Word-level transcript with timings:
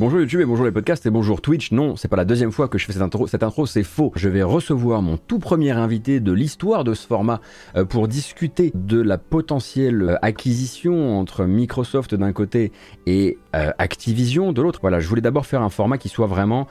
bonjour 0.00 0.18
YouTube 0.18 0.40
et 0.40 0.46
bonjour 0.46 0.64
les 0.64 0.72
podcasts 0.72 1.04
et 1.04 1.10
bonjour 1.10 1.42
Twitch. 1.42 1.72
Non, 1.72 1.94
c'est 1.94 2.08
pas 2.08 2.16
la 2.16 2.24
deuxième 2.24 2.52
fois 2.52 2.68
que 2.68 2.78
je 2.78 2.86
fais 2.86 2.94
cette 2.94 3.02
intro. 3.02 3.26
Cette 3.26 3.42
intro, 3.42 3.66
c'est 3.66 3.82
faux. 3.82 4.12
Je 4.16 4.30
vais 4.30 4.42
recevoir 4.42 5.02
mon 5.02 5.18
tout 5.18 5.38
premier 5.38 5.72
invité 5.72 6.20
de 6.20 6.32
l'histoire 6.32 6.84
de 6.84 6.94
ce 6.94 7.06
format 7.06 7.42
euh, 7.76 7.84
pour 7.84 8.08
discuter 8.08 8.72
de 8.74 8.98
la 8.98 9.18
potentielle 9.18 10.02
euh, 10.02 10.16
acquisition 10.22 11.18
entre 11.20 11.44
Microsoft 11.44 12.14
d'un 12.14 12.32
côté 12.32 12.72
et 13.04 13.36
euh, 13.54 13.72
Activision 13.76 14.54
de 14.54 14.62
l'autre. 14.62 14.78
Voilà, 14.80 15.00
je 15.00 15.06
voulais 15.06 15.20
d'abord 15.20 15.44
faire 15.44 15.60
un 15.60 15.68
format 15.68 15.98
qui 15.98 16.08
soit 16.08 16.26
vraiment 16.26 16.66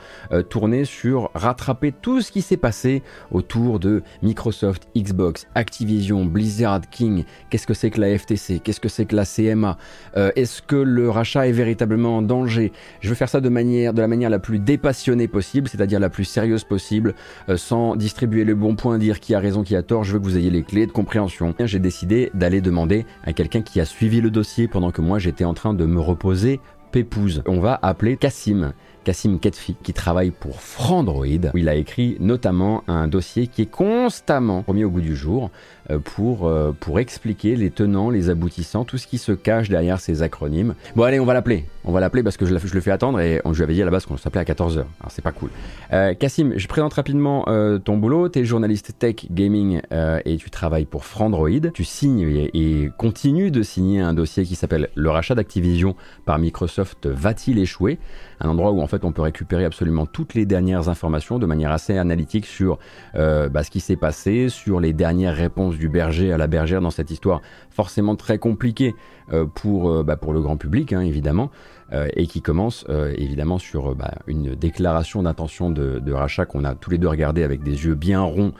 tourné 0.48 0.84
sur 0.84 1.30
rattraper 1.34 1.92
tout 1.92 2.22
ce 2.22 2.32
qui 2.32 2.42
s'est 2.42 2.56
passé 2.56 3.02
autour 3.30 3.78
de 3.78 4.02
Microsoft, 4.22 4.88
Xbox, 4.96 5.46
Activision, 5.54 6.24
Blizzard, 6.24 6.80
King. 6.90 7.24
Qu'est-ce 7.48 7.66
que 7.66 7.74
c'est 7.74 7.90
que 7.90 8.00
la 8.00 8.18
FTC 8.18 8.58
Qu'est-ce 8.58 8.80
que 8.80 8.88
c'est 8.88 9.04
que 9.04 9.14
la 9.14 9.24
CMA 9.24 9.76
Est-ce 10.16 10.62
que 10.62 10.76
le 10.76 11.10
rachat 11.10 11.46
est 11.46 11.52
véritablement 11.52 12.18
en 12.18 12.22
danger? 12.22 12.72
Faire 13.20 13.28
ça 13.28 13.42
de, 13.42 13.50
manière, 13.50 13.92
la 13.92 14.08
manière 14.08 14.30
la 14.30 14.38
plus 14.38 14.58
dépassionnée 14.58 15.28
possible, 15.28 15.68
c'est-à-dire 15.68 16.00
la 16.00 16.08
plus 16.08 16.24
sérieuse 16.24 16.64
possible, 16.64 17.14
euh, 17.50 17.58
sans 17.58 17.94
distribuer 17.94 18.44
le 18.44 18.54
bon 18.54 18.76
point, 18.76 18.96
dire 18.96 19.20
qui 19.20 19.34
a 19.34 19.40
raison, 19.40 19.62
qui 19.62 19.76
a 19.76 19.82
tort. 19.82 20.04
Je 20.04 20.14
veux 20.14 20.18
que 20.18 20.24
vous 20.24 20.38
ayez 20.38 20.48
les 20.48 20.62
clés 20.62 20.86
de 20.86 20.92
compréhension. 20.92 21.54
J'ai 21.62 21.80
décidé 21.80 22.30
d'aller 22.32 22.62
demander 22.62 23.04
à 23.24 23.34
quelqu'un 23.34 23.60
qui 23.60 23.78
a 23.78 23.84
suivi 23.84 24.22
le 24.22 24.30
dossier 24.30 24.68
pendant 24.68 24.90
que 24.90 25.02
moi 25.02 25.18
j'étais 25.18 25.44
en 25.44 25.52
train 25.52 25.74
de 25.74 25.84
me 25.84 26.00
reposer 26.00 26.60
pépouze. 26.92 27.42
On 27.46 27.60
va 27.60 27.78
appeler 27.82 28.16
Cassim. 28.16 28.72
Cassim 29.04 29.38
Ketfi, 29.38 29.76
qui 29.82 29.92
travaille 29.92 30.30
pour 30.30 30.60
Frandroid, 30.60 31.50
où 31.54 31.56
il 31.58 31.68
a 31.68 31.74
écrit 31.74 32.16
notamment 32.20 32.84
un 32.86 33.08
dossier 33.08 33.46
qui 33.46 33.62
est 33.62 33.70
constamment 33.70 34.64
remis 34.66 34.84
au 34.84 34.90
goût 34.90 35.00
du 35.00 35.16
jour 35.16 35.50
pour, 35.98 36.46
euh, 36.46 36.72
pour 36.78 37.00
expliquer 37.00 37.56
les 37.56 37.70
tenants, 37.70 38.10
les 38.10 38.30
aboutissants, 38.30 38.84
tout 38.84 38.98
ce 38.98 39.06
qui 39.06 39.18
se 39.18 39.32
cache 39.32 39.68
derrière 39.68 40.00
ces 40.00 40.22
acronymes. 40.22 40.74
Bon 40.94 41.02
allez, 41.02 41.20
on 41.20 41.24
va 41.24 41.34
l'appeler. 41.34 41.64
On 41.84 41.92
va 41.92 42.00
l'appeler 42.00 42.22
parce 42.22 42.36
que 42.36 42.44
je, 42.44 42.52
le 42.52 42.80
fais 42.80 42.90
attendre 42.90 43.20
et 43.20 43.40
on, 43.44 43.52
je 43.52 43.58
lui 43.58 43.64
avais 43.64 43.74
dit 43.74 43.82
à 43.82 43.86
la 43.86 43.90
base 43.90 44.04
qu'on 44.04 44.16
s'appelait 44.16 44.42
à 44.42 44.44
14h. 44.44 44.74
Alors 44.74 44.88
c'est 45.08 45.22
pas 45.22 45.32
cool. 45.32 45.50
Euh, 45.92 46.14
Cassim, 46.14 46.52
je 46.56 46.68
présente 46.68 46.92
rapidement 46.92 47.44
euh, 47.48 47.78
ton 47.78 47.96
boulot. 47.96 48.28
Tu 48.28 48.40
es 48.40 48.44
journaliste 48.44 48.92
tech, 48.98 49.26
gaming 49.30 49.80
et 50.24 50.36
tu 50.36 50.50
travailles 50.50 50.84
pour 50.84 51.04
Frandroid. 51.04 51.70
Tu 51.72 51.84
signes 51.84 52.20
et, 52.20 52.50
et 52.52 52.90
continues 52.96 53.50
de 53.50 53.62
signer 53.62 54.00
un 54.00 54.12
dossier 54.12 54.44
qui 54.44 54.54
s'appelle 54.54 54.88
Le 54.94 55.10
rachat 55.10 55.34
d'Activision 55.34 55.96
par 56.26 56.38
Microsoft 56.38 57.06
va-t-il 57.06 57.58
échouer? 57.58 57.98
Un 58.40 58.48
endroit 58.48 58.72
où 58.72 58.80
en 58.80 58.86
fait 58.86 59.04
on 59.04 59.12
peut 59.12 59.22
récupérer 59.22 59.64
absolument 59.64 60.06
toutes 60.06 60.34
les 60.34 60.46
dernières 60.46 60.88
informations 60.88 61.38
de 61.38 61.46
manière 61.46 61.72
assez 61.72 61.96
analytique 61.96 62.46
sur 62.46 62.78
bah, 63.14 63.62
ce 63.64 63.70
qui 63.70 63.80
s'est 63.80 63.96
passé, 63.96 64.48
sur 64.48 64.80
les 64.80 64.92
dernières 64.92 65.34
réponses 65.34 65.76
du 65.80 65.88
berger 65.88 66.32
à 66.32 66.36
la 66.36 66.46
bergère 66.46 66.80
dans 66.80 66.90
cette 66.90 67.10
histoire 67.10 67.40
forcément 67.70 68.14
très 68.14 68.38
compliquée 68.38 68.94
euh, 69.32 69.46
pour, 69.46 69.90
euh, 69.90 70.02
bah, 70.04 70.16
pour 70.16 70.32
le 70.32 70.40
grand 70.40 70.56
public, 70.56 70.92
hein, 70.92 71.00
évidemment, 71.00 71.50
euh, 71.92 72.06
et 72.14 72.26
qui 72.28 72.42
commence 72.42 72.86
évidemment 73.16 73.58
sur 73.58 73.96
bah, 73.96 74.12
une 74.28 74.54
déclaration 74.54 75.24
d'intention 75.24 75.70
de, 75.70 76.12
rachat 76.12 76.44
qu'on 76.44 76.64
a 76.64 76.74
tous 76.74 76.90
les 76.90 76.98
deux 76.98 77.08
regardé 77.08 77.42
avec 77.42 77.62
des 77.62 77.84
yeux 77.84 77.94
bien 77.94 78.20
ronds 78.20 78.52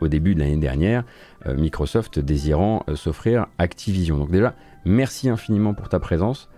au 0.00 0.08
début 0.08 0.34
de 0.34 0.40
l'année 0.40 0.56
dernière, 0.56 1.04
Microsoft 1.46 2.18
désirant 2.18 2.84
s'offrir 2.94 3.46
Activision. 3.58 4.18
Donc 4.18 4.30
déjà, 4.30 4.54
merci 4.84 5.28
infiniment 5.28 5.74
pour 5.74 5.88
ta 5.88 6.00
présence. 6.00 6.48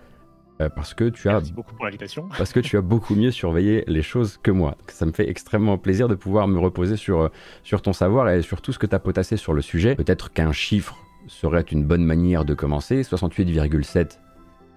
Parce 0.69 0.93
que, 0.93 1.09
tu 1.09 1.29
as, 1.29 1.39
beaucoup 1.39 1.73
pour 1.73 1.85
l'invitation. 1.85 2.29
parce 2.37 2.53
que 2.53 2.59
tu 2.59 2.77
as 2.77 2.81
beaucoup 2.81 3.15
mieux 3.15 3.31
surveillé 3.31 3.83
les 3.87 4.01
choses 4.01 4.37
que 4.41 4.51
moi. 4.51 4.77
ça 4.87 5.05
me 5.05 5.11
fait 5.11 5.29
extrêmement 5.29 5.77
plaisir 5.77 6.07
de 6.07 6.15
pouvoir 6.15 6.47
me 6.47 6.59
reposer 6.59 6.97
sur, 6.97 7.29
sur 7.63 7.81
ton 7.81 7.93
savoir 7.93 8.29
et 8.29 8.41
sur 8.41 8.61
tout 8.61 8.71
ce 8.71 8.79
que 8.79 8.87
tu 8.87 8.95
as 8.95 8.99
potassé 8.99 9.37
sur 9.37 9.53
le 9.53 9.61
sujet. 9.61 9.95
Peut-être 9.95 10.31
qu'un 10.31 10.51
chiffre 10.51 10.97
serait 11.27 11.61
une 11.61 11.85
bonne 11.85 12.03
manière 12.03 12.45
de 12.45 12.53
commencer. 12.53 13.01
68,7 13.01 14.19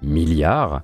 milliards. 0.03 0.83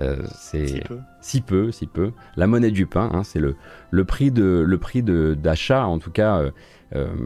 Euh, 0.00 0.16
c'est 0.34 0.66
si 0.66 0.80
peu. 0.80 0.98
si 1.20 1.40
peu. 1.42 1.70
si 1.72 1.86
peu, 1.86 2.12
La 2.36 2.46
monnaie 2.46 2.70
du 2.70 2.86
pain, 2.86 3.10
hein, 3.12 3.24
c'est 3.24 3.38
le, 3.38 3.56
le 3.90 4.04
prix 4.04 4.30
de 4.30 4.64
le 4.66 4.78
prix 4.78 5.02
d'achat, 5.02 5.86
en 5.86 5.98
tout 5.98 6.10
cas 6.10 6.38
euh, 6.38 6.44
euh, 6.46 6.50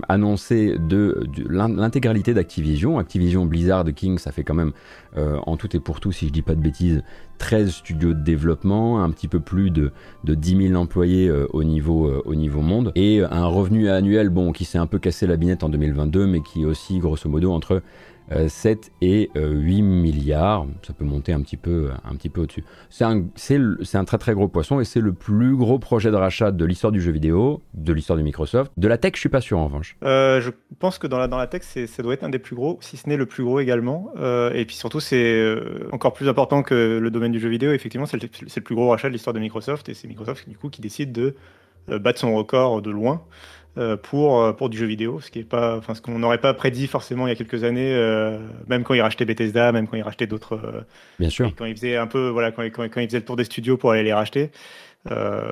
annoncé 0.08 0.76
de, 0.78 1.26
l'intégralité 1.48 2.34
d'Activision. 2.34 2.98
Activision, 2.98 3.46
Blizzard, 3.46 3.84
King, 3.94 4.18
ça 4.18 4.32
fait 4.32 4.44
quand 4.44 4.54
même 4.54 4.72
en 5.16 5.56
tout 5.56 5.74
et 5.74 5.80
pour 5.80 6.00
tout, 6.00 6.12
si 6.12 6.26
je 6.28 6.32
dis 6.32 6.42
pas 6.42 6.54
de 6.54 6.60
bêtises, 6.60 7.02
13 7.38 7.70
studios 7.70 8.14
de 8.14 8.22
développement, 8.22 9.02
un 9.02 9.10
petit 9.10 9.28
peu 9.28 9.40
plus 9.40 9.70
de, 9.70 9.92
de 10.24 10.34
10 10.34 10.68
000 10.68 10.80
employés 10.80 11.30
au, 11.30 11.64
niveau, 11.64 12.10
au 12.24 12.34
niveau 12.34 12.60
monde, 12.60 12.92
et 12.94 13.22
un 13.22 13.46
revenu 13.46 13.88
annuel 13.88 14.28
bon, 14.28 14.52
qui 14.52 14.64
s'est 14.64 14.78
un 14.78 14.86
peu 14.86 14.98
cassé 14.98 15.26
la 15.26 15.36
binette 15.36 15.64
en 15.64 15.68
2022, 15.68 16.26
mais 16.26 16.40
qui 16.42 16.62
est 16.62 16.66
aussi 16.66 16.98
grosso 16.98 17.28
modo 17.28 17.52
entre 17.52 17.82
7 18.48 18.90
euh, 19.02 19.06
et 19.06 19.30
8 19.34 19.80
euh, 19.80 19.84
milliards. 19.84 20.66
Ça 20.82 20.92
peut 20.92 21.04
monter 21.04 21.32
un 21.32 21.40
petit 21.40 21.56
peu, 21.56 21.90
un 22.04 22.14
petit 22.16 22.28
peu 22.28 22.42
au-dessus. 22.42 22.64
C'est 22.90 23.04
un, 23.04 24.04
très 24.04 24.18
très 24.18 24.34
gros 24.34 24.48
poisson 24.48 24.80
et 24.80 24.84
c'est 24.84 25.00
le 25.00 25.12
plus 25.12 25.56
gros 25.56 25.78
projet 25.78 26.10
de 26.10 26.16
rachat 26.16 26.50
de 26.50 26.64
l'histoire 26.64 26.92
du 26.92 27.00
jeu 27.00 27.12
vidéo, 27.12 27.62
de 27.74 27.92
l'histoire 27.92 28.18
de 28.18 28.22
Microsoft. 28.22 28.72
De 28.76 28.88
la 28.88 28.98
tech, 28.98 29.12
je 29.14 29.20
suis 29.20 29.28
pas 29.28 29.40
sûr 29.40 29.58
en 29.58 29.66
revanche. 29.66 29.96
Euh, 30.04 30.40
je 30.40 30.50
pense 30.78 30.98
que 30.98 31.06
dans 31.06 31.18
la, 31.18 31.28
dans 31.28 31.38
la 31.38 31.46
tech, 31.46 31.62
ça 31.62 32.02
doit 32.02 32.14
être 32.14 32.24
un 32.24 32.30
des 32.30 32.38
plus 32.38 32.56
gros, 32.56 32.78
si 32.80 32.96
ce 32.96 33.08
n'est 33.08 33.16
le 33.16 33.26
plus 33.26 33.44
gros 33.44 33.60
également. 33.60 34.12
et 34.52 34.64
puis 34.66 34.76
surtout, 34.76 35.00
c'est 35.00 35.56
encore 35.92 36.12
plus 36.12 36.28
important 36.28 36.62
que 36.62 36.98
le 36.98 37.10
domaine 37.10 37.32
du 37.32 37.40
jeu 37.40 37.48
vidéo. 37.48 37.72
Effectivement, 37.72 38.06
c'est 38.06 38.20
le, 38.20 38.28
le, 38.42 38.60
plus 38.60 38.74
gros 38.74 38.90
rachat 38.90 39.08
de 39.08 39.12
l'histoire 39.12 39.34
de 39.34 39.40
Microsoft 39.40 39.88
et 39.88 39.94
c'est 39.94 40.08
Microsoft 40.08 40.48
du 40.48 40.56
coup 40.56 40.70
qui 40.70 40.80
décide 40.80 41.12
de 41.12 41.34
battre 41.88 42.18
son 42.18 42.34
record 42.34 42.82
de 42.82 42.90
loin. 42.90 43.22
Euh, 43.78 43.98
pour, 43.98 44.40
euh, 44.40 44.52
pour 44.52 44.70
du 44.70 44.78
jeu 44.78 44.86
vidéo, 44.86 45.20
ce 45.20 45.30
qui 45.30 45.40
est 45.40 45.44
pas, 45.44 45.76
enfin, 45.76 45.94
ce 45.94 46.00
qu'on 46.00 46.18
n'aurait 46.18 46.40
pas 46.40 46.54
prédit 46.54 46.86
forcément 46.86 47.26
il 47.26 47.30
y 47.30 47.32
a 47.32 47.36
quelques 47.36 47.62
années, 47.62 47.92
euh, 47.92 48.38
même 48.68 48.84
quand 48.84 48.94
ils 48.94 49.02
rachetaient 49.02 49.26
Bethesda, 49.26 49.70
même 49.70 49.86
quand 49.86 49.98
ils 49.98 50.02
rachetaient 50.02 50.26
d'autres. 50.26 50.58
Bien 51.18 51.28
sûr. 51.28 51.52
Quand 51.54 51.66
ils 51.66 51.74
faisaient 51.74 51.96
un 51.96 52.06
peu, 52.06 52.28
voilà, 52.28 52.52
quand, 52.52 52.62
quand, 52.70 52.88
quand 52.88 53.00
ils 53.02 53.08
faisaient 53.08 53.18
le 53.18 53.26
tour 53.26 53.36
des 53.36 53.44
studios 53.44 53.76
pour 53.76 53.90
aller 53.90 54.02
les 54.02 54.14
racheter, 54.14 54.50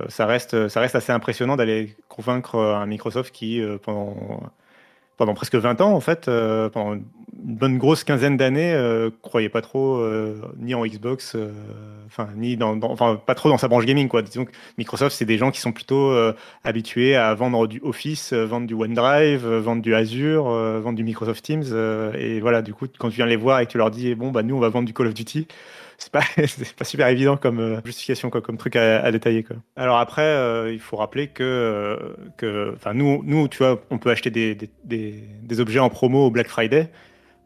ça 0.09 0.27
reste, 0.27 0.69
ça 0.69 0.81
reste 0.81 0.97
assez 0.97 1.13
impressionnant 1.13 1.57
d'aller 1.57 1.95
convaincre 2.09 2.57
un 2.57 2.87
Microsoft 2.87 3.33
qui 3.33 3.63
pendant 3.83 4.43
pendant 5.17 5.35
presque 5.35 5.55
20 5.55 5.81
ans, 5.81 5.93
en 5.93 6.01
fait, 6.01 6.29
euh, 6.29 6.69
pendant 6.69 6.95
une 6.95 7.57
bonne 7.57 7.79
grosse 7.79 8.05
quinzaine 8.05 8.37
d'années, 8.37 8.73
euh, 8.73 9.11
croyait 9.23 9.49
pas 9.49 9.61
trop 9.61 9.99
euh, 9.99 10.37
ni 10.59 10.75
en 10.75 10.85
Xbox, 10.87 11.35
euh, 11.35 11.51
enfin 12.07 12.29
ni 12.37 12.57
dans, 12.57 12.79
pas 12.79 13.35
trop 13.35 13.49
dans 13.49 13.59
sa 13.59 13.69
branche 13.69 13.85
gaming 13.85 14.09
quoi. 14.09 14.23
Disons 14.23 14.45
que 14.45 14.53
Microsoft, 14.79 15.17
c'est 15.17 15.25
des 15.25 15.39
gens 15.39 15.51
qui 15.51 15.61
sont 15.61 15.73
plutôt 15.73 16.15
habitués 16.65 17.17
à 17.17 17.35
vendre 17.35 17.67
du 17.67 17.81
Office, 17.83 18.33
vendre 18.33 18.67
du 18.67 18.75
OneDrive, 18.75 19.47
vendre 19.47 19.83
du 19.83 19.95
Azure, 19.95 20.45
vendre 20.45 20.95
du 20.95 21.05
Microsoft 21.05 21.45
Teams, 21.45 21.65
et 22.17 22.41
voilà. 22.41 22.63
Du 22.63 22.73
coup, 22.73 22.87
quand 22.99 23.11
tu 23.11 23.17
viens 23.17 23.27
les 23.27 23.37
voir 23.37 23.61
et 23.61 23.67
que 23.67 23.73
tu 23.73 23.79
leur 23.79 23.91
dis 23.91 24.15
bon 24.15 24.31
bah 24.31 24.43
nous 24.43 24.57
on 24.57 24.61
va 24.61 24.69
vendre 24.69 24.87
du 24.87 24.95
Call 24.95 25.09
of 25.09 25.15
Duty, 25.15 25.47
c'est 25.99 26.13
pas, 26.13 26.23
pas 26.79 26.85
super 26.85 27.09
évident 27.09 27.37
comme 27.37 27.61
euh, 27.61 27.81
justification, 27.85 28.31
quoi, 28.31 28.41
comme 28.41 28.57
truc 28.57 28.77
à, 28.77 29.11
détailler. 29.13 29.43
Quoi. 29.43 29.57
Alors 29.77 29.99
après, 29.99 30.23
euh, 30.23 30.73
il 30.73 30.81
faut 30.81 30.97
rappeler 30.97 31.29
que, 31.29 31.43
euh, 31.43 31.97
que 32.37 32.77
nous, 32.93 33.23
nous, 33.25 33.49
tu 33.49 33.59
vois, 33.59 33.83
on 33.91 33.99
peut 33.99 34.11
acheter 34.11 34.31
des, 34.31 34.55
des, 34.55 35.25
des, 35.43 35.61
objets 35.61 35.79
en 35.79 35.91
promo 35.91 36.27
au 36.27 36.31
Black 36.31 36.49
Friday. 36.49 36.91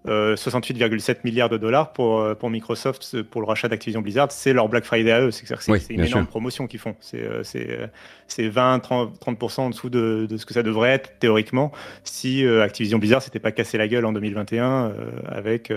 68,7 0.07 1.19
milliards 1.25 1.51
de 1.51 1.59
dollars 1.59 1.93
pour, 1.93 2.25
pour 2.39 2.49
Microsoft 2.49 3.21
pour 3.25 3.43
le 3.43 3.47
rachat 3.47 3.69
d'Activision 3.69 4.01
Blizzard, 4.01 4.33
c'est 4.33 4.55
leur 4.55 4.67
Black 4.71 4.85
Friday 4.85 5.11
à 5.11 5.21
eux. 5.21 5.31
C'est 5.31 5.91
une 5.91 6.03
énorme 6.03 6.27
promotion 6.27 6.67
qu'ils 6.67 6.81
font. 6.81 6.97
C'est 7.01 8.49
20, 8.49 8.79
30, 8.79 9.21
30 9.21 9.59
en 9.59 9.69
dessous 9.69 9.91
de, 9.91 10.27
de, 10.27 10.37
ce 10.39 10.47
que 10.47 10.55
ça 10.55 10.63
devrait 10.63 10.93
être 10.93 11.19
théoriquement 11.19 11.73
si 12.05 12.47
Activision 12.47 12.97
Blizzard 12.99 13.21
s'était 13.21 13.41
pas 13.41 13.53
cassé 13.53 13.77
la 13.77 13.87
gueule 13.87 14.07
en 14.07 14.13
2021 14.13 14.95
avec 15.27 15.71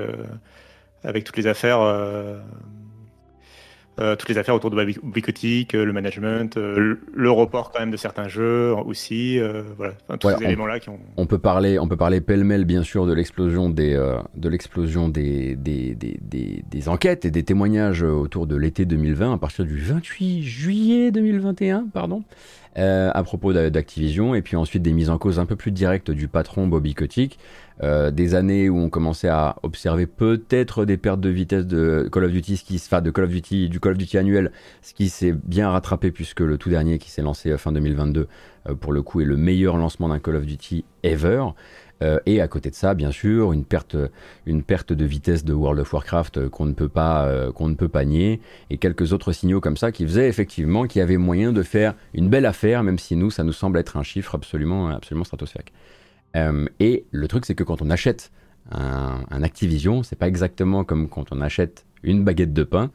avec 1.04 1.24
toutes 1.24 1.38
les 1.38 1.48
affaires. 1.48 1.82
Euh, 1.82 2.38
euh, 4.00 4.16
toutes 4.16 4.30
les 4.30 4.38
affaires 4.38 4.56
autour 4.56 4.72
de 4.72 4.84
Bicotique, 5.04 5.76
euh, 5.76 5.84
le 5.84 5.92
management, 5.92 6.56
le 6.56 7.30
report 7.30 7.72
quand 7.72 7.82
même 7.82 7.92
de 7.92 7.98
certains 7.98 8.30
jeux 8.30 8.74
aussi, 8.74 9.38
voilà, 9.78 9.94
tous 10.18 10.30
ces 10.30 10.46
éléments-là 10.46 10.80
qui 10.80 10.90
ont. 10.90 10.98
On 11.18 11.26
peut 11.26 11.38
parler, 11.38 11.78
on 11.78 11.88
peut 11.90 11.98
parler 11.98 12.22
pêle-mêle 12.22 12.64
bien 12.64 12.84
sûr 12.84 13.06
de 13.06 13.14
l'explosion 13.14 13.70
des, 13.70 13.94
de 14.34 14.50
l'explosion 14.50 15.09
des 15.09 15.56
des, 15.58 15.94
des, 15.94 16.18
des, 16.22 16.64
des, 16.68 16.90
enquêtes 16.90 17.26
et 17.26 17.32
des 17.32 17.44
témoignages 17.44 18.02
autour 18.02 18.47
de 18.47 18.56
l'été 18.56 18.86
2020 18.86 19.34
à 19.34 19.38
partir 19.38 19.66
du 19.66 19.78
28 19.78 20.42
juillet 20.42 21.12
2021, 21.12 21.88
pardon. 21.94 22.24
À 22.76 23.23
propos 23.23 23.53
d'Activision, 23.53 24.34
et 24.35 24.41
puis 24.41 24.56
ensuite 24.56 24.82
des 24.82 24.94
mises 24.94 25.09
en 25.09 25.18
cause 25.18 25.40
un 25.40 25.46
peu 25.46 25.56
plus 25.56 25.72
directes 25.72 26.12
du 26.12 26.28
patron 26.28 26.68
Bobby 26.68 26.94
Kotick, 26.94 27.38
euh, 27.84 28.12
des 28.12 28.35
années 28.35 28.70
où 28.70 28.78
on 28.78 28.90
commençait 28.90 29.28
à 29.28 29.56
observer 29.64 30.06
peut-être 30.06 30.85
des 30.85 30.97
pertes 30.97 31.20
de 31.20 31.29
vitesse 31.29 31.66
de 31.66 32.08
Call 32.12 32.26
of 32.26 32.32
Duty, 32.32 32.58
ce 32.58 32.64
qui, 32.64 32.76
enfin 32.76 33.02
de 33.02 33.09
Call 33.09 33.23
of 33.26 33.32
Duty, 33.32 33.70
du 33.70 33.79
Call 33.79 33.94
of 33.94 33.97
Duty 33.97 34.20
annuel, 34.20 34.52
ce 34.84 34.94
qui 34.94 35.09
s'est 35.09 35.34
bien 35.34 35.72
rattrapé 35.72 36.12
puisque 36.12 36.41
le 36.41 36.59
tout 36.59 36.70
dernier 36.70 37.00
qui 37.00 37.09
s'est 37.09 37.23
lancé 37.23 37.58
fin 37.58 37.72
2022 37.72 38.28
euh, 38.70 38.76
pour 38.76 38.94
le 38.94 39.02
coup 39.02 39.22
est 39.22 39.26
le 39.26 39.35
meilleur 39.35 39.78
lancement 39.78 40.09
d'un 40.09 40.20
Call 40.20 40.35
of 40.35 40.46
Duty 40.46 40.85
ever. 41.02 41.46
Euh, 42.02 42.20
et 42.26 42.42
à 42.42 42.48
côté 42.48 42.70
de 42.70 42.76
ça, 42.76 42.94
bien 42.94 43.12
sûr, 43.12 43.53
une 43.53 43.66
perte, 43.66 43.96
une 44.46 44.64
perte 44.64 44.94
de 44.94 45.06
vitesse 45.06 45.46
de 45.46 45.53
World 45.53 45.80
of 45.80 45.94
Warcraft 45.94 46.50
qu'on 46.50 46.66
ne 46.66 46.74
peut 46.74 46.90
pas, 46.90 47.52
qu'on 47.53 47.68
ne 47.68 47.76
peut 47.76 47.90
pas 47.90 48.06
nier, 48.06 48.42
et 48.70 48.78
quelques 48.78 49.14
autres 49.14 49.32
signaux 49.32 49.62
comme 49.62 49.78
ça 49.78 49.92
qui 49.92 50.06
faisaient 50.06 50.28
effectivement 50.28 50.88
qu'il 50.88 51.00
y 51.00 51.03
avait 51.03 51.18
moyen 51.18 51.52
de 51.52 51.64
faire 51.64 51.94
une 52.14 52.30
belle 52.30 52.46
affaire, 52.46 52.84
même 52.84 52.98
si 52.98 53.16
nous, 53.16 53.30
ça 53.30 53.44
nous 53.44 53.53
semble 53.53 53.78
être 53.78 53.98
un 53.98 54.03
chiffre 54.03 54.36
absolument, 54.36 54.90
absolument 54.90 55.26
stratosphérique. 55.26 55.74
Euh, 56.36 56.68
et 56.80 57.06
le 57.12 57.28
truc, 57.28 57.46
c'est 57.46 57.56
que 57.56 57.64
quand 57.64 57.82
on 57.82 57.90
achète 57.90 58.32
un, 58.72 59.22
un 59.30 59.44
Activision, 59.44 60.04
c'est 60.04 60.16
pas 60.16 60.28
exactement 60.28 60.84
comme 60.84 61.09
quand 61.09 61.32
on 61.32 61.42
achète 61.42 61.86
une 62.04 62.24
baguette 62.24 62.54
de 62.54 62.64
pain. 62.64 62.92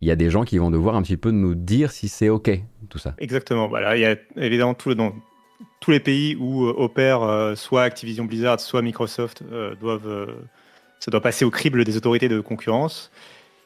il 0.00 0.08
y 0.08 0.10
a 0.10 0.16
des 0.16 0.30
gens 0.30 0.44
qui 0.44 0.58
vont 0.58 0.70
devoir 0.70 0.96
un 0.96 1.02
petit 1.02 1.16
peu 1.16 1.30
nous 1.30 1.54
dire 1.54 1.90
si 1.90 2.08
c'est 2.08 2.28
OK, 2.28 2.50
tout 2.88 2.98
ça. 2.98 3.14
Exactement. 3.18 3.68
Voilà, 3.68 3.96
il 3.96 4.00
y 4.00 4.06
a 4.06 4.16
évidemment 4.36 4.74
tout 4.74 4.90
le, 4.90 4.94
dans 4.94 5.14
tous 5.84 5.90
les 5.90 6.00
pays 6.00 6.34
où 6.36 6.66
euh, 6.66 6.74
opèrent 6.78 7.22
euh, 7.22 7.54
soit 7.54 7.82
Activision 7.82 8.24
Blizzard, 8.24 8.58
soit 8.58 8.80
Microsoft, 8.80 9.42
euh, 9.52 9.74
doivent, 9.74 10.28
ça 10.98 11.10
doit 11.10 11.20
passer 11.20 11.44
au 11.44 11.50
crible 11.50 11.84
des 11.84 11.96
autorités 11.96 12.28
de 12.28 12.40
concurrence. 12.40 13.10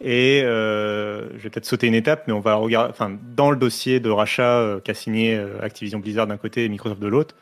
Et 0.00 0.42
je 0.44 1.38
vais 1.38 1.50
peut-être 1.50 1.64
sauter 1.64 1.88
une 1.88 1.94
étape, 1.94 2.24
mais 2.28 2.32
on 2.32 2.38
va 2.38 2.54
regarder, 2.54 2.90
enfin, 2.90 3.16
dans 3.34 3.50
le 3.50 3.56
dossier 3.56 3.98
de 3.98 4.10
rachat 4.10 4.78
qu'a 4.84 4.94
signé 4.94 5.36
Activision 5.60 5.98
Blizzard 5.98 6.28
d'un 6.28 6.36
côté 6.36 6.64
et 6.64 6.68
Microsoft 6.68 7.00
de 7.00 7.08
l'autre, 7.08 7.34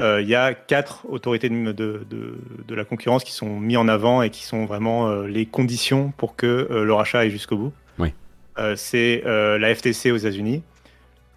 il 0.00 0.28
y 0.28 0.36
a 0.36 0.54
quatre 0.54 1.06
autorités 1.08 1.48
de, 1.48 1.72
de, 1.72 2.06
de, 2.08 2.74
la 2.76 2.84
concurrence 2.84 3.24
qui 3.24 3.32
sont 3.32 3.58
mis 3.58 3.76
en 3.76 3.88
avant 3.88 4.22
et 4.22 4.30
qui 4.30 4.44
sont 4.44 4.64
vraiment 4.64 5.22
les 5.22 5.44
conditions 5.44 6.12
pour 6.16 6.36
que 6.36 6.68
le 6.70 6.92
rachat 6.92 7.18
aille 7.18 7.32
jusqu'au 7.32 7.56
bout. 7.56 7.72
Oui. 7.98 8.12
c'est 8.76 9.24
la 9.24 9.74
FTC 9.74 10.12
aux 10.12 10.18
États-Unis, 10.18 10.62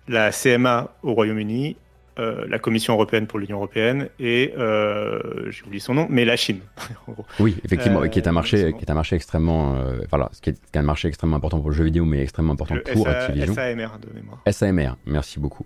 la 0.08 0.30
CMA 0.30 0.94
au 1.02 1.14
Royaume-Uni 1.14 1.76
euh, 2.22 2.46
la 2.48 2.60
Commission 2.60 2.94
européenne 2.94 3.26
pour 3.26 3.40
l'Union 3.40 3.58
européenne 3.58 4.10
et 4.20 4.54
euh, 4.56 5.50
j'ai 5.50 5.64
oublié 5.64 5.80
son 5.80 5.96
nom, 5.96 6.06
mais 6.10 6.24
la 6.24 6.36
Chine. 6.36 6.60
oui, 7.40 7.58
effectivement, 7.64 8.08
qui 8.08 8.20
est 8.20 8.28
un 8.28 8.32
marché, 8.32 8.66
euh, 8.66 8.72
qui 8.72 8.86
est 8.86 8.92
un 8.92 8.94
marché 8.96 9.16
extrêmement, 9.16 9.76
voilà, 10.10 10.30
qui 10.42 10.52
est 10.52 10.78
un 10.78 10.84
marché 10.84 11.08
extrêmement 11.08 11.38
important 11.38 11.60
pour 11.60 11.72
le 11.72 11.76
jeu 11.76 11.84
vidéo, 11.84 12.06
mais 12.06 12.22
extrêmement 12.22 12.54
important 12.54 12.76
pour 12.94 13.08
Activision. 13.08 13.56
SAMR 13.56 13.88
de 14.00 14.14
mémoire. 14.14 14.44
SAMR, 14.50 14.98
merci 15.06 15.40
beaucoup. 15.40 15.66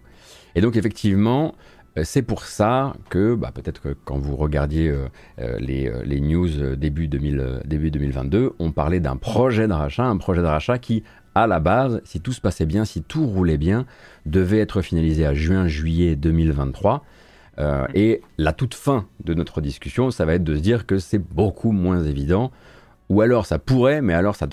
Et 0.56 0.62
donc 0.62 0.78
effectivement, 0.78 1.56
c'est 2.04 2.22
pour 2.22 2.44
ça 2.44 2.94
que 3.10 3.36
bah, 3.36 3.52
peut-être 3.54 3.82
que 3.82 3.90
quand 4.06 4.18
vous 4.18 4.38
regardiez 4.38 4.94
les, 5.60 5.92
les, 6.06 6.22
news 6.22 6.76
début, 6.78 7.08
2000, 7.08 7.64
début 7.66 7.92
2022, 7.92 8.54
on 8.60 8.72
parlait 8.72 9.02
d'un 9.02 9.18
projet 9.18 9.68
de 9.68 9.74
rachat, 9.74 10.06
un 10.06 10.18
projet 10.18 10.42
de 10.42 10.48
rachat 10.48 10.78
qui 10.78 11.04
à 11.36 11.48
la 11.48 11.60
base, 11.60 12.02
si 12.06 12.22
tout 12.22 12.32
se 12.32 12.42
passait 12.42 12.66
bien, 12.66 12.86
si 12.86 13.04
tout 13.04 13.28
roulait 13.28 13.58
bien, 13.58 13.86
devait 14.26 14.60
être 14.60 14.82
finalisé 14.82 15.26
à 15.26 15.34
juin-juillet 15.34 16.16
2023. 16.16 17.04
Euh, 17.58 17.86
et 17.94 18.22
la 18.38 18.54
toute 18.54 18.74
fin 18.74 19.06
de 19.24 19.34
notre 19.34 19.62
discussion, 19.62 20.12
ça 20.12 20.26
va 20.26 20.36
être 20.36 20.44
de 20.44 20.56
se 20.56 20.62
dire 20.62 20.86
que 20.86 20.98
c'est 20.98 21.20
beaucoup 21.20 21.72
moins 21.72 22.04
évident. 22.04 22.52
Ou 23.10 23.22
alors 23.22 23.46
ça 23.46 23.60
pourrait, 23.60 24.02
mais 24.02 24.16
alors 24.16 24.36
ça, 24.36 24.48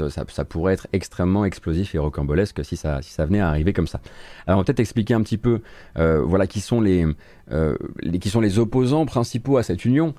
pourrait 0.44 0.75
être 0.75 0.87
extrêmement 0.93 1.46
explosif 1.46 1.94
et 1.94 1.99
rocambolesque 1.99 2.62
si 2.62 2.76
ça, 2.76 3.00
venait 3.20 3.40
à 3.40 3.49
arriver 3.49 3.73
comme 3.73 3.87
ça. 3.87 4.00
Alors 4.46 4.62
peut-être 4.62 4.81
expliquer 4.81 5.14
un 5.14 5.23
petit 5.23 5.38
peu 5.38 5.62
euh, 5.99 6.20
voilà, 6.23 6.46
qui, 6.46 6.61
sont 6.61 6.82
les, 6.82 7.06
euh, 7.52 7.76
qui 8.20 8.31
sont 8.31 8.40
les 8.40 8.58
opposants 8.58 9.06
principaux 9.06 9.56
à 9.56 9.62
cette 9.62 9.84
union, 9.84 10.14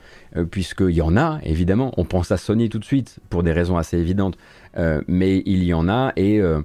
puisqu'il 0.51 0.91
y 0.91 1.01
en 1.01 1.17
a, 1.17 1.39
évidemment. 1.43 1.93
On 1.97 2.05
pense 2.05 2.31
à 2.31 2.37
Sony 2.37 2.69
tout 2.69 2.79
de 2.79 2.85
suite, 2.85 3.19
pour 3.29 3.43
des 3.43 3.51
raisons 3.51 3.77
assez 3.77 3.97
évidentes. 3.97 4.37
Euh, 4.77 5.01
mais 5.07 5.43
il 5.45 5.63
y 5.63 5.73
en 5.73 5.87
a 5.87 6.13
et, 6.15 6.41
euh, 6.41 6.61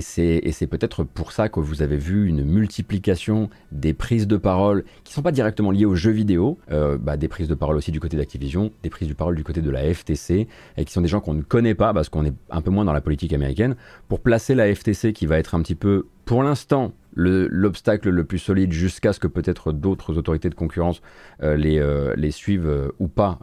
c'est 0.00 0.66
peut-être 0.68 1.04
pour 1.04 1.32
ça 1.32 1.48
que 1.48 1.60
vous 1.60 1.82
avez 1.82 1.96
vu 1.96 2.26
une 2.26 2.44
multiplication 2.44 3.50
des 3.70 3.92
prises 3.92 4.26
de 4.26 4.36
parole 4.36 4.84
qui 5.04 5.12
ne 5.12 5.14
sont 5.14 5.22
pas 5.22 5.32
directement 5.32 5.70
liées 5.70 5.84
aux 5.84 5.94
jeux 5.94 6.12
vidéo, 6.12 6.58
euh, 6.70 6.98
bah, 6.98 7.16
des 7.16 7.28
prises 7.28 7.48
de 7.48 7.54
parole 7.54 7.76
aussi 7.76 7.92
du 7.92 8.00
côté 8.00 8.16
d'Activision, 8.16 8.72
des 8.82 8.90
prises 8.90 9.08
de 9.08 9.14
parole 9.14 9.36
du 9.36 9.44
côté 9.44 9.60
de 9.60 9.70
la 9.70 9.92
FTC, 9.92 10.48
et 10.76 10.84
qui 10.84 10.92
sont 10.92 11.02
des 11.02 11.08
gens 11.08 11.20
qu'on 11.20 11.34
ne 11.34 11.42
connaît 11.42 11.74
pas 11.74 11.92
parce 11.92 12.08
qu'on 12.08 12.24
est 12.24 12.32
un 12.50 12.62
peu 12.62 12.70
moins 12.70 12.84
dans 12.84 12.92
la 12.92 13.00
politique 13.00 13.32
américaine, 13.32 13.76
pour 14.08 14.20
placer 14.20 14.54
la 14.54 14.74
FTC 14.74 15.12
qui 15.12 15.26
va 15.26 15.38
être 15.38 15.54
un 15.54 15.62
petit 15.62 15.74
peu, 15.74 16.06
pour 16.24 16.42
l'instant, 16.42 16.92
l'obstacle 17.14 18.10
le, 18.10 18.24
plus 18.24 18.38
solide 18.38 18.72
jusqu'à 18.72 19.12
ce 19.12 19.20
que 19.20 19.26
peut-être 19.26 19.72
d'autres 19.72 20.18
autorités 20.18 20.48
de 20.48 20.54
concurrence 20.54 21.02
les, 21.40 21.82
les 22.16 22.30
suivent 22.30 22.92
ou 22.98 23.08
pas 23.08 23.38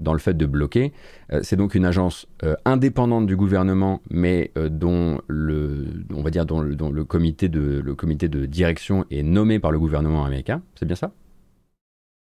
dans 0.00 0.12
le 0.12 0.18
fait 0.18 0.34
de 0.34 0.46
bloquer. 0.46 0.92
Euh, 1.32 1.40
c'est 1.42 1.56
donc 1.56 1.74
une 1.74 1.84
agence 1.84 2.26
euh, 2.42 2.54
indépendante 2.64 3.26
du 3.26 3.36
gouvernement, 3.36 4.00
mais 4.10 4.50
euh, 4.56 4.68
dont 4.68 5.20
le, 5.26 5.86
on 6.14 6.22
va 6.22 6.30
dire 6.30 6.46
dont, 6.46 6.60
le, 6.60 7.04
comité 7.04 7.48
de, 7.48 7.80
le 7.84 7.94
comité 7.94 8.28
de 8.28 8.46
direction 8.46 9.04
est 9.10 9.22
nommé 9.22 9.58
par 9.58 9.70
le 9.70 9.78
gouvernement 9.78 10.24
américain. 10.24 10.62
C'est 10.74 10.86
bien 10.86 10.96
ça? 10.96 11.12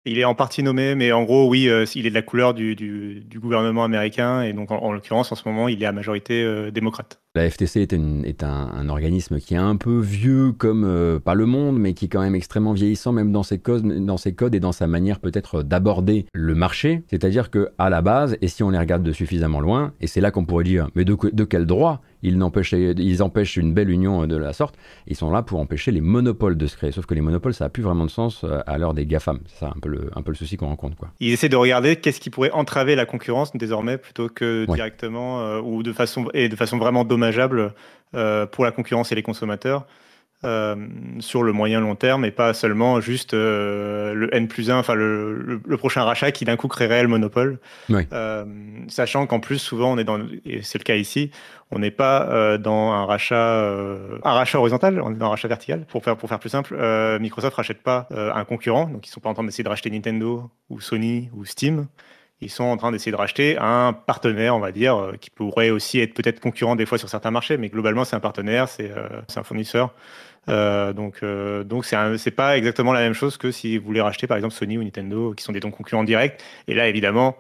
Il 0.05 0.19
est 0.19 0.25
en 0.25 0.35
partie 0.35 0.63
nommé, 0.63 0.95
mais 0.95 1.13
en 1.13 1.23
gros, 1.23 1.47
oui, 1.47 1.69
il 1.95 2.05
est 2.05 2.09
de 2.09 2.13
la 2.13 2.21
couleur 2.21 2.53
du, 2.53 3.25
gouvernement 3.35 3.85
américain, 3.85 4.41
et 4.41 4.51
donc 4.51 4.69
en, 4.69 4.91
l'occurrence, 4.91 5.31
en 5.31 5.35
ce 5.35 5.47
moment, 5.47 5.69
il 5.69 5.81
est 5.81 5.85
à 5.85 5.93
majorité 5.93 6.71
démocrate. 6.73 7.22
La 7.35 7.49
FTC 7.49 7.81
est, 7.81 8.43
un, 8.43 8.89
organisme 8.89 9.39
qui 9.39 9.55
est 9.55 9.57
un 9.57 9.75
peu 9.75 9.99
vieux 9.99 10.51
comme 10.51 10.83
euh, 10.85 11.17
pas 11.17 11.33
le 11.33 11.47
monde, 11.47 11.79
mais 11.79 11.95
qui 11.95 12.05
est 12.05 12.07
quand 12.07 12.21
même 12.21 12.35
extrêmement 12.35 12.73
vieillissant, 12.73 13.11
même 13.11 13.31
dans 13.31 13.41
ses, 13.41 13.57
codes, 13.57 14.05
dans 14.05 14.17
ses 14.17 14.35
codes 14.35 14.53
et 14.53 14.59
dans 14.59 14.71
sa 14.71 14.85
manière 14.85 15.19
peut-être 15.19 15.63
d'aborder 15.63 16.27
le 16.31 16.53
marché. 16.53 17.01
C'est-à-dire 17.07 17.49
que 17.49 17.69
à 17.79 17.89
la 17.89 18.03
base, 18.03 18.37
et 18.43 18.47
si 18.47 18.61
on 18.61 18.69
les 18.69 18.77
regarde 18.77 19.01
de 19.01 19.11
suffisamment 19.11 19.61
loin, 19.61 19.93
et 19.99 20.05
c'est 20.05 20.21
là 20.21 20.29
qu'on 20.29 20.45
pourrait 20.45 20.63
dire, 20.63 20.89
mais 20.93 21.05
de, 21.05 21.15
quel 21.43 21.65
droit 21.65 22.01
ils, 22.21 22.41
empêchent, 22.43 22.73
ils 22.73 23.23
empêchent 23.23 23.57
une 23.57 23.73
belle 23.73 23.89
union 23.89 24.27
de 24.27 24.37
la 24.37 24.53
sorte 24.53 24.75
Ils 25.07 25.15
sont 25.15 25.31
là 25.31 25.41
pour 25.41 25.59
empêcher 25.59 25.91
les 25.91 26.01
monopoles 26.01 26.55
de 26.55 26.67
se 26.67 26.77
créer. 26.77 26.91
Sauf 26.91 27.07
que 27.07 27.15
les 27.15 27.21
monopoles, 27.21 27.55
ça 27.55 27.65
n'a 27.65 27.69
plus 27.69 27.81
vraiment 27.81 28.05
de 28.05 28.11
sens 28.11 28.43
euh, 28.43 28.59
à 28.67 28.77
l'heure 28.77 28.93
des 28.93 29.07
GAFAM. 29.07 29.39
C'est 29.47 29.61
ça 29.61 29.73
un 29.75 29.79
peu 29.79 29.89
le, 29.89 30.11
un 30.15 30.21
peu 30.21 30.31
le 30.31 30.37
souci 30.37 30.55
qu'on 30.55 30.67
rencontre. 30.67 30.97
Quoi. 30.97 31.09
Ils 31.19 31.33
essaient 31.33 31.49
de 31.49 31.55
regarder 31.55 31.95
qu'est-ce 31.95 32.19
qui 32.19 32.29
pourrait 32.29 32.51
entraver 32.51 32.93
la 32.93 33.07
concurrence 33.07 33.51
désormais 33.55 33.97
plutôt 33.97 34.29
que 34.29 34.67
directement 34.71 35.41
euh, 35.41 35.61
ou 35.61 35.81
de 35.81 35.93
façon, 35.93 36.27
et 36.35 36.47
de 36.47 36.55
façon 36.55 36.77
vraiment 36.77 37.03
dommageable 37.03 37.22
euh, 38.15 38.45
pour 38.45 38.63
la 38.63 38.71
concurrence 38.71 39.11
et 39.11 39.15
les 39.15 39.23
consommateurs 39.23 39.87
euh, 40.43 40.75
sur 41.19 41.41
le 41.41 41.51
moyen 41.51 41.79
long 41.79 41.95
terme 41.95 42.25
et 42.25 42.31
pas 42.31 42.53
seulement 42.53 43.01
juste 43.01 43.33
euh, 43.33 44.13
le 44.13 44.35
N 44.35 44.47
plus 44.47 44.69
1, 44.69 44.77
enfin 44.77 44.93
le, 44.93 45.59
prochain 45.79 46.03
rachat 46.03 46.31
qui 46.31 46.45
d'un 46.45 46.55
coup 46.55 46.67
créerait 46.67 47.01
le 47.01 47.07
monopole. 47.07 47.57
sachant 48.87 49.25
qu'en 49.25 49.39
plus, 49.39 49.57
souvent, 49.57 49.93
on 49.93 49.97
est 49.97 50.03
dans, 50.03 50.19
et 50.45 50.61
c'est 50.61 50.77
le 50.77 50.83
cas 50.83 50.95
ici, 50.95 51.31
on 51.71 51.79
n'est 51.79 51.91
pas 51.91 52.57
dans 52.59 52.91
un 52.91 53.05
rachat, 53.05 53.63
un 54.23 54.33
rachat 54.33 54.59
horizontal, 54.59 55.01
on 55.01 55.11
est 55.11 55.17
dans 55.17 55.27
un 55.27 55.29
rachat 55.29 55.47
vertical. 55.47 55.85
Pour 55.87 56.03
faire, 56.03 56.15
pour 56.15 56.29
faire 56.29 56.39
plus 56.39 56.49
simple, 56.49 56.77
Microsoft 57.19 57.55
rachète 57.55 57.81
pas 57.81 58.07
un 58.11 58.43
concurrent, 58.45 58.85
donc 58.85 59.07
ils 59.07 59.11
sont 59.11 59.21
pas 59.21 59.29
en 59.29 59.33
train 59.33 59.43
d'essayer 59.43 59.63
de 59.63 59.69
racheter 59.69 59.89
Nintendo 59.89 60.51
ou 60.69 60.81
Sony 60.81 61.29
ou 61.33 61.45
Steam 61.45 61.87
ils 62.43 62.49
sont 62.49 62.63
en 62.63 62.77
train 62.77 62.91
d'essayer 62.91 63.11
de 63.11 63.17
racheter 63.17 63.57
un 63.59 63.93
partenaire, 63.93 64.55
on 64.55 64.59
va 64.59 64.71
dire, 64.71 64.95
euh, 64.95 65.13
qui 65.19 65.29
pourrait 65.29 65.69
aussi 65.69 65.99
être 65.99 66.13
peut-être 66.13 66.39
concurrent 66.39 66.75
des 66.75 66.85
fois 66.85 66.97
sur 66.97 67.09
certains 67.09 67.31
marchés, 67.31 67.57
mais 67.57 67.69
globalement 67.69 68.05
c'est 68.05 68.15
un 68.15 68.19
partenaire, 68.19 68.67
c'est 68.67 68.91
euh, 68.91 69.21
un 69.35 69.43
fournisseur. 69.43 69.93
Euh, 70.49 70.91
donc 70.91 71.23
donc 71.23 71.85
c'est 71.85 72.31
pas 72.31 72.57
exactement 72.57 72.91
la 72.91 72.99
même 72.99 73.13
chose 73.13 73.37
que 73.37 73.49
si 73.49 73.77
vous 73.77 73.85
voulez 73.85 74.01
racheter 74.01 74.27
par 74.27 74.35
exemple 74.37 74.53
Sony 74.53 74.77
ou 74.77 74.83
Nintendo, 74.83 75.33
qui 75.33 75.43
sont 75.43 75.53
des 75.53 75.61
concurrents 75.61 76.03
directs. 76.03 76.39
Et 76.67 76.73
là 76.73 76.87
évidemment, 76.87 77.37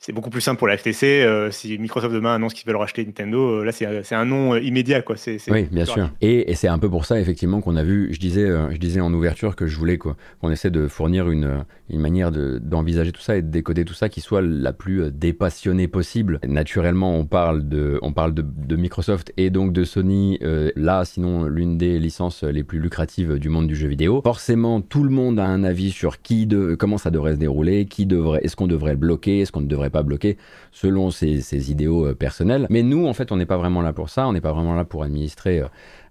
c'est 0.00 0.12
beaucoup 0.12 0.30
plus 0.30 0.40
simple 0.40 0.58
pour 0.58 0.66
la 0.66 0.78
FTC. 0.78 1.22
Euh, 1.22 1.50
si 1.50 1.78
Microsoft 1.78 2.14
demain 2.14 2.34
annonce 2.34 2.54
qu'ils 2.54 2.66
veulent 2.66 2.76
racheter 2.76 3.04
Nintendo, 3.04 3.60
euh, 3.60 3.64
là 3.64 3.70
c'est 3.70 4.14
un 4.14 4.24
nom 4.24 4.54
euh, 4.54 4.60
immédiat 4.60 5.02
quoi. 5.02 5.16
oui, 5.48 5.68
bien 5.70 5.84
sûr. 5.84 6.08
Et, 6.22 6.54
c'est 6.54 6.68
un 6.68 6.78
peu 6.78 6.88
pour 6.88 7.04
ça 7.04 7.20
effectivement 7.20 7.60
qu'on 7.60 7.76
a 7.76 7.82
vu. 7.82 8.08
Je 8.10 8.18
disais, 8.18 8.48
je 8.70 8.76
disais 8.78 9.00
en 9.00 9.12
ouverture 9.12 9.56
que 9.56 9.66
je 9.66 9.76
voulais 9.76 9.98
qu'on 9.98 10.50
essaie 10.50 10.70
de 10.70 10.88
fournir 10.88 11.30
une, 11.30 11.64
une 11.90 12.00
manière 12.00 12.32
d'envisager 12.32 13.12
tout 13.12 13.20
ça 13.20 13.36
et 13.36 13.42
de 13.42 13.48
décoder 13.48 13.84
tout 13.84 13.94
ça 13.94 14.08
qui 14.08 14.20
soit 14.20 14.42
la 14.42 14.72
plus 14.72 15.10
dépassionnée 15.10 15.86
possible. 15.86 16.38
Naturellement, 16.46 17.16
on 17.16 17.24
parle 17.26 17.68
de, 17.68 17.98
on 18.02 18.12
parle 18.12 18.34
de, 18.34 18.76
Microsoft 18.76 19.32
et 19.36 19.50
donc 19.50 19.72
de 19.72 19.84
Sony. 19.84 20.38
là, 20.76 21.04
sinon 21.04 21.44
l'une 21.44 21.76
des 21.76 21.98
licences 21.98 22.42
les 22.42 22.64
plus 22.64 22.78
lucratives 22.78 23.38
du 23.38 23.48
monde 23.48 23.66
du 23.66 23.76
jeu 23.76 23.88
vidéo. 23.88 24.22
Forcément, 24.22 24.80
tout 24.80 25.04
le 25.04 25.10
monde 25.10 25.38
a 25.38 25.46
un 25.46 25.64
avis 25.64 25.90
sur 25.90 26.22
qui 26.22 26.46
de, 26.46 26.74
comment 26.74 26.98
ça 26.98 27.10
devrait 27.10 27.34
se 27.34 27.38
dérouler, 27.38 27.84
qui 27.84 28.06
devrait, 28.06 28.40
est-ce 28.42 28.56
qu'on 28.56 28.66
devrait 28.66 28.92
le 28.92 28.98
bloquer, 28.98 29.40
est-ce 29.40 29.52
qu'on 29.52 29.60
ne 29.60 29.66
devrait 29.66 29.89
pas 29.90 30.02
bloquer 30.02 30.36
selon 30.72 31.10
ses, 31.10 31.70
idéaux 31.70 32.06
euh, 32.06 32.14
personnels. 32.14 32.66
Mais 32.70 32.82
nous, 32.82 33.06
en 33.06 33.12
fait, 33.12 33.32
on 33.32 33.36
n'est 33.36 33.46
pas 33.46 33.56
vraiment 33.56 33.82
là 33.82 33.92
pour 33.92 34.10
ça, 34.10 34.26
on 34.26 34.32
n'est 34.32 34.40
pas 34.40 34.52
vraiment 34.52 34.74
là 34.74 34.84
pour 34.84 35.02
administrer 35.02 35.62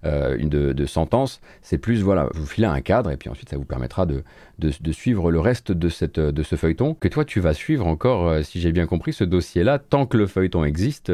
euh, 0.05 0.19
euh, 0.19 0.37
une 0.37 0.49
de, 0.49 0.85
sentence. 0.85 1.39
C'est 1.61 1.77
plus, 1.77 2.01
voilà, 2.01 2.29
vous 2.33 2.45
filez 2.45 2.67
un 2.67 2.81
cadre 2.81 3.11
et 3.11 3.17
puis 3.17 3.29
ensuite 3.29 3.49
ça 3.49 3.57
vous 3.57 3.65
permettra 3.65 4.05
de, 4.05 4.23
de, 4.57 4.91
suivre 4.91 5.31
le 5.31 5.39
reste 5.39 5.71
de, 5.71 5.87
cette, 5.87 6.19
de 6.19 6.43
ce 6.43 6.55
feuilleton. 6.55 6.93
Que 6.93 7.07
toi, 7.07 7.25
tu 7.25 7.39
vas 7.39 7.53
suivre 7.53 7.85
encore, 7.85 8.43
si 8.43 8.59
j'ai 8.59 8.71
bien 8.71 8.85
compris, 8.85 9.13
ce 9.13 9.23
dossier-là. 9.23 9.79
Tant 9.79 10.05
que 10.05 10.17
le 10.17 10.27
feuilleton 10.27 10.63
existe, 10.63 11.11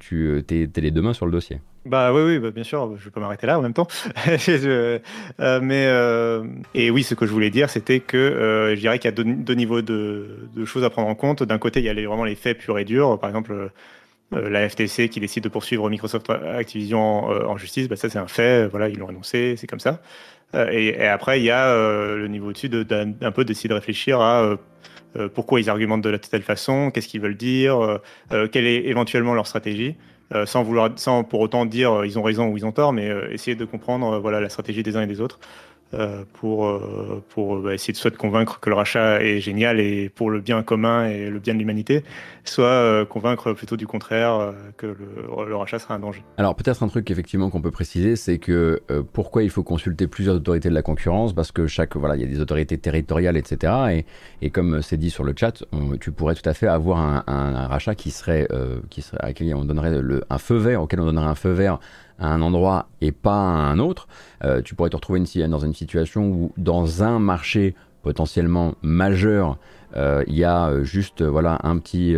tu 0.00 0.44
es, 0.50 0.80
les 0.80 0.90
deux 0.90 1.02
mains 1.02 1.12
sur 1.12 1.26
le 1.26 1.32
dossier. 1.32 1.60
Bah 1.86 2.12
oui, 2.12 2.22
oui, 2.22 2.38
bah, 2.40 2.50
bien 2.50 2.64
sûr, 2.64 2.96
je 2.98 3.04
vais 3.04 3.10
pas 3.12 3.20
m'arrêter 3.20 3.46
là 3.46 3.58
en 3.58 3.62
même 3.62 3.74
temps. 3.74 3.86
Euh, 5.38 5.60
mais 5.62 5.86
euh, 5.86 6.44
et 6.74 6.90
oui, 6.90 7.02
ce 7.02 7.14
que 7.14 7.26
je 7.26 7.32
voulais 7.32 7.50
dire, 7.50 7.68
c'était 7.68 8.00
que 8.00 8.16
euh, 8.16 8.74
je 8.74 8.80
dirais 8.80 8.98
qu'il 8.98 9.08
y 9.08 9.12
a 9.12 9.24
deux, 9.24 9.54
niveaux 9.54 9.82
de, 9.82 10.48
choses 10.64 10.84
à 10.84 10.90
prendre 10.90 11.08
en 11.08 11.14
compte. 11.14 11.42
D'un 11.42 11.58
côté, 11.58 11.80
il 11.80 11.86
y 11.86 11.88
a 11.88 11.92
les, 11.92 12.06
vraiment 12.06 12.24
les 12.24 12.34
faits 12.34 12.58
purs 12.58 12.78
et 12.78 12.84
durs. 12.84 13.18
Par 13.18 13.28
exemple, 13.28 13.70
la 14.32 14.68
FTC 14.68 15.08
qui 15.08 15.20
décide 15.20 15.44
de 15.44 15.48
poursuivre 15.48 15.88
Microsoft 15.88 16.30
Activision 16.30 17.26
en, 17.26 17.56
justice, 17.56 17.88
bah, 17.88 17.96
ça 17.96 18.08
c'est 18.08 18.18
un 18.18 18.26
fait. 18.26 18.66
Voilà, 18.66 18.88
ils 18.88 18.98
l'ont 18.98 19.08
annoncé, 19.08 19.54
c'est 19.56 19.66
comme 19.66 19.80
ça. 19.80 20.00
Et, 20.54 21.06
après, 21.06 21.40
il 21.40 21.44
y 21.44 21.50
a 21.50 21.72
le 21.74 22.26
niveau 22.28 22.48
au-dessus 22.48 22.68
d'un 22.68 23.32
peu 23.32 23.44
d'essayer 23.44 23.68
de 23.68 23.74
réfléchir 23.74 24.20
à 24.20 24.56
pourquoi 25.34 25.60
ils 25.60 25.70
argumentent 25.70 26.02
de 26.02 26.10
la 26.10 26.18
telle 26.18 26.42
façon, 26.42 26.90
qu'est-ce 26.90 27.08
qu'ils 27.08 27.20
veulent 27.20 27.36
dire, 27.36 28.00
quelle 28.50 28.66
est 28.66 28.86
éventuellement 28.86 29.34
leur 29.34 29.46
stratégie. 29.46 29.96
Euh, 30.34 30.44
sans 30.44 30.64
vouloir, 30.64 30.90
sans 30.96 31.22
pour 31.22 31.38
autant 31.38 31.66
dire 31.66 31.92
euh, 31.92 32.06
ils 32.06 32.18
ont 32.18 32.22
raison 32.22 32.48
ou 32.48 32.56
ils 32.56 32.66
ont 32.66 32.72
tort, 32.72 32.92
mais 32.92 33.08
euh, 33.08 33.32
essayer 33.32 33.54
de 33.54 33.64
comprendre 33.64 34.18
voilà 34.18 34.40
la 34.40 34.48
stratégie 34.48 34.82
des 34.82 34.96
uns 34.96 35.02
et 35.02 35.06
des 35.06 35.20
autres. 35.20 35.38
Euh, 35.94 36.24
pour, 36.32 36.66
euh, 36.66 37.22
pour 37.28 37.60
bah, 37.60 37.72
essayer 37.72 37.92
de 37.92 37.98
soit 37.98 38.10
de 38.10 38.16
convaincre 38.16 38.58
que 38.58 38.68
le 38.68 38.74
rachat 38.74 39.22
est 39.22 39.38
génial 39.38 39.78
et 39.78 40.08
pour 40.08 40.30
le 40.30 40.40
bien 40.40 40.64
commun 40.64 41.06
et 41.06 41.30
le 41.30 41.38
bien 41.38 41.54
de 41.54 41.60
l'humanité, 41.60 42.02
soit 42.44 42.64
euh, 42.64 43.04
convaincre 43.04 43.52
plutôt 43.52 43.76
du 43.76 43.86
contraire 43.86 44.52
que 44.78 44.86
le, 44.86 45.56
rachat 45.56 45.78
sera 45.78 45.94
un 45.94 46.00
danger. 46.00 46.24
Alors 46.38 46.56
peut-être 46.56 46.82
un 46.82 46.88
truc 46.88 47.08
effectivement 47.12 47.50
qu'on 47.50 47.62
peut 47.62 47.70
préciser, 47.70 48.16
c'est 48.16 48.38
que 48.38 48.82
pourquoi 49.12 49.44
il 49.44 49.50
faut 49.50 49.62
consulter 49.62 50.08
plusieurs 50.08 50.34
autorités 50.34 50.68
de 50.68 50.74
la 50.74 50.82
concurrence, 50.82 51.32
parce 51.32 51.52
que 51.52 51.68
chaque 51.68 51.96
voilà, 51.96 52.16
il 52.16 52.20
y 52.20 52.24
a 52.24 52.28
des 52.28 52.40
autorités 52.40 52.78
territoriales, 52.78 53.36
etc. 53.36 53.72
Et, 53.92 54.46
et 54.46 54.50
comme 54.50 54.82
c'est 54.82 54.96
dit 54.96 55.10
sur 55.10 55.22
le 55.22 55.34
chat, 55.36 55.64
tu 56.00 56.10
pourrais 56.10 56.34
tout 56.34 56.48
à 56.48 56.54
fait 56.54 56.66
avoir 56.66 56.98
un, 57.28 57.66
rachat 57.68 57.94
qui 57.94 58.10
serait, 58.10 58.48
qui 58.90 59.02
serait 59.02 59.18
à 59.20 59.32
qui 59.32 59.54
on 59.54 59.64
donnerait 59.64 60.02
le, 60.02 60.24
un 60.30 60.38
feu 60.38 60.56
vert, 60.56 60.82
auquel 60.82 61.00
on 61.00 61.06
donnerait 61.06 61.26
un 61.26 61.36
feu 61.36 61.52
vert 61.52 61.78
un 62.18 62.42
endroit 62.42 62.88
et 63.00 63.12
pas 63.12 63.32
un 63.32 63.78
autre, 63.78 64.08
euh, 64.44 64.62
tu 64.62 64.74
pourrais 64.74 64.90
te 64.90 64.96
retrouver 64.96 65.20
une, 65.20 65.50
dans 65.50 65.58
une 65.58 65.74
situation 65.74 66.28
où 66.28 66.52
dans 66.56 67.02
un 67.02 67.18
marché 67.18 67.74
potentiellement 68.02 68.74
majeur, 68.82 69.58
euh, 69.96 70.24
il 70.26 70.34
y 70.34 70.44
a 70.44 70.68
euh, 70.68 70.84
juste 70.84 71.22
voilà 71.22 71.58
un 71.62 71.78
petit 71.78 72.16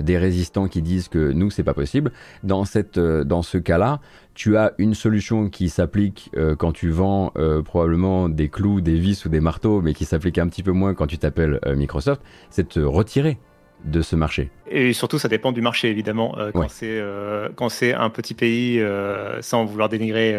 des 0.00 0.18
résistants 0.18 0.66
qui 0.66 0.82
disent 0.82 1.06
que 1.06 1.30
nous 1.30 1.48
c'est 1.48 1.62
pas 1.62 1.74
possible. 1.74 2.10
Dans 2.42 2.64
cette 2.64 2.98
dans 2.98 3.42
ce 3.42 3.56
cas-là, 3.56 4.00
tu 4.34 4.56
as 4.56 4.72
une 4.78 4.94
solution 4.94 5.48
qui 5.48 5.68
s'applique 5.68 6.32
quand 6.58 6.72
tu 6.72 6.90
vends 6.90 7.32
probablement 7.64 8.28
des 8.28 8.48
clous, 8.48 8.80
des 8.80 8.98
vis 8.98 9.24
ou 9.24 9.28
des 9.28 9.38
marteaux, 9.38 9.82
mais 9.82 9.94
qui 9.94 10.04
s'applique 10.04 10.38
un 10.38 10.48
petit 10.48 10.64
peu 10.64 10.72
moins 10.72 10.92
quand 10.94 11.06
tu 11.06 11.18
t'appelles 11.18 11.60
Microsoft, 11.76 12.20
c'est 12.50 12.64
de 12.64 12.68
te 12.68 12.80
retirer 12.80 13.38
de 13.86 14.02
ce 14.02 14.16
marché. 14.16 14.50
Et 14.68 14.92
surtout, 14.92 15.18
ça 15.18 15.28
dépend 15.28 15.52
du 15.52 15.60
marché, 15.60 15.88
évidemment. 15.88 16.36
Euh, 16.38 16.50
quand 16.52 16.68
c'est 16.68 16.98
euh, 16.98 17.48
quand 17.54 17.68
c'est 17.68 17.94
un 17.94 18.10
petit 18.10 18.34
pays, 18.34 18.80
euh, 18.80 19.40
sans 19.40 19.64
vouloir 19.64 19.88
dénigrer 19.88 20.38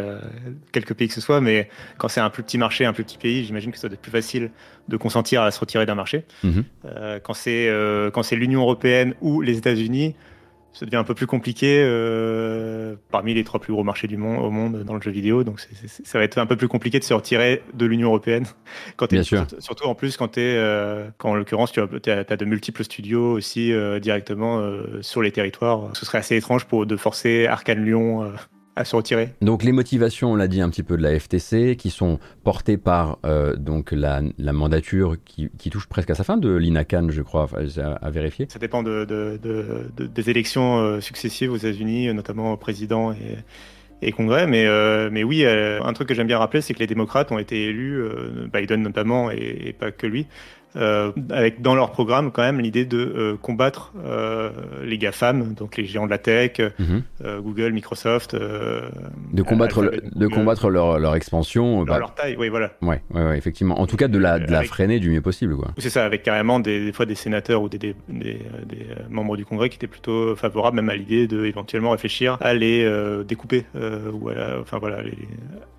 quelques 0.71 0.93
pays 0.93 1.07
que 1.07 1.13
ce 1.13 1.21
soit, 1.21 1.41
mais 1.41 1.69
quand 1.97 2.09
c'est 2.09 2.19
un 2.19 2.29
plus 2.29 2.43
petit 2.43 2.57
marché, 2.57 2.85
un 2.85 2.93
plus 2.93 3.03
petit 3.03 3.17
pays, 3.17 3.45
j'imagine 3.45 3.71
que 3.71 3.77
ça 3.77 3.87
doit 3.87 3.95
être 3.95 4.01
plus 4.01 4.11
facile 4.11 4.51
de 4.89 4.97
consentir 4.97 5.41
à 5.41 5.51
se 5.51 5.59
retirer 5.59 5.85
d'un 5.85 5.95
marché. 5.95 6.25
Mhm. 6.43 6.63
quand 7.23 7.33
c'est 7.33 7.71
quand 8.13 8.23
c'est 8.23 8.35
l'Union 8.35 8.61
européenne 8.61 9.15
ou 9.21 9.41
les 9.41 9.57
États-Unis, 9.57 10.15
ça 10.77 10.85
devient 10.85 10.97
un 10.97 11.03
peu 11.03 11.15
plus 11.15 11.25
compliqué 11.25 11.81
euh, 11.83 12.95
parmi 13.09 13.33
les 13.33 13.43
trois 13.43 13.59
plus 13.59 13.73
gros 13.73 13.83
marchés 13.83 14.07
du 14.07 14.15
monde 14.15 14.45
au 14.45 14.51
monde 14.51 14.83
dans 14.83 14.93
le 14.93 15.01
jeu 15.01 15.09
vidéo. 15.09 15.43
Donc 15.43 15.59
ça 15.59 16.19
va 16.19 16.23
être 16.23 16.37
un 16.37 16.45
peu 16.45 16.55
plus 16.55 16.67
compliqué 16.67 16.99
de 16.99 17.03
se 17.03 17.15
retirer 17.15 17.63
de 17.73 17.85
l'Union 17.87 18.09
européenne. 18.09 18.45
Quand 18.95 19.09
Bien 19.09 19.23
sûr. 19.23 19.47
Surtout 19.57 19.85
en 19.85 19.95
plus 19.95 20.17
quand 20.17 20.27
tu 20.33 20.41
es, 20.41 20.55
euh, 20.55 21.07
quand 21.17 21.31
en 21.31 21.35
l'occurrence 21.35 21.71
tu 21.71 21.79
as, 21.79 21.87
as, 22.11 22.37
de 22.37 22.45
multiples 22.45 22.83
studios 22.83 23.31
aussi 23.31 23.73
euh, 23.73 23.99
directement 23.99 24.61
sur 25.01 25.23
les 25.23 25.31
territoires. 25.31 25.89
Ce 25.93 26.05
serait 26.05 26.19
assez 26.19 26.35
étrange 26.35 26.65
pour 26.65 26.85
de 26.85 26.95
forcer 26.95 27.47
Arkane 27.47 27.83
Lyon 27.83 28.31
à 28.77 28.85
se 28.85 28.95
retirer. 28.95 29.29
Donc 29.41 29.63
les 29.63 29.71
motivations, 29.71 30.31
on 30.31 30.35
l'a 30.35 30.47
dit 30.47 30.61
un 30.61 30.69
petit 30.69 30.83
peu 30.83 30.97
de 30.97 31.01
la 31.01 31.19
FTC, 31.19 31.75
qui 31.75 31.89
sont 31.89 32.19
portées 32.43 32.77
par 32.77 33.17
euh, 33.25 33.55
donc 33.55 33.91
la, 33.91 34.21
mandature 34.53 35.17
qui, 35.25 35.49
touche 35.69 35.87
presque 35.87 36.11
à 36.11 36.15
sa 36.15 36.23
fin 36.23 36.37
de 36.37 36.55
l'INACAN, 36.55 37.09
je 37.09 37.21
crois, 37.21 37.47
à, 38.01 38.09
vérifier. 38.11 38.45
Ça 38.49 38.59
dépend 38.59 38.83
de, 38.83 39.39
des 39.97 40.29
élections 40.29 40.77
euh, 40.77 41.01
successives 41.01 41.51
aux 41.51 41.57
États-Unis, 41.57 42.13
notamment 42.13 42.53
au 42.53 42.57
président 42.57 43.11
et, 43.11 43.37
et 44.01 44.11
Congrès. 44.11 44.45
Mais, 44.45 44.67
euh, 44.67 45.09
mais 45.11 45.23
oui, 45.23 45.43
un 45.45 45.93
truc 45.93 46.07
que 46.07 46.13
j'aime 46.13 46.27
bien 46.27 46.37
rappeler, 46.37 46.61
c'est 46.61 46.73
que 46.73 46.79
les 46.79 46.87
démocrates 46.87 47.31
ont 47.31 47.39
été 47.39 47.65
élus, 47.65 48.01
Biden 48.53 48.81
notamment, 48.83 49.31
et, 49.31 49.75
pas 49.77 49.91
que 49.91 50.05
lui, 50.05 50.27
euh, 50.77 51.11
avec 51.31 51.61
dans 51.61 51.73
leur 51.73 51.91
programme 51.91 52.31
quand 52.31 52.43
même 52.43 52.59
l'idée 52.59 52.85
de 52.85 52.97
euh, 52.97 53.35
combattre 53.41 53.93
euh, 54.05 54.51
les 54.83 54.97
GAFAM, 54.97 55.53
donc 55.53 55.75
les 55.75 55.85
géants 55.85 56.05
de 56.05 56.11
la 56.11 56.17
tech, 56.17 56.59
mhm. 56.79 57.03
Google, 57.41 57.71
Microsoft. 57.71 58.35
de 58.35 59.41
combattre, 59.41 59.91
de 60.15 60.27
combattre 60.27 60.69
leur, 60.69 60.99
leur 60.99 61.15
expansion. 61.15 61.83
Leur, 61.83 61.85
bah, 61.85 61.99
leur, 61.99 62.13
taille, 62.13 62.35
oui, 62.37 62.49
voilà. 62.49 62.71
Ouais, 62.81 63.01
ouais, 63.13 63.37
effectivement. 63.37 63.79
En 63.79 63.87
tout 63.87 63.97
cas, 63.97 64.07
de 64.07 64.17
la, 64.17 64.39
de 64.39 64.51
la 64.51 64.63
freiner 64.63 64.99
du 64.99 65.09
mieux 65.09 65.21
possible. 65.21 65.55
C'est 65.77 65.89
ça, 65.89 66.05
avec 66.05 66.23
carrément 66.23 66.59
des, 66.59 66.91
fois 66.93 67.05
des 67.05 67.15
sénateurs 67.15 67.61
ou 67.61 67.69
des, 67.69 67.77
des, 67.77 67.95
des, 68.09 68.39
membres 69.09 69.37
du 69.37 69.45
Congrès 69.45 69.69
qui 69.69 69.77
étaient 69.77 69.87
plutôt 69.87 70.35
favorables 70.35 70.75
même 70.75 70.89
à 70.89 70.95
l'idée 70.95 71.27
de 71.27 71.45
éventuellement 71.45 71.91
réfléchir 71.91 72.37
à 72.41 72.53
les 72.53 72.87
découper 73.27 73.65
ou 73.75 74.29
à, 74.29 74.59
enfin, 74.61 74.77
voilà, 74.79 75.01
les, 75.01 75.17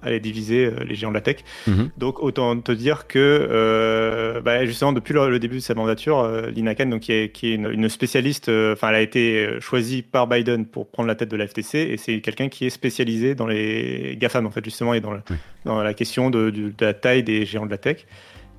à 0.03 0.11
les 0.11 0.21
diviser, 0.21 0.71
les 0.87 0.95
géants 0.95 1.11
de 1.11 1.15
la 1.15 1.21
tech. 1.21 1.39
Mhm. 1.67 1.91
Donc 1.99 2.23
autant 2.23 2.59
te 2.59 2.73
dire 2.73 3.07
que 3.07 4.41
bah, 4.45 4.65
justement, 4.65 4.88
depuis 4.93 5.15
le, 5.15 5.39
début 5.39 5.57
de 5.57 5.61
sa 5.61 5.75
mandature, 5.75 6.21
euh, 6.21 6.51
Lina 6.51 6.75
Khan, 6.75 6.87
donc, 6.87 7.03
qui 7.03 7.13
est, 7.13 7.31
qui 7.31 7.53
est 7.53 7.55
une, 7.55 7.89
spécialiste, 7.89 8.49
euh, 8.49 8.75
elle 8.83 8.95
a 8.95 9.01
été 9.01 9.47
euh, 9.47 9.61
choisie 9.61 10.03
par 10.03 10.27
Biden 10.27 10.67
pour 10.67 10.89
prendre 10.89 11.07
la 11.07 11.15
tête 11.15 11.31
de 11.31 11.37
la 11.37 11.47
FTC, 11.47 11.79
et 11.79 11.97
c'est 11.97 12.21
quelqu'un 12.21 12.49
qui 12.49 12.67
est 12.67 12.71
spécialisé 12.71 13.35
dans 13.35 13.47
les 13.47 14.17
GAFAM, 14.19 14.47
en 14.47 14.51
fait, 14.51 14.65
justement, 14.65 14.95
et 14.95 15.01
dans, 15.01 15.13
dans 15.65 15.83
la 15.83 15.95
question 15.95 16.31
de, 16.31 16.51
de, 16.51 16.73
la 16.81 16.95
taille 16.95 17.23
des 17.23 17.45
géants 17.47 17.67
de 17.67 17.71
la 17.71 17.79
tech. 17.79 18.07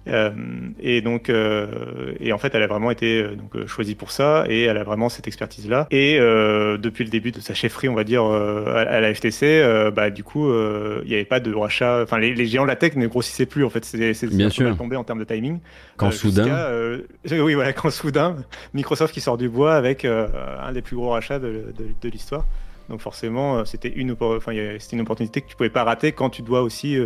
Euh, 0.07 0.31
et 0.79 1.01
donc, 1.01 1.29
euh, 1.29 2.13
et 2.19 2.33
en 2.33 2.37
fait, 2.37 2.55
elle 2.55 2.63
a 2.63 2.67
vraiment 2.67 2.91
été 2.91 3.21
euh, 3.21 3.35
donc, 3.35 3.67
choisie 3.67 3.95
pour 3.95 4.11
ça 4.11 4.45
et 4.47 4.63
elle 4.63 4.77
a 4.77 4.83
vraiment 4.83 5.09
cette 5.09 5.27
expertise-là. 5.27 5.87
Et 5.91 6.17
depuis 6.79 7.03
le 7.03 7.09
début 7.09 7.31
de 7.31 7.39
sa 7.39 7.53
chefferie, 7.53 7.89
on 7.89 7.95
va 7.95 8.03
dire, 8.03 8.23
à, 8.23 8.99
la 8.99 9.13
FTC, 9.13 9.91
bah, 9.93 10.09
du 10.09 10.23
coup, 10.23 10.51
il 10.51 11.07
n'y 11.07 11.13
avait 11.13 11.25
pas 11.25 11.39
de 11.39 11.53
rachat. 11.53 12.01
Enfin, 12.03 12.19
les, 12.19 12.45
géants 12.45 12.63
de 12.63 12.67
la 12.67 12.75
tech 12.75 12.95
ne 12.95 13.07
grossissaient 13.07 13.45
plus, 13.45 13.63
en 13.63 13.69
fait. 13.69 13.85
C'est 13.85 14.27
bien 14.27 14.49
sûr 14.49 14.75
tombé 14.77 14.95
en 14.95 15.03
termes 15.03 15.19
de 15.19 15.25
timing. 15.25 15.59
Quand 15.97 16.11
soudain. 16.11 16.71
oui, 17.31 17.53
voilà, 17.53 17.73
quand 17.73 17.89
soudain, 17.89 18.37
Microsoft 18.73 19.13
qui 19.13 19.21
sort 19.21 19.37
du 19.37 19.49
bois 19.49 19.75
avec 19.75 20.05
un 20.05 20.71
des 20.73 20.81
plus 20.81 20.95
gros 20.95 21.09
rachats 21.09 21.39
de, 21.39 21.73
de 22.01 22.09
l'histoire. 22.09 22.45
Donc 22.89 23.01
forcément, 23.01 23.65
c'était 23.65 23.89
une, 23.89 24.15
enfin, 24.19 24.51
une 24.51 25.01
opportunité 25.01 25.41
que 25.41 25.47
tu 25.47 25.55
pouvais 25.55 25.69
pas 25.69 25.83
rater 25.83 26.11
quand 26.11 26.29
tu 26.29 26.41
dois 26.41 26.61
aussi 26.61 26.97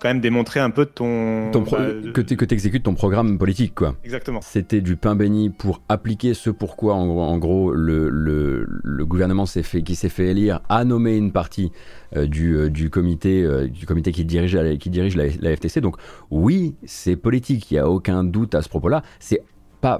quand 0.00 0.08
même 0.08 0.20
démontrer 0.20 0.60
un 0.60 0.70
peu 0.70 0.86
ton, 0.86 1.50
bah, 1.50 1.78
que 2.12 2.20
tu 2.20 2.54
exécutes 2.54 2.82
ton 2.82 2.94
programme 2.94 3.38
politique 3.38 3.74
quoi. 3.74 3.94
Exactement. 4.04 4.40
C'était 4.42 4.80
du 4.80 4.96
pain 4.96 5.14
béni 5.14 5.50
pour 5.50 5.80
appliquer 5.88 6.34
ce 6.34 6.50
pourquoi 6.50 6.94
en, 6.94 7.08
en 7.08 7.38
gros 7.38 7.72
le, 7.72 8.08
le, 8.10 8.66
le 8.82 9.06
gouvernement 9.06 9.46
s'est 9.46 9.62
fait 9.62 9.82
qui 9.82 9.94
s'est 9.94 10.08
fait 10.08 10.26
élire 10.26 10.60
a 10.68 10.84
nommé 10.84 11.16
une 11.16 11.32
partie 11.32 11.72
euh, 12.16 12.26
du, 12.26 12.56
euh, 12.56 12.70
du, 12.70 12.90
comité 12.90 13.42
euh, 13.42 13.66
du 13.66 13.86
comité 13.86 14.12
qui 14.12 14.24
dirige 14.24 14.58
qui 14.78 14.90
dirige 14.90 15.16
la, 15.16 15.24
la 15.40 15.56
FTC. 15.56 15.80
Donc 15.80 15.96
oui, 16.30 16.74
c'est 16.84 17.16
politique, 17.16 17.70
il 17.70 17.74
y 17.74 17.78
a 17.78 17.88
aucun 17.88 18.24
doute 18.24 18.54
à 18.54 18.62
ce 18.62 18.68
propos-là. 18.68 19.02
C'est 19.18 19.42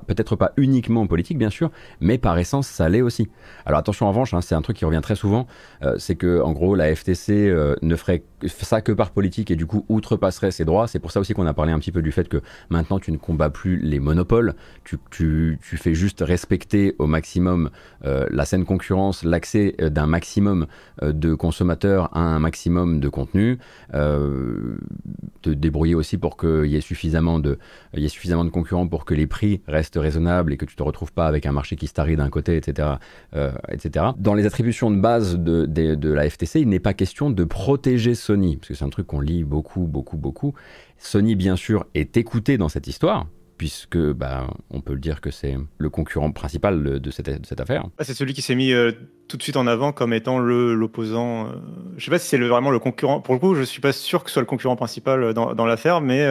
peut-être 0.07 0.37
pas 0.37 0.53
uniquement 0.57 1.07
politique 1.07 1.39
bien 1.39 1.51
sûr, 1.51 1.71
mais 2.01 2.19
par 2.19 2.39
essence 2.39 2.67
ça 2.67 2.89
l'est 2.89 3.03
aussi. 3.03 3.29
Alors 3.67 3.79
attention 3.79 4.07
en 4.07 4.11
revanche, 4.11 4.35
hein, 4.35 4.41
c'est 4.41 4.55
un 4.55 4.63
truc 4.63 4.77
qui 4.77 4.85
revient 4.85 5.01
très 5.03 5.15
souvent, 5.15 5.47
euh, 5.83 5.97
c'est 5.99 6.17
que 6.17 6.41
en 6.41 6.53
gros 6.53 6.75
la 6.75 6.95
FTC 6.95 7.33
euh, 7.33 7.77
ne 7.83 7.97
ferait 7.97 8.23
ça 8.47 8.81
que 8.81 8.93
par 8.93 9.11
politique 9.11 9.51
et 9.51 9.57
du 9.57 9.67
coup 9.67 9.85
outrepasserait 9.89 10.51
ses 10.51 10.65
droits. 10.65 10.87
C'est 10.87 10.99
pour 10.99 11.11
ça 11.11 11.21
aussi 11.21 11.35
qu'on 11.35 11.47
a 11.47 11.55
parlé 11.55 11.73
un 11.73 11.79
petit 11.79 11.93
peu 11.93 12.03
du 12.03 12.13
fait 12.13 12.29
que 12.29 12.41
maintenant 12.71 12.99
tu 12.99 13.13
ne 13.13 13.17
combats 13.17 13.51
plus 13.51 13.77
les 13.77 14.01
monopoles, 14.01 14.55
tu, 14.85 14.99
tu, 15.11 15.59
tu 15.63 15.77
fais 15.77 15.95
juste 15.95 16.23
respecter 16.27 16.95
au 16.99 17.07
maximum 17.07 17.71
euh, 18.05 18.27
la 18.31 18.45
saine 18.45 18.65
concurrence, 18.65 19.25
l'accès 19.25 19.75
d'un 19.79 20.07
maximum 20.07 20.67
de 21.03 21.35
consommateurs 21.35 22.11
à 22.17 22.21
un 22.21 22.39
maximum 22.39 23.01
de 23.01 23.09
contenu, 23.09 23.59
te 23.93 25.51
débrouiller 25.51 25.95
aussi 25.95 26.19
pour 26.19 26.37
qu'il 26.37 26.67
y 26.67 26.77
ait 26.77 26.81
suffisamment 26.81 27.39
de, 27.39 27.59
y 27.95 28.05
ait 28.05 28.09
suffisamment 28.09 28.45
de 28.45 28.51
concurrents 28.51 28.87
pour 28.87 29.05
que 29.05 29.15
les 29.15 29.27
prix 29.27 29.61
reste 29.75 29.97
raisonnable 29.97 30.53
et 30.53 30.57
que 30.57 30.65
tu 30.65 30.77
te 30.77 30.83
retrouves 30.83 31.13
pas 31.13 31.27
avec 31.27 31.47
un 31.47 31.53
marché 31.53 31.77
qui 31.77 31.87
starie 31.87 32.17
d'un 32.17 32.31
côté, 32.31 32.57
etc., 32.57 32.89
euh, 33.35 33.53
etc. 33.71 34.07
Dans 34.17 34.35
les 34.35 34.47
attributions 34.47 34.91
de 34.91 35.01
base 35.01 35.37
de, 35.39 35.67
de, 35.67 36.13
la 36.13 36.29
FTC, 36.29 36.61
il 36.61 36.69
n'est 36.69 36.81
pas 36.81 36.95
question 36.95 37.31
de 37.31 37.45
protéger 37.45 38.15
Sony, 38.15 38.57
parce 38.57 38.69
que 38.69 38.75
c'est 38.75 38.85
un 38.85 38.91
truc 38.91 39.07
qu'on 39.07 39.21
lit 39.21 39.45
beaucoup, 39.45 39.87
beaucoup, 39.87 40.17
beaucoup. 40.17 40.55
Sony, 40.99 41.35
bien 41.35 41.57
sûr, 41.57 41.85
est 41.95 42.17
écouté 42.17 42.57
dans 42.57 42.69
cette 42.69 42.87
histoire, 42.87 43.27
puisque 43.59 43.99
bah, 43.99 44.47
on 44.71 44.81
peut 44.81 44.95
le 44.95 45.01
dire 45.01 45.21
que 45.21 45.31
c'est 45.31 45.57
le 45.79 45.91
concurrent 45.91 46.33
principal 46.33 47.01
de 47.01 47.11
cette, 47.11 47.47
cette 47.47 47.61
affaire. 47.61 47.85
C'est 48.01 48.15
celui 48.15 48.33
qui 48.33 48.43
s'est 48.43 48.55
mis 48.55 48.73
euh, 48.73 48.93
tout 49.29 49.37
de 49.37 49.43
suite 49.43 49.57
en 49.57 49.67
avant 49.67 49.93
comme 49.93 50.13
étant 50.13 50.39
l'opposant. 50.39 51.47
Euh, 51.47 51.51
je 51.97 52.05
sais 52.05 52.11
pas 52.11 52.19
si 52.19 52.29
c'est 52.29 52.39
vraiment 52.39 52.71
le 52.71 52.79
concurrent. 52.79 53.21
Pour 53.21 53.35
le 53.35 53.41
coup, 53.41 53.55
je 53.55 53.63
suis 53.63 53.81
pas 53.81 53.93
sûr 53.93 54.23
que 54.23 54.31
ce 54.31 54.35
soit 54.35 54.43
le 54.43 54.47
concurrent 54.47 54.77
principal 54.77 55.35
dans, 55.35 55.55
dans 55.55 55.67
l'affaire, 55.67 56.01
mais 56.01 56.27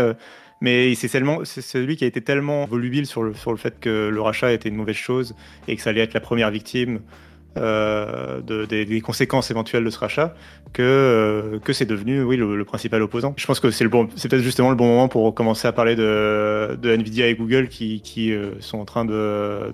mais 0.64 0.96
c'est 0.96 1.10
celui 1.10 1.98
qui 1.98 2.06
a 2.06 2.08
été 2.08 2.22
tellement 2.22 2.66
volubile 2.66 3.06
sur 3.06 3.22
le, 3.22 3.34
sur 3.34 3.52
le 3.52 3.58
fait 3.58 3.82
que 3.82 4.08
le 4.08 4.22
rachat 4.22 4.54
était 4.54 4.70
une 4.70 4.78
mauvaise 4.78 4.96
chose 4.96 5.36
et 5.68 5.76
que 5.76 5.82
ça 5.82 5.90
allait 5.90 6.00
être 6.00 6.14
la 6.14 6.22
première 6.22 6.50
victime 6.52 7.02
euh, 7.58 8.40
de, 8.40 8.64
des, 8.64 9.02
conséquences 9.02 9.52
éventuelles 9.52 9.84
de 9.84 9.90
ce 9.90 10.00
rachat 10.00 10.34
que, 10.72 10.82
euh, 10.82 11.60
que 11.60 11.74
c'est 11.74 11.86
devenu 11.86 12.24
oui, 12.24 12.38
le, 12.38 12.64
principal 12.64 13.02
opposant. 13.02 13.34
Je 13.36 13.46
pense 13.46 13.60
que 13.60 13.72
c'est 13.72 13.86
bon, 13.90 14.08
peut-être 14.08 14.40
justement 14.40 14.70
le 14.70 14.78
bon 14.78 14.88
moment 14.88 15.10
pour 15.10 15.36
commencer 15.36 15.68
à 15.68 15.74
parler 15.74 15.98
de, 15.98 16.80
de 16.82 16.92
Nvidia 16.92 17.28
et 17.28 17.36
Google 17.36 17.68
qui, 17.68 18.00
qui 18.00 18.32
euh, 18.32 18.52
sont 18.62 18.80
en 18.80 18.86
train 18.86 19.04
de 19.04 19.74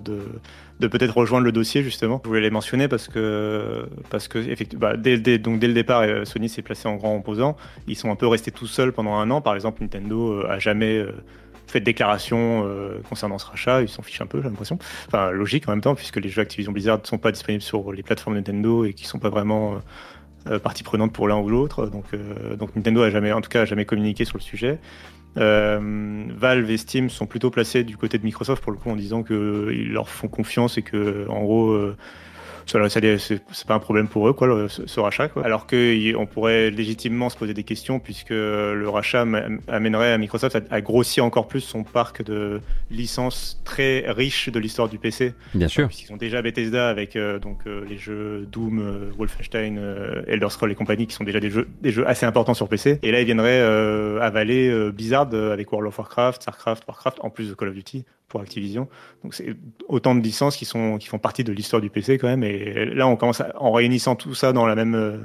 de 0.80 0.88
peut-être 0.88 1.16
rejoindre 1.16 1.44
le 1.44 1.52
dossier 1.52 1.82
justement. 1.82 2.20
Je 2.24 2.28
voulais 2.28 2.40
les 2.40 2.50
mentionner 2.50 2.88
parce 2.88 3.06
que 3.06 3.86
parce 4.08 4.28
que 4.28 4.38
effectivement, 4.38 4.88
bah, 4.88 4.96
dès, 4.96 5.16
le 5.16 5.72
départ, 5.72 6.00
euh, 6.00 6.24
Sony 6.24 6.48
s'est 6.48 6.62
placé 6.62 6.88
en 6.88 6.96
grand 6.96 7.16
opposant. 7.16 7.56
Ils 7.86 7.96
sont 7.96 8.10
un 8.10 8.16
peu 8.16 8.26
restés 8.26 8.50
tout 8.50 8.66
seuls 8.66 8.92
pendant 8.92 9.14
un 9.14 9.30
an. 9.30 9.42
Par 9.42 9.54
exemple, 9.54 9.82
Nintendo 9.82 10.32
euh, 10.32 10.50
a 10.50 10.58
jamais 10.58 10.96
euh, 10.96 11.12
fait 11.66 11.80
de 11.80 11.84
déclaration 11.84 12.66
concernant 13.08 13.38
ce 13.38 13.46
rachat. 13.46 13.82
Ils 13.82 13.88
s'en 13.88 14.02
fichent 14.02 14.22
un 14.22 14.26
peu, 14.26 14.42
j'ai 14.42 14.48
l'impression. 14.48 14.78
Enfin, 15.06 15.30
logique 15.30 15.68
en 15.68 15.72
même 15.72 15.82
temps, 15.82 15.94
puisque 15.94 16.16
les 16.16 16.28
jeux 16.28 16.42
Activision 16.42 16.72
Blizzard 16.72 16.98
ne 17.00 17.06
sont 17.06 17.18
pas 17.18 17.30
disponibles 17.30 17.62
sur 17.62 17.92
les 17.92 18.02
plateformes 18.02 18.34
Nintendo 18.34 18.84
et 18.84 18.92
qui 18.92 19.06
sont 19.06 19.20
pas 19.20 19.28
vraiment 19.28 19.80
partie 20.64 20.82
prenante 20.82 21.12
pour 21.12 21.28
l'un 21.28 21.38
ou 21.38 21.48
l'autre. 21.48 21.86
Donc, 21.86 22.06
Nintendo 22.74 23.02
a 23.02 23.10
jamais, 23.10 23.30
en 23.30 23.40
tout 23.40 23.50
cas, 23.50 23.66
jamais 23.66 23.84
communiqué 23.84 24.24
sur 24.24 24.36
le 24.36 24.42
sujet. 24.42 24.80
Valve 25.36 26.70
et 26.70 26.76
Steam 26.76 27.10
sont 27.10 27.26
plutôt 27.26 27.50
placés 27.50 27.84
du 27.84 27.96
côté 27.96 28.18
de 28.18 28.24
Microsoft 28.24 28.62
pour 28.62 28.72
le 28.72 28.78
coup 28.78 28.90
en 28.90 28.96
disant 28.96 29.22
qu'ils 29.22 29.92
leur 29.92 30.08
font 30.08 30.28
confiance 30.28 30.78
et 30.78 30.82
que 30.82 31.26
en 31.28 31.40
gros 31.42 31.94
c'est 32.70 33.66
pas 33.66 33.74
un 33.74 33.78
problème 33.78 34.08
pour 34.08 34.28
eux, 34.28 34.32
quoi, 34.32 34.68
ce, 34.68 35.00
rachat. 35.00 35.28
Quoi. 35.28 35.44
Alors 35.44 35.66
qu'on 35.66 36.26
pourrait 36.26 36.70
légitimement 36.70 37.28
se 37.28 37.36
poser 37.36 37.54
des 37.54 37.64
questions, 37.64 37.98
puisque 37.98 38.30
le 38.30 38.88
rachat 38.88 39.26
amènerait 39.68 40.12
à 40.12 40.18
Microsoft 40.18 40.58
à, 40.70 40.80
grossir 40.80 41.24
encore 41.24 41.48
plus 41.48 41.60
son 41.60 41.84
parc 41.84 42.22
de 42.22 42.60
licences 42.90 43.60
très 43.64 44.04
riches 44.10 44.48
de 44.48 44.58
l'histoire 44.58 44.88
du 44.88 44.98
PC. 44.98 45.34
Bien 45.54 45.68
sûr. 45.68 45.88
Puisqu'ils 45.88 46.12
ont 46.12 46.16
déjà 46.16 46.42
Bethesda 46.42 46.88
avec 46.88 47.16
euh, 47.16 47.38
donc, 47.38 47.60
euh, 47.66 47.84
les 47.88 47.98
jeux 47.98 48.46
Doom, 48.50 48.80
euh, 48.80 49.10
Wolfenstein, 49.16 49.78
Elder 50.26 50.48
Scrolls 50.50 50.72
et 50.72 50.74
compagnie, 50.74 51.06
qui 51.06 51.14
sont 51.14 51.24
déjà 51.24 51.40
des 51.40 51.50
jeux, 51.50 51.68
des 51.82 51.90
jeux 51.90 52.06
assez 52.08 52.26
importants 52.26 52.54
sur 52.54 52.68
PC. 52.68 52.98
Et 53.02 53.12
là, 53.12 53.20
ils 53.20 53.26
viendraient 53.26 53.60
avaler 54.20 54.90
Blizzard 54.92 55.32
avec 55.34 55.72
World 55.72 55.88
of 55.88 55.98
Warcraft, 55.98 56.42
Starcraft, 56.42 56.84
Warcraft, 56.86 57.18
en 57.22 57.30
plus 57.30 57.48
de 57.48 57.54
Call 57.54 57.68
of 57.68 57.74
Duty 57.74 58.04
pour 58.30 58.40
Activision. 58.40 58.88
Donc 59.22 59.34
c'est 59.34 59.54
autant 59.88 60.14
de 60.14 60.22
licences 60.22 60.56
qui 60.56 60.64
sont 60.64 60.96
qui 60.96 61.08
font 61.08 61.18
partie 61.18 61.44
de 61.44 61.52
l'histoire 61.52 61.82
du 61.82 61.90
PC 61.90 62.16
quand 62.16 62.28
même. 62.28 62.44
Et 62.44 62.86
là, 62.86 63.06
on 63.06 63.16
commence 63.16 63.42
en 63.56 63.72
réunissant 63.72 64.14
tout 64.14 64.34
ça 64.34 64.54
dans 64.54 64.66
la 64.66 64.74
même 64.74 64.94
euh, 64.94 65.18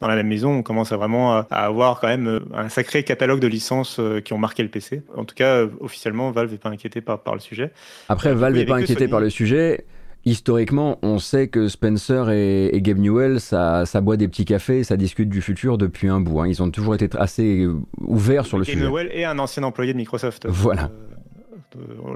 dans 0.00 0.06
la 0.06 0.14
même 0.16 0.28
maison, 0.28 0.52
on 0.52 0.62
commence 0.62 0.92
à 0.92 0.96
vraiment 0.96 1.32
à, 1.32 1.46
avoir 1.50 1.98
quand 1.98 2.08
même 2.08 2.28
euh, 2.28 2.40
un 2.54 2.68
sacré 2.68 3.02
catalogue 3.04 3.40
de 3.40 3.46
licences 3.46 3.98
euh, 3.98 4.20
qui 4.20 4.32
ont 4.32 4.38
marqué 4.38 4.62
le 4.62 4.68
PC. 4.68 5.02
En 5.16 5.24
tout 5.24 5.34
cas, 5.34 5.64
officiellement, 5.80 6.30
Valve 6.30 6.52
n'est 6.52 6.58
pas 6.58 6.68
inquiété 6.68 7.00
par 7.00 7.22
par 7.22 7.34
le 7.34 7.40
sujet. 7.40 7.72
Après, 8.08 8.34
Valve 8.34 8.56
n'est 8.56 8.66
pas 8.66 8.76
inquiété 8.76 9.08
par 9.08 9.20
le 9.20 9.30
sujet. 9.30 9.86
Historiquement, 10.24 11.00
on 11.02 11.18
sait 11.18 11.48
que 11.48 11.66
Spencer 11.66 12.30
et, 12.30 12.80
Gabe 12.80 12.98
Newell, 12.98 13.40
ça, 13.40 13.86
ça, 13.86 14.00
boit 14.00 14.16
des 14.16 14.28
petits 14.28 14.44
cafés, 14.44 14.84
ça 14.84 14.96
discute 14.96 15.28
du 15.28 15.42
futur 15.42 15.78
depuis 15.78 16.08
un 16.08 16.20
bout. 16.20 16.38
Hein. 16.38 16.46
Ils 16.46 16.62
ont 16.62 16.70
toujours 16.70 16.94
été 16.94 17.08
assez 17.18 17.66
ouverts 17.98 18.46
sur 18.46 18.56
le 18.56 18.62
sujet. 18.62 18.78
Gabe 18.78 18.88
Newell 18.88 19.10
est 19.12 19.24
un 19.24 19.40
ancien 19.40 19.64
employé 19.64 19.92
de 19.92 19.98
Microsoft. 19.98 20.46
Voilà. 20.48 20.84
Euh, 20.84 21.16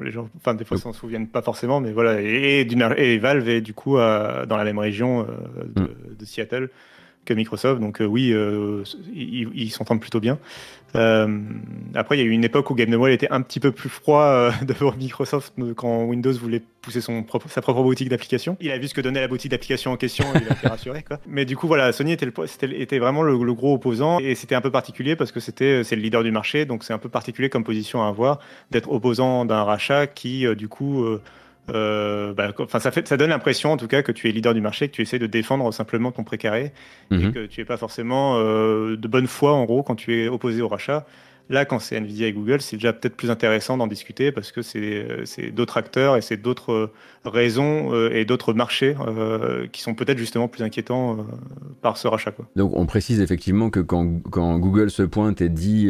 les 0.03 0.11
gens, 0.11 0.29
enfin 0.37 0.55
des 0.55 0.65
fois, 0.65 0.77
s'en 0.79 0.93
souviennent 0.93 1.29
pas 1.29 1.43
forcément, 1.43 1.81
mais 1.81 1.93
voilà. 1.93 2.21
Et, 2.21 2.61
et, 2.61 3.19
Valve 3.19 3.49
est 3.49 3.61
du 3.61 3.75
coup 3.75 3.97
dans 3.97 4.57
la 4.57 4.65
même 4.65 4.79
région 4.79 5.21
euh, 5.21 5.65
mm. 5.81 6.17
de, 6.19 6.25
Seattle 6.25 6.71
que 7.27 7.35
Microsoft, 7.35 7.81
donc 7.81 8.01
euh, 8.01 8.07
oui, 8.07 8.35
ils 9.15 9.71
s'entendent 9.71 10.01
plutôt 10.01 10.21
bien. 10.21 10.39
Euh, 10.95 11.41
après, 11.95 12.17
il 12.17 12.21
y 12.21 12.23
a 12.23 12.27
eu 12.27 12.31
une 12.31 12.45
époque 12.45 12.71
où 12.71 12.75
Game 12.75 12.91
Newell 12.91 13.13
était 13.13 13.31
un 13.31 13.43
petit 13.43 13.61
peu 13.61 13.73
plus 13.73 13.89
froid 13.89 14.23
euh, 14.23 14.51
devant 14.63 14.95
Microsoft 14.97 15.55
quand 15.77 16.05
Windows 16.05 16.33
voulait 16.33 16.63
pousser 16.81 17.01
son 17.01 17.23
propre, 17.23 17.49
sa 17.51 17.61
propre 17.61 17.83
boutique 17.83 18.09
d'application. 18.09 18.57
Il 18.61 18.71
a 18.71 18.79
vu 18.79 18.89
ce 18.89 18.95
que 18.95 19.01
donnait 19.01 19.21
la 19.21 19.29
boutique 19.29 19.51
d'application 19.51 19.93
en 19.93 19.97
question 19.97 20.25
et 20.35 20.39
il 20.39 20.49
a 20.49 20.53
été 20.53 20.69
rassuré. 20.69 21.03
Quoi. 21.03 21.19
Mais 21.27 21.45
du 21.45 21.57
coup, 21.57 21.67
voilà, 21.67 21.93
Sony 21.93 22.13
était, 22.13 22.27
le, 22.27 22.81
était 22.81 22.99
vraiment 22.99 23.23
le, 23.23 23.37
gros 23.55 23.75
opposant 23.75 24.19
et 24.21 24.35
c'était 24.35 24.55
un 24.55 24.61
peu 24.61 24.71
particulier 24.71 25.17
parce 25.17 25.33
que 25.33 25.41
c'était 25.41 25.85
c'est 25.85 25.97
le 25.97 26.03
leader 26.03 26.23
du 26.23 26.31
marché, 26.31 26.65
donc 26.65 26.85
c'est 26.85 26.93
un 26.93 26.99
peu 26.99 27.09
particulier 27.09 27.49
comme 27.49 27.65
position 27.65 28.03
à 28.03 28.09
avoir 28.09 28.39
d'être 28.71 28.91
opposant 28.91 29.45
d'un 29.45 29.65
rachat 29.65 30.07
qui, 30.07 30.47
euh, 30.47 30.55
du 30.55 30.69
coup, 30.69 31.05
euh, 31.05 31.21
bah, 31.69 32.53
enfin, 32.59 32.79
ça, 32.79 32.91
fait, 32.91 33.07
ça 33.09 33.17
donne 33.17 33.31
l'impression, 33.31 33.73
en 33.73 33.77
tout 33.77 33.89
cas, 33.89 34.03
que 34.03 34.13
tu 34.13 34.29
es 34.29 34.33
leader 34.33 34.55
du 34.55 34.61
marché, 34.61 34.89
que 34.89 34.95
tu 34.95 35.03
essaies 35.03 35.19
de 35.19 35.27
défendre 35.27 35.73
simplement 35.73 36.13
ton 36.13 36.25
précaré, 36.25 36.73
et 37.11 37.15
mhm. 37.15 37.33
que 37.33 37.47
tu 37.47 37.61
n'es 37.61 37.65
pas 37.65 37.77
forcément 37.77 38.37
euh, 38.37 38.97
de 38.97 39.09
bonne 39.09 39.27
foi, 39.27 39.53
en 39.53 39.65
gros, 39.65 39.83
quand 39.83 39.97
tu 39.97 40.23
es 40.23 40.29
opposé 40.29 40.63
au 40.63 40.69
rachat. 40.69 41.07
Là, 41.49 41.65
quand 41.65 41.79
c'est 41.79 41.97
Nvidia 41.97 42.27
et 42.27 42.33
Google, 42.33 42.61
c'est 42.61 42.75
déjà 42.75 42.93
peut-être 42.93 43.17
plus 43.17 43.31
intéressant 43.31 43.77
d'en 43.77 43.87
discuter 43.87 44.33
parce 44.33 44.51
que 44.51 44.63
c'est 44.63 45.53
d'autres 45.53 45.77
acteurs 45.77 46.17
et 46.17 46.21
c'est 46.21 46.37
d'autres 46.37 46.91
raisons 47.25 47.95
euh, 47.95 48.11
et 48.13 48.25
d'autres 48.25 48.53
marchés 48.53 48.97
qui 49.71 49.81
sont 49.81 49.95
peut-être 49.95 50.19
justement 50.19 50.49
plus 50.49 50.65
inquiétants 50.65 51.25
par 51.83 51.99
ce 51.99 52.09
rachat. 52.09 52.33
Quoi. 52.33 52.47
Donc, 52.57 52.73
on 52.75 52.85
précise 52.87 53.21
effectivement 53.21 53.71
que 53.71 53.79
quand, 53.79 54.21
quand 54.29 54.59
Google 54.59 54.91
se 54.91 55.05
pointe 55.05 55.41
et 55.41 55.49
dit 55.49 55.89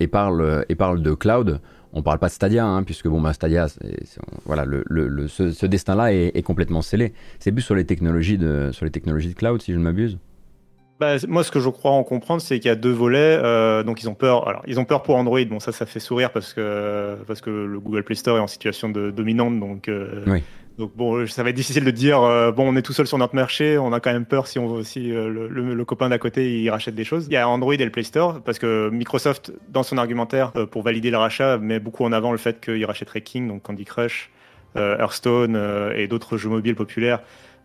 et 0.00 0.06
parle 0.06 0.64
et 0.70 0.74
parle 0.74 1.02
de 1.02 1.12
cloud, 1.12 1.60
on 1.94 2.02
parle 2.02 2.18
pas 2.18 2.26
de 2.26 2.32
Stadia, 2.32 2.66
hein, 2.66 2.82
puisque 2.82 3.08
bon, 3.08 3.20
bah, 3.20 3.32
Stadia, 3.32 3.68
voilà, 4.44 4.64
le, 4.66 5.28
ce, 5.28 5.66
destin-là 5.66 6.12
est, 6.12 6.42
complètement 6.42 6.82
scellé. 6.82 7.14
C'est 7.38 7.52
plus 7.52 7.62
sur 7.62 7.74
les 7.74 7.86
technologies 7.86 8.36
de, 8.36 8.70
sur 8.72 8.84
les 8.84 8.90
technologies 8.90 9.28
de 9.28 9.34
cloud, 9.34 9.62
si 9.62 9.72
je 9.72 9.78
ne 9.78 9.82
m'abuse. 9.82 10.18
Bah, 11.00 11.16
moi, 11.28 11.42
ce 11.44 11.50
que 11.50 11.60
je 11.60 11.68
crois 11.68 11.92
en 11.92 12.02
comprendre, 12.02 12.42
c'est 12.42 12.58
qu'il 12.58 12.68
y 12.68 12.72
a 12.72 12.76
deux 12.76 12.92
volets. 12.92 13.38
Euh, 13.42 13.82
donc, 13.82 14.02
ils 14.02 14.08
ont 14.08 14.14
peur. 14.14 14.48
Alors, 14.48 14.62
ils 14.66 14.78
ont 14.78 14.84
peur 14.84 15.02
pour 15.02 15.16
Android. 15.16 15.44
Bon, 15.44 15.60
ça, 15.60 15.72
ça 15.72 15.86
fait 15.86 16.00
sourire 16.00 16.30
parce 16.30 16.52
que 16.52 17.16
parce 17.26 17.40
que 17.40 17.50
le 17.50 17.80
Google 17.80 18.04
Play 18.04 18.14
Store 18.14 18.38
est 18.38 18.40
en 18.40 18.46
situation 18.46 18.88
de 18.88 19.10
dominante. 19.10 19.58
Donc, 19.58 19.88
euh, 19.88 20.22
oui. 20.26 20.42
Donc 20.78 20.96
bon, 20.96 21.24
ça 21.28 21.44
va 21.44 21.50
être 21.50 21.56
difficile 21.56 21.84
de 21.84 21.90
dire 21.92 22.20
euh, 22.22 22.50
bon, 22.50 22.68
on 22.68 22.74
est 22.74 22.82
tout 22.82 22.92
seul 22.92 23.06
sur 23.06 23.16
notre 23.16 23.36
marché, 23.36 23.78
on 23.78 23.92
a 23.92 24.00
quand 24.00 24.12
même 24.12 24.24
peur 24.24 24.48
si 24.48 24.58
on 24.58 24.82
si 24.82 25.12
euh, 25.12 25.28
le, 25.28 25.84
copain 25.84 26.08
d'à 26.08 26.18
côté 26.18 26.60
il 26.60 26.68
rachète 26.70 26.96
des 26.96 27.04
choses. 27.04 27.26
Il 27.28 27.32
y 27.32 27.36
a 27.36 27.48
Android 27.48 27.74
et 27.74 27.84
le 27.84 27.90
Play 27.90 28.02
Store 28.02 28.40
parce 28.42 28.58
que 28.58 28.90
Microsoft 28.90 29.52
dans 29.68 29.84
son 29.84 29.98
argumentaire 29.98 30.50
euh, 30.56 30.66
pour 30.66 30.82
valider 30.82 31.10
le 31.10 31.18
rachat 31.18 31.58
met 31.58 31.78
beaucoup 31.78 32.04
en 32.04 32.10
avant 32.10 32.32
le 32.32 32.38
fait 32.38 32.60
qu'il 32.60 32.84
rachèterait 32.84 33.20
King, 33.20 33.46
donc 33.46 33.62
Candy 33.62 33.84
Crush, 33.84 34.30
Hearthstone 34.76 35.56
et 35.94 36.08
d'autres 36.08 36.36
jeux 36.36 36.48
mobiles 36.48 36.74
populaires 36.74 37.20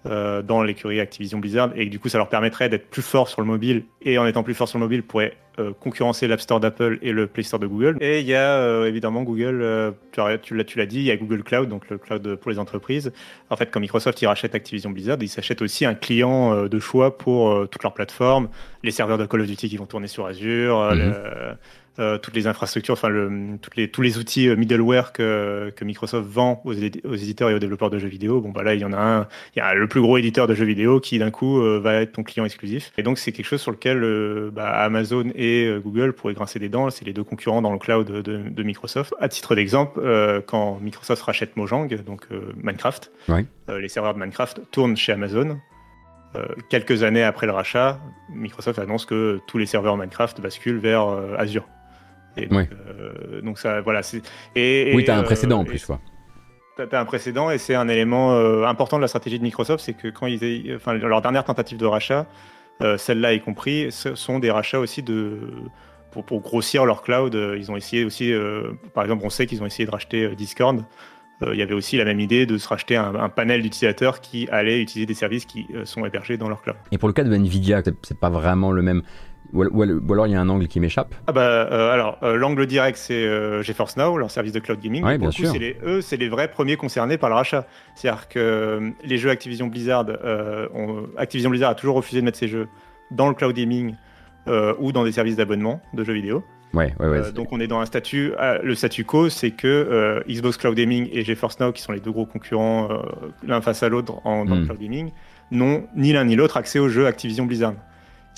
euh, 0.05 0.41
dans 0.41 0.63
l'écurie 0.63 1.01
Activision 1.01 1.39
Blizzard 1.39 1.71
et 1.75 1.85
du 1.87 1.99
coup 1.99 2.07
ça 2.07 2.17
leur 2.17 2.29
permettrait 2.29 2.69
d'être 2.69 2.89
plus 2.89 3.01
fort 3.01 3.27
sur 3.27 3.41
le 3.41 3.47
mobile 3.47 3.83
et 4.01 4.17
en 4.17 4.25
étant 4.25 4.43
plus 4.43 4.53
fort 4.53 4.69
sur 4.69 4.77
le 4.77 4.85
mobile 4.85 5.03
pourrait 5.03 5.33
euh, 5.59 5.73
concurrencer 5.77 6.25
l'App 6.25 6.39
Store 6.39 6.61
d'Apple 6.61 6.99
et 7.01 7.11
le 7.11 7.27
Play 7.27 7.43
Store 7.43 7.59
de 7.59 7.67
Google. 7.67 7.97
Et 7.99 8.21
il 8.21 8.25
y 8.25 8.33
a 8.33 8.53
euh, 8.53 8.85
évidemment 8.85 9.23
Google, 9.23 9.93
tu 10.13 10.55
l'as 10.55 10.63
tu 10.63 10.77
l'as 10.77 10.85
dit, 10.85 10.99
il 10.99 11.03
y 11.03 11.11
a 11.11 11.17
Google 11.17 11.43
Cloud, 11.43 11.67
donc 11.67 11.89
le 11.89 11.97
cloud 11.97 12.35
pour 12.35 12.49
les 12.49 12.59
entreprises. 12.59 13.11
En 13.49 13.57
fait, 13.57 13.71
quand 13.71 13.81
Microsoft 13.81 14.21
il 14.21 14.27
rachète 14.27 14.55
Activision 14.55 14.89
Blizzard, 14.89 15.17
il 15.19 15.27
s'achète 15.27 15.61
aussi 15.61 15.83
un 15.83 15.95
client 15.95 16.67
de 16.67 16.79
choix 16.79 17.17
pour 17.17 17.67
toute 17.67 17.83
leur 17.83 17.93
plateforme, 17.93 18.47
les 18.83 18.91
serveurs 18.91 19.17
de 19.17 19.25
Call 19.25 19.41
of 19.41 19.47
Duty 19.47 19.67
qui 19.67 19.75
vont 19.75 19.85
tourner 19.85 20.07
sur 20.07 20.25
Azure, 20.27 20.95
mhm. 20.95 21.13
Euh, 21.99 22.17
toutes 22.17 22.35
les 22.35 22.47
infrastructures, 22.47 22.93
enfin 22.93 23.09
le, 23.09 23.57
toutes 23.61 23.75
les, 23.75 23.91
tous 23.91 24.01
les 24.01 24.17
outils 24.17 24.47
euh, 24.47 24.55
middleware 24.55 25.11
que, 25.11 25.73
que 25.75 25.83
Microsoft 25.83 26.29
vend 26.29 26.61
aux, 26.63 26.71
aux, 26.71 27.15
éditeurs 27.15 27.49
et 27.49 27.53
aux 27.53 27.59
développeurs 27.59 27.89
de 27.89 27.99
jeux 27.99 28.07
vidéo. 28.07 28.39
Bon, 28.39 28.51
bah 28.51 28.63
là, 28.63 28.73
il 28.73 28.79
y 28.79 28.85
en 28.85 28.93
a 28.93 28.97
un, 28.97 29.27
il 29.53 29.59
y 29.59 29.61
a 29.61 29.73
le 29.73 29.87
plus 29.87 29.99
gros 29.99 30.17
éditeur 30.17 30.47
de 30.47 30.53
jeux 30.53 30.65
vidéo 30.65 31.01
qui 31.01 31.19
d'un 31.19 31.29
coup 31.29 31.59
euh, 31.59 31.77
va 31.79 31.95
être 31.95 32.13
ton 32.13 32.23
client 32.23 32.45
exclusif. 32.45 32.93
Et 32.97 33.03
donc, 33.03 33.17
c'est 33.17 33.33
quelque 33.33 33.47
chose 33.47 33.59
sur 33.59 33.71
lequel 33.71 33.99
bah, 34.53 34.69
Amazon 34.69 35.25
et 35.35 35.69
Google 35.83 36.13
pourraient 36.13 36.33
grincer 36.33 36.57
des 36.59 36.69
dents. 36.69 36.89
C'est 36.89 37.03
les 37.03 37.11
deux 37.11 37.25
concurrents 37.25 37.61
dans 37.61 37.73
le 37.73 37.79
cloud 37.79 38.09
de, 38.09 38.21
de 38.21 38.63
Microsoft. 38.63 39.13
À 39.19 39.27
titre 39.27 39.55
d'exemple, 39.55 39.99
quand 40.47 40.79
Microsoft 40.81 41.21
rachète 41.23 41.57
Mojang, 41.57 41.87
donc 42.05 42.27
Minecraft, 42.63 43.11
les 43.67 43.89
serveurs 43.89 44.13
de 44.13 44.19
Minecraft 44.19 44.61
tournent 44.71 44.95
chez 44.95 45.11
Amazon. 45.11 45.57
quelques 46.69 47.03
années 47.03 47.23
après 47.23 47.45
le 47.45 47.53
rachat, 47.53 47.99
Microsoft 48.33 48.79
annonce 48.79 49.05
que 49.05 49.39
tous 49.47 49.57
les 49.57 49.65
serveurs 49.65 49.97
Minecraft 49.97 50.39
basculent 50.41 50.79
vers 50.79 51.07
Azure. 51.37 51.67
Euh, 52.37 53.41
donc, 53.41 53.59
ça, 53.59 53.81
voilà. 53.81 54.01
Et, 54.55 54.91
oui, 54.95 55.03
tu 55.03 55.11
as 55.11 55.17
un 55.17 55.23
précédent 55.23 55.59
en 55.59 55.65
plus, 55.65 55.85
quoi. 55.85 55.99
Tu 56.77 56.95
as 56.95 56.99
un 56.99 57.05
précédent 57.05 57.51
et 57.51 57.57
c'est 57.57 57.75
un 57.75 57.89
élément 57.89 58.35
euh, 58.35 58.63
important 58.63 58.97
de 58.97 59.01
la 59.01 59.09
stratégie 59.09 59.37
de 59.37 59.43
Microsoft, 59.43 59.83
c'est 59.83 59.93
que 59.93 60.07
quand 60.07 60.27
ils, 60.27 60.73
enfin, 60.75 60.93
leur 60.93 61.21
dernière 61.21 61.43
tentative 61.43 61.77
de 61.77 61.85
rachat, 61.85 62.25
euh, 62.81 62.97
celle-là 62.97 63.33
y 63.33 63.41
compris, 63.41 63.91
ce 63.91 64.15
sont 64.15 64.39
des 64.39 64.49
rachats 64.49 64.79
aussi 64.79 65.03
de 65.03 65.39
pour, 66.11 66.23
pour 66.23 66.39
grossir 66.41 66.85
leur 66.85 67.01
cloud. 67.01 67.37
Ils 67.57 67.69
ont 67.69 67.75
essayé 67.75 68.05
aussi, 68.05 68.33
par 68.93 69.03
exemple, 69.03 69.23
on 69.25 69.29
sait 69.29 69.45
qu'ils 69.45 69.61
ont 69.61 69.65
essayé 69.65 69.85
de 69.85 69.91
racheter 69.91 70.33
Discord. 70.35 70.85
Il 71.41 71.55
y 71.55 71.61
avait 71.61 71.73
aussi 71.73 71.97
la 71.97 72.05
même 72.05 72.19
idée 72.19 72.45
de 72.45 72.57
se 72.57 72.67
racheter 72.67 72.95
un, 72.95 73.13
un 73.15 73.29
panel 73.29 73.61
d'utilisateurs 73.61 74.19
qui 74.21 74.47
allaient 74.49 74.81
utiliser 74.81 75.05
des 75.05 75.13
services 75.13 75.45
qui 75.45 75.67
sont 75.83 76.05
hébergés 76.05 76.37
dans 76.37 76.49
leur 76.49 76.61
cloud. 76.61 76.77
Et 76.91 76.97
pour 76.97 77.09
le 77.09 77.13
cas 77.13 77.23
de 77.23 77.33
Nvidia, 77.33 77.81
c'est 78.03 78.19
pas 78.19 78.29
vraiment 78.29 78.71
le 78.71 78.81
même. 78.81 79.03
Ou, 79.53 80.13
alors 80.13 80.27
il 80.27 80.33
y 80.33 80.35
a 80.35 80.41
un 80.41 80.49
angle 80.49 80.67
qui 80.67 80.79
m'échappe. 80.79 81.15
Ah 81.27 81.31
bah 81.31 81.41
euh, 81.41 81.91
alors 81.91 82.19
euh, 82.23 82.35
l'angle 82.35 82.67
direct 82.67 82.97
c'est 82.97 83.25
euh, 83.25 83.63
GeForce 83.63 83.97
Now, 83.97 84.17
leur 84.17 84.29
service 84.29 84.53
de 84.53 84.59
cloud 84.59 84.79
gaming. 84.79 85.03
Oui, 85.03 85.17
bien 85.17 85.31
sûr. 85.31 85.53
Les, 85.53 85.75
eux 85.83 86.01
c'est 86.01 86.17
les 86.17 86.29
vrais 86.29 86.49
premiers 86.49 86.75
concernés 86.75 87.17
par 87.17 87.29
le 87.29 87.35
rachat. 87.35 87.65
C'est-à-dire 87.95 88.27
que 88.27 88.91
les 89.03 89.17
jeux 89.17 89.29
Activision 89.29 89.67
Blizzard, 89.67 90.05
Activision 91.17 91.49
Blizzard 91.49 91.71
a 91.71 91.75
toujours 91.75 91.95
refusé 91.95 92.19
de 92.19 92.25
mettre 92.25 92.37
ses 92.37 92.47
jeux 92.47 92.67
dans 93.11 93.27
le 93.27 93.33
cloud 93.33 93.55
gaming 93.55 93.95
ou 94.79 94.91
dans 94.91 95.03
des 95.03 95.11
services 95.11 95.35
d'abonnement 95.35 95.81
de 95.93 96.03
jeux 96.03 96.13
vidéo. 96.13 96.43
Ouais, 96.71 96.93
ouais, 96.99 97.07
ouais, 97.07 97.31
donc 97.31 97.51
on 97.51 97.59
est 97.59 97.65
dans 97.65 97.79
un 97.79 97.85
statut, 97.87 98.33
le 98.61 98.75
statu 98.75 99.03
quo, 99.03 99.29
c'est 99.29 99.49
que 99.49 100.23
Xbox 100.27 100.57
Cloud 100.57 100.75
Gaming 100.75 101.09
et 101.11 101.23
GeForce 101.23 101.59
Now, 101.59 101.71
qui 101.71 101.81
sont 101.81 101.91
les 101.91 101.99
deux 101.99 102.11
gros 102.11 102.27
concurrents 102.27 102.89
l'un 103.43 103.61
face 103.61 103.81
à 103.81 103.89
l'autre 103.89 104.21
dans 104.23 104.43
le 104.43 104.61
hmm. 104.61 104.65
cloud 104.65 104.79
gaming, 104.79 105.11
n'ont 105.49 105.87
ni 105.95 106.13
l'un 106.13 106.25
ni 106.25 106.35
l'autre 106.35 106.57
accès 106.57 106.77
aux 106.77 106.89
jeux 106.89 107.07
Activision 107.07 107.45
Blizzard 107.45 107.73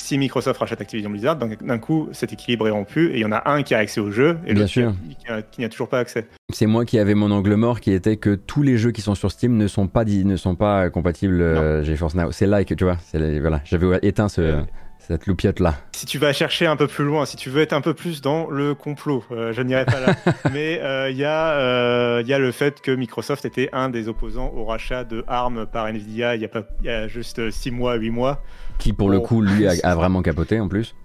si 0.01 0.17
Microsoft 0.17 0.59
rachète 0.59 0.81
Activision 0.81 1.09
Blizzard, 1.09 1.37
d'un 1.37 1.79
coup, 1.79 2.09
cet 2.11 2.33
équilibre 2.33 2.67
est 2.67 2.71
rompu 2.71 3.11
et 3.11 3.17
il 3.17 3.21
y 3.21 3.25
en 3.25 3.31
a 3.31 3.49
un 3.49 3.63
qui 3.63 3.73
a 3.75 3.77
accès 3.77 4.01
au 4.01 4.11
jeu 4.11 4.37
et 4.45 4.53
l'autre 4.53 4.71
qui, 4.71 5.59
n'y 5.59 5.65
a 5.65 5.69
toujours 5.69 5.89
pas 5.89 5.99
accès. 5.99 6.27
C'est 6.49 6.65
moi 6.65 6.85
qui 6.85 6.99
avais 6.99 7.13
mon 7.13 7.31
angle 7.31 7.55
mort 7.55 7.79
qui 7.79 7.91
était 7.91 8.17
que 8.17 8.35
tous 8.35 8.63
les 8.63 8.77
jeux 8.77 8.91
qui 8.91 9.01
sont 9.01 9.15
sur 9.15 9.31
Steam 9.31 9.55
ne 9.57 9.67
sont 9.67 9.87
pas, 9.87 10.03
ne 10.03 10.35
sont 10.35 10.55
pas 10.55 10.89
compatibles 10.89 11.41
euh, 11.41 11.83
GeForce 11.83 12.15
Now. 12.15 12.31
C'est 12.31 12.47
là 12.47 12.63
que 12.63 12.73
tu 12.73 12.83
vois, 12.83 12.97
voilà, 13.13 13.61
j'avais 13.63 13.99
éteint 14.01 14.27
ce, 14.27 14.63
cette 15.01 15.25
loupiote 15.25 15.59
là. 15.59 15.75
Si 15.93 16.05
tu 16.05 16.17
vas 16.17 16.31
chercher 16.31 16.67
un 16.67 16.75
peu 16.75 16.87
plus 16.87 17.03
loin, 17.03 17.25
si 17.25 17.35
tu 17.35 17.49
veux 17.49 17.61
être 17.61 17.73
un 17.73 17.81
peu 17.81 17.93
plus 17.93 18.21
dans 18.21 18.49
le 18.49 18.75
complot, 18.75 19.23
euh, 19.31 19.51
je 19.51 19.61
n'irai 19.61 19.85
pas 19.85 19.99
là. 19.99 20.15
Mais 20.53 20.79
euh, 20.81 21.09
il 21.09 21.17
y, 21.17 21.25
euh, 21.25 22.23
y, 22.25 22.33
a 22.33 22.39
le 22.39 22.51
fait 22.51 22.81
que 22.81 22.91
Microsoft 22.91 23.45
était 23.45 23.69
un 23.73 23.89
des 23.89 24.07
opposants 24.07 24.51
au 24.55 24.63
rachat 24.63 25.03
de 25.03 25.23
ARM 25.27 25.65
par 25.65 25.87
Nvidia 25.87 26.35
il 26.35 26.41
y 26.41 26.85
y 26.85 26.89
a 26.89 27.07
juste 27.07 27.49
6 27.49 27.71
mois, 27.71 27.95
8 27.95 28.09
mois 28.11 28.43
Qui 28.81 28.93
pour 28.93 29.09
le 29.09 29.19
coup, 29.19 29.41
lui, 29.41 29.67
a, 29.67 29.95
vraiment 29.95 30.21
capoté 30.21 30.59
en 30.59 30.67
plus 30.67 30.95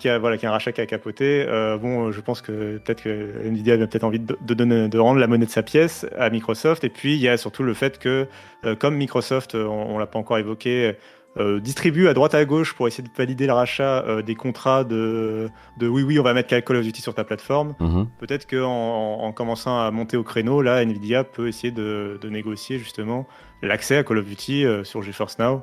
qui 0.00 0.08
a, 0.08 0.18
voilà, 0.18 0.36
qui 0.36 0.44
a 0.44 0.48
un 0.48 0.52
rachat 0.52 0.72
qui 0.72 0.80
a 0.80 0.86
capoté. 0.86 1.46
bon, 1.80 2.10
je 2.10 2.20
pense 2.20 2.42
que 2.42 2.78
peut-être 2.78 3.00
que 3.00 3.46
Nvidia 3.46 3.74
a 3.74 3.86
peut-être 3.86 4.02
envie 4.02 4.18
de, 4.18 4.54
donner, 4.54 4.88
de 4.88 4.98
rendre 4.98 5.20
la 5.20 5.28
monnaie 5.28 5.46
de 5.46 5.50
sa 5.52 5.62
pièce 5.62 6.04
à 6.18 6.30
Microsoft. 6.30 6.82
Et 6.82 6.88
puis, 6.88 7.14
il 7.14 7.20
y 7.20 7.28
a 7.28 7.36
surtout 7.36 7.62
le 7.62 7.74
fait 7.74 8.00
que, 8.00 8.26
comme 8.80 8.96
Microsoft, 8.96 9.54
on, 9.54 9.94
ne 9.94 9.98
l'a 10.00 10.06
pas 10.06 10.18
encore 10.18 10.38
évoqué, 10.38 10.96
euh, 11.38 11.60
distribue 11.60 12.08
à 12.08 12.14
droite 12.14 12.34
à 12.34 12.44
gauche 12.44 12.74
pour 12.74 12.88
essayer 12.88 13.04
de 13.04 13.14
valider 13.16 13.46
le 13.46 13.52
rachat 13.52 14.02
euh, 14.06 14.22
des 14.22 14.34
contrats 14.34 14.82
de, 14.82 15.48
de, 15.76 15.86
oui 15.86 16.02
oui 16.02 16.18
on 16.18 16.24
va 16.24 16.34
mettre 16.34 16.48
Call 16.58 16.76
of 16.76 16.82
Duty 16.82 17.00
sur 17.00 17.14
ta 17.14 17.22
plateforme. 17.22 17.74
Mhm. 17.78 18.08
Peut-être 18.18 18.48
qu'en 18.48 19.20
en, 19.20 19.30
commençant 19.32 19.78
à 19.78 19.90
monter 19.92 20.16
au 20.16 20.24
créneau, 20.24 20.62
là 20.62 20.82
Nvidia 20.82 21.22
peut 21.22 21.46
essayer 21.46 21.70
de, 21.70 22.18
de 22.20 22.28
négocier 22.28 22.78
justement 22.78 23.28
l'accès 23.62 23.98
à 23.98 24.02
Call 24.02 24.18
of 24.18 24.24
Duty 24.24 24.64
euh, 24.64 24.82
sur 24.82 25.02
GeForce 25.02 25.38
Now. 25.38 25.62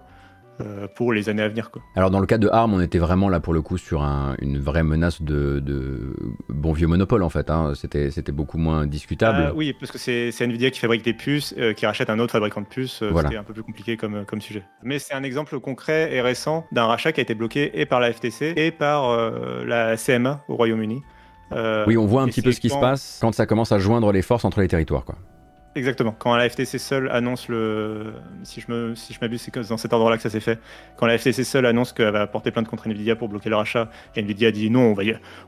Euh, 0.61 0.87
pour 0.95 1.11
les 1.11 1.27
années 1.27 1.41
à 1.41 1.49
venir. 1.49 1.69
Quoi. 1.69 1.81
Alors 1.97 2.09
dans 2.09 2.21
le 2.21 2.25
cas 2.25 2.37
de 2.37 2.47
ARM, 2.47 2.73
on 2.73 2.79
était 2.79 2.97
vraiment 2.97 3.27
là 3.27 3.41
pour 3.41 3.53
le 3.53 3.61
coup 3.61 3.77
sur 3.77 4.03
une 4.39 4.57
vraie 4.57 4.83
menace 4.83 5.21
de, 5.21 6.15
bon 6.47 6.71
vieux 6.71 6.87
monopole 6.87 7.23
en 7.23 7.29
fait. 7.29 7.49
Hein. 7.49 7.73
C'était, 7.75 8.09
c'était 8.09 8.31
beaucoup 8.31 8.57
moins 8.57 8.87
discutable. 8.87 9.49
Euh, 9.49 9.51
oui, 9.53 9.73
parce 9.77 9.91
que 9.91 9.97
c'est, 9.97 10.31
Nvidia 10.39 10.71
qui 10.71 10.79
fabrique 10.79 11.03
des 11.03 11.13
puces, 11.13 11.53
euh, 11.57 11.73
qui 11.73 11.85
rachète 11.85 12.09
un 12.09 12.19
autre 12.19 12.31
fabricant 12.31 12.61
de 12.61 12.67
puces. 12.67 13.03
C'était 13.03 13.35
un 13.35 13.43
peu 13.43 13.53
plus 13.53 13.63
compliqué 13.63 13.97
comme, 13.97 14.25
comme 14.25 14.39
sujet. 14.39 14.63
Mais 14.81 14.97
c'est 14.97 15.13
un 15.13 15.23
exemple 15.23 15.59
concret 15.59 16.13
et 16.13 16.21
récent 16.21 16.65
d'un 16.71 16.85
rachat 16.85 17.11
qui 17.11 17.19
a 17.19 17.23
été 17.23 17.35
bloqué 17.35 17.77
et 17.79 17.85
par 17.85 17.99
la 17.99 18.13
FTC 18.13 18.53
et 18.55 18.71
par 18.71 19.17
la 19.65 19.97
CMA 19.97 20.41
au 20.47 20.55
Royaume-Uni. 20.55 21.03
oui, 21.85 21.97
on 21.97 22.05
voit 22.05 22.21
un 22.21 22.27
petit 22.27 22.41
peu 22.41 22.53
ce 22.53 22.61
qui 22.61 22.69
se 22.69 22.79
passe 22.79 23.17
quand 23.19 23.33
ça 23.33 23.45
commence 23.45 23.73
à 23.73 23.79
joindre 23.79 24.13
les 24.13 24.21
forces 24.21 24.45
entre 24.45 24.61
les 24.61 24.69
territoires. 24.69 25.03
Quoi. 25.03 25.15
Exactement. 25.77 26.15
Quand 26.17 26.33
la 26.37 26.47
FTC 26.49 26.79
seule 26.79 27.09
annonce 27.11 27.49
le, 27.49 28.13
si 28.43 28.61
je 28.61 28.71
me, 28.71 28.95
si 28.95 29.13
je 29.13 29.19
m'abuse, 29.19 29.41
c'est 29.41 29.67
dans 29.67 29.75
cet 29.75 29.91
ordre-là 29.91 30.15
que 30.15 30.23
ça 30.23 30.29
s'est 30.29 30.39
fait. 30.39 30.57
Quand 30.95 31.05
la 31.05 31.17
FTC 31.17 31.43
seule 31.43 31.65
annonce 31.65 31.91
qu'elle 31.91 32.11
va 32.11 32.27
porter 32.27 32.51
plainte 32.51 32.69
contre 32.69 32.87
Nvidia 32.87 33.17
pour 33.17 33.27
bloquer 33.27 33.49
le 33.49 33.57
rachat, 33.57 33.89
et 34.15 34.21
Nvidia 34.21 34.51
dit 34.51 34.69
non, 34.69 34.91
on 34.91 34.93
va, 34.93 35.03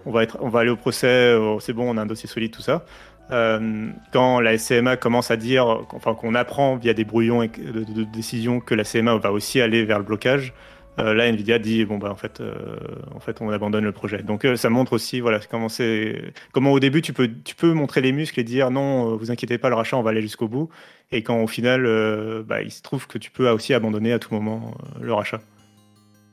on 0.06 0.12
va 0.12 0.24
être, 0.24 0.38
on 0.42 0.50
va 0.50 0.60
aller 0.60 0.70
au 0.70 0.76
procès, 0.76 1.34
oh, 1.36 1.62
c'est 1.62 1.72
bon, 1.72 1.90
on 1.90 1.98
a 1.98 2.02
un 2.02 2.06
dossier 2.06 2.28
solide, 2.28 2.52
tout 2.52 2.62
ça. 2.62 2.84
Euh, 3.32 3.90
quand 4.12 4.42
la 4.42 4.58
SCMA 4.58 4.98
commence 4.98 5.32
à 5.32 5.38
dire, 5.38 5.66
enfin 5.94 6.13
qu'on 6.13 6.36
apprend 6.36 6.76
via 6.76 6.94
des 6.94 7.06
brouillons 7.06 7.44
de, 7.46 7.72
de, 7.72 7.84
de 7.86 8.04
décision 8.04 8.60
que 8.60 8.76
la 8.76 8.84
CMA 8.84 9.16
va 9.18 9.32
aussi 9.32 9.62
aller 9.62 9.86
vers 9.86 9.98
le 9.98 10.06
blocage, 10.06 10.54
là, 10.97 11.27
Nvidia 11.27 11.60
dit 11.60 11.86
bon 11.86 11.97
bah 11.97 12.10
en 12.10 12.15
fait, 12.15 12.41
euh, 12.41 12.53
en 13.13 13.19
fait, 13.19 13.41
on 13.41 13.49
abandonne 13.49 13.83
le 13.83 13.91
projet. 13.91 14.23
Donc 14.23 14.45
euh, 14.45 14.55
ça 14.55 14.69
montre 14.69 14.93
aussi 14.93 15.19
voilà 15.19 15.39
comment 15.49 15.69
c'est, 15.69 16.33
comment 16.51 16.71
au 16.71 16.79
début 16.79 17.01
tu 17.01 17.13
peux, 17.13 17.29
tu 17.43 17.55
peux 17.55 17.73
montrer 17.73 18.01
les 18.01 18.12
muscles 18.12 18.39
et 18.39 18.43
dire 18.43 18.71
non, 18.71 19.15
vous 19.15 19.31
inquiétez 19.31 19.57
pas, 19.57 19.69
le 19.69 19.75
rachat, 19.75 19.97
on 19.97 20.03
va 20.03 20.12
aller 20.12 20.21
jusqu'au 20.21 20.47
bout. 20.47 20.69
Et 21.12 21.23
quand 21.23 21.41
au 21.41 21.47
final, 21.47 21.83
bah, 22.45 22.62
il 22.62 22.71
se 22.71 22.81
trouve 22.81 23.07
que 23.07 23.17
tu 23.17 23.31
peux 23.31 23.49
aussi 23.49 23.73
abandonner 23.73 24.12
à 24.12 24.19
tout 24.19 24.33
moment 24.33 24.75
le 24.99 25.13
rachat. 25.13 25.39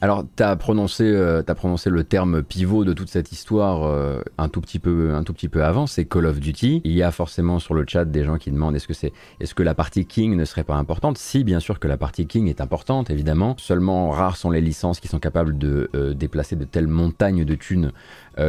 Alors, 0.05 0.23
tu 0.37 0.43
as, 0.43 0.55
prononcé, 0.57 1.05
euh, 1.07 1.43
prononcé 1.43 1.89
le 1.89 2.05
terme 2.05 2.43
pivot 2.43 2.85
de 2.85 2.93
toute 2.93 3.09
cette 3.09 3.33
histoire 3.33 3.85
euh, 3.85 4.21
un, 4.37 4.51
tout 4.51 4.61
petit 4.61 4.79
peu, 4.79 5.15
un 5.15 5.25
tout 5.25 5.33
petit 5.33 5.49
peu 5.49 5.65
avant, 5.65 5.87
c'est 5.87 6.05
Call 6.05 6.27
of 6.27 6.41
Duty. 6.41 6.83
Il 6.85 6.93
y 6.93 7.03
a 7.03 7.11
forcément 7.11 7.59
sur 7.59 7.73
le 7.73 7.87
chat 7.89 8.05
des 8.05 8.23
gens 8.23 8.37
qui 8.37 8.51
demandent 8.51 8.77
est-ce 8.77 8.87
que, 8.87 8.93
c'est, 8.93 9.15
est-ce 9.41 9.55
que 9.55 9.63
la 9.63 9.75
partie 9.75 10.05
King 10.05 10.37
ne 10.37 10.45
serait 10.45 10.63
pas 10.63 10.75
importante? 10.75 11.17
Si, 11.17 11.43
bien 11.43 11.59
sûr 11.59 11.81
que 11.81 11.89
la 11.89 11.97
partie 11.97 12.27
King 12.27 12.49
est 12.49 12.61
importante, 12.61 13.09
évidemment. 13.09 13.55
Seulement, 13.57 14.11
rares 14.11 14.37
sont 14.37 14.51
les 14.51 14.61
licences 14.61 15.01
qui 15.01 15.09
sont 15.09 15.21
capables 15.21 15.57
de 15.57 15.89
euh, 15.95 16.13
déplacer 16.13 16.55
de 16.55 16.67
telles 16.67 16.87
montagnes 16.87 17.47
de 17.47 17.55
thunes 17.55 17.91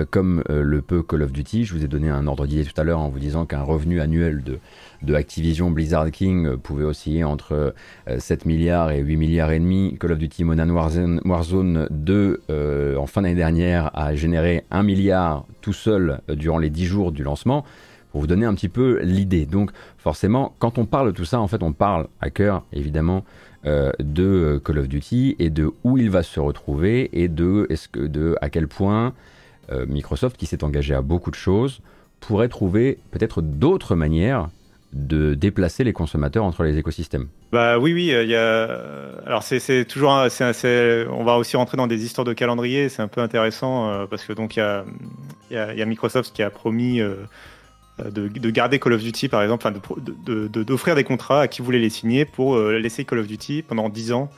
comme 0.10 0.44
le 0.50 0.82
peut 0.82 1.04
Call 1.04 1.22
of 1.22 1.32
Duty. 1.32 1.64
Je 1.64 1.76
vous 1.76 1.86
ai 1.86 1.88
donné 1.88 2.10
un 2.10 2.26
ordre 2.26 2.48
d'idée 2.48 2.66
tout 2.66 2.82
à 2.82 2.84
l'heure 2.84 3.02
en 3.02 3.10
vous 3.10 3.20
disant 3.20 3.46
qu'un 3.46 3.62
revenu 3.62 4.02
annuel 4.02 4.44
de 4.44 4.58
de 5.06 5.14
Activision 5.14 5.72
Blizzard 5.72 6.12
King 6.12 6.48
euh, 6.48 6.58
pouvait 6.58 6.84
osciller 6.84 7.24
entre 7.24 7.74
7 8.18 8.42
euh, 8.42 8.50
milliards 8.50 8.92
et 8.92 9.00
8 9.00 9.18
milliards 9.18 9.52
et 9.52 9.60
demi. 9.60 9.98
Call 10.00 10.14
of 10.14 10.18
Duty 10.18 10.44
Modern 10.44 10.72
Warzone, 10.72 11.88
2 11.92 12.42
euh, 12.50 12.98
en 12.98 13.06
fin 13.06 13.22
d'année 13.22 13.36
dernière 13.36 13.92
a 13.98 14.16
généré 14.16 14.66
1 14.72 14.84
milliard 14.84 15.46
tout 15.62 15.74
seul 15.74 16.20
durant 16.28 16.58
les 16.58 16.70
10 16.70 16.86
jours 16.86 17.12
du 17.12 17.24
lancement 17.24 17.64
pour 18.12 18.22
vous 18.22 18.28
donner 18.28 18.46
un 18.46 18.56
petit 18.56 18.70
peu 18.70 19.00
l'idée. 19.04 19.46
Donc 19.46 19.72
forcément, 19.98 20.56
quand 20.60 20.78
on 20.78 20.86
parle 20.86 21.08
de 21.08 21.12
tout 21.12 21.26
ça, 21.26 21.40
en 21.40 21.48
fait, 21.48 21.64
on 21.64 21.74
parle 21.74 22.08
à 22.22 22.30
cœur, 22.30 22.64
évidemment, 22.74 23.24
de 23.66 24.62
Call 24.64 24.78
of 24.78 24.88
Duty 24.88 25.36
et 25.40 25.50
de 25.50 25.72
où 25.84 25.98
il 25.98 26.12
va 26.12 26.22
se 26.22 26.40
retrouver 26.40 27.10
et 27.20 27.28
de, 27.28 27.66
est-ce 27.72 27.90
que, 27.90 28.00
de 28.00 28.36
à 28.40 28.50
quel 28.50 28.68
point 28.68 29.14
Microsoft, 29.88 30.38
qui 30.38 30.46
s'est 30.46 30.64
engagé 30.64 30.94
à 30.94 31.02
beaucoup 31.02 31.32
de 31.32 31.36
choses, 31.36 31.82
pourrait 32.20 32.48
trouver 32.48 33.00
peut-être 33.12 33.42
d'autres 33.42 33.96
manières 33.96 34.50
de 34.96 35.34
déplacer 35.34 35.84
les 35.84 35.92
consommateurs 35.92 36.46
entre 36.46 36.64
les 36.64 36.78
écosystèmes. 36.78 37.28
Bah 37.52 37.78
oui, 37.78 37.94
oui, 37.94 38.14
il 38.14 38.30
y 38.30 38.36
a. 38.36 38.64
Alors 39.26 39.44
c'est 39.44 39.86
toujours, 39.86 40.26
c'est 40.30 41.06
on 41.12 41.26
va 41.26 41.38
aussi 41.38 41.58
rentrer 41.58 41.76
dans 41.76 41.86
des 41.86 42.06
histoires 42.06 42.24
de 42.24 42.32
calendrier. 42.32 42.88
C'est 42.88 43.02
un 43.02 43.10
peu 43.10 43.20
intéressant 43.20 43.90
euh, 43.90 44.06
parce 44.06 44.24
que 44.24 44.32
donc 44.32 44.56
il 44.56 44.86
y 45.52 45.58
a, 45.58 45.86
Microsoft 45.86 46.34
qui 46.34 46.42
a 46.42 46.50
promis 46.50 47.02
euh, 47.02 47.16
de, 48.00 48.30
de, 48.30 48.50
garder 48.50 48.80
Call 48.80 48.94
of 48.94 49.04
Duty 49.04 49.28
par 49.28 49.44
exemple, 49.44 49.70
d'offrir 50.26 50.96
de, 50.96 51.02
des 51.02 51.04
contrats 51.04 51.42
à 51.42 51.48
qui 51.50 51.62
voulait 51.62 51.80
les 51.80 51.90
signer 51.90 52.24
pour 52.24 52.56
euh, 52.56 52.80
laisser 52.80 53.04
Call 53.04 53.20
of 53.20 53.28
Duty 53.28 53.64
pendant 53.64 53.90
10 53.90 54.14
ans 54.14 54.30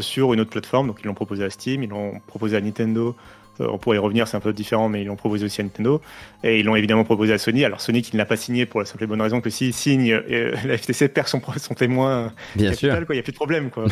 sur 0.00 0.34
une 0.34 0.40
autre 0.40 0.50
plateforme. 0.50 0.88
Donc 0.88 0.98
ils 1.02 1.06
l'ont 1.06 1.14
proposé 1.14 1.42
à 1.44 1.48
Steam, 1.48 1.82
ils 1.82 1.88
l'ont 1.88 2.20
proposé 2.26 2.56
à 2.56 2.60
Nintendo, 2.60 3.08
euh, 3.08 3.12
on 3.68 3.78
pourrait 3.78 3.96
y 3.96 4.00
revenir, 4.00 4.28
c'est 4.28 4.36
un 4.36 4.40
peu 4.40 4.52
différent, 4.52 4.88
mais 4.88 5.02
ils 5.02 5.06
l'ont 5.06 5.16
proposé 5.16 5.44
aussi 5.44 5.60
à 5.60 5.64
Nintendo. 5.64 6.00
Et 6.42 6.60
ils 6.60 6.66
l'ont 6.66 6.76
évidemment 6.76 7.04
proposé 7.04 7.32
à 7.32 7.38
Sony. 7.38 7.64
Alors 7.64 7.80
Sony 7.80 8.02
qui 8.02 8.14
ne 8.14 8.18
l'a 8.18 8.24
pas 8.24 8.36
signé 8.36 8.66
pour 8.66 8.80
la 8.80 8.86
simple 8.86 9.04
et 9.04 9.06
bonne 9.06 9.20
raison 9.20 9.40
que 9.40 9.50
s'il 9.50 9.74
signe, 9.74 10.12
euh, 10.12 10.54
la 10.64 10.76
FTC 10.76 11.08
perd 11.08 11.28
son, 11.28 11.40
son 11.56 11.74
témoin 11.74 12.32
Bien 12.56 12.72
sûr. 12.72 12.94
il 12.94 13.12
n'y 13.12 13.18
a 13.18 13.22
plus 13.22 13.32
de 13.32 13.36
problème. 13.36 13.70
Quoi. 13.70 13.86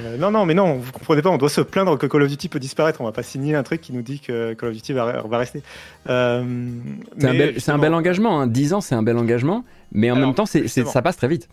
Euh, 0.00 0.16
non, 0.16 0.32
non, 0.32 0.44
mais 0.44 0.54
non, 0.54 0.74
vous 0.74 0.90
comprenez 0.90 1.22
pas, 1.22 1.30
on 1.30 1.38
doit 1.38 1.48
se 1.48 1.60
plaindre 1.60 1.96
que 1.96 2.06
Call 2.06 2.22
of 2.22 2.28
Duty 2.28 2.48
peut 2.48 2.58
disparaître. 2.58 3.00
On 3.00 3.04
va 3.04 3.12
pas 3.12 3.22
signer 3.22 3.54
un 3.54 3.62
truc 3.62 3.80
qui 3.80 3.92
nous 3.92 4.02
dit 4.02 4.18
que 4.18 4.54
Call 4.54 4.70
of 4.70 4.74
Duty 4.74 4.92
va, 4.92 5.22
rester. 5.32 5.62
c'est 6.06 6.12
un, 6.12 7.78
bel 7.78 7.94
engagement. 7.94 8.40
Hein. 8.40 8.46
10 8.48 8.72
ans, 8.74 8.80
c'est 8.80 8.96
un 8.96 9.04
bel 9.04 9.16
engagement, 9.16 9.64
mais 9.92 10.10
en 10.10 10.16
même 10.16 10.34
temps, 10.34 10.46
ça 10.46 11.02
passe 11.02 11.16
très 11.16 11.28
vite. 11.28 11.48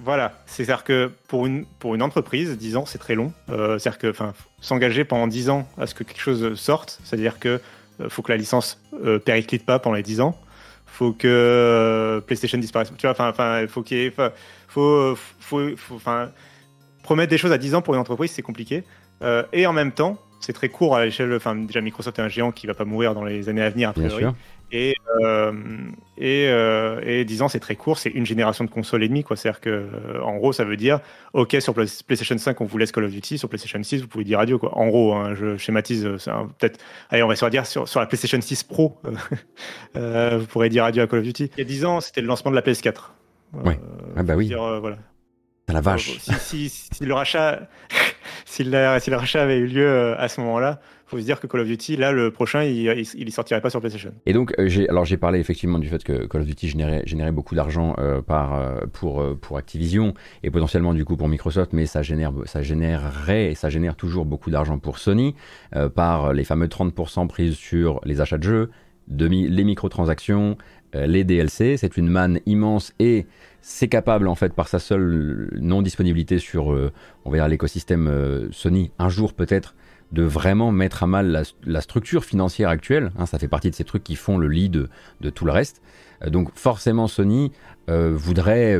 Voilà, 0.00 0.32
c'est-à-dire 0.46 0.84
que 0.84 1.10
pour 1.28 1.46
une, 1.46 1.66
pour 1.78 1.94
une 1.94 2.02
entreprise, 2.02 2.56
10 2.56 2.76
ans, 2.76 2.86
c'est 2.86 2.98
très 2.98 3.14
long. 3.14 3.32
Euh, 3.48 3.78
c'est-à-dire 3.78 3.98
que 3.98 4.12
s'engager 4.60 5.04
pendant 5.04 5.26
10 5.26 5.50
ans 5.50 5.68
à 5.78 5.86
ce 5.86 5.94
que 5.94 6.04
quelque 6.04 6.20
chose 6.20 6.54
sorte, 6.58 7.00
c'est-à-dire 7.04 7.38
que 7.38 7.60
euh, 8.00 8.08
faut 8.08 8.22
que 8.22 8.32
la 8.32 8.36
licence 8.36 8.80
euh, 9.04 9.18
périclite 9.18 9.64
pas 9.64 9.78
pendant 9.78 9.96
les 9.96 10.02
10 10.02 10.20
ans, 10.20 10.38
faut 10.86 11.12
que 11.12 11.28
euh, 11.28 12.20
PlayStation 12.20 12.58
disparaisse. 12.58 12.92
Tu 12.96 13.06
vois, 13.06 13.16
enfin, 13.28 13.66
faut 13.68 13.82
qu'il 13.82 14.12
faut, 14.68 15.16
faut, 15.16 15.76
faut, 15.76 16.00
promettre 17.02 17.30
des 17.30 17.38
choses 17.38 17.52
à 17.52 17.58
10 17.58 17.76
ans 17.76 17.82
pour 17.82 17.94
une 17.94 18.00
entreprise, 18.00 18.32
c'est 18.32 18.42
compliqué. 18.42 18.84
et 19.52 19.66
en 19.66 19.72
même 19.72 19.92
temps, 19.92 20.18
c'est 20.44 20.52
très 20.52 20.68
court 20.68 20.96
à 20.96 21.04
l'échelle. 21.04 21.32
Enfin, 21.34 21.56
déjà 21.56 21.80
Microsoft 21.80 22.18
est 22.18 22.22
un 22.22 22.28
géant 22.28 22.52
qui 22.52 22.66
va 22.66 22.74
pas 22.74 22.84
mourir 22.84 23.14
dans 23.14 23.24
les 23.24 23.48
années 23.48 23.62
à 23.62 23.70
venir 23.70 23.88
a 23.88 23.92
priori. 23.92 24.24
Et, 24.72 24.94
euh, 25.22 25.52
et, 26.18 26.48
euh, 26.48 27.00
et 27.04 27.24
10 27.24 27.42
ans, 27.42 27.48
c'est 27.48 27.60
très 27.60 27.76
court, 27.76 27.98
c'est 27.98 28.10
une 28.10 28.26
génération 28.26 28.64
de 28.64 28.70
consoles 28.70 29.04
et 29.04 29.08
demie. 29.08 29.24
C'est-à-dire 29.28 29.60
que, 29.60 29.70
euh, 29.70 30.20
en 30.22 30.36
gros, 30.36 30.52
ça 30.52 30.64
veut 30.64 30.76
dire, 30.76 31.00
OK, 31.32 31.56
sur 31.60 31.74
PlayStation 31.74 32.36
5, 32.36 32.60
on 32.60 32.64
vous 32.64 32.78
laisse 32.78 32.90
Call 32.90 33.04
of 33.04 33.12
Duty, 33.12 33.38
sur 33.38 33.48
PlayStation 33.48 33.80
6, 33.80 34.02
vous 34.02 34.08
pouvez 34.08 34.24
dire 34.24 34.38
radio. 34.38 34.58
Quoi. 34.58 34.76
En 34.76 34.88
gros, 34.88 35.14
hein, 35.14 35.34
je 35.34 35.56
schématise, 35.56 36.04
peut-être, 36.58 36.80
allez, 37.10 37.22
on 37.22 37.28
va 37.28 37.36
se 37.36 37.46
dire 37.46 37.66
sur, 37.66 37.86
sur 37.88 38.00
la 38.00 38.06
PlayStation 38.06 38.40
6 38.40 38.64
Pro, 38.64 38.98
vous 39.94 40.46
pourrez 40.46 40.70
dire 40.70 40.82
radio 40.82 41.04
à 41.04 41.06
Call 41.06 41.20
of 41.20 41.24
Duty. 41.24 41.50
Il 41.56 41.58
y 41.58 41.62
a 41.62 41.64
10 41.64 41.84
ans, 41.84 42.00
c'était 42.00 42.20
le 42.20 42.26
lancement 42.26 42.50
de 42.50 42.56
la 42.56 42.62
PS4. 42.62 43.12
Ouais. 43.64 43.78
ah 44.16 44.24
bah 44.24 44.34
oui. 44.34 44.48
Dire, 44.48 44.80
voilà. 44.80 44.96
La 45.72 45.80
vache. 45.80 46.18
Si, 46.18 46.68
si, 46.68 46.68
si, 46.68 47.04
le 47.04 47.14
rachat, 47.14 47.68
si, 48.44 48.64
le, 48.64 48.98
si 49.00 49.10
le 49.10 49.16
rachat 49.16 49.42
avait 49.42 49.58
eu 49.58 49.66
lieu 49.66 50.14
à 50.18 50.28
ce 50.28 50.40
moment-là, 50.42 50.80
faut 51.06 51.18
se 51.18 51.24
dire 51.24 51.40
que 51.40 51.46
Call 51.46 51.60
of 51.60 51.66
Duty, 51.66 51.96
là, 51.96 52.12
le 52.12 52.30
prochain, 52.30 52.64
il, 52.64 53.04
il, 53.14 53.32
sortirait 53.32 53.60
pas 53.60 53.70
sur 53.70 53.80
PlayStation. 53.80 54.12
Et 54.26 54.32
donc, 54.32 54.54
euh, 54.58 54.68
j'ai, 54.68 54.88
alors 54.88 55.04
j'ai 55.04 55.16
parlé 55.16 55.38
effectivement 55.38 55.78
du 55.78 55.88
fait 55.88 56.02
que 56.02 56.26
Call 56.26 56.42
of 56.42 56.46
Duty 56.46 56.68
générait, 56.68 57.02
générait 57.06 57.32
beaucoup 57.32 57.54
d'argent 57.54 57.94
euh, 57.98 58.22
par, 58.22 58.54
euh, 58.54 58.80
pour, 58.92 59.22
pour 59.40 59.58
Activision 59.58 60.14
et 60.42 60.50
potentiellement 60.50 60.94
du 60.94 61.04
coup 61.04 61.16
pour 61.16 61.28
Microsoft, 61.28 61.72
mais 61.72 61.86
ça, 61.86 62.02
génère, 62.02 62.32
ça 62.46 62.62
générerait 62.62 63.52
et 63.52 63.54
ça 63.54 63.68
génère 63.68 63.96
toujours 63.96 64.24
beaucoup 64.24 64.50
d'argent 64.50 64.78
pour 64.78 64.98
Sony 64.98 65.34
par 65.94 66.32
les 66.32 66.44
fameux 66.44 66.66
30% 66.66 67.26
prises 67.26 67.54
sur 67.54 68.00
les 68.04 68.20
achats 68.20 68.38
de 68.38 68.42
jeux, 68.42 68.70
les 69.08 69.64
microtransactions, 69.64 70.56
les 70.94 71.24
DLC. 71.24 71.76
C'est 71.76 71.96
une 71.96 72.08
manne 72.08 72.40
immense 72.46 72.92
et 72.98 73.26
c'est 73.66 73.88
capable 73.88 74.28
en 74.28 74.34
fait 74.34 74.52
par 74.52 74.68
sa 74.68 74.78
seule 74.78 75.48
non 75.58 75.80
disponibilité 75.80 76.38
sur 76.38 76.66
on 77.24 77.30
va 77.30 77.38
dire 77.38 77.48
l'écosystème 77.48 78.48
Sony 78.52 78.90
un 78.98 79.08
jour 79.08 79.32
peut-être 79.32 79.74
de 80.12 80.22
vraiment 80.22 80.70
mettre 80.70 81.02
à 81.02 81.06
mal 81.06 81.44
la, 81.64 81.80
structure 81.80 82.24
financière 82.24 82.68
actuelle. 82.68 83.10
Hein, 83.18 83.26
ça 83.26 83.38
fait 83.38 83.48
partie 83.48 83.70
de 83.70 83.74
ces 83.74 83.84
trucs 83.84 84.04
qui 84.04 84.16
font 84.16 84.38
le 84.38 84.48
lit 84.48 84.70
de, 84.70 84.88
tout 85.34 85.44
le 85.44 85.52
reste. 85.52 85.82
Euh, 86.22 86.30
donc 86.30 86.50
forcément 86.54 87.08
Sony 87.08 87.52
euh, 87.90 88.12
voudrait 88.14 88.78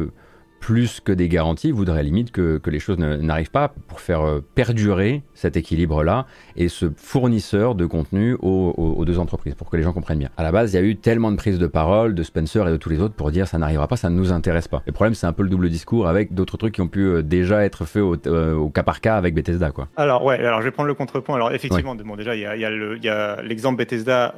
plus 0.65 1.01
que 1.01 1.13
des 1.13 1.29
garanties, 1.29 1.73
voudrait 1.73 2.03
limite 2.03 2.33
que, 2.33 2.57
que 2.57 2.71
les 2.71 2.79
choses 2.79 2.97
n'arrivent 2.97 3.51
pas 3.51 3.75
pour 3.87 4.01
faire 4.01 4.23
euh, 4.23 4.43
perdurer 4.55 5.23
cet 5.35 5.59
équilibre-là 5.59 6.25
et 6.57 6.71
ce 6.71 6.91
fournisseur 6.97 7.75
de 7.75 7.85
contenu 7.85 8.35
aux, 8.41 9.05
deux 9.05 9.19
entreprises, 9.19 9.55
pour 9.55 9.69
que 9.69 9.77
les 9.77 9.83
gens 9.83 9.93
comprennent 9.93 10.21
bien. 10.21 10.31
À 10.39 10.43
la 10.43 10.53
base, 10.53 10.73
il 10.73 10.77
y 10.77 10.79
a 10.79 10.83
eu 10.83 10.97
tellement 10.97 11.31
de 11.31 11.37
prises 11.37 11.59
de 11.59 11.67
parole 11.67 12.15
de 12.15 12.23
Spencer 12.23 12.67
et 12.67 12.71
de 12.71 12.79
tous 12.79 12.89
les 12.89 13.03
autres 13.03 13.13
pour 13.13 13.31
dire 13.31 13.47
ça 13.47 13.59
n'arrivera 13.59 13.89
pas, 13.89 13.97
ça 13.97 14.09
ne 14.09 14.17
nous 14.17 14.33
intéresse 14.33 14.67
pas. 14.67 14.83
Le 14.87 14.93
problème, 14.93 15.13
c'est 15.13 15.27
un 15.27 15.35
peu 15.35 15.43
le 15.43 15.51
double 15.51 15.69
discours 15.69 16.09
avec 16.09 16.33
d'autres 16.33 16.57
trucs 16.57 16.73
qui 16.73 16.81
ont 16.81 16.89
pu 16.89 17.01
euh, 17.01 17.23
déjà 17.23 17.63
être 17.63 17.85
faits 17.85 18.27
euh, 18.27 18.55
au, 18.55 18.71
cas 18.71 18.85
par 18.85 19.03
cas 19.03 19.17
avec 19.17 19.35
Bethesda, 19.35 19.71
quoi. 19.71 19.89
Alors 19.99 20.25
ouais, 20.25 20.39
alors 20.39 20.61
je 20.61 20.65
vais 20.65 20.71
prendre 20.71 20.89
le 20.89 20.95
contrepoint. 20.95 21.35
Alors 21.35 21.53
effectivement, 21.53 21.95
bon, 21.95 22.17
déjà 22.17 22.35
il 22.35 22.41
y 22.41 23.09
a, 23.09 23.43
l'exemple 23.43 23.77
Bethesda. 23.77 24.35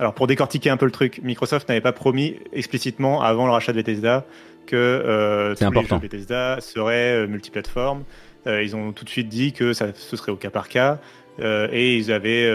alors 0.00 0.14
pour 0.14 0.26
décortiquer 0.26 0.70
un 0.70 0.76
peu 0.76 0.86
le 0.86 0.90
truc, 0.90 1.20
Microsoft 1.22 1.68
n'avait 1.68 1.80
pas 1.80 1.92
promis 1.92 2.34
explicitement 2.52 3.22
avant 3.22 3.46
le 3.46 3.52
rachat 3.52 3.70
de 3.70 3.76
Bethesda 3.76 4.24
que 4.68 4.76
euh, 4.76 5.54
tous 5.54 5.70
les 5.70 5.86
jeux 5.86 5.98
Bethesda 5.98 6.60
seraient 6.60 7.24
euh, 7.24 7.26
multiplateformes. 7.26 8.04
Euh, 8.46 8.62
ils 8.62 8.76
ont 8.76 8.92
tout 8.92 9.04
de 9.04 9.10
suite 9.10 9.28
dit 9.28 9.52
que 9.52 9.72
ça, 9.72 9.88
ce 9.94 10.16
serait 10.16 10.30
au 10.30 10.36
cas 10.36 10.50
par 10.50 10.68
cas. 10.68 10.98
et 11.40 11.96
ils 11.96 12.12
avaient, 12.12 12.50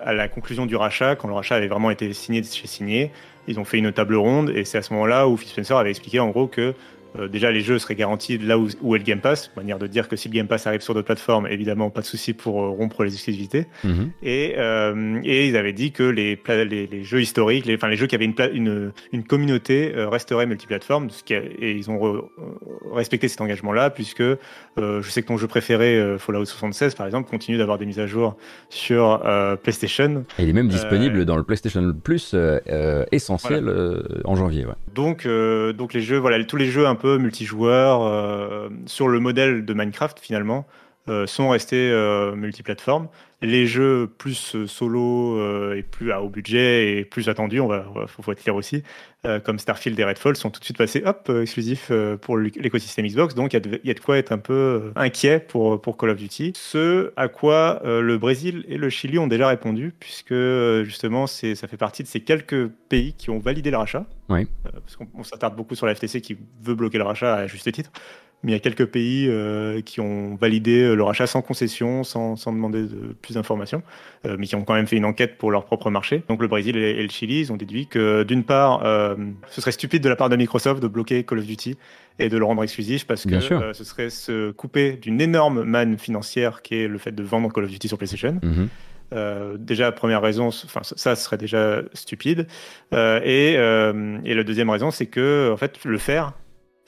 à 0.00 0.12
la 0.12 0.28
conclusion 0.28 0.66
du 0.66 0.76
rachat, 0.76 1.16
quand 1.16 1.28
le 1.28 1.34
rachat 1.34 1.56
avait 1.56 1.68
vraiment 1.68 1.90
été 1.90 2.12
signé 2.12 2.42
chez 2.42 2.66
signé, 2.66 3.10
ils 3.48 3.58
ont 3.58 3.64
fait 3.64 3.78
une 3.78 3.92
table 3.92 4.14
ronde 4.14 4.50
et 4.50 4.64
c'est 4.64 4.78
à 4.78 4.82
ce 4.82 4.92
moment-là 4.92 5.28
où 5.28 5.36
Phil 5.36 5.48
Spencer 5.48 5.76
avait 5.76 5.90
expliqué 5.90 6.20
en 6.20 6.28
gros 6.28 6.46
que 6.46 6.74
euh, 7.18 7.28
déjà, 7.28 7.50
les 7.50 7.60
jeux 7.60 7.78
seraient 7.78 7.94
garantis 7.94 8.38
là 8.38 8.58
où, 8.58 8.68
où, 8.80 8.94
est 8.94 8.98
le 8.98 9.04
Game 9.04 9.20
Pass, 9.20 9.50
manière 9.56 9.78
de 9.78 9.86
dire 9.86 10.08
que 10.08 10.16
si 10.16 10.28
le 10.28 10.34
Game 10.34 10.46
Pass 10.46 10.66
arrive 10.66 10.80
sur 10.80 10.94
d'autres 10.94 11.06
plateformes, 11.06 11.46
évidemment, 11.46 11.90
pas 11.90 12.00
de 12.00 12.06
souci 12.06 12.32
pour 12.32 12.62
euh, 12.62 12.68
rompre 12.68 13.04
les 13.04 13.12
exclusivités. 13.12 13.66
Mhm. 13.84 14.10
Et, 14.22 14.54
euh, 14.56 15.20
et, 15.24 15.48
ils 15.48 15.56
avaient 15.56 15.72
dit 15.72 15.92
que 15.92 16.02
les, 16.02 16.38
les, 16.48 16.86
les 16.86 17.04
jeux 17.04 17.20
historiques, 17.20 17.66
les, 17.66 17.74
enfin 17.74 17.88
les 17.88 17.96
jeux 17.96 18.06
qui 18.06 18.14
avaient 18.14 18.24
une, 18.24 18.34
une, 18.52 18.92
une 19.12 19.24
communauté 19.24 19.92
resteraient 19.96 20.46
multiplateformes, 20.46 21.08
et 21.30 21.72
ils 21.72 21.90
ont 21.90 22.28
respecté 22.92 23.28
cet 23.28 23.40
engagement-là, 23.40 23.90
puisque 23.90 24.22
je 24.22 25.02
sais 25.02 25.22
que 25.22 25.26
ton 25.26 25.36
jeu 25.36 25.46
préféré, 25.46 26.16
Fallout 26.18 26.44
76 26.44 26.94
par 26.94 27.06
exemple, 27.06 27.28
continue 27.28 27.58
d'avoir 27.58 27.78
des 27.78 27.86
mises 27.86 27.98
à 27.98 28.06
jour 28.06 28.36
sur 28.68 29.22
PlayStation. 29.62 30.24
Et 30.38 30.44
il 30.44 30.48
est 30.48 30.52
même 30.52 30.68
disponible 30.68 31.24
dans 31.24 31.36
le 31.36 31.42
PlayStation 31.42 31.92
Plus 31.92 32.34
essentiel 33.10 33.70
en 34.24 34.34
janvier. 34.34 34.64
Ouais. 34.64 34.74
Donc, 34.94 35.26
donc 35.26 35.94
les 35.94 36.00
jeux, 36.00 36.18
voilà, 36.18 36.42
tous 36.44 36.56
les 36.56 36.70
jeux 36.70 36.86
un 36.86 36.94
peu 36.94 37.01
multijoueurs 37.04 38.02
euh, 38.02 38.68
sur 38.86 39.08
le 39.08 39.20
modèle 39.20 39.64
de 39.64 39.74
Minecraft 39.74 40.18
finalement 40.20 40.66
euh, 41.08 41.26
sont 41.26 41.48
restés 41.48 41.90
euh, 41.90 42.34
multiplateformes. 42.34 43.08
Les 43.42 43.66
jeux 43.66 44.08
plus 44.18 44.56
solo 44.66 45.72
et 45.74 45.82
plus 45.82 46.12
à 46.12 46.22
haut 46.22 46.28
budget 46.28 46.98
et 46.98 47.04
plus 47.04 47.28
attendus, 47.28 47.60
on 47.60 47.66
va, 47.66 47.84
faut, 48.06 48.30
être 48.32 48.42
clair 48.42 48.54
aussi, 48.54 48.82
comme 49.44 49.58
Starfield 49.58 49.98
et 49.98 50.04
Redfall, 50.04 50.36
sont 50.36 50.50
tout 50.50 50.60
de 50.60 50.64
suite 50.64 50.78
passés 50.78 51.02
hop 51.04 51.30
exclusifs 51.40 51.90
pour 52.20 52.38
l'écosystème 52.38 53.06
Xbox. 53.06 53.34
Donc 53.34 53.52
il 53.52 53.80
y, 53.84 53.88
y, 53.88 53.90
a 53.90 53.94
de 53.94 54.00
quoi 54.00 54.18
être 54.18 54.32
un 54.32 54.38
peu 54.38 54.92
inquiet 54.94 55.40
pour, 55.40 55.80
pour 55.80 55.96
Call 55.96 56.10
of 56.10 56.16
Duty. 56.16 56.52
Ce 56.54 57.12
à 57.16 57.28
quoi 57.28 57.82
le 57.84 58.16
Brésil 58.16 58.64
et 58.68 58.76
le 58.76 58.90
Chili 58.90 59.18
ont 59.18 59.26
déjà 59.26 59.48
répondu, 59.48 59.92
puisque 59.98 60.34
justement 60.84 61.26
c'est 61.26 61.54
ça 61.54 61.66
fait 61.66 61.76
partie 61.76 62.02
de 62.02 62.08
ces 62.08 62.20
quelques 62.20 62.68
pays 62.88 63.12
qui 63.14 63.30
ont 63.30 63.38
validé 63.38 63.70
le 63.70 63.76
rachat. 63.76 64.06
Oui. 64.28 64.46
parce 64.62 64.96
qu'on 64.96 65.24
s'attarde 65.24 65.56
beaucoup 65.56 65.74
sur 65.74 65.86
la 65.86 65.94
FTC 65.94 66.20
qui 66.20 66.36
veut 66.62 66.74
bloquer 66.74 66.98
le 66.98 67.04
rachat 67.04 67.34
à 67.34 67.46
juste 67.46 67.70
titre 67.72 67.90
mais 68.42 68.52
il 68.52 68.54
y 68.54 68.56
a 68.56 68.60
quelques 68.60 68.86
pays 68.86 69.26
euh, 69.28 69.80
qui 69.82 70.00
ont 70.00 70.34
validé 70.34 70.82
euh, 70.82 70.94
le 70.94 71.02
rachat 71.04 71.26
sans 71.26 71.42
concession, 71.42 72.02
sans, 72.02 72.36
sans 72.36 72.52
demander 72.52 72.82
de, 72.82 73.14
plus 73.20 73.34
d'informations, 73.34 73.82
euh, 74.26 74.36
mais 74.38 74.46
qui 74.46 74.56
ont 74.56 74.64
quand 74.64 74.74
même 74.74 74.86
fait 74.86 74.96
une 74.96 75.04
enquête 75.04 75.38
pour 75.38 75.52
leur 75.52 75.64
propre 75.64 75.90
marché. 75.90 76.24
Donc 76.28 76.42
le 76.42 76.48
Brésil 76.48 76.76
et, 76.76 77.00
le 77.00 77.08
Chili, 77.08 77.40
ils 77.40 77.52
ont 77.52 77.56
déduit 77.56 77.86
que 77.86 78.24
d'une 78.24 78.42
part, 78.42 78.82
ce 79.48 79.60
serait 79.60 79.72
stupide 79.72 80.02
de 80.02 80.08
la 80.08 80.16
part 80.16 80.28
de 80.28 80.36
Microsoft 80.36 80.82
de 80.82 80.88
bloquer 80.88 81.24
Call 81.24 81.38
of 81.38 81.46
Duty 81.46 81.76
et 82.18 82.28
de 82.28 82.36
le 82.36 82.44
rendre 82.44 82.62
exclusif 82.62 83.06
parce 83.06 83.24
que 83.24 83.40
ce 83.40 83.84
serait 83.84 84.10
se 84.10 84.50
couper 84.50 84.92
d'une 84.92 85.20
énorme 85.20 85.62
manne 85.62 85.98
financière 85.98 86.62
qui 86.62 86.76
est 86.76 86.88
le 86.88 86.98
fait 86.98 87.12
de 87.12 87.22
vendre 87.22 87.52
Call 87.52 87.64
of 87.64 87.70
Duty 87.70 87.88
sur 87.88 87.98
PlayStation. 87.98 88.40
Mhm. 88.42 89.58
déjà, 89.58 89.92
première 89.92 90.22
raison, 90.22 90.48
enfin 90.48 90.80
ça, 90.82 91.16
serait 91.16 91.38
déjà 91.38 91.82
stupide. 91.92 92.46
et, 92.92 93.52
et 93.54 94.34
la 94.34 94.44
deuxième 94.44 94.70
raison, 94.70 94.90
c'est 94.90 95.06
que 95.06 95.50
en 95.52 95.56
fait, 95.56 95.84
le 95.84 95.98
faire, 95.98 96.32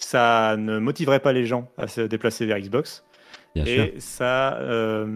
ça 0.05 0.57
ne 0.57 0.79
motiverait 0.79 1.21
pas 1.21 1.33
les 1.33 1.47
gens 1.47 1.69
à 1.79 1.89
se 1.89 2.03
déplacer 2.03 2.47
vers 2.47 2.59
Xbox. 2.59 3.05
et, 3.57 3.95
Ça, 3.99 4.57
euh, 4.59 5.07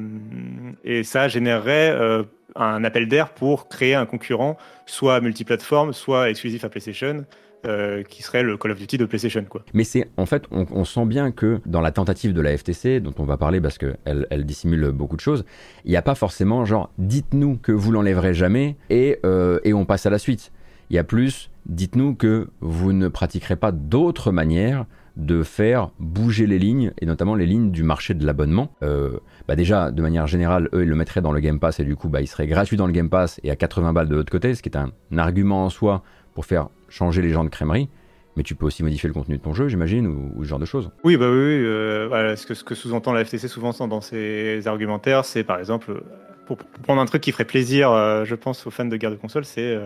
et 0.84 1.02
ça 1.02 1.28
générerait 1.28 1.90
euh, 1.90 2.22
un 2.56 2.84
appel 2.84 3.08
d'air 3.08 3.30
pour 3.30 3.68
créer 3.68 3.94
un 3.94 4.06
concurrent, 4.06 4.56
soit 4.86 5.20
multiplateforme, 5.20 5.92
soit 5.92 6.30
exclusif 6.30 6.64
à 6.64 6.68
PlayStation. 6.68 7.24
Euh, 7.66 8.04
qui 8.04 8.22
serait 8.22 8.44
le 8.44 8.56
Call 8.56 8.70
of 8.70 8.78
Duty 8.78 8.98
de 8.98 9.04
PlayStation. 9.04 9.44
Quoi. 9.44 9.64
Mais 9.74 9.82
c'est 9.82 10.08
en 10.16 10.26
fait, 10.26 10.44
on, 10.52 10.84
sent 10.84 11.06
bien 11.06 11.32
que 11.32 11.58
dans 11.66 11.80
la 11.80 11.90
tentative 11.90 12.32
de 12.32 12.40
la 12.40 12.56
FTC, 12.56 13.00
dont 13.00 13.12
on 13.18 13.24
va 13.24 13.36
parler 13.36 13.60
parce 13.60 13.78
qu'elle 13.78 14.28
elle 14.30 14.46
dissimule 14.46 14.92
beaucoup 14.92 15.16
de 15.16 15.20
choses, 15.20 15.44
il 15.84 15.90
n'y 15.90 15.96
a 15.96 16.02
pas 16.02 16.14
forcément 16.14 16.64
genre 16.64 16.92
dites-nous 16.98 17.56
que 17.56 17.72
vous 17.72 17.90
l'enlèverez 17.90 18.32
jamais 18.32 18.76
et, 18.90 19.18
et 19.64 19.74
on 19.74 19.84
passe 19.84 20.06
à 20.06 20.10
la 20.10 20.20
suite. 20.20 20.52
Il 20.90 20.94
y 20.94 21.00
a 21.00 21.04
plus, 21.04 21.50
dites-nous 21.68 22.14
que 22.14 22.48
vous 22.60 22.92
ne 22.92 23.08
pratiquerez 23.08 23.56
pas 23.56 23.72
d'autres 23.72 24.32
manières 24.32 24.86
de 25.18 25.42
faire 25.42 25.90
bouger 25.98 26.46
les 26.46 26.58
lignes, 26.58 26.92
et 27.00 27.06
notamment 27.06 27.34
les 27.34 27.44
lignes 27.44 27.72
du 27.72 27.82
marché 27.82 28.14
de 28.14 28.24
l'abonnement. 28.24 28.72
Euh, 28.82 29.18
bah 29.48 29.56
déjà, 29.56 29.90
de 29.90 30.00
manière 30.00 30.28
générale, 30.28 30.68
eux, 30.72 30.84
ils 30.84 30.88
le 30.88 30.94
mettraient 30.94 31.20
dans 31.20 31.32
le 31.32 31.40
Game 31.40 31.58
Pass, 31.58 31.80
et 31.80 31.84
du 31.84 31.96
coup, 31.96 32.08
bah, 32.08 32.20
il 32.20 32.28
serait 32.28 32.46
gratuit 32.46 32.76
dans 32.76 32.86
le 32.86 32.92
Game 32.92 33.10
Pass 33.10 33.40
et 33.42 33.50
à 33.50 33.56
80 33.56 33.92
balles 33.92 34.08
de 34.08 34.14
l'autre 34.14 34.30
côté, 34.30 34.54
ce 34.54 34.62
qui 34.62 34.68
est 34.68 34.76
un 34.76 34.92
argument 35.16 35.64
en 35.64 35.70
soi 35.70 36.02
pour 36.34 36.46
faire 36.46 36.68
changer 36.88 37.20
les 37.20 37.30
gens 37.30 37.42
de 37.42 37.48
crèmerie. 37.48 37.88
Mais 38.36 38.44
tu 38.44 38.54
peux 38.54 38.66
aussi 38.66 38.84
modifier 38.84 39.08
le 39.08 39.14
contenu 39.14 39.36
de 39.36 39.42
ton 39.42 39.52
jeu, 39.52 39.66
j'imagine, 39.66 40.06
ou, 40.06 40.44
ce 40.44 40.48
genre 40.48 40.60
de 40.60 40.64
choses. 40.64 40.92
Oui, 41.02 41.16
bah 41.16 41.28
oui, 41.28 41.34
euh, 41.34 42.36
ce 42.36 42.46
que, 42.46 42.76
sous-entend 42.76 43.12
la 43.12 43.24
FTC 43.24 43.48
souvent 43.48 43.72
dans 43.88 44.00
ses 44.00 44.68
argumentaires, 44.68 45.24
c'est 45.24 45.42
par 45.42 45.58
exemple, 45.58 46.04
pour, 46.46 46.58
prendre 46.84 47.00
un 47.00 47.06
truc 47.06 47.22
qui 47.22 47.32
ferait 47.32 47.44
plaisir, 47.44 47.90
euh, 47.90 48.24
je 48.24 48.36
pense, 48.36 48.64
aux 48.68 48.70
fans 48.70 48.84
de 48.84 48.96
guerre 48.96 49.10
de 49.10 49.16
console, 49.16 49.44
c'est 49.44 49.76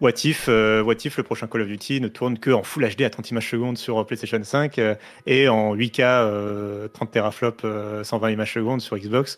What 0.00 0.24
if, 0.24 0.46
euh, 0.48 0.82
What 0.82 0.96
if 1.04 1.18
le 1.18 1.22
prochain 1.22 1.46
Call 1.46 1.60
of 1.60 1.68
Duty 1.68 2.00
ne 2.00 2.08
tourne 2.08 2.38
que 2.38 2.50
en 2.50 2.62
Full 2.62 2.88
HD 2.88 3.02
à 3.02 3.10
30 3.10 3.32
images 3.32 3.50
secondes 3.50 3.76
sur 3.76 4.06
PlayStation 4.06 4.42
5 4.42 4.78
euh, 4.78 4.94
et 5.26 5.48
en 5.48 5.76
8K 5.76 6.88
30 6.92 7.10
teraflops 7.10 7.66
120 8.02 8.30
images 8.30 8.54
secondes 8.54 8.80
sur 8.80 8.96
Xbox, 8.96 9.36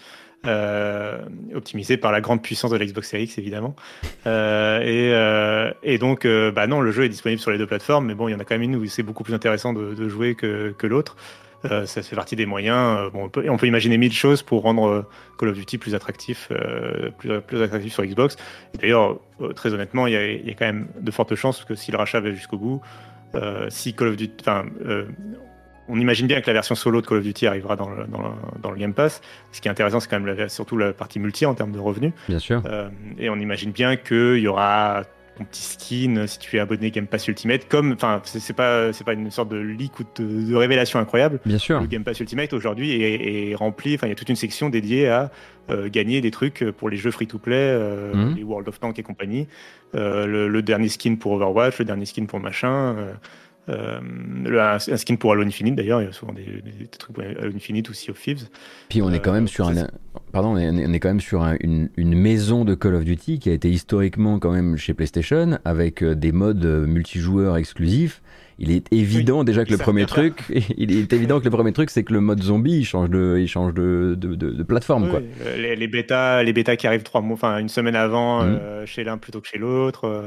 optimisé 1.55 1.96
par 1.96 2.12
la 2.12 2.20
grande 2.20 2.42
puissance 2.42 2.70
de 2.70 2.77
l'Xbox 2.77 3.09
Series 3.09 3.25
X 3.25 3.38
évidemment. 3.38 3.75
Et, 4.25 5.98
donc, 5.98 6.27
bah 6.27 6.66
non, 6.68 6.81
le 6.81 6.92
jeu 6.92 7.05
est 7.05 7.09
disponible 7.09 7.40
sur 7.40 7.51
les 7.51 7.59
deux 7.59 7.66
plateformes, 7.66 8.07
mais 8.07 8.14
bon, 8.14 8.29
il 8.29 8.33
y 8.33 8.35
en 8.35 8.40
a 8.40 8.44
quand 8.44 8.55
même 8.55 8.62
une 8.62 8.77
où 8.77 8.87
c'est 8.87 9.03
beaucoup 9.03 9.25
plus 9.25 9.35
intéressant 9.35 9.72
de, 9.72 10.09
jouer 10.09 10.37
que 10.37 10.87
l'autre. 10.87 11.16
Euh, 11.70 11.87
ça 11.87 12.03
fait 12.03 12.16
partie 12.16 12.37
des 12.37 12.46
moyens. 12.46 12.98
Euh, 12.98 13.11
bon, 13.11 13.25
on, 13.25 13.29
peut, 13.29 13.44
on 13.48 13.57
peut 13.57 13.66
imaginer 13.66 13.98
mille 13.98 14.12
choses 14.12 14.42
pour 14.42 14.62
rendre 14.62 14.88
euh, 14.88 15.09
Call 15.38 15.51
of 15.51 15.57
Duty 15.57 15.79
plus 15.79 15.94
attractif, 15.94 16.51
plus, 17.18 17.40
plus, 17.40 17.62
attractif 17.62 17.92
sur 17.92 18.05
Xbox. 18.05 18.37
D'ailleurs, 18.81 19.18
très 19.55 19.72
honnêtement, 19.75 20.07
il 20.07 20.12
y, 20.12 20.16
a, 20.16 20.31
il 20.31 20.46
y, 20.46 20.51
a, 20.51 20.55
quand 20.55 20.66
même 20.66 20.88
de 21.01 21.11
fortes 21.11 21.35
chances 21.35 21.64
que 21.64 21.75
si 21.75 21.90
le 21.90 21.98
rachat 21.98 22.20
va 22.20 22.33
jusqu'au 22.33 22.59
bout, 22.59 22.81
si 23.68 23.94
Call 23.94 24.09
of 24.09 24.16
Duty, 24.16 24.35
enfin, 24.40 24.64
on 25.88 25.98
imagine 25.98 26.27
bien 26.27 26.40
que 26.40 26.46
la 26.46 26.53
version 26.53 26.75
solo 26.75 27.01
de 27.01 27.07
Call 27.07 27.18
of 27.18 27.25
Duty 27.25 27.46
arrivera 27.46 27.77
dans 27.77 27.88
le, 27.88 28.07
dans 28.07 28.35
dans 28.62 28.70
le 28.70 28.77
Game 28.77 28.94
Pass. 28.94 29.20
Ce 29.51 29.61
qui 29.61 29.68
est 29.68 29.70
intéressant, 29.70 30.01
c'est 30.01 30.09
quand 30.09 30.20
même 30.20 30.48
surtout 30.48 30.77
la 30.77 30.92
partie 30.92 31.18
multi 31.18 31.44
en 31.44 31.55
termes 31.55 31.72
de 31.72 31.81
revenus. 31.81 32.12
Bien 32.29 32.38
sûr. 32.38 32.62
et 33.18 33.31
on 33.31 33.37
imagine 33.37 33.72
bien 33.72 33.96
qu'il 33.96 34.38
y 34.38 34.46
aura 34.46 35.03
ton 35.37 35.45
petit 35.45 35.62
skin 35.62 36.27
si 36.27 36.38
tu 36.38 36.57
es 36.57 36.61
abonné 36.61 36.90
Game 36.90 37.07
Pass 37.07 37.27
Ultimate 37.29 37.68
comme 37.68 37.92
enfin 37.92 38.21
c'est 38.25 38.53
pas 38.53 38.92
c'est 38.92 39.05
pas 39.05 39.14
une 39.14 39.31
sorte 39.31 39.49
de 39.49 39.57
leak 39.57 39.99
ou 40.01 40.05
de, 40.16 40.55
révélation 40.55 40.99
incroyable. 40.99 41.40
Bien 41.45 41.59
sûr. 41.59 41.81
Le 41.81 41.87
Game 41.87 42.05
Pass 42.05 42.21
Ultimate 42.21 42.53
aujourd'hui 42.53 43.03
est, 43.03 43.55
rempli 43.55 43.95
enfin 43.95 44.07
il 44.07 44.11
y 44.11 44.12
a 44.12 44.16
toute 44.16 44.29
une 44.29 44.37
section 44.37 44.68
dédiée 44.68 45.09
à 45.09 45.31
euh, 45.71 45.88
gagner 45.88 46.21
des 46.21 46.31
trucs 46.31 46.64
pour 46.77 46.90
les 46.90 46.97
jeux 46.97 47.11
free 47.11 47.27
to 47.27 47.38
play 47.38 47.57
euh, 47.57 48.14
mhm. 48.14 48.37
les 48.37 48.42
World 48.42 48.68
of 48.68 48.81
Tanks 48.81 48.99
et 48.99 49.03
compagnie. 49.03 49.49
Euh, 49.95 50.49
le, 50.49 50.62
dernier 50.62 50.88
skin 50.88 51.16
pour 51.16 51.33
Overwatch 51.33 51.79
le 51.79 51.85
dernier 51.85 52.07
skin 52.07 52.27
pour 52.27 52.40
machin 52.40 52.97
euh, 53.68 54.01
un, 54.44 54.79
skin 54.79 55.14
pour 55.16 55.33
Halo 55.33 55.42
Infinite 55.42 55.77
d'ailleurs, 55.77 56.01
il 56.03 56.07
y 56.07 56.09
a 56.09 56.12
souvent 56.12 56.33
des, 56.33 56.62
trucs 56.98 57.14
pour 57.14 57.22
Halo 57.22 57.53
Infinite 57.55 57.88
ou 57.88 57.94
Sea 57.94 58.11
of 58.11 58.20
Thieves. 58.20 58.48
Puis 58.88 59.03
on 59.03 59.12
est 59.12 59.20
quand 59.20 59.33
même 59.33 59.46
sur 59.46 59.68
un, 59.68 59.87
pardon, 60.33 60.57
on 60.57 60.92
est, 60.92 61.01
quand 61.01 61.09
même 61.09 61.20
sur 61.20 61.44
une, 61.61 61.88
une, 61.96 62.14
maison 62.16 62.64
de 62.64 62.75
Call 62.75 62.94
of 62.94 63.05
Duty 63.05 63.38
qui 63.38 63.51
a 63.51 63.53
été 63.53 63.70
historiquement 63.70 64.40
quand 64.40 64.51
même 64.51 64.77
chez 64.77 64.94
PlayStation 64.94 65.59
avec 65.64 66.03
euh, 66.03 66.16
des 66.16 66.33
modes 66.33 66.64
euh, 66.64 66.87
multijoueurs 66.87 67.57
exclusifs. 67.57 68.20
Il 68.59 68.70
est 68.70 68.92
évident 68.92 69.44
déjà 69.44 69.64
que 69.64 69.70
le 69.70 69.79
premier 69.79 70.07
truc, 70.07 70.42
il 70.77 70.96
est 70.96 71.12
évident 71.12 71.38
que 71.38 71.44
le 71.44 71.51
premier 71.51 71.72
truc, 71.72 71.90
c'est 71.90 72.03
que 72.03 72.12
le 72.12 72.20
mode 72.20 72.42
zombie, 72.42 72.79
il 72.79 72.85
change 72.85 73.11
de, 73.11 73.38
il 73.38 73.48
change 73.48 73.75
de, 73.75 74.16
de, 74.16 74.35
de, 74.35 74.62
plateforme, 74.62 75.09
quoi. 75.09 75.20
Les, 75.57 75.75
les 75.75 75.88
bêtas, 75.88 76.42
les 76.42 76.53
bêtas 76.53 76.77
qui 76.77 76.87
arrivent 76.87 77.03
trois 77.03 77.22
mois, 77.22 77.35
enfin 77.35 77.59
une 77.59 77.70
semaine 77.70 77.96
avant, 77.96 78.44
mmh. 78.44 78.87
chez 78.87 79.05
l'un 79.05 79.18
plutôt 79.18 79.40
que 79.40 79.48
chez 79.48 79.59
l'autre. 79.59 80.22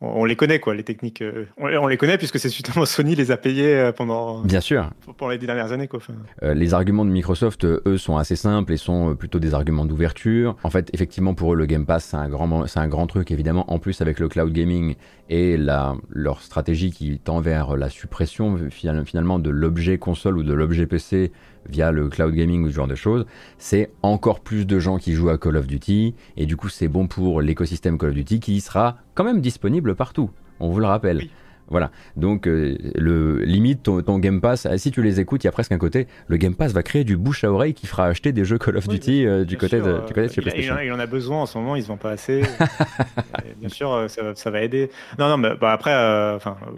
On, 0.00 0.24
les 0.24 0.36
connaît, 0.36 0.60
quoi, 0.60 0.74
les 0.74 0.84
techniques. 0.84 1.22
Euh, 1.22 1.46
on, 1.58 1.86
les 1.86 1.96
connaît 1.96 2.18
puisque 2.18 2.38
c'est 2.38 2.50
justement 2.50 2.84
Sony 2.86 3.14
les 3.14 3.30
a 3.30 3.36
payés 3.36 3.74
euh, 3.74 3.92
pendant. 3.92 4.42
Bien 4.42 4.60
sûr. 4.60 4.90
Pendant 5.16 5.30
les 5.30 5.38
dix 5.38 5.46
dernières 5.46 5.72
années, 5.72 5.88
quoi. 5.88 6.00
Euh, 6.42 6.54
les 6.54 6.74
arguments 6.74 7.04
de 7.04 7.10
Microsoft, 7.10 7.64
eux, 7.64 7.98
sont 7.98 8.16
assez 8.16 8.36
simples 8.36 8.72
et 8.72 8.76
sont 8.76 9.16
plutôt 9.16 9.38
des 9.38 9.54
arguments 9.54 9.84
d'ouverture. 9.84 10.56
En 10.62 10.70
fait, 10.70 10.90
effectivement, 10.92 11.34
pour 11.34 11.52
eux, 11.52 11.56
le 11.56 11.66
Game 11.66 11.86
Pass, 11.86 12.04
c'est 12.04 12.16
un 12.16 12.28
grand, 12.28 12.66
c'est 12.66 12.80
un 12.80 12.88
grand 12.88 13.06
truc, 13.06 13.30
évidemment. 13.30 13.70
En 13.72 13.78
plus, 13.78 14.00
avec 14.00 14.20
le 14.20 14.28
cloud 14.28 14.52
gaming 14.52 14.94
et 15.30 15.56
la, 15.56 15.96
leur 16.10 16.42
stratégie 16.42 16.90
qui 16.90 17.18
tend 17.18 17.40
vers 17.40 17.76
la 17.76 17.90
suppression 17.90 18.56
finalement 18.70 19.38
de 19.38 19.50
l'objet 19.50 19.98
console 19.98 20.38
ou 20.38 20.42
de 20.42 20.54
l'objet 20.54 20.86
PC 20.86 21.32
via 21.68 21.90
le 21.90 22.08
cloud 22.08 22.34
gaming 22.34 22.64
ou 22.64 22.70
ce 22.70 22.74
genre 22.74 22.88
de 22.88 22.94
choses, 22.94 23.26
c'est 23.58 23.90
encore 24.02 24.40
plus 24.40 24.66
de 24.66 24.78
gens 24.78 24.98
qui 24.98 25.12
jouent 25.12 25.30
à 25.30 25.38
Call 25.38 25.56
of 25.56 25.66
Duty, 25.66 26.14
et 26.36 26.46
du 26.46 26.56
coup 26.56 26.68
c'est 26.68 26.88
bon 26.88 27.06
pour 27.06 27.40
l'écosystème 27.40 27.98
Call 27.98 28.10
of 28.10 28.14
Duty 28.14 28.40
qui 28.40 28.60
sera 28.60 28.98
quand 29.14 29.24
même 29.24 29.40
disponible 29.40 29.94
partout, 29.94 30.30
on 30.60 30.70
vous 30.70 30.80
le 30.80 30.86
rappelle. 30.86 31.22
Voilà, 31.70 31.90
donc 32.16 32.48
euh, 32.48 32.78
le 32.94 33.42
limite 33.42 33.82
ton, 33.82 34.18
Game 34.18 34.40
Pass, 34.40 34.64
ah, 34.64 34.78
si 34.78 34.90
tu 34.90 35.02
les 35.02 35.20
écoutes, 35.20 35.44
il 35.44 35.46
y 35.46 35.48
a 35.48 35.52
presque 35.52 35.72
un 35.72 35.78
côté, 35.78 36.06
le 36.26 36.38
Game 36.38 36.54
Pass 36.54 36.72
va 36.72 36.82
créer 36.82 37.04
du 37.04 37.18
bouche 37.18 37.44
à 37.44 37.52
oreille 37.52 37.74
qui 37.74 37.86
fera 37.86 38.06
acheter 38.06 38.32
des 38.32 38.46
jeux 38.46 38.56
Call 38.56 38.78
of 38.78 38.88
Duty 38.88 39.26
euh, 39.26 39.44
du, 39.44 39.58
côté 39.58 39.78
de, 39.78 40.00
du 40.06 40.14
côté 40.14 40.28
chez 40.30 40.40
PlayStation. 40.40 40.76
Il, 40.82 40.90
en 40.92 40.98
a 40.98 41.06
besoin 41.06 41.42
en 41.42 41.46
ce 41.46 41.58
moment, 41.58 41.76
ils 41.76 41.82
se 41.82 41.88
vendent 41.88 41.98
pas 41.98 42.12
assez. 42.12 42.40
bien 43.60 43.68
sûr, 43.68 44.06
ça, 44.08 44.50
va 44.50 44.62
aider. 44.62 44.90
Non, 45.18 45.28
non, 45.28 45.36
mais 45.36 45.50
bah, 45.60 45.72
après, 45.72 45.92
euh, 45.92 46.36
enfin. 46.36 46.56
Euh, 46.66 46.70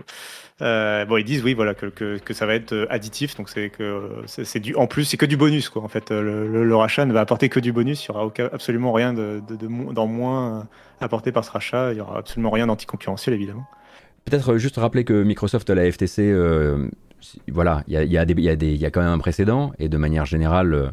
bon, 0.60 1.16
ils 1.16 1.24
disent 1.24 1.42
oui, 1.42 1.54
voilà, 1.54 1.74
que, 1.74 1.86
que, 1.86 2.34
ça 2.34 2.46
va 2.46 2.54
être 2.54 2.72
euh, 2.72 2.86
additif, 2.90 3.36
donc 3.36 3.48
c'est 3.48 3.70
que 3.70 4.22
c'est 4.26 4.60
du, 4.60 4.74
en 4.74 4.86
plus, 4.86 5.04
c'est 5.04 5.16
que 5.16 5.26
du 5.26 5.36
bonus, 5.36 5.68
quoi. 5.68 5.82
En 5.82 5.88
fait, 5.88 6.10
le, 6.10 6.76
rachat 6.76 7.04
ne 7.04 7.12
va 7.12 7.20
apporter 7.20 7.48
que 7.48 7.60
du 7.60 7.72
bonus. 7.72 8.04
Il 8.04 8.08
y 8.08 8.10
aura 8.10 8.30
absolument 8.52 8.92
rien 8.92 9.12
de, 9.12 9.42
moins 9.66 10.66
apporté 11.00 11.32
par 11.32 11.44
ce 11.44 11.50
rachat. 11.50 11.92
Il 11.92 11.98
y 11.98 12.00
aura 12.00 12.18
absolument 12.18 12.50
rien 12.50 12.66
d'anticoncurrentiel, 12.66 13.34
évidemment. 13.34 13.66
Peut-être 14.24 14.56
juste 14.56 14.76
rappeler 14.76 15.04
que 15.04 15.22
Microsoft, 15.22 15.70
la 15.70 15.90
FTC, 15.90 16.22
euh, 16.22 16.88
voilà, 17.48 17.82
il 17.88 17.94
y 17.94 17.96
a, 17.96 18.04
y, 18.04 18.18
a 18.18 18.24
y, 18.24 18.76
y 18.76 18.86
a, 18.86 18.90
quand 18.90 19.00
même 19.00 19.10
un 19.10 19.18
précédent, 19.18 19.72
et 19.78 19.88
de 19.88 19.96
manière 19.96 20.26
générale 20.26 20.92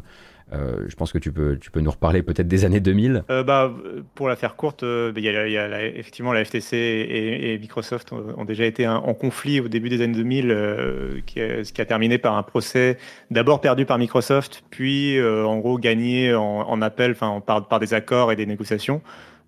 euh, 0.52 0.84
je 0.88 0.96
pense 0.96 1.12
que 1.12 1.18
tu 1.18 1.30
peux, 1.30 1.58
tu 1.58 1.70
peux 1.70 1.80
nous 1.80 1.90
reparler 1.90 2.22
peut-être 2.22 2.48
des 2.48 2.64
années 2.64 2.80
2000. 2.80 3.24
Euh, 3.30 3.42
bah, 3.42 3.72
pour 4.14 4.28
la 4.28 4.36
faire 4.36 4.56
courte, 4.56 4.82
euh, 4.82 5.12
il 5.16 5.22
y 5.22 5.28
a, 5.28 5.46
y 5.46 5.58
a 5.58 5.86
effectivement 5.86 6.32
la 6.32 6.44
FTC 6.44 6.76
et, 6.76 7.58
Microsoft 7.58 8.12
ont, 8.12 8.44
déjà 8.44 8.64
été 8.64 8.86
en 8.86 9.14
conflit 9.14 9.60
au 9.60 9.68
début 9.68 9.88
des 9.88 10.00
années 10.00 10.14
2000, 10.14 11.22
qui, 11.26 11.40
ce 11.40 11.72
qui 11.72 11.80
a 11.80 11.84
terminé 11.84 12.18
par 12.18 12.36
un 12.36 12.42
procès 12.42 12.96
d'abord 13.30 13.60
perdu 13.60 13.84
par 13.84 13.98
Microsoft, 13.98 14.64
puis 14.70 15.20
en 15.22 15.58
gros 15.58 15.78
gagné 15.78 16.34
en, 16.34 16.80
appel, 16.82 17.10
enfin 17.12 17.40
par 17.40 17.80
des 17.80 17.94
accords 17.94 18.32
et 18.32 18.36
des 18.36 18.46
négociations. 18.46 19.02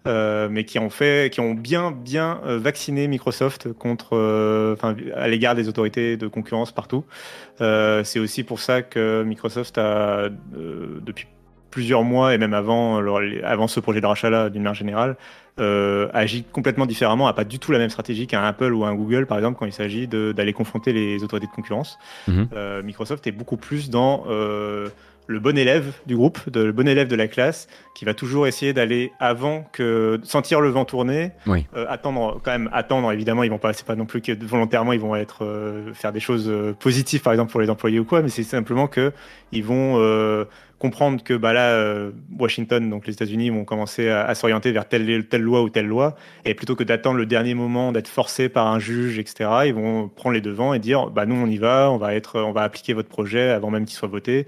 Euh, 0.06 0.48
mais 0.50 0.64
qui 0.64 0.78
ont 0.78 0.88
fait, 0.88 1.30
qui 1.30 1.40
ont 1.40 1.52
bien 1.52 1.90
bien 1.90 2.40
vacciné 2.44 3.06
Microsoft 3.06 3.74
contre, 3.74 4.16
euh, 4.16 4.72
enfin, 4.72 4.96
à 5.14 5.28
l'égard 5.28 5.54
des 5.54 5.68
autorités 5.68 6.16
de 6.16 6.26
concurrence 6.26 6.72
partout. 6.72 7.04
Euh, 7.60 8.02
c'est 8.02 8.18
aussi 8.18 8.42
pour 8.42 8.60
ça 8.60 8.80
que 8.80 9.22
Microsoft 9.22 9.76
a 9.76 10.30
depuis 10.52 11.26
plusieurs 11.70 12.02
mois 12.02 12.34
et 12.34 12.38
même 12.38 12.54
avant, 12.54 12.96
avant 13.44 13.68
ce 13.68 13.78
projet 13.78 14.00
de 14.00 14.06
rachat-là, 14.06 14.48
d'une 14.48 14.62
manière 14.62 14.74
générale, 14.74 15.16
euh, 15.60 16.08
agit 16.14 16.44
complètement 16.44 16.86
différemment, 16.86 17.26
a 17.26 17.32
pas 17.32 17.44
du 17.44 17.58
tout 17.58 17.70
la 17.72 17.78
même 17.78 17.90
stratégie 17.90 18.26
qu'un 18.26 18.42
Apple 18.42 18.72
ou 18.72 18.84
un 18.84 18.94
Google, 18.94 19.26
par 19.26 19.36
exemple, 19.36 19.58
quand 19.58 19.66
il 19.66 19.72
s'agit 19.72 20.06
d'aller 20.08 20.52
confronter 20.52 20.92
les 20.92 21.22
autorités 21.22 21.46
de 21.46 21.52
concurrence. 21.52 21.98
Mhm. 22.28 22.48
Euh, 22.54 22.82
Microsoft 22.82 23.26
est 23.26 23.32
beaucoup 23.32 23.56
plus 23.56 23.90
dans 23.90 24.24
euh, 24.28 24.88
le 25.31 25.38
bon 25.38 25.57
élève 25.57 25.93
du 26.07 26.16
groupe, 26.16 26.51
de, 26.51 26.61
le 26.61 26.73
bon 26.73 26.88
élève 26.88 27.07
de 27.07 27.14
la 27.14 27.29
classe, 27.29 27.69
qui 27.95 28.05
va 28.05 28.14
toujours 28.14 28.49
essayer 28.49 28.73
d'aller 28.73 29.12
avant 29.21 29.64
que 29.73 30.19
sentir 30.25 30.61
le 30.61 30.71
vent 30.71 30.85
tourner, 30.85 31.31
euh, 31.49 31.87
attendre 31.88 32.40
quand 32.43 32.51
même 32.51 32.69
attendre. 32.73 33.12
Évidemment, 33.12 33.45
ils 33.45 33.51
vont 33.51 33.59
pas, 33.59 33.73
c'est 33.73 33.87
pas 33.87 33.95
non 33.95 34.07
plus 34.07 34.21
que 34.21 34.33
volontairement 34.45 34.93
ils 34.93 35.01
vont 35.01 35.14
être 35.14 35.45
euh, 35.45 35.95
faire 35.95 36.12
des 36.12 36.19
choses 36.19 36.49
euh, 36.49 36.75
positives, 36.79 37.23
par 37.23 37.33
exemple 37.33 37.53
pour 37.53 37.61
les 37.61 37.71
employés 37.71 38.01
ou 38.01 38.05
quoi, 38.05 38.23
mais 38.23 38.29
c'est 38.29 38.43
simplement 38.43 38.88
que 38.88 39.12
ils 39.53 39.64
vont 39.64 40.01
comprendre 40.79 41.23
que 41.23 41.35
bah 41.35 41.53
là, 41.53 42.09
Washington, 42.38 42.88
donc 42.88 43.07
les 43.07 43.12
États-Unis, 43.12 43.51
vont 43.51 43.64
commencer 43.64 44.09
à, 44.09 44.35
s'orienter 44.35 44.73
vers 44.73 44.88
telle, 44.88 45.27
telle 45.27 45.43
loi 45.43 45.61
ou 45.62 45.69
telle 45.69 45.87
loi, 45.87 46.16
et 46.45 46.55
plutôt 46.55 46.75
que 46.75 46.85
d'attendre 46.85 47.19
le 47.19 47.27
dernier 47.27 47.55
moment, 47.55 47.93
d'être 47.93 48.09
forcé 48.09 48.49
par 48.49 48.69
un 48.69 48.79
juge, 48.79 49.19
etc., 49.19 49.51
ils 49.66 49.75
vont 49.75 50.09
prendre 50.09 50.35
les 50.35 50.40
devants 50.40 50.73
et 50.73 50.79
dire, 50.79 51.11
bah 51.11 51.27
nous 51.27 51.35
on 51.35 51.47
y 51.47 51.59
va, 51.59 51.90
on 51.90 51.99
va 51.99 52.14
être, 52.14 52.40
on 52.40 52.53
va 52.53 52.62
appliquer 52.62 52.95
votre 52.95 53.09
projet 53.09 53.51
avant 53.51 53.71
même 53.71 53.85
qu'il 53.85 53.97
soit 53.97 54.09
voté, 54.09 54.47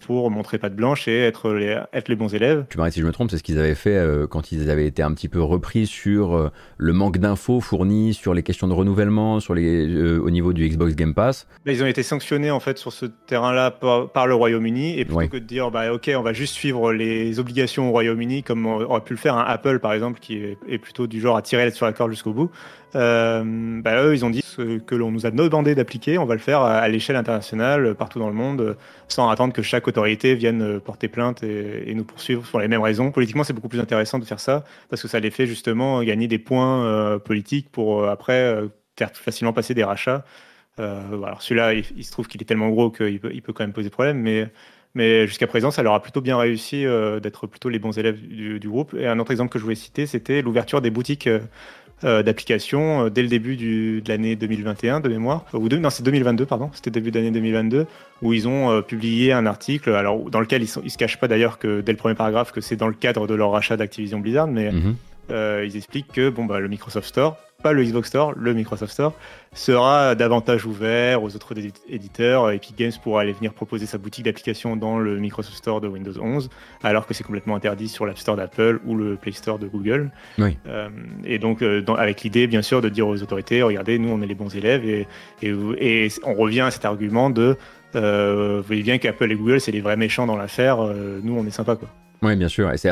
pour 0.00 0.30
montrer 0.30 0.58
pas 0.58 0.68
de 0.68 0.74
blanche 0.74 1.08
et 1.08 1.18
être 1.18 1.52
les, 1.52 1.78
être 1.92 2.08
les 2.08 2.16
bons 2.16 2.34
élèves. 2.34 2.64
Tu 2.68 2.78
m'arrêtes 2.78 2.94
si 2.94 3.00
je 3.00 3.06
me 3.06 3.12
trompe, 3.12 3.30
c'est 3.30 3.38
ce 3.38 3.42
qu'ils 3.42 3.58
avaient 3.58 3.74
fait 3.74 3.96
euh, 3.96 4.26
quand 4.26 4.52
ils 4.52 4.70
avaient 4.70 4.86
été 4.86 5.02
un 5.02 5.12
petit 5.12 5.28
peu 5.28 5.42
repris 5.42 5.86
sur 5.86 6.50
le 6.76 6.92
manque 6.92 7.18
d'infos 7.18 7.60
fournis 7.60 8.14
sur 8.14 8.34
les 8.34 8.42
questions 8.42 8.68
de 8.68 8.72
renouvellement, 8.72 9.40
sur 9.40 9.54
les, 9.54 10.18
au 10.18 10.30
niveau 10.30 10.52
du 10.52 10.68
Xbox 10.68 10.94
Game 10.94 11.14
Pass. 11.14 11.46
ils 11.66 11.82
ont 11.82 11.86
été 11.86 12.02
sanctionnés 12.02 12.50
en 12.50 12.60
fait 12.60 12.78
sur 12.78 12.92
ce 12.92 13.06
terrain-là 13.06 13.70
par, 13.70 14.26
le 14.26 14.34
Royaume-Uni 14.34 14.98
et 14.98 15.04
plutôt 15.04 15.28
que 15.28 15.36
de 15.38 15.44
dire 15.44 15.70
bah, 15.70 15.92
ok, 15.92 16.10
on 16.16 16.22
va 16.22 16.32
juste 16.32 16.54
suivre 16.54 16.92
les 16.92 17.38
obligations 17.38 17.88
au 17.88 17.92
Royaume-Uni, 17.92 18.42
comme 18.42 18.66
aurait 18.66 19.00
pu 19.00 19.14
le 19.14 19.18
faire 19.18 19.36
un 19.36 19.44
Apple, 19.44 19.78
par 19.78 19.92
exemple, 19.92 20.20
qui 20.20 20.36
est, 20.36 20.78
plutôt 20.78 21.06
du 21.06 21.20
genre 21.20 21.36
à 21.36 21.42
tirer 21.42 21.70
sur 21.70 21.86
la 21.86 21.92
corde 21.92 22.10
jusqu'au 22.10 22.32
bout. 22.32 22.50
Euh, 22.94 23.80
bah, 23.82 24.02
eux, 24.02 24.14
ils 24.14 24.24
ont 24.24 24.30
dit 24.30 24.42
ce 24.42 24.78
que 24.78 24.94
l'on 24.94 25.10
nous 25.10 25.26
a 25.26 25.30
demandé 25.30 25.74
d'appliquer, 25.74 26.18
on 26.18 26.24
va 26.24 26.34
le 26.34 26.40
faire 26.40 26.62
à, 26.62 26.88
l'échelle 26.88 27.16
internationale, 27.16 27.94
partout 27.94 28.18
dans 28.18 28.28
le 28.28 28.34
monde, 28.34 28.76
sans 29.08 29.28
attendre 29.28 29.52
que 29.52 29.62
chaque 29.62 29.86
autorité 29.88 30.34
vienne 30.34 30.80
porter 30.80 31.08
plainte 31.08 31.42
et, 31.42 31.92
nous 31.94 32.04
poursuivre 32.04 32.42
pour 32.42 32.60
les 32.60 32.68
mêmes 32.68 32.80
raisons. 32.80 33.10
Politiquement, 33.10 33.44
c'est 33.44 33.52
beaucoup 33.52 33.68
plus 33.68 33.80
intéressant 33.80 34.18
de 34.18 34.24
faire 34.24 34.40
ça, 34.40 34.64
parce 34.88 35.02
que 35.02 35.08
ça 35.08 35.20
les 35.20 35.30
fait 35.30 35.46
justement 35.46 36.02
gagner 36.02 36.28
des 36.28 36.38
points 36.38 36.84
euh, 36.84 37.18
politiques 37.18 37.70
pour 37.70 38.04
euh, 38.04 38.10
après 38.10 38.54
faire 38.96 39.12
plus 39.12 39.22
facilement 39.22 39.52
passer 39.52 39.74
des 39.74 39.84
rachats. 39.84 40.24
alors 40.78 41.42
celui-là, 41.42 41.74
il, 41.74 42.04
se 42.04 42.10
trouve 42.10 42.26
qu'il 42.26 42.40
est 42.42 42.44
tellement 42.44 42.70
gros 42.70 42.90
qu'il 42.90 43.20
peut, 43.20 43.52
quand 43.52 43.60
même 43.60 43.72
poser 43.72 43.90
problème, 43.90 44.18
mais 44.94 45.26
jusqu'à 45.26 45.46
présent, 45.46 45.70
ça 45.70 45.82
leur 45.82 45.94
a 45.94 46.02
plutôt 46.02 46.20
bien 46.20 46.36
réussi 46.36 46.84
euh, 46.84 47.20
d'être 47.20 47.46
plutôt 47.46 47.68
les 47.68 47.78
bons 47.78 47.96
élèves 47.98 48.20
du, 48.20 48.68
groupe. 48.68 48.94
Et 48.94 49.06
un 49.06 49.18
autre 49.18 49.30
exemple 49.30 49.50
que 49.52 49.58
je 49.58 49.64
voulais 49.64 49.76
citer, 49.76 50.06
c'était 50.06 50.42
l'ouverture 50.42 50.80
des 50.80 50.90
boutiques 50.90 51.26
euh, 51.26 51.40
euh, 52.04 52.22
d'applications 52.22 53.08
dès 53.08 53.22
le 53.22 53.28
début 53.28 53.56
de 53.56 54.08
l'année 54.08 54.36
2021 54.36 55.00
de 55.00 55.08
mémoire. 55.08 55.44
Ou 55.52 55.68
non, 55.68 55.90
c'est 55.90 56.02
2022, 56.02 56.46
pardon. 56.46 56.70
C'était 56.72 56.90
début 56.90 57.10
d'année 57.10 57.30
2022, 57.30 57.86
où 58.22 58.32
ils 58.32 58.46
ont 58.48 58.82
publié 58.82 59.32
un 59.32 59.46
article, 59.46 59.90
alors 59.90 60.30
dans 60.30 60.40
lequel 60.40 60.62
ils, 60.62 60.82
ne 60.82 60.88
se 60.88 60.98
cachent 60.98 61.18
pas 61.18 61.28
d'ailleurs 61.28 61.58
que 61.58 61.80
dès 61.80 61.92
le 61.92 61.98
premier 61.98 62.14
paragraphe 62.14 62.52
que 62.52 62.60
c'est 62.60 62.76
dans 62.76 62.88
le 62.88 62.94
cadre 62.94 63.26
de 63.26 63.34
leur 63.34 63.50
rachat 63.50 63.76
d'Activision 63.76 64.20
Blizzard, 64.20 64.46
mais 64.46 64.70
mhm. 64.70 64.94
ils 65.30 65.76
expliquent 65.76 66.12
que 66.12 66.30
bon, 66.30 66.44
bah, 66.44 66.60
le 66.60 66.68
Microsoft 66.68 67.08
Store 67.08 67.36
pas 67.60 67.72
le 67.72 67.82
Xbox 67.82 68.06
Store, 68.06 68.34
le 68.36 68.54
Microsoft 68.54 68.92
Store, 68.92 69.14
sera 69.52 70.14
davantage 70.14 70.64
ouvert 70.64 71.24
aux 71.24 71.34
autres 71.34 71.54
éditeurs. 71.88 72.52
Epic 72.52 72.76
Games 72.78 72.92
pourra 73.02 73.22
aller 73.22 73.32
venir 73.32 73.52
proposer 73.52 73.84
sa 73.84 73.98
boutique 73.98 74.26
d'applications 74.26 74.76
dans 74.76 75.00
le 75.00 75.18
Microsoft 75.18 75.56
Store 75.56 75.80
de 75.80 75.88
Windows 75.88 76.12
11, 76.20 76.50
alors 76.84 77.04
que 77.04 77.14
c'est 77.14 77.24
complètement 77.24 77.56
interdit 77.56 77.88
sur 77.88 78.06
l'App 78.06 78.18
Store 78.18 78.36
d'Apple 78.36 78.78
ou 78.86 78.94
le 78.94 79.16
Play 79.16 79.32
Store 79.32 79.58
de 79.58 79.66
Google. 79.66 80.12
Euh, 80.38 80.88
et 81.24 81.40
donc, 81.40 81.62
euh, 81.62 81.82
avec 81.96 82.22
l'idée, 82.22 82.46
bien 82.46 82.62
sûr, 82.62 82.80
de 82.80 82.88
dire 82.88 83.08
aux 83.08 83.20
autorités, 83.24 83.60
regardez, 83.60 83.98
nous, 83.98 84.10
on 84.10 84.22
est 84.22 84.26
les 84.26 84.36
bons 84.36 84.54
élèves, 84.54 84.84
et, 84.88 85.08
et, 85.42 86.08
on 86.22 86.34
revient 86.34 86.60
à 86.60 86.70
cet 86.70 86.84
argument 86.84 87.28
de, 87.28 87.56
euh, 87.96 88.58
vous 88.60 88.66
voyez 88.68 88.84
bien 88.84 88.98
qu'Apple 88.98 89.32
et 89.32 89.34
Google, 89.34 89.60
c'est 89.60 89.72
les 89.72 89.80
vrais 89.80 89.96
méchants 89.96 90.26
dans 90.26 90.36
l'affaire, 90.36 90.76
nous, 91.24 91.36
on 91.36 91.44
est 91.44 91.50
sympa, 91.50 91.74
quoi. 91.74 91.88
Oui, 92.22 92.36
bien 92.36 92.48
sûr. 92.48 92.72
Et 92.72 92.78
c'est, 92.78 92.90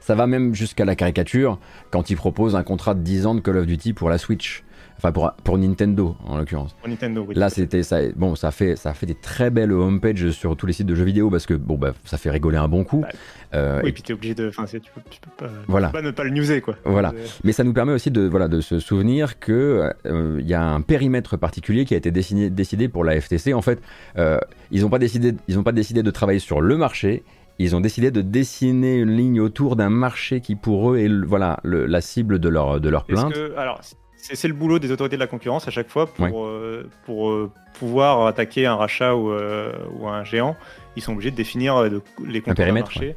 ça 0.00 0.14
va 0.14 0.26
même 0.26 0.54
jusqu'à 0.54 0.84
la 0.84 0.94
caricature 0.94 1.58
quand 1.90 2.10
ils 2.10 2.16
proposent 2.16 2.56
un 2.56 2.62
contrat 2.62 2.94
de 2.94 3.00
10 3.00 3.26
ans 3.26 3.34
de 3.34 3.40
Call 3.40 3.56
of 3.56 3.66
Duty 3.66 3.92
pour 3.92 4.10
la 4.10 4.18
Switch. 4.18 4.64
Enfin, 4.98 5.12
pour, 5.12 5.32
pour 5.44 5.58
Nintendo, 5.58 6.16
en 6.26 6.38
l'occurrence. 6.38 6.74
Pour 6.80 6.88
Nintendo, 6.88 7.24
oui. 7.26 7.36
Là, 7.36 7.50
c'était 7.50 7.84
ça. 7.84 8.00
Bon, 8.16 8.34
ça 8.34 8.50
fait, 8.50 8.74
ça 8.74 8.94
fait 8.94 9.06
des 9.06 9.14
très 9.14 9.48
belles 9.48 9.72
homepages 9.72 10.30
sur 10.30 10.56
tous 10.56 10.66
les 10.66 10.72
sites 10.72 10.88
de 10.88 10.94
jeux 10.96 11.04
vidéo 11.04 11.30
parce 11.30 11.46
que, 11.46 11.54
bon, 11.54 11.76
bah, 11.76 11.94
ça 12.04 12.18
fait 12.18 12.30
rigoler 12.30 12.56
un 12.56 12.66
bon 12.66 12.82
coup. 12.82 13.02
Bah, 13.02 13.08
euh, 13.54 13.80
oui, 13.84 13.90
et 13.90 13.92
puis 13.92 14.02
t'es 14.02 14.12
obligé 14.12 14.34
de. 14.34 14.48
Enfin, 14.48 14.64
tu 14.64 14.80
peux, 14.80 15.00
tu 15.08 15.20
peux 15.20 15.30
pas, 15.36 15.52
voilà. 15.68 15.90
pas 15.90 16.02
ne 16.02 16.10
pas 16.10 16.24
le 16.24 16.30
newser, 16.30 16.60
quoi. 16.60 16.74
Voilà. 16.84 17.14
Mais 17.44 17.52
ça 17.52 17.62
nous 17.62 17.72
permet 17.72 17.92
aussi 17.92 18.10
de, 18.10 18.22
voilà, 18.22 18.48
de 18.48 18.60
se 18.60 18.80
souvenir 18.80 19.38
qu'il 19.38 19.54
euh, 19.54 19.92
il 20.40 20.48
y 20.48 20.54
a 20.54 20.64
un 20.64 20.80
périmètre 20.80 21.36
particulier 21.36 21.84
qui 21.84 21.94
a 21.94 21.96
été 21.96 22.10
décidé, 22.10 22.50
décidé 22.50 22.88
pour 22.88 23.04
la 23.04 23.20
FTC. 23.20 23.54
En 23.54 23.62
fait, 23.62 23.80
euh, 24.18 24.40
ils 24.72 24.82
n'ont 24.82 24.90
pas, 24.90 24.98
décidé, 24.98 25.32
ils 25.46 25.62
pas 25.62 25.72
décidé 25.72 26.02
de 26.02 26.10
travailler 26.10 26.40
sur 26.40 26.60
le 26.60 26.76
marché, 26.76 27.22
ils 27.58 27.74
ont 27.74 27.80
décidé 27.80 28.10
de 28.10 28.22
dessiner 28.22 28.96
une 28.96 29.16
ligne 29.16 29.40
autour 29.40 29.76
d'un 29.76 29.90
marché 29.90 30.40
qui 30.40 30.54
pour 30.54 30.92
eux 30.92 30.98
est 30.98 31.08
voilà, 31.08 31.58
la 31.64 32.00
cible 32.00 32.38
de 32.38 32.48
leur, 32.48 32.80
de 32.80 32.88
leur 32.88 33.04
plainte. 33.04 33.34
alors, 33.56 33.80
c'est 34.20 34.48
le 34.48 34.54
boulot 34.54 34.78
des 34.78 34.90
autorités 34.92 35.16
de 35.16 35.20
la 35.20 35.26
concurrence 35.26 35.68
à 35.68 35.70
chaque 35.70 35.88
fois 35.88 36.06
pour, 36.06 36.46
euh, 36.46 36.88
pour 37.04 37.30
euh, 37.30 37.50
pouvoir 37.78 38.26
attaquer 38.26 38.66
un 38.66 38.74
rachat 38.74 39.14
ou, 39.14 39.30
euh, 39.30 39.72
ou, 39.92 40.08
un 40.08 40.24
géant. 40.24 40.56
Ils 40.96 41.02
sont 41.02 41.12
obligés 41.12 41.30
de 41.30 41.36
définir 41.36 41.82
les 42.26 42.40
contours 42.40 42.64
du 42.64 42.72
marché. 42.72 43.16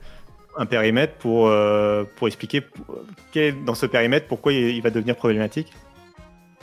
Un 0.58 0.66
périmètre 0.66 1.14
pour, 1.14 1.52
pour 2.18 2.28
expliquer 2.28 2.62
dans 3.66 3.74
ce 3.74 3.86
périmètre 3.86 4.28
pourquoi 4.28 4.52
il, 4.54 4.82
va 4.82 4.90
devenir 4.90 5.16
problématique. 5.16 5.72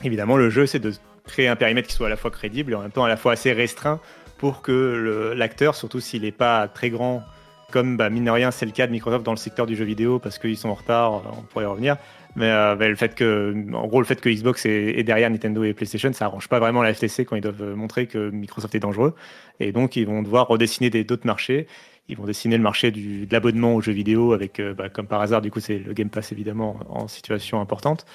Évidemment, 0.04 0.36
le 0.36 0.50
jeu, 0.50 0.66
c'est 0.66 0.78
de 0.78 0.92
créer 1.24 1.48
un 1.48 1.56
périmètre 1.56 1.88
qui 1.88 1.94
soit 1.94 2.06
à 2.06 2.10
la 2.10 2.16
fois 2.16 2.30
crédible 2.30 2.72
et 2.72 2.74
en 2.74 2.82
même 2.82 2.90
temps 2.90 3.04
à 3.04 3.08
la 3.08 3.16
fois 3.16 3.32
assez 3.32 3.52
restreint 3.52 3.98
pour 4.36 4.62
que 4.62 5.34
l'acteur, 5.36 5.74
surtout 5.74 6.00
s'il 6.00 6.22
n'est 6.22 6.32
pas 6.32 6.68
très 6.68 6.90
grand 6.90 7.24
comme 7.70 7.96
bah, 7.96 8.10
mine 8.10 8.24
de 8.24 8.30
rien 8.30 8.50
c'est 8.50 8.66
le 8.66 8.72
cas 8.72 8.86
de 8.86 8.92
Microsoft 8.92 9.24
dans 9.24 9.32
le 9.32 9.38
secteur 9.38 9.66
du 9.66 9.76
jeu 9.76 9.84
vidéo 9.84 10.18
parce 10.18 10.38
qu'ils 10.38 10.56
sont 10.56 10.68
en 10.68 10.74
retard, 10.74 11.22
on 11.38 11.42
pourrait 11.42 11.64
y 11.64 11.68
revenir, 11.68 11.96
Mais, 12.36 12.50
le 12.76 12.96
fait 12.96 13.14
que, 13.14 13.54
en 13.74 13.86
gros, 13.86 14.00
le 14.00 14.06
fait 14.06 14.20
que 14.20 14.28
Xbox 14.28 14.66
est, 14.66 15.02
derrière 15.02 15.30
Nintendo 15.30 15.64
et 15.64 15.72
PlayStation, 15.72 16.12
ça 16.12 16.26
arrange 16.26 16.48
pas 16.48 16.58
vraiment 16.58 16.82
la 16.82 16.94
FTC 16.94 17.24
quand 17.24 17.36
ils 17.36 17.42
doivent 17.42 17.74
montrer 17.74 18.06
que 18.06 18.30
Microsoft 18.30 18.74
est 18.74 18.80
dangereux. 18.80 19.14
Et 19.60 19.72
donc, 19.72 19.96
ils 19.96 20.06
vont 20.06 20.22
devoir 20.22 20.46
redessiner 20.46 20.90
d'autres 20.90 21.26
marchés. 21.26 21.66
Ils 22.08 22.16
vont 22.16 22.24
dessiner 22.24 22.56
le 22.56 22.62
marché 22.62 22.90
du, 22.90 23.26
de 23.26 23.32
l'abonnement 23.32 23.74
aux 23.74 23.80
jeux 23.80 23.92
vidéo 23.92 24.32
avec, 24.32 24.62
bah, 24.76 24.88
comme 24.88 25.06
par 25.06 25.20
hasard, 25.20 25.42
du 25.42 25.50
coup, 25.50 25.60
c'est 25.60 25.78
le 25.78 25.92
Game 25.92 26.10
Pass 26.10 26.32
évidemment 26.32 26.78
en 26.88 27.08
situation 27.08 27.60
importante. 27.60 28.06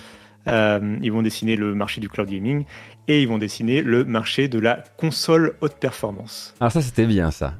Euh, 0.47 0.97
ils 1.01 1.11
vont 1.11 1.21
dessiner 1.21 1.55
le 1.55 1.73
marché 1.73 2.01
du 2.01 2.09
cloud 2.09 2.29
gaming 2.29 2.65
et 3.07 3.21
ils 3.21 3.27
vont 3.27 3.37
dessiner 3.37 3.81
le 3.81 4.03
marché 4.03 4.47
de 4.47 4.59
la 4.59 4.83
console 4.97 5.55
haute 5.61 5.75
performance. 5.75 6.53
Alors 6.59 6.71
ça 6.71 6.81
c'était 6.81 7.05
bien 7.05 7.31
ça. 7.31 7.53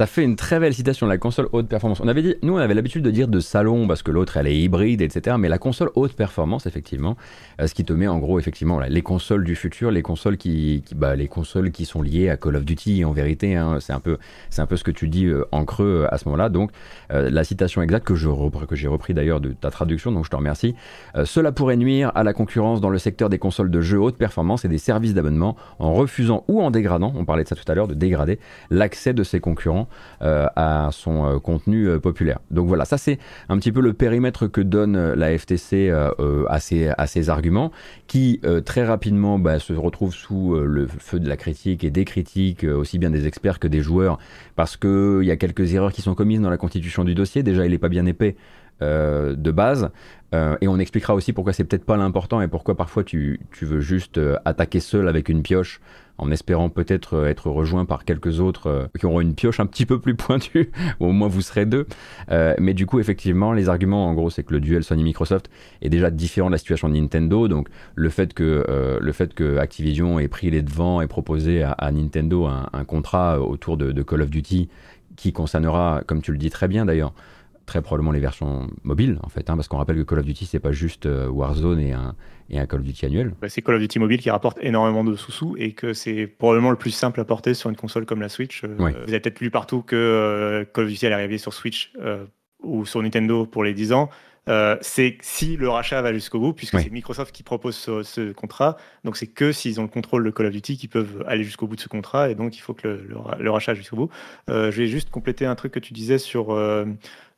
Ça 0.00 0.06
fait 0.06 0.22
une 0.22 0.36
très 0.36 0.60
belle 0.60 0.72
citation 0.72 1.08
la 1.08 1.18
console 1.18 1.48
haute 1.50 1.66
performance. 1.66 1.98
On 2.00 2.06
avait 2.06 2.22
dit, 2.22 2.36
nous 2.42 2.54
on 2.54 2.58
avait 2.58 2.74
l'habitude 2.74 3.02
de 3.02 3.10
dire 3.10 3.26
de 3.26 3.40
salon 3.40 3.88
parce 3.88 4.04
que 4.04 4.12
l'autre 4.12 4.36
elle 4.36 4.46
est 4.46 4.56
hybride, 4.56 5.02
etc. 5.02 5.34
Mais 5.40 5.48
la 5.48 5.58
console 5.58 5.90
haute 5.96 6.12
performance, 6.12 6.66
effectivement, 6.66 7.16
euh, 7.60 7.66
ce 7.66 7.74
qui 7.74 7.84
te 7.84 7.92
met 7.92 8.06
en 8.06 8.18
gros 8.20 8.38
effectivement 8.38 8.78
les 8.78 9.02
consoles 9.02 9.42
du 9.42 9.56
futur, 9.56 9.90
les 9.90 10.02
consoles 10.02 10.36
qui, 10.36 10.84
bah, 10.94 11.16
les 11.16 11.26
consoles 11.26 11.72
qui 11.72 11.84
sont 11.84 12.00
liées 12.00 12.30
à 12.30 12.36
Call 12.36 12.54
of 12.54 12.64
Duty 12.64 13.04
en 13.04 13.10
vérité. 13.10 13.56
Hein, 13.56 13.78
c'est 13.80 13.92
un 13.92 13.98
peu, 13.98 14.18
un 14.56 14.66
peu 14.66 14.76
ce 14.76 14.84
que 14.84 14.92
tu 14.92 15.08
dis 15.08 15.26
euh, 15.26 15.44
en 15.50 15.64
creux 15.64 16.04
euh, 16.04 16.14
à 16.14 16.18
ce 16.18 16.26
moment-là. 16.26 16.48
Donc 16.48 16.70
la 17.10 17.42
citation 17.42 17.82
exacte 17.82 18.06
que 18.06 18.14
j'ai 18.14 18.86
repris 18.88 19.14
d'ailleurs 19.14 19.40
de 19.40 19.50
ta 19.50 19.70
traduction, 19.70 20.12
donc 20.12 20.26
je 20.26 20.30
te 20.30 20.36
remercie. 20.36 20.76
cela 21.24 21.50
pourrait 21.50 21.76
nuire 21.76 22.12
à 22.14 22.22
la 22.22 22.34
concurrence 22.34 22.80
dans 22.80 22.90
le 22.90 22.98
secteur 22.98 23.30
des 23.30 23.38
consoles 23.38 23.70
de 23.70 23.80
jeux 23.80 23.98
haute 23.98 24.16
performance 24.16 24.64
et 24.64 24.68
des 24.68 24.78
services 24.78 25.14
d'abonnement 25.14 25.56
en 25.80 25.92
refusant 25.92 26.44
ou 26.46 26.62
en 26.62 26.70
dégradant, 26.70 27.12
on 27.16 27.24
parlait 27.24 27.42
de 27.42 27.48
ça 27.48 27.56
tout 27.56 27.64
à 27.66 27.74
l'heure, 27.74 27.88
de 27.88 27.94
dégrader 27.94 28.38
l'accès 28.70 29.12
de 29.14 29.24
ses 29.24 29.40
concurrents 29.40 29.87
euh, 30.22 30.46
à 30.56 30.88
son 30.92 31.26
euh, 31.26 31.38
contenu 31.38 31.88
euh, 31.88 31.98
populaire. 31.98 32.38
Donc 32.50 32.66
voilà, 32.66 32.84
ça 32.84 32.98
c'est 32.98 33.18
un 33.48 33.58
petit 33.58 33.72
peu 33.72 33.80
le 33.80 33.92
périmètre 33.92 34.46
que 34.46 34.60
donne 34.60 35.14
la 35.14 35.36
FTC 35.36 35.90
à 35.90 36.60
ses, 36.60 37.30
arguments, 37.30 37.70
qui 38.06 38.40
très 38.64 38.84
rapidement 38.84 39.38
bah, 39.38 39.58
se 39.58 39.72
retrouvent 39.72 40.14
sous 40.14 40.54
le 40.54 40.86
feu 40.86 41.20
de 41.20 41.28
la 41.28 41.36
critique 41.36 41.84
et 41.84 41.90
des 41.90 42.04
critiques, 42.04 42.64
aussi 42.64 42.98
bien 42.98 43.10
des 43.10 43.26
experts 43.26 43.58
que 43.58 43.68
des 43.68 43.80
joueurs, 43.80 44.18
parce 44.56 44.76
qu'il 44.76 45.22
y 45.22 45.30
a 45.30 45.36
quelques 45.36 45.74
erreurs 45.74 45.92
qui 45.92 46.02
sont 46.02 46.14
commises 46.14 46.40
dans 46.40 46.50
la 46.50 46.56
constitution 46.56 47.04
du 47.04 47.14
dossier. 47.14 47.42
Déjà, 47.42 47.64
il 47.64 47.70
n'est 47.70 47.78
pas 47.78 47.88
bien 47.88 48.06
épais. 48.06 48.36
de 48.80 49.50
base. 49.50 49.90
et 50.32 50.68
on 50.68 50.78
expliquera 50.78 51.14
aussi 51.14 51.32
pourquoi 51.32 51.52
c'est 51.52 51.64
peut-être 51.64 51.84
pas 51.84 51.96
l'important 51.96 52.40
et 52.40 52.48
pourquoi 52.48 52.76
parfois 52.76 53.04
tu 53.04 53.40
veux 53.62 53.80
juste 53.80 54.20
attaquer 54.44 54.80
seul 54.80 55.08
avec 55.08 55.28
une 55.28 55.42
pioche 55.42 55.80
en 56.18 56.30
espérant 56.30 56.68
peut-être 56.68 57.14
euh, 57.14 57.28
être 57.28 57.48
rejoint 57.48 57.84
par 57.84 58.04
quelques 58.04 58.40
autres 58.40 58.66
euh, 58.66 58.86
qui 58.98 59.06
auront 59.06 59.20
une 59.20 59.34
pioche 59.34 59.60
un 59.60 59.66
petit 59.66 59.86
peu 59.86 60.00
plus 60.00 60.16
pointue, 60.16 60.70
au 61.00 61.12
moins 61.12 61.28
vous 61.28 61.40
serez 61.40 61.64
deux. 61.64 61.86
Euh, 62.30 62.54
mais 62.58 62.74
du 62.74 62.86
coup, 62.86 62.98
effectivement, 62.98 63.52
les 63.52 63.68
arguments, 63.68 64.06
en 64.06 64.14
gros, 64.14 64.28
c'est 64.28 64.42
que 64.42 64.52
le 64.52 64.60
duel 64.60 64.84
Sony-Microsoft 64.84 65.48
est 65.80 65.88
déjà 65.88 66.10
différent 66.10 66.48
de 66.48 66.52
la 66.52 66.58
situation 66.58 66.88
de 66.88 66.94
Nintendo. 66.94 67.48
Donc, 67.48 67.68
le 67.94 68.10
fait 68.10 68.34
que, 68.34 68.98
le 69.00 69.12
fait 69.12 69.32
que 69.34 69.58
Activision 69.58 70.18
ait 70.18 70.28
pris 70.28 70.50
les 70.50 70.62
devants 70.62 71.00
et 71.00 71.06
proposé 71.06 71.62
à, 71.62 71.90
Nintendo 71.92 72.46
un, 72.46 72.84
contrat 72.84 73.40
autour 73.40 73.76
de, 73.76 74.02
Call 74.02 74.22
of 74.22 74.30
Duty 74.30 74.68
qui 75.16 75.32
concernera, 75.32 76.02
comme 76.06 76.22
tu 76.22 76.32
le 76.32 76.38
dis 76.38 76.50
très 76.50 76.68
bien 76.68 76.84
d'ailleurs, 76.84 77.12
très 77.68 77.82
probablement 77.82 78.12
les 78.12 78.20
versions 78.20 78.68
mobiles 78.82 79.18
en 79.22 79.28
fait, 79.28 79.48
hein, 79.50 79.56
parce 79.56 79.68
qu'on 79.68 79.78
rappelle 79.78 79.96
que 79.96 80.02
Call 80.02 80.18
of 80.18 80.24
Duty 80.24 80.46
c'est 80.46 80.58
pas 80.58 80.72
juste 80.72 81.06
Warzone 81.06 81.78
et 81.78 81.92
un, 81.92 82.16
et 82.50 82.58
un 82.58 82.66
Call 82.66 82.80
of 82.80 82.86
Duty 82.86 83.06
annuel. 83.06 83.34
Bah, 83.40 83.48
c'est 83.48 83.62
Call 83.62 83.76
of 83.76 83.80
Duty 83.80 83.98
mobile 83.98 84.18
qui 84.18 84.30
rapporte 84.30 84.58
énormément 84.60 85.04
de 85.04 85.14
sous-sous 85.16 85.56
et 85.58 85.72
que 85.72 85.92
c'est 85.92 86.26
probablement 86.26 86.70
le 86.70 86.76
plus 86.76 86.90
simple 86.90 87.20
à 87.20 87.24
porter 87.24 87.54
sur 87.54 87.70
une 87.70 87.76
console 87.76 88.06
comme 88.06 88.20
la 88.20 88.28
Switch. 88.28 88.64
Euh, 88.64 88.74
vous 88.78 88.84
avez 88.84 89.20
peut-être 89.20 89.40
lu 89.40 89.50
partout 89.50 89.82
que 89.82 89.96
euh, 89.96 90.64
Call 90.64 90.84
of 90.84 90.90
Duty 90.90 91.06
allait 91.06 91.14
arriver 91.14 91.38
sur 91.38 91.52
Switch 91.52 91.92
euh, 92.00 92.24
ou 92.62 92.86
sur 92.86 93.02
Nintendo 93.02 93.46
pour 93.46 93.64
les 93.64 93.74
10 93.74 93.92
ans. 93.92 94.08
c'est 94.80 95.18
si 95.20 95.56
le 95.58 95.68
rachat 95.68 96.00
va 96.00 96.12
jusqu'au 96.14 96.40
bout, 96.40 96.54
puisque 96.54 96.80
c'est 96.80 96.90
Microsoft 96.90 97.32
qui 97.32 97.42
propose 97.42 97.76
ce, 97.76 98.32
contrat. 98.32 98.78
Donc 99.04 99.18
c'est 99.18 99.26
que 99.26 99.52
s'ils 99.52 99.78
ont 99.78 99.82
le 99.82 99.90
contrôle 99.90 100.24
de 100.24 100.30
Call 100.30 100.46
of 100.46 100.52
Duty 100.52 100.78
qu'ils 100.78 100.88
peuvent 100.88 101.22
aller 101.26 101.44
jusqu'au 101.44 101.66
bout 101.66 101.76
de 101.76 101.80
ce 101.80 101.88
contrat, 101.88 102.30
et 102.30 102.34
donc 102.34 102.56
il 102.56 102.60
faut 102.60 102.72
que 102.72 102.88
le, 102.88 103.06
le, 103.38 103.50
rachat 103.50 103.74
jusqu'au 103.74 103.96
bout. 103.96 104.10
je 104.48 104.70
vais 104.70 104.86
juste 104.86 105.10
compléter 105.10 105.44
un 105.44 105.54
truc 105.54 105.72
que 105.72 105.78
tu 105.78 105.92
disais 105.92 106.18
sur 106.18 106.50
euh, 106.52 106.86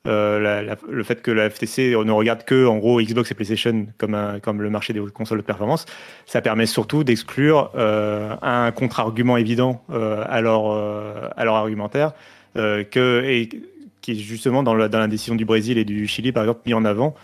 le 0.05 1.03
fait 1.03 1.23
que 1.23 1.31
la 1.31 1.51
FTC 1.51 1.95
ne 2.05 2.13
regarde 2.13 2.45
que 2.45 2.67
en 2.67 2.79
gros 2.79 3.01
Xbox 3.01 3.31
et 3.31 3.35
PlayStation 3.35 3.87
comme, 3.99 4.17
comme 4.43 4.63
le 4.63 4.71
marché 4.71 4.93
des 4.93 5.01
consoles 5.13 5.39
de 5.39 5.45
performance, 5.45 5.87
ça 6.27 6.41
permet 6.41 6.67
surtout 6.67 7.05
d'exclure 7.05 7.71
euh, 7.75 8.35
un 8.43 8.73
contre-argument 8.73 9.37
évident 9.37 9.85
euh, 9.91 10.25
à, 10.29 10.41
leur, 10.41 10.71
à 11.37 11.45
leur 11.45 11.55
argumentaire 11.55 12.13
que, 12.55 13.23
et, 13.27 13.49
qui 14.01 14.13
est 14.13 14.15
justement 14.15 14.63
dans 14.63 14.75
la, 14.75 14.89
dans 14.89 14.99
la, 14.99 15.09
décision 15.09 15.35
du 15.35 15.45
Brésil 15.45 15.79
et 15.79 15.85
du 15.85 16.07
Chili 16.07 16.33
par 16.33 16.43
exemple 16.45 16.63
mis 16.67 16.75
en 16.75 16.85
avant 16.85 17.15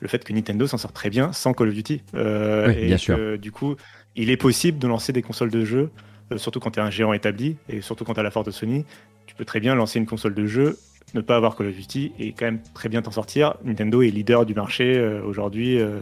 le 0.00 0.06
fait 0.06 0.22
que 0.22 0.32
Nintendo 0.32 0.66
s'en 0.66 0.78
sort 0.78 0.92
très 0.92 1.10
bien 1.10 1.32
sans 1.32 1.54
Call 1.54 1.68
of 1.68 1.74
Duty. 1.74 2.02
et 2.14 2.86
bien 2.86 2.98
sûr. 2.98 3.16
Que, 3.16 3.36
du 3.36 3.50
coup, 3.50 3.74
il 4.14 4.30
est 4.30 4.36
possible 4.36 4.78
de 4.78 4.86
lancer 4.86 5.12
des 5.12 5.22
consoles 5.22 5.50
de 5.50 5.64
jeux, 5.64 5.90
surtout 6.36 6.60
quand 6.60 6.70
tu 6.70 6.78
es 6.78 6.82
un 6.82 6.90
géant 6.90 7.12
établi 7.12 7.56
et 7.68 7.80
surtout 7.80 8.04
quand 8.04 8.14
tu 8.14 8.20
as 8.20 8.22
la 8.22 8.30
force 8.30 8.46
de 8.46 8.52
Sony. 8.52 8.84
Tu 9.26 9.34
peux 9.34 9.44
très 9.44 9.58
bien 9.58 9.74
lancer 9.74 9.98
une 9.98 10.06
console 10.06 10.34
de 10.34 10.46
jeux 10.46 10.78
ne 11.14 11.20
pas 11.20 11.36
avoir 11.36 11.56
Call 11.56 11.68
of 11.68 11.74
Duty 11.74 12.12
et 12.18 12.32
quand 12.32 12.44
même 12.44 12.60
très 12.74 12.88
bien 12.88 13.02
t'en 13.02 13.10
sortir. 13.10 13.54
Nintendo 13.64 14.02
est 14.02 14.10
leader 14.10 14.46
du 14.46 14.54
marché 14.54 14.96
euh, 14.96 15.22
aujourd'hui. 15.22 15.78
Euh, 15.78 16.00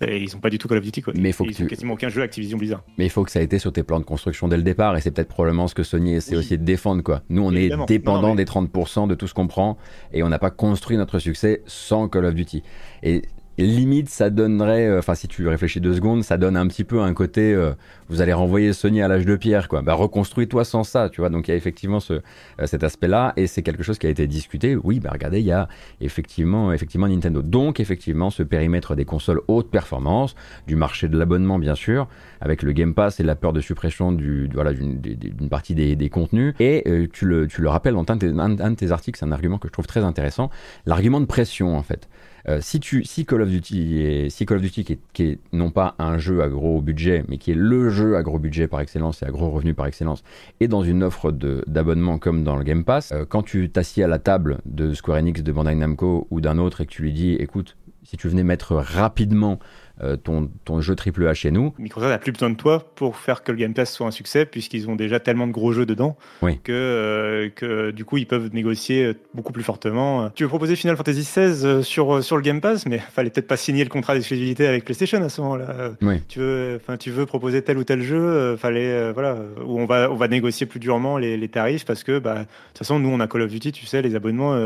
et 0.00 0.18
ils 0.22 0.32
n'ont 0.32 0.40
pas 0.40 0.50
du 0.50 0.58
tout 0.58 0.68
Call 0.68 0.78
of 0.78 0.84
Duty. 0.84 1.02
Quoi. 1.02 1.12
Mais 1.16 1.32
faut 1.32 1.44
ils 1.44 1.62
n'ont 1.62 1.68
quasiment 1.68 1.94
aucun 1.94 2.08
jeu 2.08 2.22
Activision 2.22 2.58
Blizzard. 2.58 2.82
Mais 2.98 3.06
il 3.06 3.10
faut 3.10 3.24
que 3.24 3.30
ça 3.30 3.40
ait 3.40 3.44
été 3.44 3.58
sur 3.58 3.72
tes 3.72 3.82
plans 3.82 4.00
de 4.00 4.04
construction 4.04 4.48
dès 4.48 4.56
le 4.56 4.62
départ. 4.62 4.96
Et 4.96 5.00
c'est 5.00 5.10
peut-être 5.10 5.28
probablement 5.28 5.68
ce 5.68 5.74
que 5.74 5.82
Sony 5.82 6.14
essaie 6.14 6.36
aussi 6.36 6.58
de 6.58 6.64
défendre. 6.64 7.02
Quoi. 7.02 7.22
Nous, 7.28 7.42
on 7.42 7.52
est 7.52 7.70
dépendant 7.86 8.34
des 8.34 8.44
30% 8.44 9.08
de 9.08 9.14
tout 9.14 9.26
ce 9.26 9.34
qu'on 9.34 9.46
prend. 9.46 9.78
Et 10.12 10.22
on 10.22 10.28
n'a 10.28 10.38
pas 10.38 10.50
construit 10.50 10.96
notre 10.96 11.18
succès 11.18 11.62
sans 11.66 12.08
Call 12.08 12.24
of 12.24 12.34
Duty. 12.34 12.62
Et 13.02 13.22
limite 13.58 14.08
ça 14.08 14.30
donnerait, 14.30 14.86
euh, 14.86 14.98
enfin 14.98 15.14
si 15.14 15.28
tu 15.28 15.46
réfléchis 15.46 15.80
deux 15.80 15.94
secondes, 15.94 16.24
ça 16.24 16.36
donne 16.36 16.56
un 16.56 16.66
petit 16.66 16.84
peu 16.84 17.00
un 17.00 17.14
côté, 17.14 17.54
euh, 17.54 17.72
vous 18.08 18.20
allez 18.20 18.32
renvoyer 18.32 18.72
Sony 18.72 19.00
à 19.02 19.08
l'âge 19.08 19.24
de 19.24 19.36
pierre, 19.36 19.68
quoi. 19.68 19.82
Bah 19.82 19.94
reconstruis-toi 19.94 20.64
sans 20.64 20.82
ça, 20.82 21.08
tu 21.08 21.20
vois. 21.20 21.30
Donc 21.30 21.46
il 21.46 21.52
y 21.52 21.54
a 21.54 21.56
effectivement 21.56 22.00
ce, 22.00 22.14
euh, 22.14 22.66
cet 22.66 22.82
aspect-là, 22.82 23.32
et 23.36 23.46
c'est 23.46 23.62
quelque 23.62 23.82
chose 23.82 23.98
qui 23.98 24.06
a 24.06 24.10
été 24.10 24.26
discuté. 24.26 24.76
Oui, 24.76 24.98
bah 24.98 25.10
regardez, 25.12 25.40
il 25.40 25.46
y 25.46 25.52
a 25.52 25.68
effectivement, 26.00 26.72
effectivement 26.72 27.06
Nintendo. 27.06 27.42
Donc 27.42 27.78
effectivement 27.80 28.30
ce 28.30 28.42
périmètre 28.42 28.96
des 28.96 29.04
consoles 29.04 29.40
haute 29.46 29.70
performance, 29.70 30.34
du 30.66 30.74
marché 30.74 31.08
de 31.08 31.16
l'abonnement 31.16 31.58
bien 31.58 31.74
sûr, 31.74 32.08
avec 32.40 32.62
le 32.62 32.72
Game 32.72 32.94
Pass 32.94 33.20
et 33.20 33.22
la 33.22 33.36
peur 33.36 33.52
de 33.52 33.60
suppression 33.60 34.12
du, 34.12 34.48
voilà 34.52 34.72
d'une 34.72 35.48
partie 35.48 35.74
des, 35.74 35.94
des, 35.96 36.08
contenus. 36.08 36.54
Et 36.58 36.84
tu 37.12 37.26
le 37.26 37.46
tu 37.46 37.62
le 37.62 37.68
rappelles 37.68 37.94
dans 37.94 38.04
un 38.08 38.16
de 38.16 38.74
tes 38.74 38.90
articles, 38.90 39.18
c'est 39.18 39.24
un 39.24 39.32
argument 39.32 39.58
que 39.58 39.68
je 39.68 39.72
trouve 39.72 39.86
très 39.86 40.04
intéressant, 40.04 40.50
l'argument 40.86 41.20
de 41.20 41.26
pression 41.26 41.76
en 41.76 41.82
fait. 41.82 42.08
Euh, 42.48 42.58
si, 42.60 42.78
tu, 42.78 43.04
si 43.04 43.24
Call 43.24 43.42
of 43.42 43.48
Duty, 43.48 44.02
est, 44.02 44.30
si 44.30 44.44
Call 44.44 44.58
of 44.58 44.62
Duty 44.62 44.98
qui 45.12 45.22
est, 45.22 45.38
non 45.52 45.70
pas 45.70 45.94
un 45.98 46.18
jeu 46.18 46.42
à 46.42 46.48
gros 46.48 46.80
budget, 46.82 47.24
mais 47.28 47.38
qui 47.38 47.52
est 47.52 47.56
le 47.56 47.88
jeu 47.88 48.16
à 48.16 48.22
gros 48.22 48.38
budget 48.38 48.68
par 48.68 48.80
excellence 48.80 49.22
et 49.22 49.26
à 49.26 49.30
gros 49.30 49.50
revenus 49.50 49.74
par 49.74 49.86
excellence, 49.86 50.22
est 50.60 50.68
dans 50.68 50.82
une 50.82 51.02
offre 51.02 51.32
d'abonnement 51.32 52.18
comme 52.18 52.44
dans 52.44 52.56
le 52.56 52.64
Game 52.64 52.84
Pass, 52.84 53.12
euh, 53.12 53.24
quand 53.26 53.42
tu 53.42 53.70
t'assieds 53.70 54.04
à 54.04 54.08
la 54.08 54.18
table 54.18 54.58
de 54.66 54.92
Square 54.92 55.18
Enix, 55.18 55.42
de 55.42 55.52
Bandai 55.52 55.74
Namco 55.74 56.26
ou 56.30 56.40
d'un 56.40 56.58
autre 56.58 56.82
et 56.82 56.86
que 56.86 56.90
tu 56.90 57.02
lui 57.02 57.12
dis, 57.12 57.32
écoute, 57.32 57.76
si 58.02 58.18
tu 58.18 58.28
venais 58.28 58.44
mettre 58.44 58.74
rapidement 58.74 59.58
euh, 60.02 60.16
ton, 60.16 60.50
ton, 60.64 60.80
jeu 60.80 60.96
AAA 60.96 61.34
chez 61.34 61.50
nous. 61.52 61.72
Microsoft 61.78 62.10
n'a 62.10 62.18
plus 62.18 62.32
besoin 62.32 62.50
de 62.50 62.56
toi 62.56 62.90
pour 62.96 63.16
faire 63.16 63.44
que 63.44 63.52
le 63.52 63.58
Game 63.58 63.74
Pass 63.74 63.92
soit 63.92 64.06
un 64.06 64.10
succès, 64.10 64.44
puisqu'ils 64.44 64.90
ont 64.90 64.96
déjà 64.96 65.20
tellement 65.20 65.46
de 65.46 65.52
gros 65.52 65.72
jeux 65.72 65.86
dedans 65.86 66.16
que, 66.40 66.72
euh, 66.72 67.48
que 67.54 67.92
du 67.92 68.04
coup 68.04 68.16
ils 68.16 68.26
peuvent 68.26 68.50
négocier 68.52 69.12
beaucoup 69.34 69.52
plus 69.52 69.62
fortement. 69.62 70.30
Tu 70.30 70.42
veux 70.42 70.48
proposer 70.48 70.74
Final 70.74 70.96
Fantasy 70.96 71.20
XVI 71.20 71.84
sur, 71.84 72.24
sur 72.24 72.36
le 72.36 72.42
Game 72.42 72.60
Pass, 72.60 72.86
mais 72.86 72.98
fallait 72.98 73.30
peut-être 73.30 73.46
pas 73.46 73.56
signer 73.56 73.84
le 73.84 73.90
contrat 73.90 74.14
d'exclusivité 74.14 74.66
avec 74.66 74.84
PlayStation 74.84 75.22
à 75.22 75.28
ce 75.28 75.40
moment-là. 75.42 75.92
Tu, 76.28 76.40
veux, 76.40 76.80
tu 76.98 77.10
veux 77.10 77.26
proposer 77.26 77.62
tel 77.62 77.78
ou 77.78 77.84
tel 77.84 78.02
jeu, 78.02 78.16
euh, 78.16 78.56
fallait, 78.56 79.12
voilà, 79.12 79.36
où 79.64 79.78
on 79.78 79.86
va, 79.86 80.10
on 80.10 80.16
va 80.16 80.26
négocier 80.26 80.66
plus 80.66 80.80
durement 80.80 81.18
les, 81.18 81.36
les 81.36 81.48
tarifs 81.48 81.84
parce 81.84 82.02
que 82.02 82.18
bah, 82.18 82.34
de 82.34 82.40
toute 82.40 82.78
façon, 82.78 82.98
nous 82.98 83.10
on 83.10 83.20
a 83.20 83.28
Call 83.28 83.42
of 83.42 83.50
Duty, 83.50 83.70
tu 83.70 83.86
sais, 83.86 84.02
les 84.02 84.16
abonnements, 84.16 84.58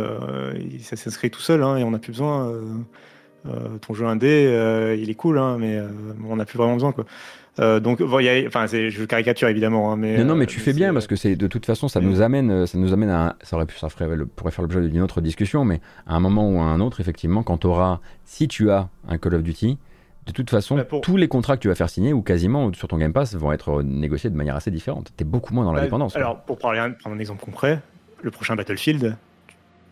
ça 0.81 0.97
s'inscrit 0.97 1.31
tout 1.31 1.41
seul 1.41 1.63
hein, 1.63 1.77
et 1.77 1.85
on 1.85 1.91
n'a 1.91 1.99
plus 1.99 2.13
besoin. 2.13 2.49
Euh, 2.49 2.63
ton 3.81 3.95
jeu 3.95 4.07
indé, 4.07 4.47
euh, 4.47 4.97
il 4.97 5.11
est 5.11 5.15
cool, 5.15 5.39
hein, 5.39 5.57
mais 5.59 5.77
euh, 5.77 5.89
on 6.29 6.37
n'a 6.37 6.45
plus 6.45 6.59
vraiment 6.59 6.75
besoin. 6.75 6.93
Quoi. 6.93 7.05
donc, 7.81 8.01
enfin, 8.01 8.67
je 8.67 9.05
caricature 9.05 9.49
évidemment, 9.49 9.93
hein, 9.93 9.97
mais 9.97 10.25
non, 10.25 10.35
mais 10.35 10.47
tu 10.47 10.61
fais 10.61 10.73
bien 10.73 10.93
parce 10.93 11.07
que 11.07 11.17
c'est 11.17 11.37
de 11.37 11.47
toute 11.47 11.67
façon, 11.67 11.89
ça 11.89 12.01
nous 12.01 12.23
amène, 12.23 12.67
ça 12.67 12.79
nous 12.79 12.93
amène 12.93 13.11
à, 13.11 13.37
ça 13.43 13.57
aurait 13.57 13.67
pu, 13.67 13.79
ça 13.79 13.89
ferait, 13.89 14.09
pourrait 14.37 14.53
faire 14.53 14.63
l'objet 14.63 14.81
d'une 14.89 15.03
autre 15.03 15.21
discussion, 15.21 15.65
mais 15.65 15.81
à 16.07 16.15
un 16.15 16.21
moment 16.21 16.49
ou 16.51 16.59
à 16.61 16.65
un 16.65 16.81
autre, 16.81 17.01
effectivement, 17.01 17.43
quand 17.43 17.59
tu 17.59 17.67
auras, 17.67 18.01
si 18.25 18.49
tu 18.49 18.71
as 18.71 18.89
un 19.09 19.19
Call 19.19 19.35
of 19.35 19.43
Duty, 19.43 19.79
de 20.27 20.33
toute 20.33 20.51
façon, 20.51 20.77
bah, 20.77 20.85
tous 21.03 21.17
les 21.17 21.27
contrats 21.27 21.57
que 21.57 21.63
tu 21.63 21.69
vas 21.69 21.75
faire 21.75 21.89
signer, 21.89 22.13
ou 22.13 22.21
quasiment 22.21 22.73
sur 22.75 22.87
ton 22.87 22.99
Game 22.99 23.15
Pass, 23.15 23.35
vont 23.35 23.51
être 23.51 23.83
négociés 23.83 24.29
de 24.29 24.37
manière 24.37 24.57
assez 24.57 24.71
différente. 24.71 25.11
Tu 25.17 25.23
es 25.23 25.27
beaucoup 25.27 25.55
moins 25.55 25.65
dans 25.65 25.73
la 25.73 25.81
bah, 25.81 25.87
dépendance. 25.87 26.17
Alors, 26.17 26.41
pour 26.43 26.59
prendre 26.59 26.79
un 26.79 27.19
exemple 27.19 27.43
concret, 27.43 27.81
le 28.23 28.31
prochain 28.31 28.55
Battlefield, 28.55 29.17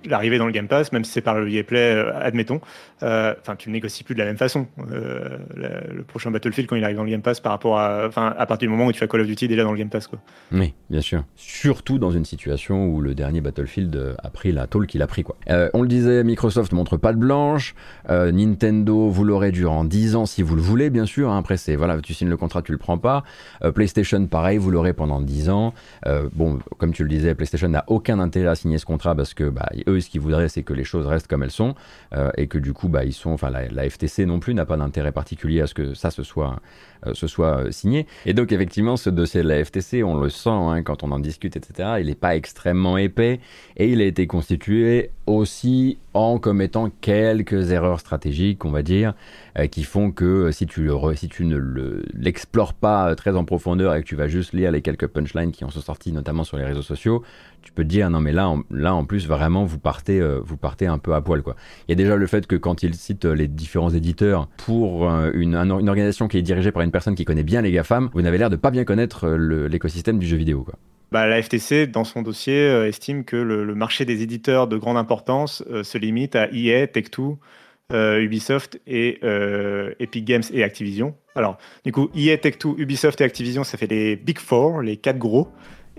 l'arrivée 0.04 0.38
dans 0.38 0.46
le 0.46 0.52
Game 0.52 0.68
Pass, 0.68 0.92
même 0.92 1.04
si 1.04 1.12
c'est 1.12 1.20
par 1.20 1.38
le 1.38 1.50
EA 1.50 1.62
Play, 1.62 1.94
euh, 1.94 2.12
admettons, 2.14 2.60
euh, 3.02 3.34
enfin, 3.40 3.56
tu 3.56 3.68
ne 3.68 3.74
négocies 3.74 4.04
plus 4.04 4.14
de 4.14 4.20
la 4.20 4.26
même 4.26 4.36
façon. 4.36 4.66
Euh, 4.92 5.38
le, 5.54 6.02
prochain 6.02 6.30
Battlefield, 6.30 6.68
quand 6.68 6.76
il 6.76 6.84
arrive 6.84 6.96
dans 6.96 7.04
le 7.04 7.10
Game 7.10 7.22
Pass, 7.22 7.40
par 7.40 7.52
rapport 7.52 7.78
à, 7.78 8.06
enfin, 8.06 8.34
à 8.38 8.46
partir 8.46 8.68
du 8.68 8.70
moment 8.74 8.86
où 8.86 8.92
tu 8.92 8.98
fais 8.98 9.08
Call 9.08 9.20
of 9.20 9.26
Duty 9.26 9.48
déjà 9.48 9.64
dans 9.64 9.72
le 9.72 9.78
Game 9.78 9.88
Pass, 9.88 10.06
quoi. 10.06 10.18
Oui, 10.52 10.74
bien 10.90 11.00
sûr. 11.00 11.24
Surtout 11.34 11.98
dans 11.98 12.10
une 12.10 12.24
situation 12.24 12.86
où 12.86 13.00
le 13.00 13.14
dernier 13.14 13.40
Battlefield 13.40 14.16
a 14.22 14.30
pris 14.30 14.52
la 14.52 14.66
tôle 14.66 14.86
qu'il 14.86 15.02
a 15.02 15.06
pris, 15.06 15.24
quoi. 15.24 15.36
on 15.74 15.82
le 15.82 15.88
disait, 15.88 16.22
Microsoft 16.24 16.72
montre 16.72 16.96
pas 16.96 17.12
de 17.12 17.18
blanche. 17.18 17.74
Nintendo, 18.08 19.08
vous 19.08 19.24
l'aurez 19.24 19.52
durant 19.52 19.84
10 19.84 20.16
ans 20.16 20.26
si 20.26 20.42
vous 20.42 20.54
le 20.54 20.62
voulez, 20.62 20.90
bien 20.90 21.06
sûr. 21.06 21.30
Hein. 21.30 21.38
Après, 21.38 21.56
c'est 21.56 21.76
voilà, 21.76 21.98
tu 22.00 22.14
signes 22.14 22.28
le 22.28 22.36
contrat, 22.36 22.62
tu 22.62 22.72
le 22.72 22.78
prends 22.78 22.98
pas. 22.98 23.24
PlayStation, 23.74 24.24
pareil, 24.26 24.58
vous 24.58 24.70
l'aurez 24.70 24.92
pendant 24.92 25.20
10 25.20 25.50
ans. 25.50 25.74
bon, 26.34 26.58
comme 26.78 26.92
tu 26.92 27.02
le 27.02 27.08
disais, 27.08 27.34
PlayStation 27.34 27.68
n'a 27.68 27.84
aucun 27.88 28.18
intérêt 28.18 28.48
à 28.48 28.54
signer 28.54 28.78
ce 28.78 28.86
contrat 28.86 29.14
parce 29.14 29.34
que 29.34 29.48
bah, 29.48 29.68
eux, 29.88 30.00
ce 30.00 30.10
qu'ils 30.10 30.20
voudraient, 30.20 30.48
c'est 30.48 30.62
que 30.62 30.72
les 30.72 30.84
choses 30.84 31.06
restent 31.06 31.28
comme 31.28 31.42
elles 31.42 31.50
sont 31.50 31.74
euh, 32.14 32.30
et 32.36 32.46
que 32.46 32.58
du 32.58 32.72
coup, 32.72 32.88
bah, 32.88 33.04
ils 33.04 33.12
sont, 33.12 33.30
enfin, 33.30 33.50
la, 33.50 33.88
FTC 33.88 34.26
non 34.26 34.40
plus 34.40 34.54
n'a 34.54 34.66
pas 34.66 34.76
d'intérêt 34.76 35.12
particulier 35.12 35.60
à 35.60 35.66
ce 35.66 35.74
que 35.74 35.94
ça 35.94 36.10
se 36.10 36.22
soit, 36.22 36.60
euh, 37.06 37.14
soit 37.14 37.58
euh, 37.58 37.70
signé. 37.70 38.06
Et 38.24 38.34
donc, 38.34 38.52
effectivement, 38.52 38.96
ce 38.96 39.10
dossier 39.10 39.42
de 39.42 39.48
la 39.48 39.64
FTC, 39.64 40.02
on 40.02 40.16
le 40.16 40.28
sent 40.28 40.50
hein, 40.50 40.82
quand 40.82 41.02
on 41.02 41.12
en 41.12 41.18
discute, 41.18 41.56
etc. 41.56 41.96
Il 42.00 42.06
n'est 42.06 42.14
pas 42.14 42.36
extrêmement 42.36 42.98
épais 42.98 43.40
et 43.76 43.88
il 43.90 44.00
a 44.00 44.04
été 44.04 44.26
constitué 44.26 45.10
aussi 45.26 45.98
en 46.14 46.38
commettant 46.38 46.90
quelques 47.00 47.72
erreurs 47.72 48.00
stratégiques, 48.00 48.64
on 48.64 48.70
va 48.70 48.82
dire, 48.82 49.14
qui 49.70 49.82
font 49.82 50.10
que 50.12 50.50
si 50.50 50.66
tu, 50.66 50.82
le 50.82 51.14
si 51.14 51.28
tu 51.28 51.44
ne 51.44 52.02
l'explores 52.14 52.74
pas 52.74 53.14
très 53.16 53.34
en 53.34 53.44
profondeur 53.44 53.94
et 53.94 54.02
que 54.02 54.06
tu 54.06 54.16
vas 54.16 54.28
juste 54.28 54.52
lire 54.52 54.70
les 54.70 54.82
quelques 54.82 55.08
punchlines 55.08 55.52
qui 55.52 55.64
en 55.64 55.70
sont 55.70 55.80
sortis, 55.80 56.12
notamment 56.12 56.44
sur 56.44 56.56
les 56.56 56.64
réseaux 56.64 56.82
sociaux, 56.82 57.22
tu 57.66 57.72
peux 57.72 57.82
te 57.82 57.88
dire 57.88 58.08
non 58.10 58.20
mais 58.20 58.30
là 58.30 58.48
en, 58.48 58.62
là 58.70 58.94
en 58.94 59.04
plus 59.04 59.26
vraiment 59.26 59.64
vous 59.64 59.80
partez 59.80 60.20
euh, 60.20 60.38
vous 60.40 60.56
partez 60.56 60.86
un 60.86 60.98
peu 60.98 61.14
à 61.14 61.20
poil 61.20 61.42
quoi. 61.42 61.56
Il 61.88 61.90
y 61.90 61.94
a 61.94 61.96
déjà 61.96 62.14
le 62.14 62.26
fait 62.28 62.46
que 62.46 62.54
quand 62.54 62.84
il 62.84 62.94
cite 62.94 63.24
euh, 63.24 63.34
les 63.34 63.48
différents 63.48 63.90
éditeurs 63.90 64.48
pour 64.56 65.10
euh, 65.10 65.32
une, 65.34 65.56
une, 65.56 65.88
organisation 65.88 66.28
qui 66.28 66.38
est 66.38 66.42
dirigée 66.42 66.70
par 66.70 66.82
une 66.82 66.92
personne 66.92 67.16
qui 67.16 67.24
connaît 67.24 67.42
bien 67.42 67.62
les 67.62 67.72
GAFAM, 67.72 68.08
vous 68.14 68.22
n'avez 68.22 68.38
l'air 68.38 68.50
de 68.50 68.56
pas 68.56 68.70
bien 68.70 68.84
connaître 68.84 69.28
l'écosystème 69.28 70.20
du 70.20 70.28
jeu 70.28 70.36
vidéo 70.36 70.62
quoi. 70.62 70.74
Bah, 71.10 71.26
la 71.26 71.42
FTC, 71.42 71.88
dans 71.88 72.04
son 72.04 72.22
dossier, 72.22 72.66
estime 72.86 73.24
que 73.24 73.36
le, 73.36 73.74
marché 73.74 74.04
des 74.04 74.22
éditeurs 74.22 74.68
de 74.68 74.76
grande 74.76 74.96
importance 74.96 75.64
se 75.82 75.98
limite 75.98 76.34
à 76.34 76.48
EA, 76.52 76.86
Tech2, 76.86 77.36
Ubisoft 78.20 78.80
et 78.86 79.20
Epic 80.00 80.24
Games 80.24 80.42
et 80.52 80.64
Activision. 80.64 81.14
Alors, 81.36 81.58
du 81.84 81.92
coup, 81.92 82.10
EA, 82.16 82.36
Tech2, 82.36 82.74
Ubisoft 82.78 83.20
et 83.20 83.24
Activision, 83.24 83.62
ça 83.62 83.78
fait 83.78 83.86
les 83.86 84.16
Big 84.16 84.38
Four, 84.40 84.82
les 84.82 84.96
quatre 84.96 85.18
gros. 85.18 85.48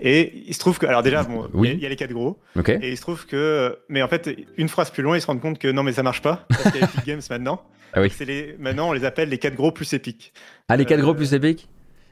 Et 0.00 0.44
il 0.46 0.54
se 0.54 0.60
trouve 0.60 0.78
que, 0.78 0.86
alors 0.86 1.02
déjà, 1.02 1.24
bon, 1.24 1.48
il 1.64 1.80
y, 1.80 1.86
a 1.86 1.88
les 1.88 1.96
quatre 1.96 2.12
gros. 2.12 2.38
Et 2.68 2.90
il 2.90 2.96
se 2.96 3.02
trouve 3.02 3.26
que, 3.26 3.78
mais 3.88 4.02
en 4.02 4.08
fait, 4.08 4.30
une 4.56 4.68
phrase 4.68 4.90
plus 4.90 5.02
loin, 5.02 5.16
ils 5.16 5.20
se 5.20 5.26
rendent 5.26 5.40
compte 5.40 5.58
que 5.58 5.68
non, 5.68 5.82
mais 5.82 5.92
ça 5.92 6.02
marche 6.02 6.22
pas. 6.22 6.46
Parce 6.48 6.70
qu'il 6.70 6.80
y 6.80 6.84
a 6.84 6.86
Epic 6.86 7.04
Games 7.04 7.20
maintenant. 7.30 7.62
Ah 7.92 8.02
oui. 8.02 8.12
Les, 8.20 8.54
maintenant, 8.58 8.90
on 8.90 8.92
les 8.92 9.04
appelle 9.04 9.28
les 9.28 9.38
quatre 9.38 9.54
gros 9.54 9.72
plus 9.72 9.92
épiques. 9.94 10.32
Ah, 10.68 10.76
les 10.76 10.84
quatre 10.84 11.00
gros 11.00 11.14
plus 11.14 11.34
épiques 11.34 11.68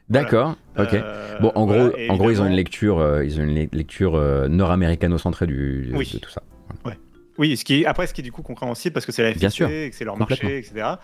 D'accord, 0.09 0.57
ok. 0.78 0.95
Euh, 0.95 1.39
bon, 1.41 1.51
en 1.57 1.66
gros, 1.66 1.91
en 2.09 2.16
gros, 2.16 2.30
ils 2.30 2.41
ont 2.41 2.47
une 2.47 2.55
lecture, 2.55 3.01
euh, 3.01 3.24
ils 3.24 3.41
ont 3.41 3.43
une 3.43 3.68
lecture 3.72 4.14
euh, 4.14 4.47
nord-américano-centrée 4.47 5.49
du, 5.49 5.91
de 5.93 6.18
tout 6.18 6.30
ça. 6.30 6.43
Ouais. 6.84 6.97
Oui, 7.39 7.57
ce 7.57 7.64
qui 7.64 7.84
après, 7.84 8.07
ce 8.07 8.14
qui 8.14 8.20
est 8.20 8.24
du 8.24 8.30
coup 8.30 8.43
compréhensible 8.43 8.93
parce 8.93 9.05
que 9.05 9.11
c'est 9.11 9.24
la 9.24 9.34
FTC, 9.34 9.91
que 9.91 9.97
c'est 9.97 10.05
leur 10.05 10.16
marché, 10.16 10.59
etc 10.59 10.97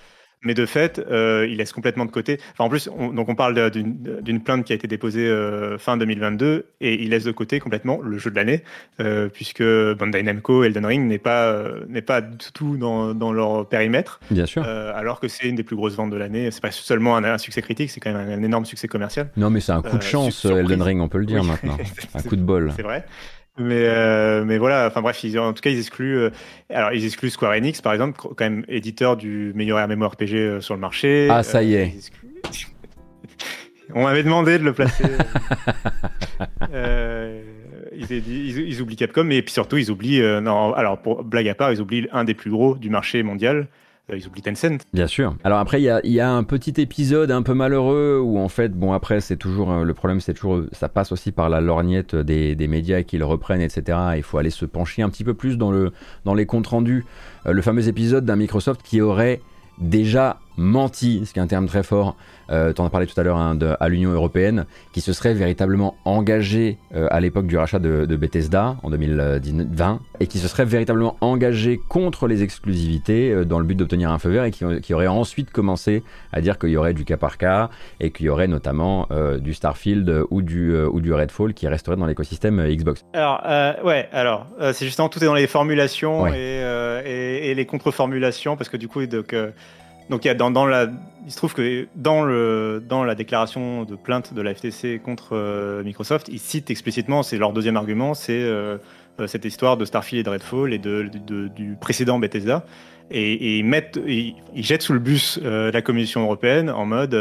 mais 0.43 0.55
de 0.55 0.67
fait, 0.67 0.99
euh, 0.99 1.47
il 1.49 1.59
laisse 1.59 1.73
complètement 1.73 2.05
de 2.05 2.11
côté. 2.11 2.39
Enfin, 2.53 2.65
en 2.65 2.69
plus, 2.69 2.89
on, 2.97 3.13
donc 3.13 3.29
on 3.29 3.35
parle 3.35 3.71
d'une 3.71 4.43
plainte 4.43 4.65
qui 4.65 4.73
a 4.73 4.77
été 4.77 4.89
déposée 4.89 5.27
euh, 5.27 5.79
fin 5.79 5.97
2022 5.97 6.67
et 6.81 7.03
il 7.03 7.11
laisse 7.11 7.25
de 7.25 7.33
côté 7.33 7.61
complètement 7.61 8.01
le 8.03 8.19
jeu 8.19 8.31
de 8.31 8.37
l'année, 8.37 8.63
euh, 9.01 9.29
puisque 9.29 9.63
Bandai 9.63 10.23
Namco 10.23 10.65
Elden 10.65 10.87
Ring 10.87 11.07
n'est 11.07 11.19
pas 11.19 11.63
n'est 11.89 12.03
pas 12.03 12.21
du 12.21 12.53
tout 12.53 12.77
dans, 12.77 13.15
dans, 13.15 13.33
leur 13.33 13.69
périmètre. 13.69 14.21
Bien 14.31 14.47
sûr. 14.47 14.63
alors 14.65 15.21
que 15.21 15.29
c'est 15.29 15.49
une 15.49 15.57
des 15.57 15.63
plus 15.63 15.77
grosses 15.77 15.95
ventes 15.95 16.11
de 16.11 16.17
l'année. 16.17 16.51
C'est 16.51 16.63
pas 16.63 16.71
seulement 16.71 17.17
un, 17.17 17.39
succès 17.39 17.63
critique, 17.63 17.91
c'est 17.91 18.01
quand 18.01 18.13
même 18.13 18.29
un, 18.29 18.43
énorme 18.43 18.65
succès 18.65 18.89
commercial. 18.89 19.31
Non, 19.37 19.51
mais 19.51 19.61
c'est 19.61 19.73
un 19.73 19.83
coup 19.83 19.97
de 19.97 20.03
chance, 20.03 20.45
Elden 20.45 20.83
Ring, 20.83 21.01
on 21.01 21.09
peut 21.09 21.19
le 21.19 21.27
dire 21.27 21.45
maintenant. 21.45 21.77
un 22.15 22.23
coup 22.23 22.37
de 22.37 22.43
bol. 22.43 22.73
C'est 22.77 22.83
vrai. 22.83 23.05
Mais, 23.59 23.85
euh, 23.87 24.45
mais 24.45 24.57
voilà, 24.57 24.87
enfin 24.87 25.03
bref, 25.03 25.23
ils, 25.25 25.39
en 25.39 25.53
tout 25.53 25.61
cas, 25.61 25.69
ils 25.69 25.79
excluent. 25.79 26.17
Euh, 26.17 26.31
alors, 26.71 26.93
ils 26.93 27.05
excluent 27.05 27.31
Square 27.31 27.53
Enix, 27.53 27.83
par 27.83 27.93
exemple, 27.93 28.19
quand 28.19 28.45
même 28.45 28.65
éditeur 28.67 29.17
du 29.17 29.53
meilleur 29.55 29.87
MMORPG 29.87 30.35
euh, 30.35 30.61
sur 30.61 30.75
le 30.75 30.81
marché. 30.81 31.29
Ah, 31.31 31.43
ça 31.43 31.63
y 31.63 31.75
est. 31.75 31.95
On 33.95 34.05
m'avait 34.05 34.23
demandé 34.23 34.59
de 34.59 34.65
le 34.65 34.73
placer. 34.73 35.05
ils, 37.95 38.11
ils, 38.11 38.81
oublient 38.81 38.97
Capcom, 38.97 39.29
et 39.29 39.43
puis 39.43 39.53
surtout, 39.53 39.77
ils 39.77 39.91
oublient. 39.91 40.23
non, 40.41 40.73
alors, 40.73 41.03
pour 41.03 41.23
blague 41.25 41.49
à 41.49 41.55
part, 41.55 41.73
ils 41.73 41.81
oublient 41.83 42.09
un 42.11 42.25
des 42.25 42.33
plus 42.33 42.51
gros 42.51 42.77
du 42.77 42.89
marché 42.89 43.23
mondial, 43.23 43.59
euh, 43.59 43.65
Tencent. 44.43 44.85
Bien 44.93 45.07
sûr. 45.07 45.35
Alors 45.45 45.59
après, 45.59 45.81
il 45.81 46.13
y 46.13 46.21
a, 46.21 46.31
un 46.31 46.45
petit 46.45 46.75
épisode 46.81 47.31
un 47.31 47.43
peu 47.43 47.55
malheureux 47.55 48.21
où 48.23 48.39
en 48.39 48.49
fait, 48.49 48.71
bon 48.71 48.93
après, 48.93 49.21
c'est 49.21 49.37
toujours 49.37 49.73
euh, 49.73 49.85
le 49.85 49.95
problème, 49.95 50.21
c'est 50.21 50.35
toujours 50.35 50.65
ça 50.73 50.89
passe 50.89 51.13
aussi 51.13 51.33
par 51.33 51.49
la 51.49 51.61
lorgnette 51.61 52.15
des, 52.15 52.69
médias 52.69 53.03
qui 53.03 53.17
le 53.17 53.25
reprennent, 53.25 53.63
etc. 53.63 53.99
Il 54.17 54.23
faut 54.23 54.39
aller 54.39 54.51
se 54.51 54.67
pencher 54.67 55.03
un 55.03 55.09
petit 55.09 55.25
peu 55.25 55.35
plus 55.35 55.57
dans 55.57 56.35
les 56.35 56.47
comptes 56.47 56.67
rendus. 56.67 57.05
Euh, 57.47 57.53
le 57.53 57.63
fameux 57.63 57.89
épisode 57.89 58.25
d'un 58.25 58.37
Microsoft 58.37 58.83
qui 58.83 59.01
aurait 59.01 59.41
déjà 59.79 60.39
menti, 60.57 61.25
ce 61.27 61.33
qui 61.33 61.39
est 61.39 61.43
un 61.43 61.47
terme 61.47 61.67
très 61.67 61.83
fort, 61.83 62.17
euh, 62.51 62.73
tu 62.73 62.81
en 62.81 62.87
as 62.87 62.91
parlé 62.91 63.07
tout 63.07 63.19
à 63.19 63.23
l'heure 63.23 63.39
hein, 63.39 63.59
à 63.81 63.89
l'Union 63.89 64.11
européenne, 64.11 64.67
qui 64.93 65.01
se 65.01 65.13
serait 65.13 65.35
véritablement 65.35 65.97
engagé 66.05 66.79
euh, 66.95 67.09
à 67.11 67.21
l'époque 67.21 67.47
du 67.47 67.57
rachat 67.57 67.79
de, 67.79 68.17
Bethesda 68.17 68.77
en 68.83 68.91
2020 68.91 70.01
et 70.21 70.27
qui 70.27 70.39
se 70.39 70.47
serait 70.49 70.67
véritablement 70.67 71.17
engagé 71.21 71.81
contre 71.89 72.27
les 72.27 72.43
exclusivités 72.43 73.31
euh, 73.31 73.45
dans 73.45 73.59
le 73.59 73.65
but 73.65 73.75
d'obtenir 73.75 74.11
un 74.11 74.19
feu 74.19 74.31
vert 74.31 74.45
et 74.45 74.51
qui, 74.51 74.95
aurait 74.95 75.07
ensuite 75.07 75.51
commencé 75.51 76.03
à 76.33 76.43
dire 76.43 76.59
qu'il 76.59 76.69
y 76.69 76.77
aurait 76.77 76.93
du 76.93 77.05
cas 77.05 77.17
par 77.17 77.39
cas 77.39 77.71
et 78.01 78.11
qu'il 78.11 78.27
y 78.27 78.29
aurait 78.29 78.47
notamment 78.47 79.09
du 79.41 79.55
Starfield 79.55 80.25
ou 80.31 80.43
du, 80.43 80.77
ou 80.77 81.01
du 81.01 81.15
Redfall 81.15 81.55
qui 81.55 81.67
resterait 81.67 81.97
dans 81.97 82.05
l'écosystème 82.05 82.63
Xbox. 82.69 83.05
Alors, 83.15 83.43
ouais, 83.85 84.09
alors, 84.13 84.47
c'est 84.73 84.85
justement 84.85 85.09
tout 85.09 85.23
est 85.23 85.27
dans 85.27 85.35
les 85.35 85.47
formulations 85.47 86.27
et, 86.27 86.61
et, 87.07 87.55
les 87.55 87.67
contre-formulations 87.67 88.57
parce 88.57 88.69
que 88.69 88.77
du 88.77 88.89
coup, 88.89 89.07
donc, 89.07 89.35
donc 90.11 90.25
il, 90.25 90.29
y 90.29 90.31
a 90.31 90.35
dans, 90.35 90.67
la, 90.67 90.89
il 91.25 91.31
se 91.31 91.37
trouve 91.37 91.55
que 91.55 91.87
dans, 91.95 92.23
le, 92.25 92.83
dans 92.87 93.05
la 93.05 93.15
déclaration 93.15 93.85
de 93.85 93.95
plainte 93.95 94.35
de 94.35 94.43
la 94.43 94.55
FTC 94.55 95.01
contre 95.03 95.31
euh, 95.33 95.83
Microsoft, 95.85 96.29
ils 96.29 96.39
citent 96.39 96.71
explicitement, 96.71 97.23
c'est 97.23 97.39
leur 97.39 97.53
deuxième 97.53 97.77
argument, 97.77 98.15
c'est 98.15 98.43
euh, 98.43 98.79
euh, 99.21 99.27
cette 99.27 99.45
histoire 99.45 99.77
de 99.77 99.85
Starfield 99.85 100.21
et 100.21 100.25
de 100.25 100.31
Redfall 100.31 100.73
et 100.73 100.79
de, 100.79 101.09
du 101.55 101.77
précédent 101.81 102.19
Bethesda. 102.19 102.65
Et, 103.15 103.59
ils, 103.59 103.65
mettent, 103.65 104.01
ils, 104.07 104.35
jettent 104.57 104.81
sous 104.81 104.95
le 104.95 104.99
bus 104.99 105.39
la 105.43 105.83
Commission 105.83 106.23
européenne 106.23 106.71
en 106.71 106.87
mode. 106.87 107.15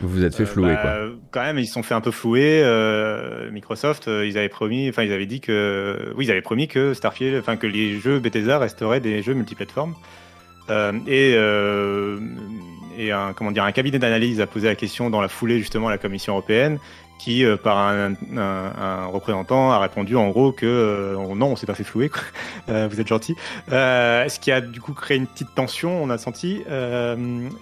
Vous 0.00 0.08
vous 0.08 0.24
êtes 0.24 0.34
fait 0.34 0.46
flouer, 0.46 0.72
bah, 0.72 0.80
quoi. 0.80 0.92
Quand 1.30 1.42
même, 1.42 1.58
ils 1.58 1.66
se 1.66 1.74
sont 1.74 1.82
fait 1.82 1.92
un 1.92 2.00
peu 2.00 2.10
flouer. 2.12 2.62
Microsoft, 3.52 4.06
ils 4.06 4.38
avaient 4.38 4.48
promis, 4.48 4.88
enfin, 4.88 5.02
ils 5.02 5.12
avaient 5.12 5.26
dit 5.26 5.40
que. 5.40 6.14
Oui, 6.16 6.24
ils 6.24 6.30
avaient 6.30 6.40
promis 6.40 6.68
que 6.68 6.94
Starfield, 6.94 7.38
enfin, 7.38 7.56
que 7.56 7.66
les 7.66 7.98
jeux 7.98 8.18
Bethesda 8.18 8.58
resteraient 8.58 9.00
des 9.00 9.22
jeux 9.22 9.34
multiplateformes. 9.34 9.94
Euh, 10.70 10.92
et, 11.06 11.34
euh, 11.36 12.18
et 12.98 13.12
un, 13.12 13.32
comment 13.32 13.52
dire, 13.52 13.64
un 13.64 13.72
cabinet 13.72 13.98
d'analyse 13.98 14.40
a 14.40 14.46
posé 14.46 14.66
la 14.68 14.74
question 14.74 15.10
dans 15.10 15.20
la 15.20 15.28
foulée 15.28 15.58
justement 15.58 15.88
à 15.88 15.90
la 15.90 15.98
Commission 15.98 16.32
européenne 16.32 16.78
qui, 17.18 17.44
euh, 17.44 17.56
par 17.56 17.78
un, 17.78 18.12
un, 18.36 19.06
représentant, 19.06 19.70
a 19.70 19.78
répondu 19.78 20.16
en 20.16 20.28
gros 20.28 20.52
que 20.52 21.16
non, 21.34 21.46
on 21.46 21.56
s'est 21.56 21.66
pas 21.66 21.74
fait 21.74 21.84
flouer, 21.84 22.10
vous 22.68 23.00
êtes 23.00 23.06
gentil. 23.06 23.34
ce 23.68 24.38
qui 24.38 24.52
a 24.52 24.60
du 24.60 24.80
coup 24.80 24.92
créé 24.92 25.16
une 25.16 25.26
petite 25.26 25.54
tension, 25.54 26.02
on 26.02 26.10
a 26.10 26.18
senti. 26.18 26.62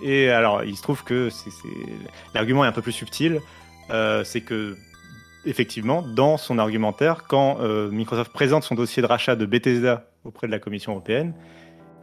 et 0.03 0.31
alors, 0.31 0.65
il 0.65 0.77
se 0.77 0.83
trouve 0.83 1.05
que 1.05 1.29
l'argument 2.35 2.65
est 2.65 2.69
un 2.69 2.73
peu 2.73 2.83
plus 2.83 2.93
subtil. 2.93 3.41
c'est 4.25 4.41
que 4.41 4.77
effectivement, 5.47 6.03
dans 6.03 6.37
son 6.37 6.59
argumentaire, 6.59 7.23
quand 7.29 7.59
Microsoft 7.93 8.33
présente 8.33 8.65
son 8.65 8.75
dossier 8.75 9.03
de 9.03 9.07
rachat 9.07 9.37
de 9.37 9.47
Bethesda 9.47 10.07
auprès 10.25 10.49
de 10.49 10.53
la 10.53 10.59
Commission 10.59 10.93
européenne, 10.93 11.33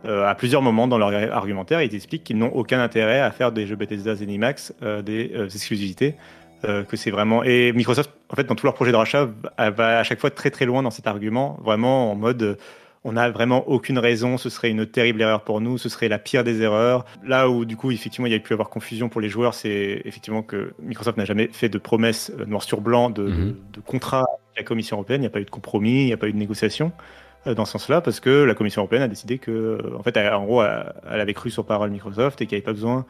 euh, 0.05 0.27
à 0.27 0.35
plusieurs 0.35 0.61
moments 0.61 0.87
dans 0.87 0.97
leur 0.97 1.13
argumentaire, 1.33 1.81
ils 1.81 1.93
expliquent 1.93 2.23
qu'ils 2.23 2.37
n'ont 2.37 2.51
aucun 2.53 2.81
intérêt 2.81 3.19
à 3.19 3.31
faire 3.31 3.51
des 3.51 3.67
jeux 3.67 3.75
Bethesda 3.75 4.15
Zenimax 4.15 4.73
euh, 4.81 5.01
des 5.01 5.31
euh, 5.35 5.45
exclusivités. 5.45 6.15
que 6.63 6.95
c'est 6.95 7.09
vraiment 7.09 7.43
et 7.43 7.73
Microsoft 7.73 8.11
en 8.29 8.35
fait 8.35 8.43
dans 8.43 8.53
tout 8.53 8.67
leur 8.67 8.75
projet 8.75 8.91
de 8.91 8.95
rachat 8.95 9.27
va 9.57 9.97
à 9.97 10.03
chaque 10.03 10.19
fois 10.19 10.29
très 10.29 10.51
très 10.51 10.65
loin 10.65 10.83
dans 10.83 10.91
cet 10.91 11.07
argument 11.07 11.57
vraiment 11.63 12.11
en 12.11 12.15
mode 12.15 12.59
on 13.03 13.13
n'a 13.13 13.31
vraiment 13.31 13.67
aucune 13.67 13.97
raison, 13.97 14.37
ce 14.37 14.51
serait 14.51 14.69
une 14.69 14.85
terrible 14.85 15.23
erreur 15.23 15.43
pour 15.43 15.59
nous, 15.59 15.79
ce 15.79 15.89
serait 15.89 16.07
la 16.07 16.19
pire 16.19 16.43
des 16.43 16.61
erreurs. 16.61 17.03
Là 17.23 17.49
où 17.49 17.65
du 17.65 17.75
coup 17.77 17.89
effectivement 17.89 18.27
il 18.27 18.33
y 18.33 18.35
a 18.35 18.39
pu 18.39 18.53
avoir 18.53 18.69
confusion 18.69 19.09
pour 19.09 19.21
les 19.21 19.29
joueurs, 19.29 19.55
c'est 19.55 20.03
effectivement 20.05 20.43
que 20.43 20.73
Microsoft 20.83 21.17
n'a 21.17 21.25
jamais 21.25 21.49
fait 21.51 21.67
de 21.67 21.79
promesses 21.79 22.31
noir 22.45 22.61
sur 22.61 22.79
blanc 22.79 23.09
de, 23.09 23.27
mm-hmm. 23.27 23.55
de 23.73 23.79
contrat 23.79 24.19
avec 24.19 24.57
la 24.57 24.63
Commission 24.63 24.97
européenne, 24.97 25.21
il 25.21 25.25
n'y 25.25 25.27
a 25.27 25.31
pas 25.31 25.41
eu 25.41 25.45
de 25.45 25.49
compromis, 25.49 26.01
il 26.01 26.05
n'y 26.05 26.13
a 26.13 26.17
pas 26.17 26.27
eu 26.27 26.33
de 26.33 26.37
négociation. 26.37 26.91
Euh, 27.47 27.55
dans 27.55 27.65
ce 27.65 27.71
sens-là 27.71 28.01
parce 28.01 28.19
que 28.19 28.43
la 28.43 28.53
Commission 28.53 28.81
européenne 28.81 29.01
a 29.01 29.07
décidé 29.07 29.39
que, 29.39 29.51
euh, 29.51 29.97
en 29.97 30.03
fait, 30.03 30.15
en 30.17 30.45
gros, 30.45 30.63
elle, 30.63 31.19
avait 31.19 31.33
cru 31.33 31.49
sur 31.49 31.65
parole 31.65 31.89
Microsoft 31.89 32.39
et 32.39 32.45
qu'il 32.45 32.55
n'y 32.55 32.59
avait 32.59 32.65
pas 32.65 32.73
besoin, 32.73 33.05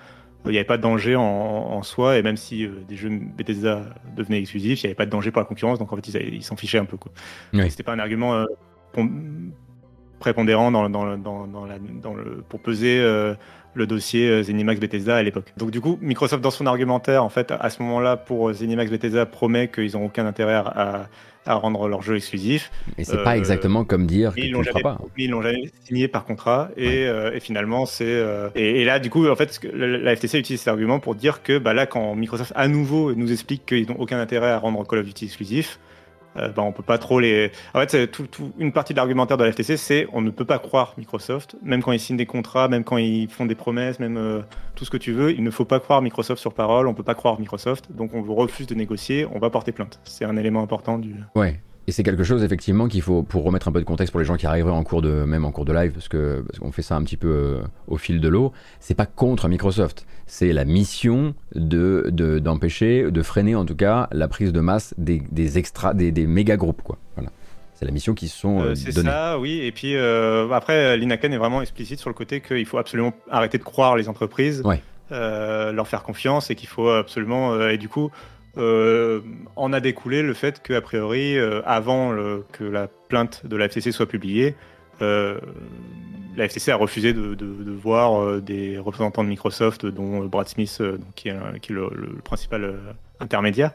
il 0.45 0.51
n'y 0.51 0.57
avait 0.57 0.65
pas 0.65 0.77
de 0.77 0.81
danger 0.81 1.17
en, 1.17 1.83
soi, 1.83 2.17
et 2.17 2.23
même 2.23 2.37
si 2.37 2.65
euh, 2.65 2.71
des 2.87 2.95
jeux 2.95 3.09
Bethesda 3.09 3.81
devenaient 4.15 4.39
exclusifs, 4.39 4.83
il 4.83 4.85
n'y 4.85 4.89
avait 4.89 4.95
pas 4.95 5.05
de 5.05 5.11
danger 5.11 5.31
pour 5.31 5.41
la 5.41 5.45
concurrence, 5.45 5.79
donc 5.79 5.91
en 5.91 5.97
fait, 5.97 6.07
ils 6.07 6.43
s'en 6.43 6.55
fichaient 6.55 6.77
un 6.77 6.85
peu. 6.85 6.95
Quoi. 6.95 7.11
Oui. 7.53 7.69
C'était 7.69 7.83
pas 7.83 7.91
un 7.91 7.99
argument 7.99 8.45
prépondérant 10.19 10.71
dans, 10.71 10.89
dans, 10.89 11.17
dans, 11.17 11.47
dans 11.47 11.65
la, 11.65 11.77
le, 11.77 12.41
pour 12.47 12.61
peser 12.61 13.03
le 13.73 13.87
dossier 13.87 14.43
Zenimax 14.43 14.79
Bethesda 14.79 15.15
à 15.15 15.23
l'époque. 15.23 15.53
Donc 15.57 15.71
du 15.71 15.81
coup, 15.81 15.97
Microsoft 16.01 16.43
dans 16.43 16.51
son 16.51 16.65
argumentaire, 16.65 17.23
en 17.23 17.29
fait, 17.29 17.51
à 17.51 17.69
ce 17.69 17.81
moment-là, 17.83 18.17
pour 18.17 18.51
Zenimax 18.53 18.91
Bethesda, 18.91 19.25
promet 19.25 19.69
qu'ils 19.69 19.93
n'ont 19.93 20.05
aucun 20.05 20.25
intérêt 20.25 20.55
à, 20.55 21.07
à 21.45 21.55
rendre 21.55 21.87
leur 21.87 22.01
jeu 22.01 22.15
exclusif. 22.15 22.71
Et 22.97 23.03
c'est 23.03 23.23
pas 23.23 23.37
exactement 23.37 23.83
comme 23.83 24.05
dire 24.05 24.33
qu'ils 24.33 24.51
l'ont 24.51 24.63
pas. 24.81 24.99
Ils 25.17 25.31
l'ont 25.31 25.41
jamais 25.41 25.71
signé 25.83 26.07
par 26.07 26.25
contrat 26.25 26.69
et, 26.77 27.03
et 27.03 27.39
finalement 27.39 27.85
c'est 27.85 28.23
et, 28.55 28.85
là 28.85 28.99
du 28.99 29.09
coup 29.09 29.27
en 29.27 29.35
fait 29.35 29.59
la 29.73 30.15
FTC 30.15 30.37
utilise 30.39 30.59
cet 30.59 30.67
argument 30.67 30.99
pour 30.99 31.15
dire 31.15 31.41
que 31.41 31.57
bah 31.57 31.73
là 31.73 31.85
quand 31.85 32.15
Microsoft 32.15 32.53
à 32.55 32.67
nouveau 32.67 33.13
nous 33.15 33.31
explique 33.31 33.65
qu'ils 33.65 33.87
n'ont 33.89 33.99
aucun 33.99 34.19
intérêt 34.19 34.51
à 34.51 34.59
rendre 34.59 34.85
Call 34.85 34.99
of 34.99 35.05
Duty 35.05 35.25
exclusif, 35.25 35.79
bah, 36.35 36.53
on 36.57 36.71
peut 36.71 36.83
pas 36.83 36.97
trop 36.97 37.19
les. 37.19 37.51
En 37.73 37.85
fait, 37.85 38.07
tout, 38.07 38.27
une 38.57 38.71
partie 38.71 38.93
de 38.93 38.97
l'argumentaire 38.97 39.37
de 39.37 39.43
la 39.43 39.51
FTC, 39.51 39.77
c'est 39.77 40.07
on 40.13 40.21
ne 40.21 40.29
peut 40.29 40.45
pas 40.45 40.59
croire 40.59 40.93
Microsoft, 40.97 41.55
même 41.61 41.81
quand 41.83 41.91
ils 41.91 41.99
signent 41.99 42.17
des 42.17 42.25
contrats, 42.25 42.67
même 42.67 42.83
quand 42.83 42.97
ils 42.97 43.29
font 43.29 43.45
des 43.45 43.55
promesses, 43.55 43.99
même 43.99 44.17
euh, 44.17 44.41
tout 44.75 44.85
ce 44.85 44.89
que 44.89 44.97
tu 44.97 45.11
veux, 45.11 45.31
il 45.31 45.43
ne 45.43 45.51
faut 45.51 45.65
pas 45.65 45.79
croire 45.79 46.01
Microsoft 46.01 46.39
sur 46.39 46.53
parole, 46.53 46.87
on 46.87 46.93
peut 46.93 47.03
pas 47.03 47.15
croire 47.15 47.39
Microsoft, 47.39 47.91
donc 47.91 48.13
on 48.13 48.21
vous 48.21 48.35
refuse 48.35 48.67
de 48.67 48.75
négocier, 48.75 49.27
on 49.31 49.39
va 49.39 49.49
porter 49.49 49.71
plainte. 49.71 49.99
C'est 50.03 50.25
un 50.25 50.37
élément 50.37 50.61
important 50.61 50.97
du. 50.97 51.15
Ouais. 51.35 51.59
Et 51.91 51.93
c'est 51.93 52.03
quelque 52.03 52.23
chose 52.23 52.41
effectivement 52.41 52.87
qu'il 52.87 53.01
faut, 53.01 53.21
pour 53.21 53.43
remettre 53.43 53.67
un 53.67 53.73
peu 53.73 53.81
de 53.81 53.85
contexte 53.85 54.13
pour 54.13 54.21
les 54.21 54.25
gens 54.25 54.37
qui 54.37 54.45
arriveraient 54.45 54.71
en 54.71 54.85
cours 54.85 55.01
de, 55.01 55.25
même 55.25 55.43
en 55.43 55.51
cours 55.51 55.65
de 55.65 55.73
live, 55.73 55.91
parce 55.91 56.07
que 56.07 56.41
parce 56.47 56.57
qu'on 56.57 56.71
fait 56.71 56.83
ça 56.83 56.95
un 56.95 57.03
petit 57.03 57.17
peu 57.17 57.27
euh, 57.27 57.61
au 57.89 57.97
fil 57.97 58.21
de 58.21 58.29
l'eau. 58.29 58.53
C'est 58.79 58.95
pas 58.95 59.05
contre 59.05 59.49
Microsoft, 59.49 60.07
c'est 60.25 60.53
la 60.53 60.63
mission 60.63 61.35
de 61.53 62.09
d'empêcher, 62.39 63.11
de, 63.11 63.21
freiner 63.21 63.55
en 63.55 63.65
tout 63.65 63.75
cas 63.75 64.07
la 64.13 64.29
prise 64.29 64.53
de 64.53 64.61
masse 64.61 64.93
des, 64.97 65.21
des 65.33 65.57
extra, 65.57 65.93
des, 65.93 66.13
des 66.13 66.27
méga 66.27 66.55
groupes 66.55 66.81
quoi. 66.81 66.97
Voilà. 67.17 67.29
C'est 67.73 67.83
la 67.83 67.91
mission 67.91 68.13
qui 68.13 68.29
sont 68.29 68.61
euh, 68.61 68.67
euh 68.67 68.75
C'est 68.75 68.93
ça, 68.93 69.37
oui. 69.37 69.59
Et 69.61 69.73
puis 69.73 69.97
euh, 69.97 70.49
après, 70.51 70.95
Linaken 70.95 71.33
est 71.33 71.37
vraiment 71.37 71.61
explicite 71.61 71.99
sur 71.99 72.09
le 72.09 72.15
côté 72.15 72.39
qu'il 72.39 72.65
faut 72.65 72.77
absolument 72.77 73.11
arrêter 73.29 73.57
de 73.57 73.63
croire 73.63 73.97
les 73.97 74.07
entreprises, 74.07 74.61
ouais. 74.63 74.81
leur 75.09 75.89
faire 75.89 76.03
confiance 76.03 76.51
et 76.51 76.55
qu'il 76.55 76.69
faut 76.69 76.87
absolument. 76.87 77.67
et 77.67 77.77
du 77.77 77.89
coup, 77.89 78.11
euh, 78.57 79.21
en 79.55 79.71
a 79.71 79.79
découlé 79.79 80.21
le 80.23 80.33
fait 80.33 80.61
qu'a 80.61 80.81
priori, 80.81 81.37
euh, 81.37 81.61
avant 81.65 82.15
que 82.51 82.63
la 82.63 82.87
plainte 82.87 83.45
de 83.45 83.55
la 83.55 83.65
FCC 83.65 83.91
soit 83.91 84.07
publiée, 84.07 84.55
euh, 85.01 85.39
la 86.35 86.45
FCC 86.45 86.71
a 86.71 86.75
refusé 86.75 87.13
de, 87.13 87.71
voir 87.71 88.41
des 88.41 88.77
représentants 88.77 89.23
de 89.23 89.29
Microsoft, 89.29 89.85
dont 89.85 90.25
Brad 90.25 90.47
Smith, 90.47 90.81
qui 91.15 91.29
est, 91.29 91.69
le, 91.69 91.89
principal 92.23 92.77
intermédiaire. 93.19 93.71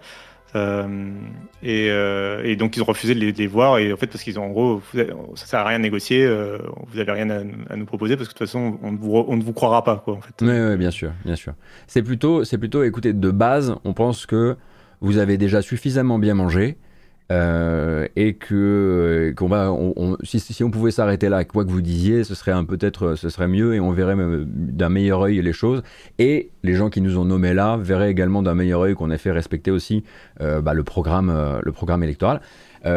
Et, 0.54 2.56
donc 2.56 2.76
ils 2.76 2.82
ont 2.82 2.86
refusé 2.86 3.14
de 3.14 3.20
les, 3.20 3.46
voir 3.46 3.78
et 3.78 3.92
en 3.92 3.96
fait 3.96 4.06
parce 4.06 4.22
qu'ils 4.22 4.38
ont 4.38 4.44
en 4.44 4.50
gros 4.50 4.82
ça 5.34 5.46
sert 5.46 5.60
à 5.60 5.64
rien 5.64 5.78
de 5.78 5.82
négocier 5.82 6.26
vous 6.26 6.98
avez 6.98 7.12
rien 7.12 7.28
à, 7.30 7.76
nous 7.76 7.84
proposer 7.84 8.16
parce 8.16 8.28
que 8.28 8.34
de 8.34 8.38
toute 8.38 8.46
façon 8.46 8.78
on 8.82 8.92
ne 8.92 8.96
vous, 8.96 9.14
on 9.14 9.36
ne 9.36 9.42
vous 9.42 9.52
croira 9.52 9.84
pas 9.84 10.02
quoi 10.02 10.14
en 10.14 10.20
fait. 10.20 10.34
Oui, 10.40 10.76
bien 10.76 10.90
sûr 10.90 11.12
bien 11.24 11.36
sûr 11.36 11.52
c'est 11.86 12.02
plutôt 12.02 12.44
c'est 12.44 12.58
plutôt 12.58 12.84
écoutez 12.84 13.12
de 13.12 13.30
base 13.30 13.74
on 13.84 13.92
pense 13.92 14.24
que 14.24 14.56
vous 15.00 15.18
avez 15.18 15.38
déjà 15.38 15.62
suffisamment 15.62 16.18
bien 16.18 16.34
mangé. 16.34 16.76
Euh, 17.32 18.06
et 18.14 18.34
que 18.34 19.34
euh, 19.36 20.16
si, 20.22 20.62
on 20.62 20.70
pouvait 20.70 20.92
s'arrêter 20.92 21.28
là, 21.28 21.44
quoi 21.44 21.64
que 21.64 21.70
vous 21.70 21.82
disiez, 21.82 22.22
ce 22.22 22.36
serait 22.36 22.52
peut-être, 22.64 23.16
ce 23.16 23.28
serait 23.28 23.48
mieux 23.48 23.74
et 23.74 23.80
on 23.80 23.90
verrait 23.90 24.16
d'un 24.46 24.88
meilleur 24.88 25.22
œil 25.22 25.42
les 25.42 25.52
choses. 25.52 25.82
Et 26.18 26.50
les 26.62 26.74
gens 26.74 26.88
qui 26.88 27.00
nous 27.00 27.18
ont 27.18 27.24
nommés 27.24 27.54
là 27.54 27.76
verraient 27.76 28.10
également 28.10 28.42
d'un 28.42 28.54
meilleur 28.54 28.82
œil 28.82 28.94
qu'on 28.94 29.10
a 29.10 29.18
fait 29.18 29.32
respecter 29.32 29.70
aussi 29.70 30.04
euh, 30.40 30.60
bah, 30.60 30.74
le 30.74 30.84
programme, 30.84 31.60
le 31.62 31.72
programme 31.72 32.02
électoral. 32.02 32.40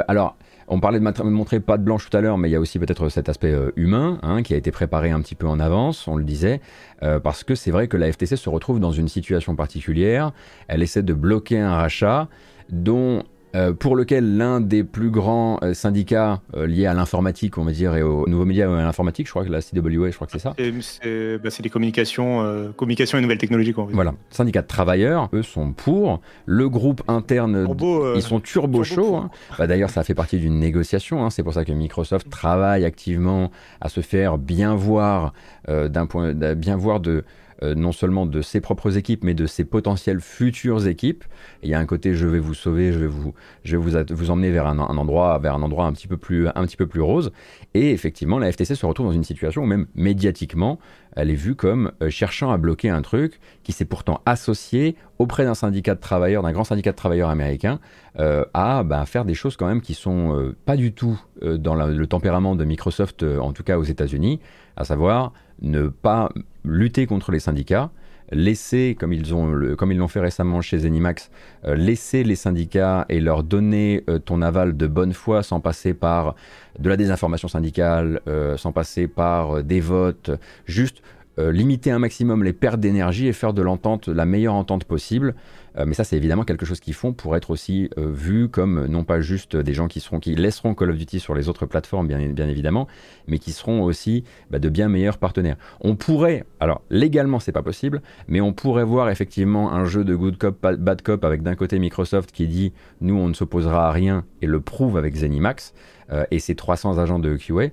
alors. 0.07 0.37
On 0.71 0.79
parlait 0.79 0.99
de 0.99 1.23
montrer 1.23 1.59
pas 1.59 1.79
de 1.79 1.83
blanche 1.83 2.07
tout 2.07 2.15
à 2.15 2.21
l'heure, 2.21 2.37
mais 2.37 2.47
il 2.47 2.51
y 2.51 2.55
a 2.55 2.59
aussi 2.59 2.77
peut-être 2.77 3.09
cet 3.09 3.27
aspect 3.27 3.51
euh, 3.51 3.71
humain 3.75 4.19
hein, 4.21 4.43
qui 4.43 4.53
a 4.53 4.57
été 4.57 4.69
préparé 4.69 5.09
un 5.09 5.19
petit 5.19 5.33
peu 5.33 5.47
en 5.47 5.59
avance, 5.59 6.07
on 6.07 6.15
le 6.15 6.23
disait, 6.23 6.61
euh, 7.01 7.19
parce 7.19 7.43
que 7.43 7.55
c'est 7.55 7.71
vrai 7.71 7.87
que 7.87 7.97
la 7.97 8.11
FTC 8.11 8.35
se 8.35 8.49
retrouve 8.49 8.79
dans 8.79 8.91
une 8.91 9.07
situation 9.07 9.55
particulière. 9.55 10.31
Elle 10.67 10.83
essaie 10.83 11.01
de 11.01 11.15
bloquer 11.15 11.57
un 11.57 11.73
rachat 11.73 12.27
dont 12.69 13.23
euh, 13.55 13.73
pour 13.73 13.95
lequel 13.95 14.37
l'un 14.37 14.61
des 14.61 14.83
plus 14.83 15.09
grands 15.09 15.57
euh, 15.63 15.73
syndicats 15.73 16.41
euh, 16.55 16.67
liés 16.67 16.85
à 16.85 16.93
l'informatique, 16.93 17.57
on 17.57 17.63
va 17.63 17.71
dire, 17.71 17.95
et 17.95 18.03
aux 18.03 18.27
nouveaux 18.27 18.45
médias 18.45 18.69
et 18.69 18.71
à 18.71 18.83
l'informatique, 18.83 19.25
je 19.25 19.31
crois 19.31 19.43
que 19.43 19.49
la 19.49 19.61
CWA, 19.61 20.11
je 20.11 20.15
crois 20.15 20.27
que 20.27 20.33
c'est 20.33 20.39
ça. 20.39 20.53
C'est 20.81 21.37
bah, 21.39 21.49
les 21.63 21.69
communications, 21.69 22.71
communications 22.75 23.17
et 23.17 23.21
nouvelles 23.21 23.39
technologies. 23.39 23.73
Voilà, 23.75 24.13
syndicats 24.29 24.61
de 24.61 24.67
travailleurs, 24.67 25.29
eux 25.33 25.41
sont 25.41 25.73
pour. 25.73 26.21
Le 26.45 26.69
groupe 26.69 27.01
interne, 27.07 27.67
ils 28.15 28.21
sont 28.21 28.39
turbo, 28.39 28.83
chauds. 28.83 29.15
Hein. 29.15 29.31
Bah, 29.57 29.65
D'ailleurs, 29.65 29.89
ça 29.89 30.03
fait 30.03 30.13
partie 30.13 30.37
d'une 30.37 30.59
négociation. 30.59 31.25
Hein. 31.25 31.31
C'est 31.31 31.43
pour 31.43 31.53
ça 31.53 31.65
que 31.65 31.71
Microsoft 31.71 32.29
travaille 32.29 32.85
activement 32.85 33.51
à 33.81 33.89
se 33.89 34.01
faire 34.01 34.37
bien 34.37 34.75
voir, 34.75 35.33
d'un 35.67 36.05
point, 36.05 36.33
bien 36.33 36.75
voir 36.75 36.99
de 36.99 37.23
euh, 37.61 37.75
non 37.75 37.91
seulement 37.91 38.25
de 38.25 38.41
ses 38.41 38.61
propres 38.61 38.97
équipes, 38.97 39.23
mais 39.23 39.33
de 39.33 39.45
ses 39.45 39.65
potentielles 39.65 40.21
futures 40.21 40.87
équipes. 40.87 41.25
il 41.61 41.69
y 41.69 41.73
a 41.73 41.79
un 41.79 41.85
côté 41.85 42.13
je 42.13 42.25
vais 42.25 42.39
vous 42.39 42.53
sauver, 42.53 42.93
je 42.93 42.99
vais 42.99 43.07
vous, 43.07 43.33
je 43.63 43.75
vais 43.75 43.83
vous, 43.83 44.15
vous 44.15 44.31
emmener 44.31 44.49
vers 44.49 44.65
un, 44.67 44.79
endroit, 44.79 45.37
vers 45.39 45.55
un 45.55 45.61
endroit 45.61 45.85
un 45.85 45.91
petit 45.91 46.07
peu 46.07 46.15
plus, 46.15 46.47
un 46.47 46.65
petit 46.65 46.77
peu 46.77 46.87
plus 46.87 47.01
rose. 47.01 47.31
Et 47.73 47.91
effectivement, 47.91 48.39
la 48.39 48.51
FTC 48.51 48.75
se 48.75 48.85
retrouve 48.85 49.07
dans 49.07 49.13
une 49.13 49.25
situation 49.25 49.63
où 49.63 49.65
même 49.65 49.87
médiatiquement, 49.93 50.79
elle 51.15 51.29
est 51.29 51.35
vue 51.35 51.55
comme 51.55 51.91
euh, 52.01 52.09
cherchant 52.09 52.51
à 52.51 52.57
bloquer 52.57 52.89
un 52.89 53.01
truc 53.01 53.39
qui 53.63 53.73
s'est 53.73 53.85
pourtant 53.85 54.21
associé 54.25 54.95
auprès 55.17 55.43
d'un 55.43 55.55
syndicat 55.55 55.95
de 55.95 55.99
travailleurs, 55.99 56.43
d'un 56.43 56.53
grand 56.53 56.63
syndicat 56.63 56.91
de 56.91 56.95
travailleurs 56.95 57.29
américain, 57.29 57.79
euh, 58.19 58.45
à 58.53 58.83
bah, 58.83 59.05
faire 59.05 59.25
des 59.25 59.33
choses 59.33 59.57
quand 59.57 59.67
même 59.67 59.81
qui 59.81 59.95
sont 59.95 60.53
pas 60.65 60.77
du 60.77 60.93
tout 60.93 61.19
dans 61.41 61.75
le 61.75 62.07
tempérament 62.07 62.55
de 62.55 62.63
Microsoft, 62.63 63.23
en 63.23 63.51
tout 63.53 63.63
cas 63.63 63.77
aux 63.77 63.83
États-Unis, 63.83 64.39
à 64.79 64.85
savoir 64.85 65.33
ne 65.61 65.87
pas 65.87 66.29
lutter 66.63 67.05
contre 67.05 67.31
les 67.31 67.39
syndicats, 67.39 67.91
laisser, 68.31 68.95
comme 68.99 69.13
ils 69.13 69.33
ont 69.33 69.75
comme 69.75 69.91
ils 69.91 69.97
l'ont 69.97 70.07
fait 70.07 70.19
récemment 70.19 70.61
chez 70.61 70.79
Zenimax, 70.79 71.29
euh, 71.65 71.75
laisser 71.75 72.23
les 72.23 72.35
syndicats 72.35 73.05
et 73.09 73.19
leur 73.19 73.43
donner 73.43 74.03
euh, 74.09 74.19
ton 74.19 74.41
aval 74.41 74.77
de 74.77 74.87
bonne 74.87 75.13
foi 75.13 75.43
sans 75.43 75.59
passer 75.59 75.93
par 75.93 76.35
de 76.79 76.89
la 76.89 76.97
désinformation 76.97 77.47
syndicale, 77.47 78.21
euh, 78.27 78.57
sans 78.57 78.71
passer 78.71 79.07
par 79.07 79.63
des 79.63 79.79
votes, 79.81 80.31
juste 80.65 81.01
limiter 81.37 81.89
un 81.89 81.99
maximum 81.99 82.43
les 82.43 82.51
pertes 82.51 82.81
d'énergie 82.81 83.27
et 83.27 83.31
faire 83.31 83.53
de 83.53 83.61
l'entente 83.61 84.09
la 84.09 84.25
meilleure 84.25 84.55
entente 84.55 84.83
possible. 84.83 85.35
Euh, 85.79 85.85
mais 85.85 85.93
ça, 85.93 86.03
c'est 86.03 86.17
évidemment 86.17 86.43
quelque 86.43 86.65
chose 86.65 86.79
qu'ils 86.79 86.93
font 86.93 87.13
pour 87.13 87.35
être 87.35 87.51
aussi 87.51 87.89
euh, 87.97 88.11
vus 88.11 88.49
comme 88.49 88.85
non 88.87 89.03
pas 89.03 89.21
juste 89.21 89.55
des 89.55 89.73
gens 89.73 89.87
qui, 89.87 89.99
seront, 89.99 90.19
qui 90.19 90.35
laisseront 90.35 90.75
Call 90.75 90.91
of 90.91 90.97
Duty 90.97 91.19
sur 91.19 91.33
les 91.33 91.49
autres 91.49 91.65
plateformes, 91.65 92.07
bien, 92.07 92.19
bien 92.29 92.47
évidemment, 92.47 92.87
mais 93.27 93.39
qui 93.39 93.51
seront 93.51 93.83
aussi 93.83 94.23
bah, 94.49 94.59
de 94.59 94.69
bien 94.69 94.89
meilleurs 94.89 95.17
partenaires. 95.17 95.57
On 95.81 95.95
pourrait, 95.95 96.45
alors 96.59 96.81
légalement, 96.89 97.39
c'est 97.39 97.51
pas 97.51 97.63
possible, 97.63 98.01
mais 98.27 98.41
on 98.41 98.53
pourrait 98.53 98.83
voir 98.83 99.09
effectivement 99.09 99.71
un 99.71 99.85
jeu 99.85 100.03
de 100.03 100.15
good 100.15 100.37
cop, 100.37 100.59
bad 100.61 101.01
cop 101.01 101.23
avec 101.23 101.43
d'un 101.43 101.55
côté 101.55 101.79
Microsoft 101.79 102.31
qui 102.31 102.47
dit 102.47 102.73
nous, 103.01 103.15
on 103.15 103.29
ne 103.29 103.33
s'opposera 103.33 103.87
à 103.87 103.91
rien 103.91 104.25
et 104.41 104.47
le 104.47 104.59
prouve 104.59 104.97
avec 104.97 105.15
Zenimax 105.15 105.73
euh, 106.11 106.25
et 106.31 106.39
ses 106.39 106.55
300 106.55 106.97
agents 106.97 107.19
de 107.19 107.37
QA, 107.37 107.69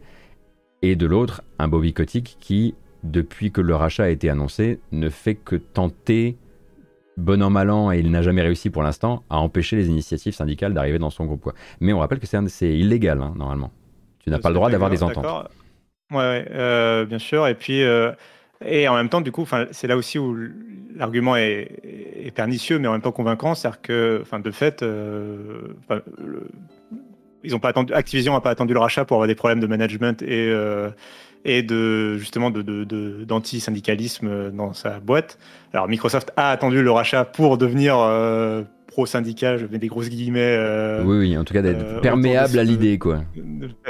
et 0.83 0.95
de 0.95 1.07
l'autre, 1.07 1.43
un 1.59 1.69
Bobby 1.69 1.93
Kotick 1.93 2.37
qui, 2.39 2.75
depuis 3.03 3.51
que 3.51 3.61
le 3.61 3.75
rachat 3.75 4.05
a 4.05 4.09
été 4.09 4.29
annoncé, 4.29 4.79
ne 4.93 5.09
fait 5.09 5.35
que 5.35 5.57
tenter 5.57 6.37
bon 7.17 7.43
an 7.43 7.51
mal 7.51 7.71
an, 7.71 7.93
et 7.93 7.99
il 7.99 8.11
n'a 8.11 8.23
jamais 8.23 8.43
réussi 8.43 8.71
pour 8.71 8.83
l'instant 8.83 9.25
à 9.31 9.39
empêcher 9.39 9.77
les 9.77 9.89
initiatives 9.89 10.35
syndicales 10.35 10.75
d'arriver 10.75 10.99
dans 10.99 11.11
son 11.11 11.25
groupe. 11.25 11.43
Quoi. 11.43 11.55
Mais 11.81 11.93
on 11.93 11.99
rappelle 11.99 12.19
que 12.19 12.27
c'est 12.27 12.79
illégal, 12.79 13.23
hein, 13.23 13.35
normalement. 13.37 13.73
Tu 14.19 14.31
n'as 14.31 14.39
pas 14.39 14.49
le 14.49 14.55
droit 14.55 14.71
d'avoir 14.71 14.91
des 14.91 15.03
ententes. 15.03 15.25
Ouais 16.13 16.47
euh, 16.51 17.05
bien 17.05 17.19
sûr. 17.19 17.47
Et 17.47 17.55
puis, 17.55 17.83
euh, 17.83 18.13
et 18.65 18.89
en 18.89 18.95
même 18.95 19.09
temps, 19.09 19.21
du 19.21 19.33
coup, 19.33 19.47
c'est 19.71 19.87
là 19.87 19.97
aussi 19.97 20.19
où 20.19 20.37
l'argument 20.95 21.37
est, 21.37 22.33
pernicieux, 22.35 22.79
mais 22.79 22.89
en 22.89 22.93
même 22.93 23.03
temps 23.03 23.13
convaincant. 23.13 23.55
C'est-à-dire 23.55 23.81
que, 23.83 24.25
de 24.39 24.51
fait, 24.51 24.83
euh, 24.83 25.75
ils 27.45 27.55
ont 27.55 27.61
pas 27.61 27.69
attendu, 27.69 27.93
Activision 27.93 28.33
n'a 28.33 28.41
pas 28.41 28.51
attendu 28.51 28.75
le 28.75 28.81
rachat 28.81 29.05
pour 29.05 29.17
avoir 29.17 29.29
des 29.29 29.35
problèmes 29.35 29.61
de 29.61 29.67
management 29.67 30.23
et 30.23 30.53
et 31.47 31.63
de 31.63 32.19
justement 32.19 32.51
d'anti-syndicalisme 32.51 34.29
de, 34.29 34.51
dans 34.51 34.75
sa 34.75 34.99
boîte. 34.99 35.39
Alors 35.73 35.89
Microsoft 35.89 36.33
a 36.37 36.51
attendu 36.51 36.83
le 36.83 36.91
rachat 36.91 37.25
pour 37.25 37.57
devenir 37.57 37.97
euh, 37.99 38.63
pro-syndicat, 38.89 39.57
je 39.57 39.67
mets 39.67 39.79
des 39.79 39.87
grosses 39.87 40.11
guillemets. 40.11 40.57
Euh, 40.59 41.05
oui, 41.05 41.19
oui, 41.19 41.39
en 41.39 41.45
tout 41.45 41.55
cas 41.55 41.63
d'être 41.63 41.85
euh, 41.85 42.01
perméable 42.01 42.59
à 42.59 42.65
l'idée, 42.65 42.99
quoi. 42.99 43.21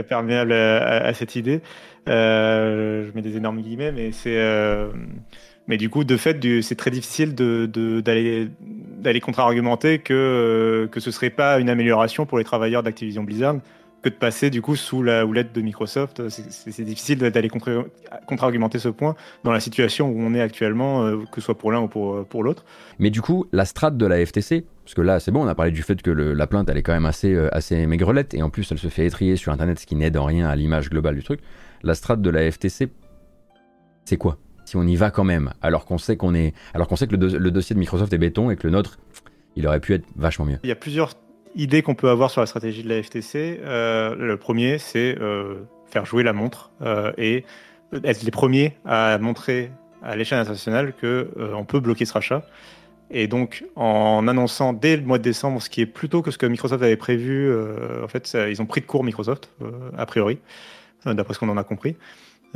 Perméable 0.07 0.53
à, 0.53 1.13
cette 1.15 1.35
idée. 1.35 1.63
je 2.07 3.11
mets 3.15 3.23
des 3.23 3.37
énormes 3.39 3.63
guillemets, 3.63 3.91
mais 3.91 4.13
c'est... 4.13 4.39
mais 5.67 5.79
du 5.79 5.89
coup, 5.89 6.05
de 6.05 6.17
fait, 6.19 6.39
c'est 6.61 6.77
très 6.77 6.91
difficile 6.91 7.35
d'aller 7.35 8.49
d'aller 8.99 9.21
contre-argumenter 9.21 10.01
que, 10.01 10.89
que 10.91 11.01
ce 11.01 11.11
serait 11.11 11.31
pas 11.31 11.59
une 11.61 11.69
amélioration 11.69 12.27
pour 12.27 12.39
les 12.39 12.45
travailleurs 12.45 12.83
d'Activision 12.83 13.23
Blizzard 13.23 13.57
que 14.07 14.15
de 14.15 14.19
passer 14.19 14.51
du 14.51 14.63
coup 14.63 14.77
sous 14.77 15.03
la 15.03 15.27
houlette 15.27 15.53
de 15.53 15.61
Microsoft. 15.61 16.29
C'est 16.29 16.85
difficile 16.85 17.19
d'aller 17.19 17.49
contre-argumenter 17.49 18.79
ce 18.79 18.89
point 18.89 19.17
dans 19.43 19.51
la 19.51 19.59
situation 19.59 20.09
où 20.09 20.21
on 20.21 20.33
est 20.33 20.41
actuellement, 20.41 21.05
euh, 21.05 21.19
que 21.33 21.41
ce 21.41 21.47
soit 21.47 21.59
pour 21.59 21.73
l'un 21.73 21.81
ou 21.81 21.89
pour, 21.89 22.25
pour 22.27 22.45
l'autre. 22.45 22.65
Mais 23.01 23.11
du 23.11 23.21
coup, 23.21 23.47
la 23.53 23.65
strate 23.65 23.97
de 23.97 24.07
la 24.07 24.25
FTC, 24.25 24.65
parce 24.85 24.95
que 24.95 25.01
là 25.01 25.19
c'est 25.19 25.33
bon, 25.33 25.45
on 25.45 25.49
a 25.49 25.57
parlé 25.57 25.73
du 25.73 25.83
fait 25.83 26.01
que 26.01 26.13
la 26.13 26.47
plainte 26.47 26.69
elle 26.71 26.79
est 26.79 26.85
quand 26.85 26.93
même 26.93 27.07
assez, 27.07 27.35
euh, 27.35 27.49
assez 27.53 27.85
maigrelette, 27.87 28.33
et 28.35 28.43
en 28.43 28.51
plus 28.51 28.71
elle 28.71 28.79
se 28.79 28.89
fait 28.89 29.07
étrier 29.07 29.35
sur 29.35 29.53
Internet, 29.53 29.81
ce 29.81 29.87
qui 29.87 29.97
n'aide 29.97 30.17
en 30.17 30.25
rien 30.25 30.49
à 30.49 30.55
l'image 30.55 30.89
globale 30.89 31.17
du 31.17 31.25
truc. 31.25 31.41
la 31.83 31.95
strate 31.95 32.23
de 32.23 32.31
la 32.31 32.49
FTC, 32.51 32.89
c'est 34.05 34.17
quoi? 34.17 34.39
Si 34.65 34.77
on 34.77 34.85
y 34.85 34.95
va 34.95 35.11
quand 35.11 35.25
même, 35.25 35.53
alors 35.63 35.85
qu'on 35.85 35.99
sait 35.99 36.17
qu'on 36.17 36.35
est, 36.35 36.55
alors 36.75 36.87
qu'on 36.87 36.97
sait 36.97 37.09
que 37.09 37.17
le, 37.17 37.51
dossier 37.51 37.75
de 37.75 37.81
Microsoft 37.81 38.13
est 38.13 38.19
béton 38.19 38.51
et 38.51 38.57
que 38.57 38.67
le 38.67 38.73
nôtre, 38.73 38.99
il 39.57 39.67
aurait 39.67 39.81
pu 39.81 39.95
être 39.95 40.07
vachement 40.17 40.45
mieux. 40.45 40.59
Il 40.63 40.69
y 40.69 40.73
a 40.73 40.77
plusieurs 40.77 41.15
idées 41.57 41.83
qu'on 41.83 41.95
peut 41.95 42.11
avoir 42.11 42.31
sur 42.31 42.41
la 42.41 42.47
stratégie 42.47 42.83
de 42.83 42.89
la 42.89 43.03
FTC. 43.03 43.61
Euh, 43.65 44.15
le 44.15 44.37
premier, 44.37 44.79
c'est 44.79 45.17
euh, 45.21 45.55
faire 45.87 46.07
jouer 46.07 46.23
la 46.23 46.33
montre 46.33 46.71
euh, 46.83 47.13
et 47.19 47.45
être 48.05 48.23
les 48.23 48.31
premiers 48.31 48.77
à 48.85 49.19
montrer 49.19 49.71
à 50.03 50.15
l'échelle 50.17 50.39
internationale 50.39 50.93
que 50.93 51.31
on 51.55 51.65
peut 51.65 51.81
bloquer 51.81 52.05
ce 52.05 52.13
rachat. 52.13 52.45
Et 53.11 53.29
donc, 53.29 53.65
en 53.77 54.27
annonçant 54.29 54.73
dès 54.73 54.97
le 54.97 55.03
mois 55.03 55.19
de 55.19 55.23
décembre, 55.23 55.63
ce 55.63 55.71
qui 55.71 55.81
est 55.81 55.87
plutôt 55.87 56.23
que 56.23 56.31
ce 56.31 56.39
que 56.39 56.47
Microsoft 56.47 56.83
avait 56.83 56.97
prévu, 56.97 57.53
en 58.03 58.09
fait, 58.09 58.37
ils 58.49 58.61
ont 58.61 58.67
pris 58.67 58.81
de 58.81 58.87
court 58.87 59.05
Microsoft, 59.05 59.51
a 59.97 60.07
priori, 60.07 60.39
d'après 61.07 61.35
ce 61.35 61.39
qu'on 61.39 61.49
en 61.49 61.57
a 61.57 61.65
compris. 61.65 61.97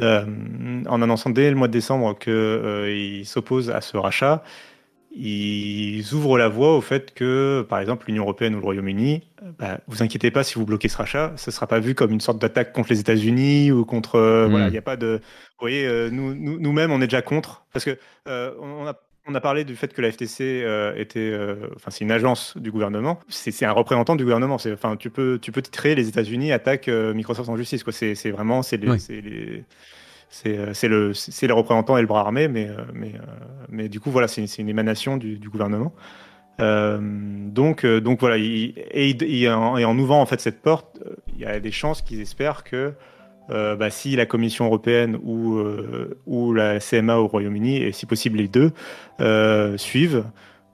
En 0.01 1.03
annonçant 1.03 1.30
dès 1.30 1.51
le 1.51 1.57
mois 1.57 1.68
de 1.68 1.72
décembre 1.72 2.18
qu'ils 2.18 3.26
s'opposent 3.26 3.70
à 3.70 3.80
ce 3.80 3.96
rachat, 3.96 4.42
ils 5.11 6.14
ouvrent 6.14 6.38
la 6.38 6.48
voie 6.48 6.76
au 6.76 6.80
fait 6.80 7.12
que, 7.14 7.66
par 7.68 7.80
exemple, 7.80 8.06
l'Union 8.06 8.22
européenne 8.22 8.54
ou 8.54 8.58
le 8.58 8.64
Royaume-Uni, 8.64 9.22
bah, 9.58 9.80
vous 9.86 10.02
inquiétez 10.02 10.30
pas 10.30 10.44
si 10.44 10.54
vous 10.54 10.64
bloquez 10.64 10.88
ce 10.88 10.96
rachat, 10.96 11.32
ce 11.36 11.50
ne 11.50 11.52
sera 11.52 11.66
pas 11.66 11.80
vu 11.80 11.94
comme 11.94 12.12
une 12.12 12.20
sorte 12.20 12.38
d'attaque 12.38 12.72
contre 12.72 12.90
les 12.90 13.00
États-Unis 13.00 13.72
ou 13.72 13.84
contre. 13.84 14.16
Euh, 14.16 14.46
voilà, 14.48 14.66
mm. 14.66 14.68
il 14.68 14.72
n'y 14.72 14.78
a 14.78 14.82
pas 14.82 14.96
de. 14.96 15.20
Vous 15.58 15.66
voyez, 15.66 16.11
nous, 16.11 16.34
nous-mêmes, 16.34 16.92
on 16.92 17.00
est 17.00 17.06
déjà 17.06 17.22
contre. 17.22 17.64
Parce 17.72 17.84
que 17.84 17.98
on 18.26 18.86
a 18.86 18.94
on 19.26 19.34
a 19.34 19.40
parlé 19.40 19.64
du 19.64 19.76
fait 19.76 19.92
que 19.92 20.00
la 20.00 20.11
FTC 20.11 20.64
était, 20.96 21.38
enfin 21.76 21.90
c'est 21.90 22.04
une 22.04 22.11
agence 22.11 22.56
du 22.56 22.70
gouvernement, 22.70 23.20
c'est 23.28 23.64
un 23.64 23.72
représentant 23.72 24.16
du 24.16 24.24
gouvernement. 24.24 24.56
Enfin 24.72 24.96
tu 24.96 25.11
peux 25.11 25.38
tu 25.40 25.52
peux 25.52 25.62
titrer 25.62 25.94
les 25.94 26.08
États-Unis 26.08 26.52
attaquent 26.52 26.88
Microsoft 26.88 27.48
en 27.48 27.56
justice 27.56 27.84
quoi. 27.84 27.92
C'est 27.92 28.30
vraiment 28.30 28.62
c'est 28.62 28.78
les, 28.78 28.88
euh, 28.88 29.64
c'est 30.31 30.89
le, 30.89 31.12
le 31.12 31.55
représentant 31.55 31.97
et 31.99 32.01
le 32.01 32.07
bras 32.07 32.20
armé, 32.20 32.49
mais, 32.49 32.68
euh, 32.68 32.76
mais, 32.95 33.14
euh, 33.14 33.20
mais 33.68 33.89
du 33.89 34.01
coup, 34.01 34.11
voilà, 34.11 34.28
c'est 34.28 34.45
une 34.59 34.68
émanation 34.68 35.16
du, 35.16 35.39
gouvernement. 35.51 35.93
donc, 36.59 37.85
donc 37.85 38.20
voilà, 38.20 38.37
et, 38.39 39.49
en, 39.49 39.99
ouvrant 39.99 40.20
en 40.20 40.26
fait 40.26 40.41
cette 40.41 40.62
porte, 40.62 41.03
il 41.35 41.41
y 41.41 41.45
a 41.45 41.59
des 41.59 41.72
chances 41.72 42.03
qu'ils 42.03 42.20
espèrent 42.20 42.64
que 42.64 42.95
bah, 43.49 43.91
si 43.91 44.14
la 44.14 44.26
Commission 44.26 44.66
européenne 44.66 45.18
ou, 45.24 45.61
ou 46.26 46.55
la 46.55 46.78
CMA 46.78 47.16
au 47.16 47.26
Royaume-Uni, 47.26 47.78
et 47.78 47.93
si 47.93 48.07
possible 48.07 48.39
les 48.39 48.49
deux, 48.49 48.72
suivent, 49.76 50.24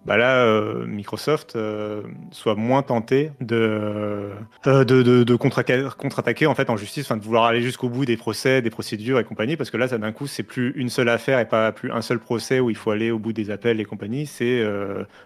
bah 0.06 0.16
là, 0.16 0.44
euh, 0.44 0.86
Microsoft 0.86 1.56
euh, 1.56 2.02
soit 2.30 2.54
moins 2.54 2.82
tenté 2.82 3.32
de, 3.40 4.30
euh, 4.68 5.36
contre-attaquer 5.36 6.46
en 6.46 6.54
fait 6.54 6.70
en 6.70 6.76
justice, 6.76 7.10
de 7.10 7.20
vouloir 7.20 7.44
aller 7.44 7.60
jusqu'au 7.60 7.88
bout 7.88 8.04
des 8.04 8.16
procès, 8.16 8.62
des 8.62 8.70
procédures 8.70 9.18
et 9.18 9.24
compagnie, 9.24 9.56
parce 9.56 9.70
que 9.70 9.76
là, 9.76 9.88
ça 9.88 9.98
d'un 9.98 10.12
coup, 10.12 10.28
c'est 10.28 10.44
plus 10.44 10.72
une 10.76 10.90
seule 10.90 11.08
affaire 11.08 11.40
et 11.40 11.44
pas 11.44 11.72
plus 11.72 11.90
un 11.90 12.02
seul 12.02 12.20
procès 12.20 12.60
où 12.60 12.70
il 12.70 12.76
faut 12.76 12.92
aller 12.92 13.10
au 13.10 13.18
bout 13.18 13.32
des 13.32 13.50
appels 13.50 13.80
et 13.80 13.84
compagnie, 13.84 14.26
c'est 14.26 14.64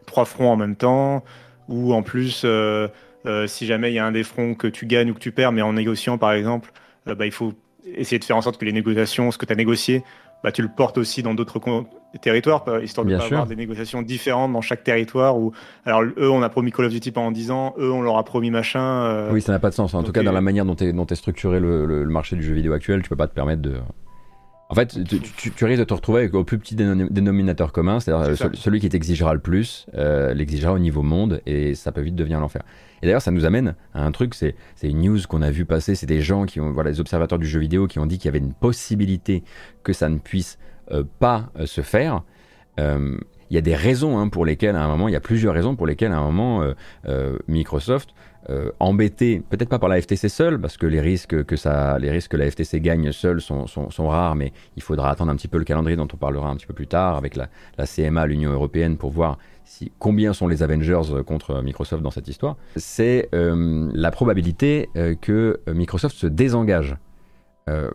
trois 0.06 0.24
fronts 0.24 0.50
en 0.50 0.56
même 0.56 0.76
temps, 0.76 1.24
ou 1.68 1.92
en 1.92 2.02
plus, 2.02 2.46
si 3.46 3.66
jamais 3.66 3.90
il 3.90 3.94
y 3.94 3.98
a 3.98 4.06
un 4.06 4.12
des 4.12 4.24
fronts 4.24 4.54
que 4.54 4.66
tu 4.66 4.86
gagnes 4.86 5.10
ou 5.10 5.14
que 5.14 5.20
tu 5.20 5.32
perds, 5.32 5.52
mais 5.52 5.62
en 5.62 5.74
négociant 5.74 6.16
par 6.16 6.32
exemple, 6.32 6.72
bah, 7.04 7.26
il 7.26 7.32
faut 7.32 7.52
essayer 7.84 8.18
de 8.18 8.24
faire 8.24 8.36
en 8.38 8.42
sorte 8.42 8.58
que 8.58 8.64
les 8.64 8.72
négociations, 8.72 9.30
ce 9.30 9.36
que 9.36 9.44
tu 9.44 9.52
as 9.52 9.56
négocié, 9.56 10.02
bah, 10.42 10.52
tu 10.52 10.62
le 10.62 10.68
portes 10.68 10.96
aussi 10.96 11.22
dans 11.22 11.34
d'autres 11.34 11.58
territoires, 12.18 12.64
histoire 12.82 13.06
de 13.06 13.12
ne 13.12 13.18
pas 13.18 13.24
avoir 13.24 13.46
des 13.46 13.56
négociations 13.56 14.02
différentes 14.02 14.52
dans 14.52 14.60
chaque 14.60 14.84
territoire. 14.84 15.38
Où, 15.38 15.52
alors, 15.84 16.02
eux, 16.02 16.30
on 16.30 16.42
a 16.42 16.48
promis 16.48 16.72
Call 16.72 16.86
of 16.86 16.92
Duty 16.92 17.12
pendant 17.12 17.30
10 17.30 17.50
ans, 17.50 17.74
eux, 17.78 17.90
on 17.90 18.02
leur 18.02 18.18
a 18.18 18.24
promis 18.24 18.50
machin. 18.50 18.80
Euh. 18.80 19.32
Oui, 19.32 19.42
ça 19.42 19.52
n'a 19.52 19.58
pas 19.58 19.70
de 19.70 19.74
sens. 19.74 19.94
En 19.94 20.02
tout 20.02 20.12
cas, 20.12 20.22
dans 20.22 20.32
la 20.32 20.40
manière 20.40 20.64
dont 20.64 20.76
est, 20.76 21.14
structuré 21.14 21.60
le, 21.60 22.06
marché 22.06 22.36
du 22.36 22.42
jeu 22.42 22.54
vidéo 22.54 22.72
actuel, 22.72 23.02
tu 23.02 23.08
peux 23.08 23.16
pas 23.16 23.28
te 23.28 23.34
permettre 23.34 23.62
de. 23.62 23.74
En 24.68 24.74
fait, 24.74 24.96
tu, 25.04 25.64
risques 25.64 25.80
de 25.80 25.84
te 25.84 25.94
retrouver 25.94 26.20
avec 26.20 26.34
au 26.34 26.44
plus 26.44 26.56
petit 26.56 26.76
dénominateur 26.76 27.72
commun, 27.72 27.98
c'est-à-dire 27.98 28.36
celui 28.54 28.78
qui 28.78 28.88
t'exigera 28.88 29.34
le 29.34 29.40
plus, 29.40 29.86
euh, 29.94 30.32
l'exigera 30.32 30.72
au 30.72 30.78
niveau 30.78 31.02
monde, 31.02 31.40
et 31.44 31.74
ça 31.74 31.90
peut 31.90 32.02
vite 32.02 32.14
devenir 32.14 32.38
l'enfer. 32.38 32.62
Et 33.02 33.06
d'ailleurs, 33.06 33.22
ça 33.22 33.32
nous 33.32 33.44
amène 33.44 33.74
à 33.94 34.04
un 34.04 34.12
truc, 34.12 34.34
c'est 34.34 34.54
une 34.84 35.00
news 35.00 35.18
qu'on 35.28 35.42
a 35.42 35.50
vu 35.50 35.64
passer, 35.64 35.96
c'est 35.96 36.06
des 36.06 36.20
gens 36.20 36.44
qui 36.44 36.60
ont, 36.60 36.70
voilà, 36.70 36.90
les 36.90 37.00
observateurs 37.00 37.40
du 37.40 37.46
jeu 37.46 37.58
vidéo 37.58 37.88
qui 37.88 37.98
ont 37.98 38.06
dit 38.06 38.18
qu'il 38.18 38.26
y 38.26 38.28
avait 38.28 38.38
une 38.38 38.52
possibilité 38.52 39.42
que 39.82 39.92
ça 39.92 40.08
ne 40.08 40.18
puisse 40.18 40.56
euh, 40.56 40.79
pas 41.18 41.50
euh, 41.58 41.66
se 41.66 41.80
faire. 41.80 42.22
Euh, 42.78 43.16
il 43.50 43.54
y 43.54 43.58
a 43.58 43.62
des 43.62 43.74
raisons 43.74 44.18
hein, 44.18 44.28
pour 44.28 44.44
lesquelles, 44.44 44.76
à 44.76 44.84
un 44.84 44.88
moment, 44.88 45.08
il 45.08 45.12
y 45.12 45.16
a 45.16 45.20
plusieurs 45.20 45.54
raisons 45.54 45.74
pour 45.74 45.86
lesquelles, 45.86 46.12
à 46.12 46.18
un 46.18 46.30
moment, 46.30 46.64
Microsoft 47.48 48.14
euh, 48.48 48.70
embêté, 48.80 49.42
peut-être 49.50 49.68
pas 49.68 49.78
par 49.78 49.90
la 49.90 50.00
FTC 50.00 50.30
seule, 50.30 50.58
parce 50.58 50.78
que 50.78 50.86
les 50.86 51.00
risques 51.00 51.44
que, 51.44 51.56
ça, 51.56 51.98
les 51.98 52.10
risques 52.10 52.30
que 52.30 52.38
la 52.38 52.50
FTC 52.50 52.80
gagne 52.80 53.12
seule 53.12 53.42
sont, 53.42 53.66
sont, 53.66 54.08
rares, 54.08 54.34
mais 54.34 54.54
il 54.76 54.82
faudra 54.82 55.10
attendre 55.10 55.30
un 55.30 55.36
petit 55.36 55.46
peu 55.46 55.58
le 55.58 55.64
calendrier 55.64 55.94
dont 55.94 56.08
on 56.10 56.16
parlera 56.16 56.48
un 56.48 56.56
petit 56.56 56.66
peu 56.66 56.72
plus 56.72 56.86
tard 56.86 57.16
avec 57.16 57.36
la, 57.36 57.48
la 57.76 57.86
CMA, 57.86 58.26
l'Union 58.26 58.50
européenne, 58.50 58.96
pour 58.96 59.10
voir 59.10 59.36
si, 59.64 59.92
combien 59.98 60.32
sont 60.32 60.48
les 60.48 60.62
Avengers 60.62 61.22
contre 61.26 61.62
Microsoft 61.62 62.02
dans 62.02 62.10
cette 62.10 62.28
histoire. 62.28 62.56
C'est 62.76 63.28
euh, 63.34 63.90
la 63.92 64.10
probabilité 64.10 64.88
euh, 64.96 65.14
que 65.20 65.60
Microsoft 65.68 66.16
se 66.16 66.26
désengage. 66.26 66.96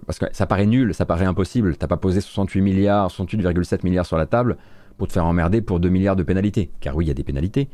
Parce 0.06 0.20
que 0.20 0.26
ça 0.32 0.46
paraît 0.46 0.66
nul, 0.66 0.94
ça 0.94 1.06
paraît 1.06 1.26
impossible. 1.26 1.76
T'as 1.78 1.88
pas 1.88 1.98
posé 1.98 2.22
68 2.22 2.62
milliards, 2.62 3.10
68,7 3.10 3.80
milliards 3.84 4.06
sur 4.06 4.18
la 4.18 4.26
table 4.26 4.58
pour 4.98 5.08
te 5.08 5.14
faire 5.14 5.26
emmerder 5.26 5.62
pour 5.62 5.80
2 5.80 5.90
milliards 5.90 6.16
de 6.16 6.24
pénalités. 6.24 6.72
Car 6.80 6.96
oui, 6.96 7.06
il 7.06 7.08
y 7.08 7.12
a 7.12 7.14
des 7.14 7.24
pénalités 7.24 7.70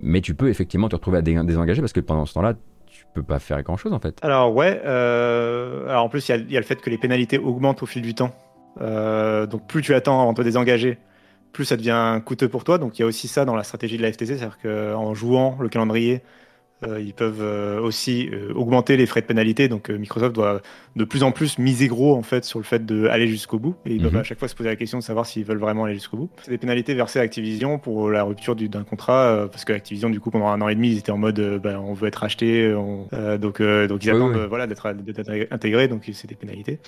mais 0.00 0.20
tu 0.20 0.34
peux 0.34 0.48
effectivement 0.48 0.88
te 0.88 0.96
retrouver 0.96 1.18
à 1.18 1.22
désengager 1.22 1.80
parce 1.80 1.92
que 1.92 2.00
pendant 2.00 2.26
ce 2.26 2.34
temps-là, 2.34 2.54
tu 2.86 3.04
peux 3.14 3.22
pas 3.22 3.38
faire 3.38 3.62
grand-chose 3.62 3.92
en 3.92 4.00
fait. 4.00 4.18
Alors 4.22 4.54
ouais, 4.54 4.80
euh, 4.84 5.88
alors 5.88 6.04
en 6.04 6.08
plus 6.08 6.28
il 6.28 6.50
y, 6.50 6.56
a 6.56 6.60
le 6.60 6.66
fait 6.66 6.80
que 6.80 6.90
les 6.90 6.98
pénalités 6.98 7.38
augmentent 7.38 7.82
au 7.82 7.86
fil 7.86 8.02
du 8.02 8.14
temps. 8.14 8.30
Euh, 8.80 9.46
donc 9.46 9.66
plus 9.66 9.82
tu 9.82 9.94
attends 9.94 10.20
avant 10.20 10.32
de 10.32 10.38
te 10.38 10.42
désengager, 10.42 10.98
plus 11.52 11.64
ça 11.64 11.76
devient 11.76 12.20
coûteux 12.24 12.48
pour 12.48 12.64
toi. 12.64 12.78
Donc 12.78 12.98
il 12.98 13.02
y 13.02 13.04
a 13.04 13.06
aussi 13.06 13.28
ça 13.28 13.44
dans 13.44 13.56
la 13.56 13.64
stratégie 13.64 13.96
de 13.96 14.02
la 14.02 14.12
FTC, 14.12 14.38
c'est-à-dire 14.38 14.58
qu'en 14.62 15.14
jouant 15.14 15.58
le 15.60 15.68
calendrier, 15.68 16.22
euh, 16.86 17.00
ils 17.00 17.12
peuvent 17.12 17.42
euh, 17.42 17.80
aussi 17.80 18.30
euh, 18.32 18.52
augmenter 18.54 18.96
les 18.96 19.06
frais 19.06 19.20
de 19.20 19.26
pénalité. 19.26 19.68
Donc 19.68 19.90
Microsoft 19.90 20.34
doit 20.34 20.60
de 20.94 21.04
plus 21.04 21.24
en 21.24 21.32
plus 21.32 21.58
miser 21.58 21.88
gros 21.88 22.14
en 22.14 22.22
fait 22.22 22.44
sur 22.44 22.60
le 22.60 22.64
fait 22.64 22.86
d'aller 22.86 23.26
jusqu'au 23.26 23.58
bout. 23.58 23.74
Et 23.84 23.94
ils 23.94 24.00
doivent 24.00 24.14
mhm. 24.14 24.20
à 24.20 24.24
chaque 24.24 24.38
fois 24.38 24.48
se 24.48 24.54
poser 24.54 24.68
la 24.68 24.76
question 24.76 24.98
de 24.98 25.02
savoir 25.02 25.26
s'ils 25.26 25.44
veulent 25.44 25.58
vraiment 25.58 25.84
aller 25.84 25.94
jusqu'au 25.94 26.16
bout. 26.16 26.30
C'est 26.42 26.52
des 26.52 26.58
pénalités 26.58 26.94
versées 26.94 27.18
à 27.18 27.22
Activision 27.22 27.78
pour 27.78 28.10
la 28.10 28.22
rupture 28.22 28.54
d'un 28.54 28.84
contrat 28.84 29.48
parce 29.50 29.64
que 29.64 29.72
Activision 29.72 30.08
du 30.10 30.20
coup 30.20 30.30
pendant 30.30 30.48
un 30.48 30.60
an 30.60 30.68
et 30.68 30.74
demi 30.74 30.92
ils 30.92 30.98
étaient 30.98 31.12
en 31.12 31.18
mode 31.18 31.40
bah, 31.62 31.80
on 31.80 31.94
veut 31.94 32.08
être 32.08 32.22
acheté, 32.22 32.70
donc 33.40 33.60
donc 33.62 34.04
ils 34.04 34.10
attendent 34.10 34.46
voilà 34.48 34.66
d'être 34.66 34.86
intégrés. 35.50 35.88
Donc 35.88 36.08
c'est 36.12 36.28
des 36.28 36.36
pénalités. 36.36 36.78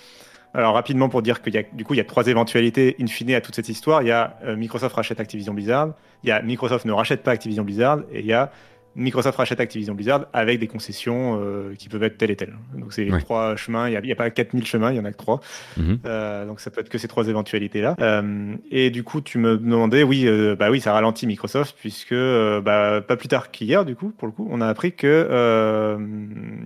Alors 0.52 0.74
rapidement 0.74 1.08
pour 1.08 1.22
dire 1.22 1.42
qu'il 1.42 1.54
y 1.54 1.58
a 1.58 1.62
du 1.62 1.84
coup 1.84 1.94
il 1.94 1.98
y 1.98 2.00
a 2.00 2.04
trois 2.04 2.26
éventualités 2.26 2.96
in 3.00 3.06
fine 3.06 3.34
à 3.34 3.40
toute 3.40 3.54
cette 3.54 3.68
histoire. 3.68 4.02
Il 4.02 4.08
y 4.08 4.12
a 4.12 4.36
Microsoft 4.56 4.94
rachète 4.94 5.20
Activision 5.20 5.54
Blizzard, 5.54 5.94
il 6.22 6.28
y 6.28 6.32
a 6.32 6.42
Microsoft 6.42 6.84
ne 6.84 6.92
rachète 6.92 7.22
pas 7.22 7.32
Activision 7.32 7.64
Blizzard 7.64 8.00
et 8.12 8.20
il 8.20 8.26
y 8.26 8.32
a 8.32 8.52
Microsoft 8.96 9.36
rachète 9.36 9.60
Activision 9.60 9.94
Blizzard 9.94 10.26
avec 10.32 10.58
des 10.58 10.66
concessions 10.66 11.38
euh, 11.40 11.74
qui 11.78 11.88
peuvent 11.88 12.02
être 12.02 12.18
telles 12.18 12.32
et 12.32 12.36
telles. 12.36 12.56
Donc 12.74 12.92
c'est 12.92 13.06
trois 13.20 13.54
chemins, 13.56 13.88
il 13.88 14.00
n'y 14.00 14.12
a, 14.12 14.16
pas 14.16 14.30
4000 14.30 14.66
chemins, 14.66 14.90
il 14.90 14.96
y 14.96 15.00
en 15.00 15.04
a 15.04 15.12
que 15.12 15.16
trois. 15.16 15.40
Mhm. 15.76 16.00
Euh, 16.06 16.46
donc 16.46 16.60
ça 16.60 16.70
peut 16.70 16.80
être 16.80 16.88
que 16.88 16.98
ces 16.98 17.06
trois 17.06 17.28
éventualités-là. 17.28 17.94
Euh, 18.00 18.54
et 18.70 18.90
du 18.90 19.04
coup, 19.04 19.20
tu 19.20 19.38
me 19.38 19.56
demandais, 19.56 20.02
oui, 20.02 20.28
bah 20.58 20.70
oui, 20.70 20.80
ça 20.80 20.92
ralentit 20.92 21.26
Microsoft, 21.26 21.76
puisque 21.78 22.14
bah, 22.14 23.00
pas 23.00 23.16
plus 23.16 23.28
tard 23.28 23.50
qu'hier, 23.50 23.84
du 23.84 23.94
coup, 23.94 24.12
pour 24.16 24.26
le 24.26 24.32
coup, 24.32 24.48
on 24.50 24.60
a 24.60 24.66
appris 24.66 24.92
que 24.92 25.96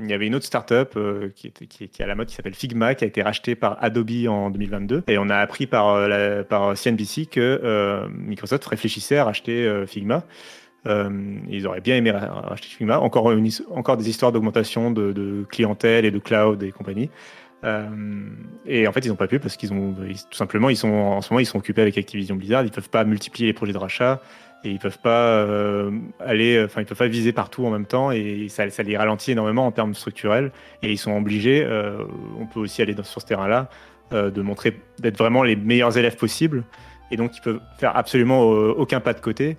il 0.02 0.10
y 0.10 0.12
avait 0.12 0.26
une 0.26 0.34
autre 0.34 0.46
startup 0.46 0.98
qui, 1.34 1.46
était, 1.46 1.66
qui, 1.66 1.88
qui 1.88 2.02
est 2.02 2.04
à 2.04 2.08
la 2.08 2.14
mode 2.14 2.28
qui 2.28 2.34
s'appelle 2.34 2.54
Figma, 2.54 2.94
qui 2.94 3.04
a 3.04 3.06
été 3.06 3.22
rachetée 3.22 3.54
par 3.54 3.82
Adobe 3.82 4.28
en 4.28 4.50
2022. 4.50 5.04
Et 5.08 5.18
on 5.18 5.28
a 5.28 5.36
appris 5.36 5.66
par, 5.66 6.08
la, 6.08 6.44
par 6.44 6.76
CNBC 6.76 7.26
que 7.26 8.06
Microsoft 8.08 8.64
réfléchissait 8.64 9.18
à 9.18 9.24
racheter 9.24 9.84
Figma. 9.86 10.24
Euh, 10.86 11.38
ils 11.48 11.66
auraient 11.66 11.80
bien 11.80 11.96
aimé 11.96 12.10
racheter 12.10 12.68
Figma. 12.68 12.98
Encore, 12.98 13.26
des 13.32 14.08
histoires 14.08 14.32
d'augmentation 14.32 14.90
de, 14.90 15.44
clientèle 15.50 16.04
et 16.04 16.10
de 16.10 16.18
cloud 16.18 16.62
et 16.62 16.72
compagnie. 16.72 17.10
Euh, 17.64 17.88
et 18.66 18.86
en 18.86 18.92
fait, 18.92 19.00
ils 19.04 19.08
n'ont 19.08 19.16
pas 19.16 19.26
pu 19.26 19.38
parce 19.38 19.56
qu'ils 19.56 19.72
ont 19.72 19.94
tout 19.94 20.36
simplement, 20.36 20.68
ils 20.68 20.76
sont 20.76 20.92
en 20.92 21.22
ce 21.22 21.32
moment, 21.32 21.40
ils 21.40 21.46
sont 21.46 21.58
occupés 21.58 21.80
avec 21.80 21.96
Activision 21.96 22.36
Blizzard. 22.36 22.64
Ils 22.64 22.70
peuvent 22.70 22.90
pas 22.90 23.04
multiplier 23.04 23.46
les 23.46 23.52
projets 23.54 23.72
de 23.72 23.78
rachat 23.78 24.20
et 24.64 24.70
ils 24.70 24.78
peuvent 24.78 24.98
pas 24.98 25.28
euh, 25.28 25.90
aller, 26.20 26.62
enfin, 26.62 26.82
ils 26.82 26.86
peuvent 26.86 26.98
pas 26.98 27.08
viser 27.08 27.32
partout 27.32 27.64
en 27.64 27.70
même 27.70 27.86
temps 27.86 28.10
et 28.10 28.46
ça, 28.48 28.68
ça, 28.70 28.82
les 28.82 28.96
ralentit 28.96 29.32
énormément 29.32 29.66
en 29.66 29.72
termes 29.72 29.94
structurels. 29.94 30.52
Et 30.82 30.92
ils 30.92 30.98
sont 30.98 31.16
obligés. 31.16 31.66
on 32.38 32.46
peut 32.46 32.60
aussi 32.60 32.82
aller 32.82 32.94
sur 33.02 33.22
ce 33.22 33.26
terrain-là 33.26 33.70
de 34.12 34.42
montrer 34.42 34.78
d'être 34.98 35.16
vraiment 35.16 35.42
les 35.42 35.56
meilleurs 35.56 35.96
élèves 35.96 36.16
possibles. 36.16 36.64
Et 37.10 37.16
donc, 37.16 37.36
ils 37.36 37.40
peuvent 37.40 37.60
faire 37.78 37.96
absolument 37.96 38.42
aucun 38.42 39.00
pas 39.00 39.14
de 39.14 39.20
côté. 39.20 39.56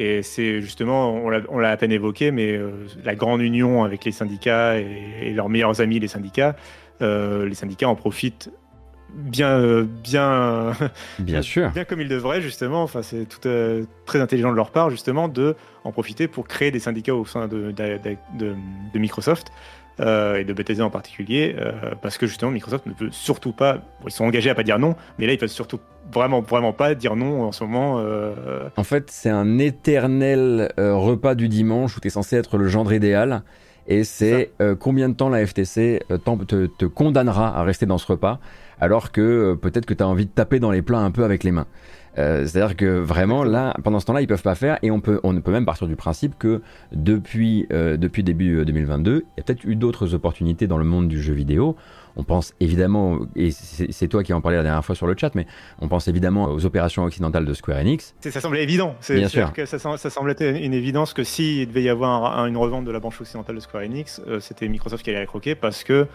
Et 0.00 0.22
c'est 0.22 0.60
justement, 0.60 1.12
on 1.12 1.58
l'a 1.58 1.70
à 1.70 1.76
peine 1.76 1.90
évoqué, 1.90 2.30
mais 2.30 2.52
euh, 2.52 2.86
la 3.02 3.16
grande 3.16 3.40
union 3.40 3.82
avec 3.82 4.04
les 4.04 4.12
syndicats 4.12 4.78
et, 4.78 5.32
leurs 5.34 5.48
meilleurs 5.48 5.80
amis, 5.80 5.98
les 5.98 6.06
syndicats, 6.06 6.54
euh, 7.02 7.48
les 7.48 7.56
syndicats 7.56 7.88
en 7.88 7.96
profitent 7.96 8.48
bien, 9.12 9.82
bien, 9.82 10.70
bien 11.18 11.42
sûr, 11.42 11.70
bien 11.70 11.82
comme 11.82 12.00
il 12.00 12.06
devrait 12.06 12.40
justement. 12.40 12.84
Enfin, 12.84 13.02
c'est 13.02 13.24
tout 13.24 13.40
très 14.06 14.20
intelligent 14.20 14.52
de 14.52 14.56
leur 14.56 14.70
part 14.70 14.88
justement 14.88 15.26
de 15.26 15.56
en 15.82 15.90
profiter 15.90 16.28
pour 16.28 16.46
créer 16.46 16.70
des 16.70 16.78
syndicats 16.78 17.16
au 17.16 17.24
sein 17.24 17.48
de, 17.48 17.72
de 17.72 18.98
Microsoft 19.00 19.50
euh, 20.00 20.36
et 20.36 20.44
de 20.44 20.52
Bethesda 20.52 20.84
en 20.84 20.90
particulier, 20.90 21.56
euh, 21.58 21.72
parce 22.00 22.18
que 22.18 22.26
justement 22.26 22.50
Microsoft 22.50 22.86
ne 22.86 22.92
peut 22.92 23.08
surtout 23.10 23.52
pas, 23.52 23.78
ils 24.04 24.12
sont 24.12 24.24
engagés 24.24 24.50
à 24.50 24.54
pas 24.54 24.62
dire 24.62 24.78
non, 24.78 24.94
mais 25.18 25.26
là 25.26 25.32
ils 25.32 25.38
peuvent 25.38 25.48
surtout 25.48 25.80
vraiment 26.12 26.40
vraiment 26.40 26.72
pas 26.72 26.94
dire 26.94 27.16
non 27.16 27.42
en 27.42 27.52
ce 27.52 27.64
moment. 27.64 27.98
Euh. 27.98 28.68
En 28.76 28.84
fait, 28.84 29.10
c'est 29.10 29.30
un 29.30 29.58
éternel 29.58 30.72
repas 30.76 31.34
du 31.34 31.48
dimanche 31.48 31.96
où 31.96 32.00
tu 32.00 32.08
es 32.08 32.10
censé 32.10 32.36
être 32.36 32.58
le 32.58 32.68
gendre 32.68 32.92
idéal. 32.92 33.42
Et 33.88 34.04
c'est 34.04 34.52
combien 34.78 35.08
de 35.08 35.14
temps 35.14 35.30
la 35.30 35.46
FTC 35.46 36.02
te, 36.08 36.66
te, 36.66 36.84
condamnera 36.84 37.58
à 37.58 37.62
rester 37.62 37.86
dans 37.86 37.98
ce 37.98 38.06
repas, 38.06 38.38
alors 38.80 39.12
que 39.12 39.54
peut-être 39.54 39.86
que 39.86 39.94
tu 39.94 40.02
as 40.02 40.08
envie 40.08 40.26
de 40.26 40.30
taper 40.30 40.60
dans 40.60 40.70
les 40.70 40.82
plats 40.82 41.00
un 41.00 41.10
peu 41.10 41.24
avec 41.24 41.42
les 41.42 41.52
mains. 41.52 41.66
Euh, 42.18 42.44
c'est-à-dire 42.46 42.76
que 42.76 42.98
vraiment 42.98 43.44
là, 43.44 43.74
pendant 43.84 44.00
ce 44.00 44.06
temps-là, 44.06 44.22
ils 44.22 44.26
peuvent 44.26 44.42
pas 44.42 44.56
faire 44.56 44.78
et 44.82 44.90
on 44.90 45.00
peut, 45.00 45.20
on 45.22 45.40
peut 45.40 45.52
même 45.52 45.64
partir 45.64 45.86
du 45.86 45.94
principe 45.94 46.36
que 46.38 46.62
depuis, 46.92 47.66
euh, 47.72 47.96
depuis 47.96 48.24
début 48.24 48.64
2022, 48.64 49.10
euh, 49.10 49.20
il 49.20 49.26
y 49.38 49.40
a 49.40 49.44
peut-être 49.44 49.64
eu 49.64 49.76
d'autres 49.76 50.14
opportunités 50.14 50.66
dans 50.66 50.78
le 50.78 50.84
monde 50.84 51.08
du 51.08 51.22
jeu 51.22 51.34
vidéo. 51.34 51.76
On 52.16 52.24
pense 52.24 52.54
évidemment, 52.60 53.20
et 53.36 53.50
c'est 53.50 54.08
toi 54.08 54.22
qui 54.22 54.32
en 54.32 54.40
parlais 54.40 54.56
la 54.56 54.62
dernière 54.62 54.84
fois 54.84 54.94
sur 54.94 55.06
le 55.06 55.14
chat, 55.16 55.34
mais 55.34 55.46
on 55.80 55.88
pense 55.88 56.08
évidemment 56.08 56.44
aux 56.44 56.64
opérations 56.64 57.04
occidentales 57.04 57.44
de 57.44 57.54
Square 57.54 57.78
Enix. 57.78 58.14
Ça 58.20 58.40
semblait 58.40 58.62
évident. 58.62 58.96
Bien 59.08 59.28
sûr. 59.28 59.52
Que 59.52 59.66
ça, 59.66 59.78
ça, 59.78 60.10
semblait 60.10 60.32
être 60.32 60.42
une 60.42 60.74
évidence 60.74 61.12
que 61.14 61.24
s'il 61.24 61.68
devait 61.68 61.82
y 61.82 61.88
avoir 61.88 62.46
une 62.46 62.56
revente 62.56 62.84
de 62.84 62.90
la 62.90 63.00
branche 63.00 63.20
occidentale 63.20 63.56
de 63.56 63.60
Square 63.60 63.84
Enix, 63.84 64.20
c'était 64.40 64.68
Microsoft 64.68 65.04
qui 65.04 65.10
allait 65.10 65.20
la 65.20 65.26
croquer 65.26 65.54
parce 65.54 65.84
que 65.84 66.06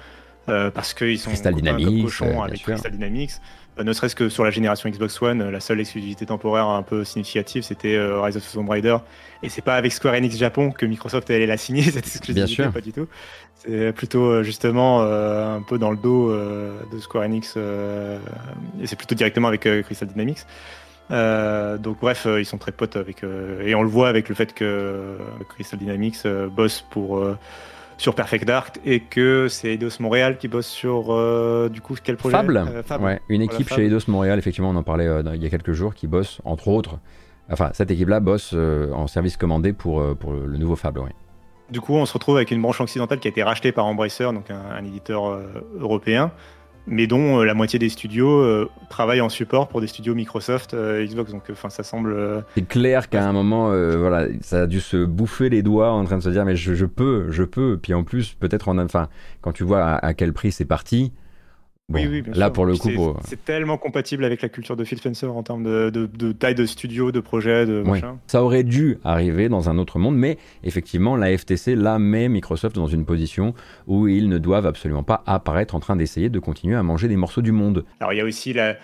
parce 0.45 0.93
qu'ils 0.93 1.19
sont 1.19 1.29
Crystal 1.29 1.53
Dynamics, 1.53 2.05
avec 2.43 2.61
Crystal 2.63 2.91
Dynamics. 2.91 3.31
Euh, 3.79 3.83
ne 3.83 3.93
serait-ce 3.93 4.15
que 4.15 4.29
sur 4.29 4.43
la 4.43 4.51
génération 4.51 4.89
Xbox 4.89 5.21
One, 5.21 5.41
euh, 5.41 5.51
la 5.51 5.59
seule 5.59 5.79
exclusivité 5.79 6.25
temporaire 6.25 6.67
un 6.67 6.83
peu 6.83 7.03
significative, 7.03 7.63
c'était 7.63 7.95
euh, 7.95 8.21
Rise 8.21 8.37
of 8.37 8.47
the 8.47 8.53
Tomb 8.53 8.69
Raider. 8.69 8.97
Et 9.41 9.49
c'est 9.49 9.61
pas 9.61 9.75
avec 9.75 9.91
Square 9.91 10.15
Enix 10.15 10.37
Japon 10.37 10.71
que 10.71 10.85
Microsoft 10.85 11.29
allait 11.29 11.45
la 11.45 11.57
signer, 11.57 11.83
cette 11.91 12.05
exclusivité, 12.05 12.55
Bien 12.55 12.65
sûr. 12.65 12.71
pas 12.71 12.81
du 12.81 12.93
tout. 12.93 13.07
C'est 13.55 13.93
plutôt 13.93 14.43
justement 14.43 15.03
un 15.03 15.61
peu 15.61 15.77
dans 15.77 15.91
le 15.91 15.95
dos 15.95 16.33
de 16.33 16.99
Square 16.99 17.23
Enix, 17.23 17.55
et 17.55 18.87
c'est 18.87 18.97
plutôt 18.97 19.15
directement 19.15 19.47
avec 19.47 19.61
Crystal 19.83 20.09
Dynamics. 20.09 20.39
donc 21.09 21.99
bref, 22.01 22.27
ils 22.27 22.45
sont 22.45 22.57
très 22.57 22.73
potes 22.73 22.97
avec, 22.97 23.23
et 23.23 23.73
on 23.73 23.83
le 23.83 23.87
voit 23.87 24.09
avec 24.09 24.27
le 24.27 24.35
fait 24.35 24.53
que 24.53 25.17
Crystal 25.47 25.79
Dynamics 25.79 26.27
bosse 26.51 26.83
pour 26.89 27.25
sur 27.97 28.15
Perfect 28.15 28.45
Dark 28.45 28.79
et 28.85 28.99
que 28.99 29.47
c'est 29.49 29.73
Eidos 29.73 29.99
Montréal 29.99 30.37
qui 30.37 30.47
bosse 30.47 30.67
sur 30.67 31.13
euh, 31.13 31.69
du 31.69 31.81
coup 31.81 31.95
quel 32.01 32.17
projet? 32.17 32.35
Fable, 32.35 32.57
euh, 32.57 32.97
Ouais, 32.99 33.21
une 33.29 33.41
équipe 33.41 33.69
chez 33.69 33.85
Eidos 33.85 34.07
Montréal, 34.07 34.39
effectivement, 34.39 34.69
on 34.69 34.75
en 34.75 34.83
parlait 34.83 35.07
euh, 35.07 35.23
il 35.35 35.43
y 35.43 35.45
a 35.45 35.49
quelques 35.49 35.73
jours, 35.73 35.93
qui 35.93 36.07
bosse 36.07 36.41
entre 36.45 36.67
autres. 36.67 36.99
Enfin, 37.51 37.71
cette 37.73 37.91
équipe-là 37.91 38.19
bosse 38.19 38.53
en 38.53 39.07
service 39.07 39.37
commandé 39.37 39.73
pour, 39.73 40.15
pour 40.17 40.33
le 40.33 40.57
nouveau 40.57 40.75
Fable, 40.75 40.99
oui. 40.99 41.11
Du 41.69 41.81
coup, 41.81 41.93
on 41.93 42.05
se 42.05 42.13
retrouve 42.13 42.37
avec 42.37 42.51
une 42.51 42.61
branche 42.61 42.79
occidentale 42.81 43.19
qui 43.19 43.27
a 43.27 43.31
été 43.31 43.43
rachetée 43.43 43.71
par 43.71 43.85
Embracer, 43.85 44.25
donc 44.25 44.49
un 44.49 44.83
éditeur 44.85 45.41
européen, 45.79 46.31
mais 46.87 47.07
dont 47.07 47.39
euh, 47.39 47.45
la 47.45 47.53
moitié 47.53 47.79
des 47.79 47.89
studios 47.89 48.41
euh, 48.41 48.69
travaillent 48.89 49.21
en 49.21 49.29
support 49.29 49.67
pour 49.67 49.81
des 49.81 49.87
studios 49.87 50.15
Microsoft, 50.15 50.73
euh, 50.73 51.05
Xbox. 51.05 51.31
Donc, 51.31 51.43
enfin, 51.51 51.69
ça 51.69 51.83
semble. 51.83 52.43
C'est 52.55 52.67
clair 52.67 53.09
qu'à 53.09 53.27
un 53.27 53.33
moment, 53.33 53.69
voilà, 53.97 54.27
ça 54.41 54.61
a 54.61 54.67
dû 54.67 54.79
se 54.79 55.05
bouffer 55.05 55.49
les 55.49 55.61
doigts 55.61 55.91
en 55.91 56.03
train 56.03 56.17
de 56.17 56.23
se 56.23 56.29
dire, 56.29 56.45
mais 56.45 56.55
je, 56.55 56.85
peux, 56.85 57.27
je 57.29 57.43
peux. 57.43 57.77
Puis 57.81 57.93
en 57.93 58.03
plus, 58.03 58.33
peut-être 58.33 58.69
en, 58.69 58.77
enfin, 58.77 59.07
quand 59.41 59.51
tu 59.51 59.63
vois 59.63 59.83
à 59.83 60.13
quel 60.13 60.33
prix 60.33 60.51
c'est 60.51 60.65
parti, 60.65 61.11
oui, 61.93 62.07
oui, 62.09 62.21
bien 62.21 62.33
là, 62.33 62.49
pour 62.49 62.65
le 62.65 62.75
coup, 62.75 62.89
c'est 63.23 63.43
tellement 63.43 63.77
compatible 63.77 64.25
avec 64.25 64.41
la 64.41 64.49
culture 64.49 64.75
de 64.75 64.83
Phil 64.83 64.97
Spencer 64.97 65.35
en 65.35 65.43
termes 65.43 65.63
de, 65.63 66.31
taille 66.33 66.55
de 66.55 66.65
studio, 66.65 67.11
de 67.11 67.19
projet, 67.19 67.65
de 67.65 67.81
machin. 67.81 68.19
Ça 68.27 68.43
aurait 68.43 68.63
dû 68.63 68.97
arriver 69.03 69.49
dans 69.49 69.69
un 69.69 69.77
autre 69.77 69.99
monde, 69.99 70.17
mais 70.17 70.37
effectivement, 70.63 71.15
la 71.15 71.35
FTC 71.37 71.75
là 71.75 71.99
met 71.99 72.29
Microsoft 72.29 72.75
dans 72.75 72.87
une 72.87 73.05
position 73.05 73.53
où 73.87 74.07
ils 74.07 74.29
ne 74.29 74.37
doivent 74.37 74.65
absolument 74.65 75.03
pas 75.03 75.23
apparaître 75.25 75.75
en 75.75 75.79
train 75.79 75.95
d'essayer 75.95 76.29
de 76.29 76.39
continuer 76.39 76.75
à 76.75 76.83
manger 76.83 77.07
des 77.07 77.17
morceaux 77.17 77.41
du 77.41 77.51
monde. 77.51 77.85
Alors, 77.99 78.13
il 78.13 78.17
y 78.17 78.21
a 78.21 78.25
aussi 78.25 78.53
la, 78.53 78.75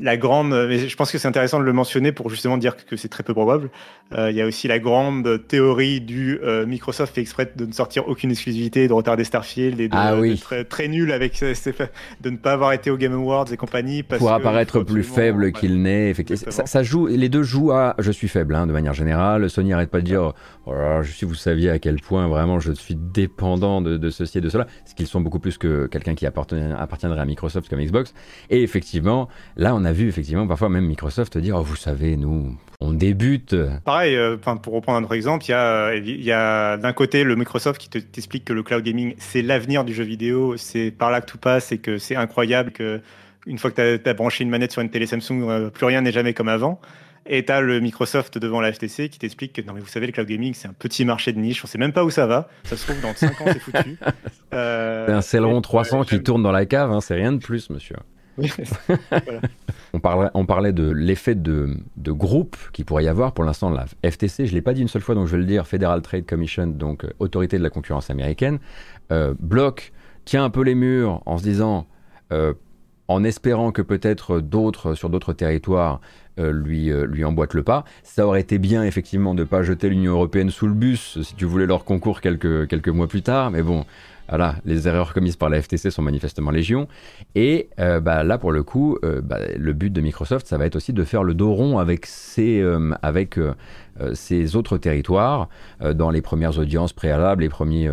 la 0.00 0.16
grande, 0.16 0.50
mais 0.50 0.88
je 0.88 0.96
pense 0.96 1.10
que 1.10 1.18
c'est 1.18 1.28
intéressant 1.28 1.58
de 1.58 1.64
le 1.64 1.72
mentionner 1.72 2.12
pour 2.12 2.30
justement 2.30 2.56
dire 2.56 2.76
que 2.76 2.96
c'est 2.96 3.08
très 3.08 3.24
peu 3.24 3.34
probable. 3.34 3.70
Euh, 4.16 4.30
il 4.30 4.36
y 4.36 4.40
a 4.40 4.46
aussi 4.46 4.68
la 4.68 4.78
grande 4.78 5.46
théorie 5.48 6.00
du 6.00 6.38
euh, 6.42 6.64
Microsoft 6.66 7.14
fait 7.14 7.20
exprès 7.20 7.52
de 7.54 7.66
ne 7.66 7.72
sortir 7.72 8.08
aucune 8.08 8.30
exclusivité, 8.30 8.88
de 8.88 8.92
retarder 8.92 9.24
Starfield 9.24 9.80
et 9.80 9.88
de, 9.88 9.94
ah 9.96 10.14
très, 10.40 10.64
très, 10.64 10.88
nul 10.88 11.12
avec 11.12 11.38
de 11.40 12.30
ne 12.30 12.36
pas 12.36 12.52
avoir 12.52 12.72
été 12.72 12.90
au 12.90 12.96
Game 12.96 13.12
Awards 13.12 13.52
et 13.52 13.56
compagnie. 13.56 14.02
pour 14.02 14.32
apparaître 14.32 14.80
plus 14.80 15.02
faible 15.02 15.52
qu'il 15.52 15.82
n'est. 15.82 16.10
Effectivement, 16.10 16.50
ça, 16.50 16.82
joue, 16.82 17.06
les 17.06 17.28
deux 17.28 17.42
jouent 17.42 17.72
à 17.72 17.94
je 17.98 18.12
suis 18.12 18.28
faible 18.28 18.54
hein, 18.54 18.66
de 18.66 18.72
manière 18.72 18.94
générale. 18.94 19.50
Sony 19.50 19.72
arrête 19.72 19.90
pas 19.90 20.00
de 20.00 20.06
dire 20.06 20.32
oh 20.66 20.72
si 21.04 21.24
vous 21.24 21.34
saviez 21.34 21.70
à 21.70 21.78
quel 21.78 21.96
point 21.96 22.28
vraiment 22.28 22.60
je 22.60 22.72
suis 22.72 22.94
dépendant 22.94 23.82
de, 23.82 23.96
de 23.96 24.10
ceci 24.10 24.38
et 24.38 24.40
de 24.40 24.48
cela, 24.48 24.66
ce 24.86 24.94
qu'ils 24.94 25.06
sont 25.06 25.20
beaucoup 25.20 25.38
plus 25.38 25.58
que 25.58 25.86
quelqu'un 25.86 26.14
qui 26.14 26.24
appartiendrait 26.24 27.20
à 27.20 27.24
Microsoft 27.24 27.68
comme 27.68 27.80
Xbox. 27.80 28.14
Et 28.48 28.62
effectivement, 28.62 29.28
là 29.56 29.74
on 29.74 29.84
a 29.84 29.87
vu 29.92 30.08
effectivement 30.08 30.46
parfois 30.46 30.68
même 30.68 30.86
Microsoft 30.86 31.38
dire 31.38 31.56
oh, 31.56 31.62
vous 31.62 31.76
savez 31.76 32.16
nous 32.16 32.56
on 32.80 32.92
débute. 32.92 33.56
Pareil, 33.84 34.14
euh, 34.14 34.36
pour 34.36 34.72
reprendre 34.72 34.98
un 34.98 35.02
autre 35.02 35.14
exemple, 35.14 35.44
il 35.46 35.50
y 35.50 35.54
a, 35.54 35.94
y 35.96 36.30
a 36.30 36.76
d'un 36.76 36.92
côté 36.92 37.24
le 37.24 37.34
Microsoft 37.34 37.80
qui 37.80 37.88
t'explique 37.88 38.44
que 38.44 38.52
le 38.52 38.62
cloud 38.62 38.84
gaming 38.84 39.14
c'est 39.18 39.42
l'avenir 39.42 39.84
du 39.84 39.92
jeu 39.92 40.04
vidéo, 40.04 40.56
c'est 40.56 40.92
par 40.92 41.10
là 41.10 41.20
que 41.20 41.26
tout 41.26 41.38
passe 41.38 41.72
et 41.72 41.78
que 41.78 41.98
c'est 41.98 42.14
incroyable 42.14 42.70
que 42.70 43.00
une 43.46 43.58
fois 43.58 43.70
que 43.70 43.96
tu 43.96 44.08
as, 44.08 44.14
branché 44.14 44.44
une 44.44 44.50
manette 44.50 44.72
sur 44.72 44.82
une 44.82 44.90
télé 44.90 45.06
Samsung, 45.06 45.42
euh, 45.48 45.70
plus 45.70 45.86
rien 45.86 46.02
n'est 46.02 46.12
jamais 46.12 46.34
comme 46.34 46.48
avant. 46.48 46.80
Et 47.26 47.44
tu 47.44 47.50
as 47.50 47.60
le 47.60 47.80
Microsoft 47.80 48.38
devant 48.38 48.60
la 48.60 48.72
FTC 48.72 49.08
qui 49.08 49.18
t'explique 49.18 49.52
que 49.52 49.62
non 49.62 49.72
mais 49.72 49.80
vous 49.80 49.88
savez 49.88 50.06
le 50.06 50.12
cloud 50.12 50.28
gaming 50.28 50.54
c'est 50.54 50.68
un 50.68 50.72
petit 50.72 51.04
marché 51.04 51.32
de 51.32 51.38
niche, 51.38 51.64
on 51.64 51.66
sait 51.66 51.78
même 51.78 51.92
pas 51.92 52.04
où 52.04 52.10
ça 52.10 52.26
va, 52.26 52.48
ça 52.62 52.76
se 52.76 52.84
trouve 52.86 53.00
dans 53.02 53.14
5 53.14 53.40
ans 53.40 53.44
c'est 53.46 53.58
foutu. 53.58 53.98
Euh, 54.54 55.04
c'est 55.06 55.12
un 55.12 55.20
Celeron 55.20 55.60
300 55.60 56.04
qui 56.04 56.22
tourne 56.22 56.42
dans 56.42 56.52
la 56.52 56.64
cave, 56.64 56.90
hein, 56.90 57.02
c'est 57.02 57.14
rien 57.14 57.32
de 57.32 57.36
plus 57.36 57.68
monsieur. 57.68 57.96
on, 59.92 60.00
parlait, 60.44 60.72
de 60.72 60.90
l'effet 60.90 61.34
de, 61.34 61.76
groupe 61.98 62.56
qu'il 62.72 62.84
pourrait 62.84 63.04
y 63.04 63.08
avoir. 63.08 63.32
Pour 63.32 63.44
l'instant, 63.44 63.70
la 63.70 63.86
FTC, 64.08 64.46
je 64.46 64.52
ne 64.52 64.56
l'ai 64.56 64.62
pas 64.62 64.74
dit 64.74 64.82
une 64.82 64.88
seule 64.88 65.02
fois, 65.02 65.14
donc 65.14 65.26
je 65.26 65.32
vais 65.32 65.38
le 65.38 65.44
dire, 65.44 65.66
Federal 65.66 66.02
Trade 66.02 66.26
Commission, 66.26 66.66
donc 66.66 67.04
euh, 67.04 67.10
autorité 67.18 67.58
de 67.58 67.62
la 67.62 67.70
concurrence 67.70 68.10
américaine, 68.10 68.58
euh, 69.12 69.34
bloque, 69.38 69.92
tient 70.24 70.44
un 70.44 70.50
peu 70.50 70.62
les 70.62 70.74
murs 70.74 71.22
en 71.26 71.38
se 71.38 71.42
disant, 71.42 71.86
euh, 72.32 72.52
en 73.08 73.24
espérant 73.24 73.72
que 73.72 73.82
peut-être 73.82 74.40
d'autres, 74.40 74.94
sur 74.94 75.08
d'autres 75.08 75.32
territoires, 75.32 76.00
lui, 76.40 76.92
lui 76.92 77.24
emboîtent 77.24 77.54
le 77.54 77.64
pas. 77.64 77.84
Ça 78.04 78.24
aurait 78.24 78.42
été 78.42 78.58
bien, 78.58 78.84
effectivement, 78.84 79.34
de 79.34 79.40
ne 79.40 79.44
pas 79.44 79.64
jeter 79.64 79.88
l'Union 79.88 80.12
Européenne 80.12 80.50
sous 80.50 80.68
le 80.68 80.72
bus 80.72 81.20
si 81.22 81.34
tu 81.34 81.46
voulais 81.46 81.66
leur 81.66 81.84
concours 81.84 82.20
quelques, 82.20 82.68
quelques 82.68 82.90
mois 82.90 83.08
plus 83.08 83.22
tard, 83.22 83.50
mais 83.50 83.62
bon, 83.62 83.84
voilà, 84.28 84.56
les 84.64 84.86
erreurs 84.86 85.14
commises 85.14 85.36
par 85.36 85.48
la 85.48 85.60
FTC 85.60 85.90
sont 85.90 86.02
manifestement 86.02 86.50
légion. 86.50 86.86
Et 87.34 87.68
euh, 87.78 88.00
bah, 88.00 88.24
là, 88.24 88.38
pour 88.38 88.52
le 88.52 88.62
coup, 88.62 88.98
euh, 89.04 89.20
bah, 89.22 89.38
le 89.56 89.72
but 89.72 89.92
de 89.92 90.00
Microsoft, 90.00 90.46
ça 90.46 90.58
va 90.58 90.66
être 90.66 90.76
aussi 90.76 90.92
de 90.92 91.04
faire 91.04 91.22
le 91.22 91.34
dos 91.34 91.52
rond 91.52 91.78
avec 91.78 92.06
ces, 92.06 92.60
euh, 92.60 92.92
autres 94.54 94.78
territoires 94.78 95.48
dans 95.94 96.10
les 96.10 96.22
premières 96.22 96.58
audiences 96.58 96.92
préalables, 96.92 97.42
les 97.42 97.48
premiers, 97.48 97.90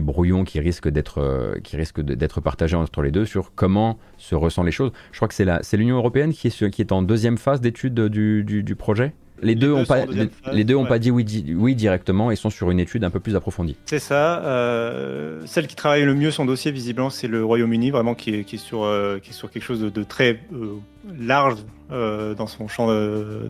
brouillons 0.00 0.44
qui 0.44 0.58
risquent 0.58 0.88
d'être 0.88 2.40
partagés 2.40 2.76
entre 2.76 3.02
les 3.02 3.10
deux 3.10 3.24
sur 3.24 3.54
comment 3.54 3.98
se 4.18 4.34
ressentent 4.34 4.66
les 4.66 4.72
choses. 4.72 4.90
Je 5.12 5.18
crois 5.18 5.28
que 5.28 5.34
c'est 5.34 5.76
l'Union 5.76 5.96
européenne 5.96 6.32
qui 6.32 6.48
est, 6.48 6.92
en 6.92 7.02
deuxième 7.02 7.38
phase 7.38 7.60
d'étude 7.60 7.94
du 7.94 8.76
projet? 8.76 9.12
Les 9.42 9.56
deux 9.56 9.70
n'ont 9.70 9.84
pas, 9.84 10.04
les, 10.52 10.64
deux 10.64 10.76
ont 10.76 10.86
pas 10.86 11.00
dit 11.00 11.10
oui, 11.10 11.26
oui 11.56 11.74
directement 11.74 12.30
et 12.30 12.36
sont 12.36 12.48
sur 12.48 12.70
une 12.70 12.78
étude 12.78 13.02
un 13.02 13.10
peu 13.10 13.18
plus 13.18 13.34
approfondie. 13.34 13.76
C'est 13.86 13.98
ça. 13.98 14.38
Euh, 14.44 15.40
celle 15.46 15.66
qui 15.66 15.74
travaille 15.74 16.04
le 16.04 16.14
mieux 16.14 16.30
son 16.30 16.44
dossier, 16.44 16.70
visiblement, 16.70 17.10
c'est 17.10 17.26
le 17.26 17.44
Royaume-Uni, 17.44 17.90
vraiment 17.90 18.14
qui 18.14 18.36
est, 18.36 18.44
qui, 18.44 18.54
est 18.54 18.58
sur, 18.58 18.84
euh, 18.84 19.18
qui 19.18 19.30
est 19.30 19.32
sur 19.32 19.50
quelque 19.50 19.64
chose 19.64 19.80
de, 19.80 20.02
très 20.04 20.40
euh, 20.52 20.76
large 21.18 21.56
dans 21.90 22.46
son 22.46 22.68
champ 22.68 22.88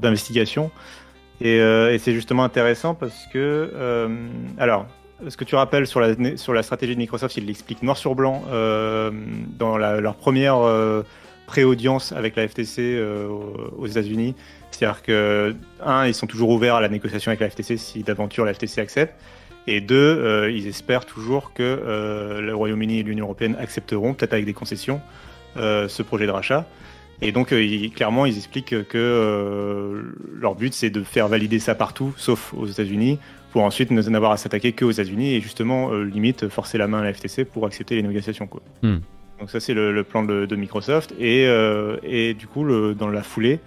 d'investigation. 0.01 0.73
Et, 1.41 1.59
et 1.59 1.99
c'est 1.99 2.13
justement 2.13 2.43
intéressant 2.43 2.95
parce 2.95 3.29
que, 3.33 3.71
alors, 4.59 4.87
ce 5.29 5.37
que 5.37 5.45
tu 5.45 5.55
rappelles 5.55 5.87
sur 5.87 6.01
la, 6.01 6.37
sur 6.37 6.53
la 6.53 6.65
stratégie 6.65 6.95
de 6.95 6.99
Microsoft, 6.99 7.37
ils 7.37 7.47
l'expliquent 7.47 7.85
noir 7.85 7.97
sur 7.97 8.17
blanc 8.17 8.43
dans 8.51 9.77
leur 9.79 10.17
première 10.17 10.59
pré-audience 11.47 12.11
avec 12.11 12.35
la 12.35 12.49
FTC 12.49 13.01
aux 13.79 13.87
États-Unis 13.87 14.35
c'est-à-dire 14.83 15.03
que, 15.03 15.55
un, 15.85 16.07
ils 16.07 16.15
sont 16.15 16.27
toujours 16.27 16.51
ouverts 16.51 16.75
à 16.75 16.81
la 16.81 16.89
négociation 16.89 17.31
avec 17.31 17.39
la 17.39 17.49
FTC 17.49 17.77
si 17.77 18.03
d'aventure 18.03 18.45
la 18.45 18.53
FTC 18.53 18.81
accepte. 18.81 19.15
Et 19.69 19.81
deux, 19.81 19.95
euh, 19.95 20.51
ils 20.51 20.67
espèrent 20.67 21.07
toujours 21.07 21.53
que 21.53 21.63
euh, 21.63 22.41
le 22.41 22.53
Royaume-Uni 22.53 22.99
et 22.99 23.03
l'Union 23.05 23.27
européenne 23.27 23.55
accepteront, 23.61 24.15
peut-être 24.15 24.33
avec 24.33 24.45
des 24.45 24.55
concessions, 24.55 25.01
euh, 25.57 25.87
ce 25.87 26.03
projet 26.03 26.27
de 26.27 26.33
rachat. 26.33 26.67
Et 27.21 27.31
donc, 27.31 27.55
clairement, 27.95 28.27
ils 28.27 28.37
expliquent 28.37 28.89
que 28.89 30.13
leur 30.41 30.57
but, 30.57 30.75
c'est 30.75 30.91
de 30.91 31.05
faire 31.05 31.29
valider 31.29 31.61
ça 31.61 31.77
partout, 31.77 32.13
sauf 32.17 32.53
aux 32.53 32.67
États-Unis, 32.67 33.21
pour 33.53 33.63
ensuite 33.63 33.93
n'avoir 33.93 34.33
à 34.33 34.37
s'attaquer 34.37 34.73
qu'aux 34.73 34.91
États-Unis 34.91 35.35
et 35.35 35.41
justement, 35.41 35.93
limite, 35.93 36.49
forcer 36.49 36.79
la 36.79 36.89
main 36.89 36.99
à 36.99 37.05
la 37.05 37.15
FTC 37.15 37.45
pour 37.45 37.65
accepter 37.65 37.95
les 37.95 38.03
négociations. 38.03 38.49
Quoi. 38.49 38.61
Hmm. 38.83 38.99
Donc 39.39 39.51
ça 39.51 39.61
c'est 39.61 39.75
le, 39.75 40.03
plan 40.03 40.25
de, 40.25 40.57
Microsoft 40.57 41.15
et, 41.21 41.45
et 42.03 42.35
du 42.35 42.49
coup 42.49 42.65
le, 42.65 42.95
dans 42.97 43.09
la 43.09 43.23
foulée, 43.23 43.61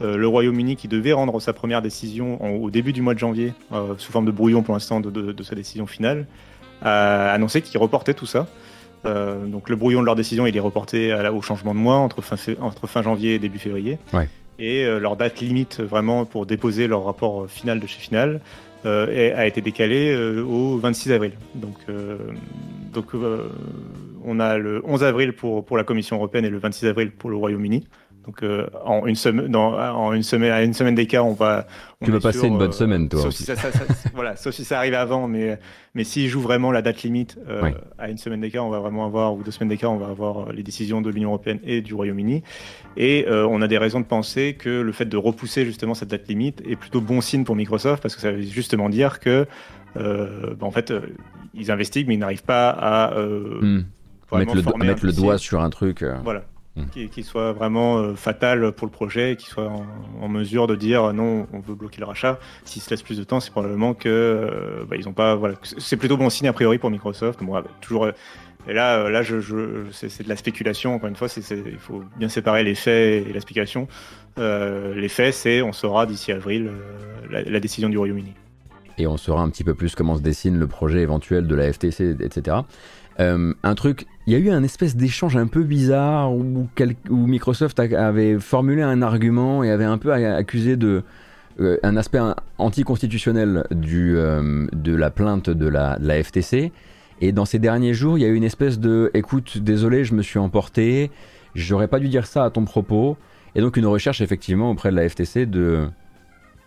le 0.00 0.26
Royaume-Uni 0.26 0.76
qui 0.76 0.88
devait 0.88 1.12
rendre 1.12 1.40
sa 1.40 1.52
première 1.52 1.82
décision 1.82 2.62
au 2.62 2.70
début 2.70 2.92
du 2.92 3.02
mois 3.02 3.14
de 3.14 3.18
janvier, 3.18 3.52
sous 3.96 4.12
forme 4.12 4.26
de 4.26 4.30
brouillon 4.30 4.62
pour 4.62 4.74
l'instant 4.74 5.00
de, 5.00 5.10
de, 5.10 5.42
sa 5.42 5.54
décision 5.54 5.86
finale, 5.86 6.26
a 6.82 7.32
annoncé 7.32 7.62
qu'il 7.62 7.78
reportait 7.78 8.14
tout 8.14 8.26
ça. 8.26 8.46
Euh, 9.06 9.46
donc 9.46 9.68
le 9.68 9.76
brouillon 9.76 10.00
de 10.00 10.06
leur 10.06 10.16
décision, 10.16 10.46
il 10.46 10.56
est 10.56 10.60
reporté 10.60 11.12
à 11.12 11.32
au 11.32 11.42
changement 11.42 11.74
de 11.74 11.80
mois 11.80 11.96
entre 11.96 12.22
fin, 12.22 12.36
entre 12.60 12.86
fin 12.86 13.02
janvier 13.02 13.34
et 13.34 13.38
début 13.38 13.58
février. 13.58 13.98
Et 14.58 14.84
euh, 14.84 14.98
leur 14.98 15.16
date 15.16 15.40
limite 15.40 15.80
vraiment 15.80 16.24
pour 16.24 16.46
déposer 16.46 16.88
leur 16.88 17.04
rapport 17.04 17.48
final 17.48 17.78
de 17.78 17.86
chez 17.86 18.00
Final 18.00 18.40
euh, 18.86 19.36
a 19.36 19.46
été 19.46 19.60
décalée 19.60 20.16
au 20.16 20.78
26 20.78 21.12
avril. 21.12 21.32
Donc, 21.54 21.76
donc 22.92 23.06
on 24.24 24.40
a 24.40 24.58
le 24.58 24.82
11 24.84 25.04
avril 25.04 25.32
pour, 25.32 25.64
pour 25.64 25.76
la 25.76 25.84
Commission 25.84 26.16
européenne 26.16 26.44
et 26.44 26.50
le 26.50 26.58
26 26.58 26.86
avril 26.86 27.10
pour 27.10 27.30
le 27.30 27.36
Royaume-Uni. 27.36 27.86
Donc 28.28 28.42
euh, 28.42 28.66
en 28.84 29.06
une 29.06 29.14
semaine, 29.14 29.56
en 29.56 30.12
une 30.12 30.22
semaine, 30.22 30.52
à 30.52 30.62
une 30.62 30.74
semaine 30.74 30.94
d'écart, 30.94 31.24
on 31.24 31.32
va. 31.32 31.66
tu 32.04 32.10
vas 32.10 32.20
passer 32.20 32.46
une 32.46 32.58
bonne 32.58 32.68
euh, 32.68 32.72
semaine, 32.72 33.08
toi. 33.08 33.22
Sauf 33.22 33.32
si 33.32 33.44
ça, 33.44 33.54
voilà, 34.14 34.36
sauf 34.36 34.54
si 34.54 34.66
ça 34.66 34.76
arrive 34.76 34.92
avant, 34.92 35.28
mais 35.28 35.58
mais 35.94 36.04
s'il 36.04 36.28
joue 36.28 36.42
vraiment 36.42 36.70
la 36.70 36.82
date 36.82 37.02
limite 37.04 37.38
euh, 37.48 37.70
à 37.96 38.10
une 38.10 38.18
semaine 38.18 38.42
d'écart, 38.42 38.66
on 38.66 38.68
va 38.68 38.80
vraiment 38.80 39.06
avoir 39.06 39.34
ou 39.34 39.42
deux 39.42 39.50
semaines 39.50 39.70
d'écart, 39.70 39.92
on 39.92 39.96
va 39.96 40.08
avoir 40.08 40.52
les 40.52 40.62
décisions 40.62 41.00
de 41.00 41.08
l'Union 41.08 41.30
européenne 41.30 41.58
et 41.64 41.80
du 41.80 41.94
Royaume-Uni. 41.94 42.42
Et 42.98 43.24
on 43.30 43.62
a 43.62 43.66
des 43.66 43.78
raisons 43.78 44.00
de 44.00 44.04
penser 44.04 44.56
que 44.58 44.68
le 44.68 44.92
fait 44.92 45.06
de 45.06 45.16
repousser 45.16 45.64
justement 45.64 45.94
cette 45.94 46.10
date 46.10 46.28
limite 46.28 46.60
est 46.68 46.76
plutôt 46.76 47.00
bon 47.00 47.22
signe 47.22 47.44
pour 47.44 47.56
Microsoft 47.56 48.02
parce 48.02 48.14
que 48.14 48.20
ça 48.20 48.32
veut 48.32 48.42
justement 48.42 48.90
dire 48.90 49.20
que 49.20 49.46
bah, 49.94 50.02
en 50.60 50.70
fait 50.70 50.92
ils 51.54 51.70
investiguent 51.70 52.08
mais 52.08 52.14
ils 52.16 52.20
n'arrivent 52.20 52.44
pas 52.44 52.68
à 52.68 53.18
hmm. 53.18 53.84
mettre 54.32 54.54
le, 54.54 54.84
mettre 54.84 55.06
le 55.06 55.12
doigt 55.14 55.38
sur 55.38 55.62
un 55.62 55.70
truc. 55.70 56.04
Voilà. 56.24 56.44
Mmh. 56.78 57.08
qui, 57.08 57.22
soit 57.22 57.52
vraiment 57.52 57.98
euh, 57.98 58.14
fatal 58.14 58.72
pour 58.72 58.86
le 58.86 58.92
projet, 58.92 59.36
qui 59.36 59.46
soit 59.46 59.70
en, 60.20 60.28
mesure 60.28 60.66
de 60.66 60.76
dire 60.76 61.04
euh, 61.04 61.12
non, 61.12 61.46
on 61.52 61.60
veut 61.60 61.74
bloquer 61.74 62.00
le 62.00 62.06
rachat. 62.06 62.38
S'ils 62.64 62.82
se 62.82 62.90
laissent 62.90 63.02
plus 63.02 63.18
de 63.18 63.24
temps, 63.24 63.40
c'est 63.40 63.50
probablement 63.50 63.94
que 63.94 64.08
euh, 64.08 64.84
bah, 64.88 64.96
ils 64.96 65.08
ont 65.08 65.12
pas. 65.12 65.34
Voilà, 65.34 65.56
c'est 65.62 65.96
plutôt 65.96 66.16
bon 66.16 66.30
signe 66.30 66.48
a 66.48 66.52
priori 66.52 66.78
pour 66.78 66.90
Microsoft. 66.90 67.42
Bon, 67.42 67.60
toujours. 67.80 68.08
Et 68.68 68.72
là, 68.72 69.08
là, 69.08 69.22
je, 69.22 69.86
c'est 69.92 70.22
de 70.22 70.28
la 70.28 70.36
spéculation. 70.36 70.94
Encore 70.94 71.08
une 71.08 71.16
fois, 71.16 71.28
il 71.36 71.78
faut 71.78 72.04
bien 72.16 72.28
séparer 72.28 72.64
les 72.64 72.74
faits 72.74 73.26
et 73.26 73.32
la 73.32 73.40
spéculation. 73.40 73.88
les 74.36 75.08
faits, 75.08 75.34
c'est 75.34 75.62
on 75.62 75.72
saura 75.72 76.06
d'ici 76.06 76.32
avril 76.32 76.70
la, 77.30 77.60
décision 77.60 77.88
du 77.88 77.96
Royaume-Uni. 77.96 78.34
Et 78.98 79.06
on 79.06 79.16
saura 79.16 79.42
un 79.42 79.48
petit 79.48 79.64
peu 79.64 79.74
plus 79.74 79.94
comment 79.94 80.16
se 80.16 80.22
dessine 80.22 80.58
le 80.58 80.66
projet 80.66 81.00
éventuel 81.00 81.46
de 81.46 81.54
la 81.54 81.72
FTC, 81.72 82.16
etc. 82.20 82.58
Euh, 83.20 83.52
un 83.62 83.74
truc, 83.74 84.06
il 84.28 84.32
y 84.32 84.34
a 84.34 84.38
eu 84.38 84.50
un 84.50 84.62
espèce 84.62 84.94
d'échange 84.94 85.38
un 85.38 85.46
peu 85.46 85.62
bizarre 85.62 86.30
où, 86.34 86.68
Microsoft 87.08 87.80
avait 87.80 88.38
formulé 88.38 88.82
un 88.82 89.00
argument 89.00 89.64
et 89.64 89.70
avait 89.70 89.86
un 89.86 89.96
peu 89.96 90.12
accusé 90.12 90.76
de 90.76 91.02
euh, 91.60 91.78
un 91.82 91.96
aspect 91.96 92.20
anticonstitutionnel 92.58 93.64
du, 93.70 94.18
euh, 94.18 94.66
de 94.74 94.94
la 94.94 95.08
plainte 95.08 95.48
de 95.48 95.66
la, 95.66 96.22
FTC. 96.22 96.72
Et 97.22 97.32
dans 97.32 97.46
ces 97.46 97.58
derniers 97.58 97.94
jours, 97.94 98.18
il 98.18 98.20
y 98.20 98.26
a 98.26 98.28
eu 98.28 98.34
une 98.34 98.44
espèce 98.44 98.78
de 98.78 99.10
écoute, 99.14 99.56
désolé, 99.56 100.04
je 100.04 100.12
me 100.12 100.20
suis 100.20 100.38
emporté, 100.38 101.10
j'aurais 101.54 101.88
pas 101.88 101.98
dû 101.98 102.10
dire 102.10 102.26
ça 102.26 102.44
à 102.44 102.50
ton 102.50 102.66
propos. 102.66 103.16
Et 103.54 103.62
donc 103.62 103.78
une 103.78 103.86
recherche 103.86 104.20
effectivement 104.20 104.70
auprès 104.70 104.90
de 104.90 104.96
la 104.96 105.08
FTC 105.08 105.46
de 105.46 105.88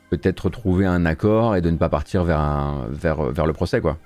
peut-être 0.10 0.50
trouver 0.50 0.88
un 0.88 1.06
accord 1.06 1.56
et 1.56 1.62
de 1.62 1.70
ne 1.70 1.78
pas 1.78 1.90
partir 1.90 2.24
vers, 2.24 2.40
un, 2.40 2.88
vers, 2.90 3.22
vers 3.22 3.46
le 3.46 3.54
procès, 3.54 3.82
quoi. 3.82 4.00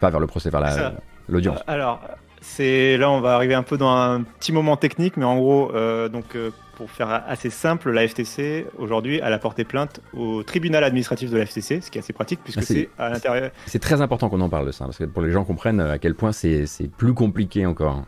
Pas 0.00 0.10
vers 0.10 0.20
le 0.20 0.26
procès, 0.26 0.50
vers 0.50 0.60
la, 0.60 0.92
l'audience 1.30 1.60
euh, 1.60 1.72
Alors, 1.72 2.02
c'est 2.40 2.96
là, 2.96 3.10
on 3.10 3.20
va 3.20 3.34
arriver 3.34 3.54
un 3.54 3.62
peu 3.62 3.76
dans 3.76 3.90
un 3.90 4.22
petit 4.22 4.52
moment 4.52 4.76
technique, 4.76 5.16
mais 5.16 5.24
en 5.24 5.36
gros, 5.36 5.74
euh, 5.74 6.08
donc 6.08 6.34
euh, 6.34 6.50
pour 6.76 6.90
faire 6.90 7.22
assez 7.26 7.50
simple, 7.50 7.90
la 7.90 8.06
FTC 8.08 8.66
aujourd'hui, 8.78 9.20
elle 9.22 9.32
a 9.32 9.38
porté 9.38 9.64
plainte 9.64 10.00
au 10.14 10.42
tribunal 10.42 10.82
administratif 10.82 11.30
de 11.30 11.36
la 11.36 11.44
FTC, 11.44 11.80
ce 11.82 11.90
qui 11.90 11.98
est 11.98 12.00
assez 12.00 12.14
pratique 12.14 12.40
puisque 12.42 12.60
ah, 12.60 12.64
c'est 12.64 12.88
à 12.98 13.10
l'intérieur. 13.10 13.50
C'est 13.66 13.78
très 13.78 14.00
important 14.00 14.30
qu'on 14.30 14.40
en 14.40 14.48
parle 14.48 14.66
de 14.66 14.72
ça, 14.72 14.86
parce 14.86 14.96
que 14.96 15.04
pour 15.04 15.22
les 15.22 15.30
gens 15.30 15.44
comprennent 15.44 15.80
à 15.80 15.98
quel 15.98 16.14
point 16.14 16.32
c'est 16.32 16.66
plus 16.96 17.12
compliqué 17.12 17.66
encore. 17.66 18.04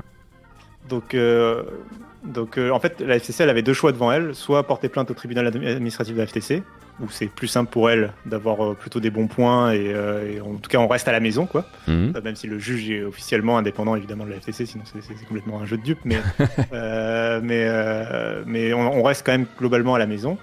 Donc, 0.89 1.15
donc 2.25 2.59
en 2.59 2.81
fait, 2.81 3.01
la 3.01 3.19
FTC, 3.19 3.43
elle 3.43 3.51
avait 3.51 3.63
deux 3.63 3.75
choix 3.75 3.93
devant 3.93 4.11
elle 4.11 4.35
soit 4.35 4.63
porter 4.63 4.89
plainte 4.89 5.11
au 5.11 5.15
tribunal 5.15 5.47
administratif 5.47 6.15
de 6.15 6.21
la 6.21 6.27
FTC, 6.27 6.63
où 7.01 7.09
c'est 7.11 7.27
plus 7.27 7.49
simple 7.49 7.71
pour 7.71 7.91
elle 7.91 8.13
d'avoir 8.27 8.65
euh, 8.65 8.75
plutôt 8.75 9.01
des 9.01 9.11
bons 9.11 9.27
points 9.27 9.75
euh, 9.75 10.37
et, 10.37 10.41
en 10.41 10.55
tout 10.57 10.69
cas 10.69 10.79
on 10.79 10.89
reste 10.89 11.09
à 11.09 11.13
la 11.13 11.21
maison 11.21 11.47
quoi. 11.47 11.67
Mhm. 11.89 12.13
Euh, 12.17 12.23
même 12.23 12.37
si 12.37 12.47
le 12.47 12.59
juge 12.59 12.91
est 12.91 13.03
officiellement 13.03 13.59
indépendant 13.59 13.97
évidemment 13.97 14.25
de 14.25 14.31
la 14.31 14.41
FTC, 14.41 14.67
sinon 14.67 14.85
c'est 14.85 15.27
complètement 15.27 15.61
un 15.61 15.67
jeu 15.67 15.77
de 15.77 15.83
dupe, 15.83 16.01
mais 16.05 16.19
mais 17.43 17.69
mais 18.47 18.73
on, 18.73 19.03
reste 19.03 19.25
quand 19.27 19.33
même 19.33 19.47
globalement 19.59 19.95
à 19.95 19.99
la 19.99 20.07
maison. 20.07 20.39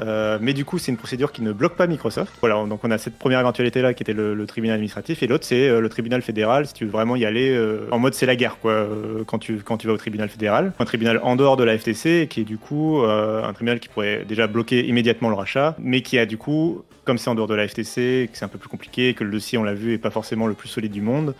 Euh, 0.00 0.38
mais 0.40 0.52
du 0.52 0.64
coup, 0.64 0.78
c'est 0.78 0.90
une 0.90 0.98
procédure 0.98 1.32
qui 1.32 1.42
ne 1.42 1.52
bloque 1.52 1.76
pas 1.76 1.86
Microsoft. 1.86 2.32
Voilà, 2.40 2.64
donc 2.66 2.80
on 2.82 2.90
a 2.90 2.98
cette 2.98 3.18
première 3.18 3.40
éventualité 3.40 3.82
là 3.82 3.94
qui 3.94 4.02
était 4.02 4.12
le, 4.12 4.44
tribunal 4.46 4.74
administratif, 4.74 5.22
et 5.22 5.26
l'autre 5.26 5.44
c'est 5.44 5.68
euh, 5.68 5.80
le 5.80 5.88
tribunal 5.88 6.22
fédéral. 6.22 6.66
Si 6.66 6.74
tu 6.74 6.84
veux 6.84 6.90
vraiment 6.90 7.16
y 7.16 7.24
aller 7.24 7.50
euh, 7.50 7.88
en 7.90 7.98
mode 7.98 8.14
c'est 8.14 8.26
la 8.26 8.36
guerre, 8.36 8.58
quoi, 8.60 8.86
quand 9.26 9.38
tu 9.38 9.58
quand 9.58 9.78
tu 9.78 9.86
vas 9.86 9.92
au 9.92 9.96
tribunal 9.96 10.28
fédéral, 10.28 10.72
un 10.78 10.84
tribunal 10.84 11.20
en 11.22 11.36
dehors 11.36 11.56
de 11.56 11.64
la 11.64 11.78
FTC, 11.78 12.26
qui 12.28 12.40
est 12.40 12.44
du 12.44 12.58
coup 12.58 13.02
un 13.04 13.52
tribunal 13.52 13.80
qui 13.80 13.88
pourrait 13.88 14.24
déjà 14.26 14.46
bloquer 14.46 14.86
immédiatement 14.86 15.28
le 15.28 15.36
rachat, 15.36 15.76
mais 15.78 16.02
qui 16.02 16.18
a 16.18 16.26
du 16.26 16.36
coup, 16.36 16.82
comme 17.04 17.18
c'est 17.18 17.30
en 17.30 17.34
dehors 17.34 17.48
de 17.48 17.54
la 17.54 17.66
FTC, 17.68 18.28
que 18.30 18.38
c'est 18.38 18.44
un 18.44 18.48
peu 18.48 18.58
plus 18.58 18.68
compliqué, 18.68 19.14
que 19.14 19.24
le 19.24 19.30
dossier, 19.30 19.58
on 19.58 19.64
l'a 19.64 19.74
vu, 19.74 19.94
est 19.94 19.98
pas 19.98 20.10
forcément 20.10 20.46
le 20.46 20.54
plus 20.54 20.68
solide 20.68 20.92
du 20.92 21.02
monde. 21.02 21.34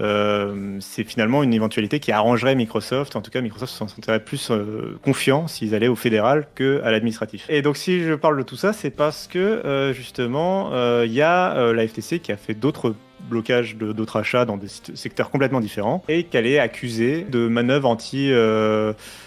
Euh, 0.00 0.76
c'est 0.80 1.04
finalement 1.04 1.42
une 1.42 1.54
éventualité 1.54 2.00
qui 2.00 2.12
arrangerait 2.12 2.54
Microsoft. 2.54 3.16
En 3.16 3.22
tout 3.22 3.30
cas, 3.30 3.40
Microsoft 3.40 3.72
s'en 3.72 3.88
sentirait 3.88 4.20
plus 4.20 4.50
euh, 4.50 4.98
confiant 5.02 5.46
s'ils 5.46 5.74
allaient 5.74 5.88
au 5.88 5.96
fédéral 5.96 6.46
que 6.54 6.80
à 6.84 6.90
l'administratif. 6.90 7.46
Et 7.48 7.62
donc, 7.62 7.76
si 7.76 8.02
je 8.02 8.14
parle 8.14 8.36
de 8.38 8.42
tout 8.42 8.56
ça, 8.56 8.72
c'est 8.72 8.90
parce 8.90 9.26
que 9.26 9.38
euh, 9.38 9.92
justement, 9.92 10.70
il 11.02 11.12
y 11.12 11.22
a 11.22 11.72
la 11.72 11.88
FTC 11.88 12.20
qui 12.20 12.32
a 12.32 12.36
fait 12.36 12.54
d'autres 12.54 12.94
blocages 13.30 13.76
d'autres 13.76 14.18
achats 14.18 14.44
dans 14.44 14.56
des 14.56 14.68
secteurs 14.68 15.30
complètement 15.30 15.60
différents 15.60 16.04
et 16.06 16.24
qu'elle 16.24 16.46
est 16.46 16.60
accusée 16.60 17.26
de 17.28 17.48
manœuvres 17.48 17.88
anti 17.88 18.30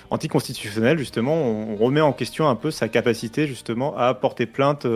anticonstitutionnelles. 0.09 0.97
Justement 0.97 1.35
on 1.35 1.75
remet 1.75 2.01
en 2.01 2.13
question 2.13 2.47
un 2.47 2.55
peu 2.55 2.71
sa 2.71 2.87
capacité 2.87 3.47
justement 3.47 3.97
à 3.97 4.13
porter 4.13 4.45
plainte 4.45 4.87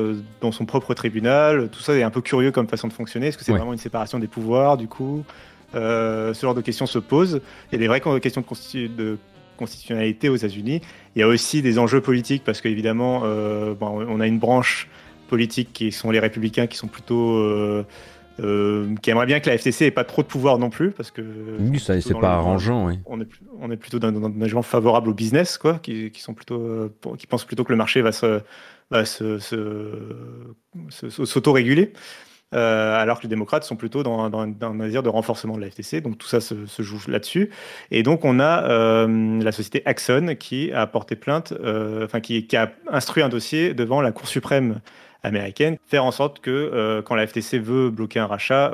dans 0.41 0.51
son 0.51 0.65
propre 0.65 0.93
tribunal. 0.93 1.69
Tout 1.69 1.82
ça 1.82 1.95
est 1.95 2.03
un 2.03 2.11
peu 2.11 2.21
curieux 2.21 2.51
comme 2.51 2.67
façon 2.67 2.88
de 2.88 2.93
fonctionner. 2.93 3.28
Est-ce 3.28 3.38
que 3.38 3.43
c'est 3.43 3.51
vraiment 3.51 3.74
une 3.74 3.80
séparation 3.80 4.19
des 4.19 4.28
pouvoirs 4.28 4.78
du 4.78 4.88
coup? 4.88 5.26
euh, 5.26 5.53
ce 5.74 6.39
genre 6.41 6.55
de 6.55 6.61
questions 6.61 6.86
se 6.86 6.99
posent. 6.99 7.41
Il 7.71 7.74
y 7.74 7.76
a 7.76 7.80
des 7.80 7.88
vraies 7.88 8.01
questions 8.21 8.41
de, 8.41 8.88
de 8.88 9.17
constitutionnalité 9.57 10.30
aux 10.30 10.36
États-Unis. 10.36 10.82
Il 11.15 11.19
y 11.19 11.24
a 11.24 11.28
aussi 11.28 11.61
des 11.61 11.80
enjeux 11.80 12.01
politiques 12.01 12.43
parce 12.43 12.61
qu'évidemment, 12.61 13.21
euh, 13.24 13.74
bon, 13.74 14.05
on 14.07 14.19
a 14.19 14.28
une 14.28 14.39
branche 14.39 14.89
politique 15.30 15.71
qui 15.74 15.91
sont 15.91 16.11
les 16.11 16.19
républicains 16.19 16.67
qui 16.67 16.78
sont 16.78 16.88
plutôt 16.88 17.38
euh, 17.38 17.86
euh, 18.39 18.93
qui 19.01 19.09
aimerait 19.09 19.26
bien 19.26 19.39
que 19.39 19.49
la 19.49 19.57
FTC 19.57 19.86
ait 19.86 19.91
pas 19.91 20.03
trop 20.03 20.21
de 20.21 20.28
pouvoir 20.28 20.57
non 20.57 20.69
plus 20.69 20.91
parce 20.91 21.11
que 21.11 21.21
oui 21.59 21.80
ça 21.80 21.99
c'est 22.01 22.19
pas 22.19 22.34
arrangeant 22.34 22.88
oui. 22.88 22.99
on 23.05 23.21
est 23.21 23.28
on 23.59 23.71
est 23.71 23.78
plutôt 23.78 23.99
dans, 23.99 24.11
un 24.11 24.47
genre 24.47 24.65
favorable 24.65 25.09
au 25.09 25.13
business 25.13 25.59
quoi 25.59 25.80
qui, 25.80 26.09
qui 26.09 26.21
sont 26.21 26.34
plutôt 26.34 26.91
qui 27.17 27.28
pensent 27.28 27.45
plutôt 27.45 27.63
que 27.63 27.71
le 27.71 27.78
marché 27.78 28.01
va 28.01 28.11
se 28.11 28.41
va 28.89 29.05
se, 29.05 29.38
s'auto-réguler 30.89 31.93
euh, 32.54 32.95
alors 32.95 33.18
que 33.18 33.24
les 33.24 33.30
démocrates 33.30 33.64
sont 33.64 33.76
plutôt 33.76 34.04
dans, 34.04 34.30
dans, 34.30 34.41
un 34.41 34.76
désir 34.76 35.04
de 35.04 35.10
renforcement 35.10 35.56
de 35.56 35.62
la 35.62 35.70
FTC. 35.70 36.01
Donc 36.01 36.18
tout 36.18 36.28
ça 36.28 36.39
se, 36.39 36.56
joue 36.80 36.99
là-dessus. 37.08 37.49
Et 37.91 38.04
donc 38.04 38.26
on 38.26 38.39
a 38.39 38.64
euh, 38.64 39.41
la 39.41 39.51
société 39.51 39.82
Axon 39.86 40.36
qui 40.39 40.72
a 40.72 40.86
porté 40.88 41.16
plainte, 41.16 41.54
euh, 41.64 42.06
enfin 42.06 42.20
qui, 42.20 42.47
a 42.56 42.72
instruit 42.91 43.24
un 43.24 43.30
dossier 43.30 43.74
devant 43.74 44.01
la 44.01 44.12
Cour 44.12 44.28
suprême 44.28 44.82
américaine, 45.24 45.78
faire 45.88 46.04
en 46.04 46.12
sorte 46.12 46.41
que 46.41 47.01
quand 47.06 47.16
la 47.16 47.26
FTC 47.26 47.58
veut 47.58 47.89
bloquer 47.89 48.20
un 48.20 48.26
rachat, 48.26 48.74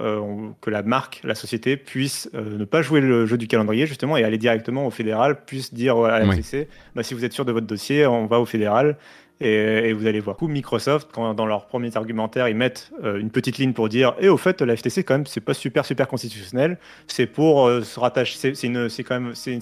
que 0.61 0.71
la 0.71 0.81
marque, 0.81 1.21
la 1.23 1.35
société 1.35 1.77
puisse 1.77 2.27
ne 2.33 2.65
pas 2.65 2.81
jouer 2.81 3.01
le 3.01 3.27
jeu 3.27 3.37
du 3.37 3.47
calendrier 3.47 3.85
justement 3.85 4.17
et 4.17 4.23
aller 4.23 4.39
directement 4.39 4.87
au 4.87 4.89
fédéral, 4.89 5.45
puisse 5.45 5.75
dire 5.75 5.95
à 5.97 6.19
la 6.19 6.25
FTC, 6.25 6.67
bah, 6.95 7.03
si 7.03 7.13
vous 7.13 7.23
êtes 7.23 7.33
sûr 7.33 7.45
de 7.45 7.51
votre 7.51 7.67
dossier, 7.67 8.07
on 8.07 8.25
va 8.25 8.39
au 8.39 8.45
fédéral 8.45 8.97
et, 9.41 9.93
vous 9.93 10.05
allez 10.05 10.19
voir. 10.19 10.35
coup, 10.35 10.47
Microsoft, 10.47 11.09
quand 11.13 11.33
dans 11.33 11.45
leurs 11.45 11.65
premiers 11.65 11.95
argumentaires, 11.95 12.49
ils 12.49 12.55
mettent 12.55 12.91
euh, 13.03 13.19
une 13.19 13.29
petite 13.29 13.57
ligne 13.57 13.73
pour 13.73 13.87
dire 13.89 14.15
et 14.19 14.27
au 14.27 14.37
fait, 14.37 14.61
la 14.61 14.75
FTC, 14.75 15.03
quand 15.03 15.13
même, 15.13 15.25
c'est 15.25 15.41
pas 15.41 15.53
super, 15.53 15.85
super 15.85 16.07
constitutionnel. 16.07 16.77
C'est 17.07 17.25
pour 17.25 17.65
euh, 17.65 17.81
se 17.81 17.99
rattacher. 17.99 18.53
C'est 18.55 19.03
quand 19.03 19.19
même. 19.19 19.35
C'est 19.35 19.59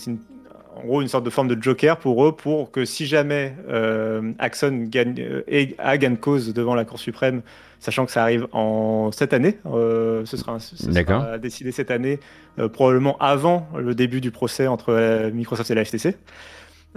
en 0.75 0.86
gros 0.86 1.01
une 1.01 1.07
sorte 1.07 1.23
de 1.23 1.32
forme 1.32 1.47
de 1.47 1.61
joker 1.61 1.97
pour 1.97 2.23
eux, 2.25 2.36
pour 2.36 2.69
que 2.69 2.86
si 2.86 3.07
jamais 3.07 3.55
euh, 3.67 4.32
Axon 4.38 4.86
gagne, 4.88 5.43
a 5.80 5.97
gagne 5.97 6.17
cause 6.17 6.53
devant 6.53 6.75
la 6.75 6.86
Cour 6.86 6.99
suprême, 6.99 7.41
sachant 7.80 8.05
que 8.05 8.11
ça 8.11 8.21
arrive 8.21 8.47
en 8.51 9.11
cette 9.11 9.34
année, 9.34 9.57
ce 9.65 10.23
sera, 10.38 10.59
ce 10.59 10.75
sera 10.75 11.39
décidé 11.39 11.71
cette 11.71 11.89
année, 11.89 12.19
probablement 12.73 13.17
avant 13.17 13.67
le 13.75 13.95
début 13.95 14.21
du 14.21 14.30
procès 14.30 14.67
entre 14.67 15.32
Microsoft 15.34 15.71
et 15.71 15.75
la 15.75 15.84
FTC. 15.84 16.15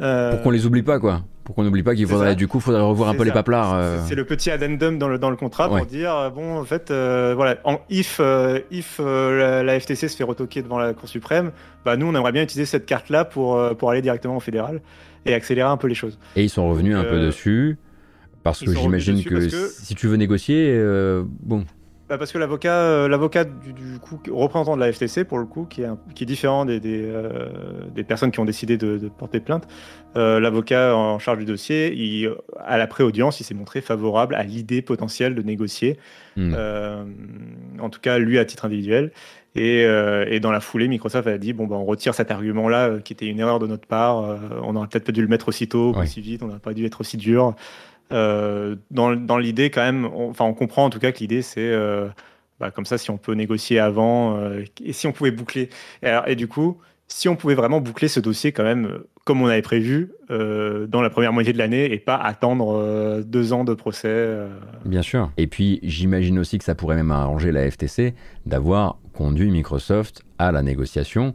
Pour 0.01 0.42
qu'on 0.42 0.51
les 0.51 0.66
oublie 0.66 0.82
pas, 0.82 0.98
quoi. 0.98 1.22
Pour 1.44 1.55
qu'on 1.55 1.64
n'oublie 1.64 1.82
pas 1.82 1.94
qu'il 1.94 2.07
faudrait, 2.07 2.36
du 2.36 2.46
coup, 2.46 2.61
faudrait 2.61 2.82
revoir 2.82 3.09
un 3.09 3.14
peu 3.14 3.24
les 3.24 3.32
paplards. 3.32 3.74
Euh. 3.74 3.98
C'est 4.07 4.14
le 4.14 4.24
petit 4.24 4.51
addendum 4.51 4.98
dans 4.98 5.09
le, 5.09 5.18
dans 5.18 5.30
le 5.30 5.36
contrat 5.36 5.68
pour 5.68 5.84
dire, 5.84 6.14
euh, 6.14 6.30
bon, 6.30 6.59
en 6.59 6.64
fait, 6.64 6.90
euh, 6.90 7.32
voilà, 7.34 7.59
en 7.64 7.80
if, 7.90 8.20
if 8.70 9.01
la, 9.01 9.80
FTC 9.80 10.09
se 10.09 10.16
fait 10.16 10.24
retoquer 10.24 10.62
devant 10.62 10.78
la 10.78 10.94
Cour 10.94 11.09
suprême, 11.09 11.51
bah 11.84 11.96
nous, 11.96 12.07
on 12.07 12.14
aimerait 12.14 12.32
bien 12.32 12.42
utiliser 12.42 12.66
cette 12.66 12.86
carte-là 12.86 13.24
pour, 13.24 13.76
pour 13.76 13.90
aller 13.90 14.03
directement 14.03 14.36
au 14.36 14.40
fédéral 14.40 14.80
et 15.26 15.34
accélérer 15.34 15.68
un 15.68 15.76
peu 15.76 15.88
les 15.88 15.94
choses. 15.94 16.18
Et 16.36 16.44
ils 16.44 16.51
sont 16.51 16.68
revenus 16.68 16.96
un 16.96 17.05
peu 17.05 17.20
dessus. 17.20 17.78
Parce 18.42 18.61
que 18.61 18.72
j'imagine 18.72 19.22
que, 19.24 19.48
si 19.48 19.94
tu 19.94 20.07
veux 20.07 20.16
négocier, 20.16 20.72
bon, 21.42 21.64
bah, 22.11 22.19
parce 22.19 22.33
que 22.33 22.39
l'avocat, 22.39 22.75
euh, 22.75 23.07
l'avocat 23.07 23.45
du, 23.45 24.01
coup 24.01 24.21
représentant 24.33 24.75
de 24.75 24.81
la 24.81 24.93
FTC 24.93 25.23
pour 25.23 25.39
le 25.39 25.47
coup, 25.47 25.65
qui 25.65 25.83
est, 25.83 25.89
qui 26.17 26.25
est 26.25 26.27
différent 26.27 26.65
des, 26.65 26.81
des, 26.81 27.05
euh, 27.05 27.49
des, 27.95 28.03
personnes 28.03 28.33
qui 28.33 28.41
ont 28.41 28.45
décidé 28.45 28.77
de, 28.77 28.99
de 28.99 29.09
porter 29.09 29.39
plainte, 29.39 29.69
euh, 30.17 30.41
l'avocat 30.41 30.97
en 30.97 31.21
charge 31.21 31.39
du 31.39 31.45
dossier, 31.45 31.95
il, 31.95 32.35
à 32.59 32.79
la 32.79 32.89
pré-audience, 32.89 33.39
il 33.39 33.45
s'est 33.45 33.55
montré 33.55 33.81
favorable 33.81 34.35
à 34.35 34.43
l'idée 34.43 34.83
potentielle 34.83 35.37
de 35.37 35.43
négocier, 35.43 35.99
hmm. 36.35 36.53
en 37.79 37.91
tout 37.91 38.01
cas 38.01 38.19
lui 38.19 38.41
à 38.41 38.45
titre 38.45 38.65
individuel. 38.65 39.13
Et, 39.55 39.83
et, 39.83 40.41
dans 40.41 40.53
la 40.53 40.61
foulée, 40.61 40.89
Microsoft 40.89 41.27
a 41.27 41.39
dit 41.39 41.53
bon 41.53 41.67
ben 41.67 41.77
on 41.77 41.85
retire 41.85 42.15
cet 42.15 42.31
argument-là 42.31 42.99
qui 43.05 43.13
était 43.13 43.27
une 43.27 43.41
erreur 43.41 43.59
de 43.59 43.67
notre 43.67 43.87
part. 43.87 44.39
on 44.63 44.77
aurait 44.77 44.87
peut-être 44.87 45.07
pas 45.07 45.13
dû 45.13 45.23
le 45.23 45.29
mettre 45.29 45.49
aussitôt, 45.49 45.93
aussi 45.95 46.21
vite. 46.21 46.43
On 46.43 46.47
n'aurait 46.47 46.61
pas 46.61 46.75
dû 46.75 46.85
être 46.87 47.01
aussi 47.01 47.17
dur. 47.17 47.55
Euh, 48.13 48.77
dans, 48.91 49.39
l'idée 49.39 49.71
quand 49.71 49.83
même, 49.83 50.07
enfin 50.07 50.45
on 50.45 50.55
comprend 50.55 50.85
en 50.85 50.91
tout 50.91 50.99
cas 50.99 51.13
que 51.13 51.19
l'idée 51.19 51.43
c'est 51.43 51.61
euh, 51.61 52.09
bah, 52.59 52.71
comme 52.71 52.87
ça 52.87 52.99
si 52.99 53.11
on 53.11 53.19
peut 53.19 53.35
négocier 53.35 53.79
avant 53.79 54.37
euh, 54.37 54.65
et 54.85 54.93
si 54.93 55.07
on 55.07 55.13
pouvait 55.13 55.31
boucler. 55.31 55.71
Et, 56.03 56.35
du 56.35 56.49
coup, 56.49 56.79
si 57.07 57.29
on 57.29 57.37
pouvait 57.37 57.55
vraiment 57.55 57.81
boucler 57.81 58.09
ce 58.09 58.21
dossier 58.21 58.53
quand 58.53 58.65
même 58.65 59.01
comme 59.25 59.43
on 59.43 59.47
avait 59.47 59.63
prévu 59.63 60.13
dans 60.29 61.03
la 61.03 61.11
première 61.11 61.33
moitié 61.33 61.53
de 61.53 61.59
l'année 61.59 61.93
et 61.93 61.99
pas 61.99 62.17
attendre 62.17 63.23
deux 63.25 63.53
ans 63.53 63.65
de 63.65 63.75
procès. 63.75 64.37
Bien 64.85 65.03
sûr. 65.03 65.31
Et 65.37 65.47
puis 65.47 65.79
j'imagine 65.83 66.39
aussi 66.39 66.59
que 66.59 66.65
ça 66.65 66.75
pourrait 66.75 66.97
même 66.97 67.11
arranger 67.13 67.53
la 67.53 67.71
FTC 67.71 68.15
d'avoir 68.47 68.99
conduit 69.13 69.51
Microsoft 69.51 70.25
à 70.39 70.51
la 70.51 70.63
négociation 70.63 71.35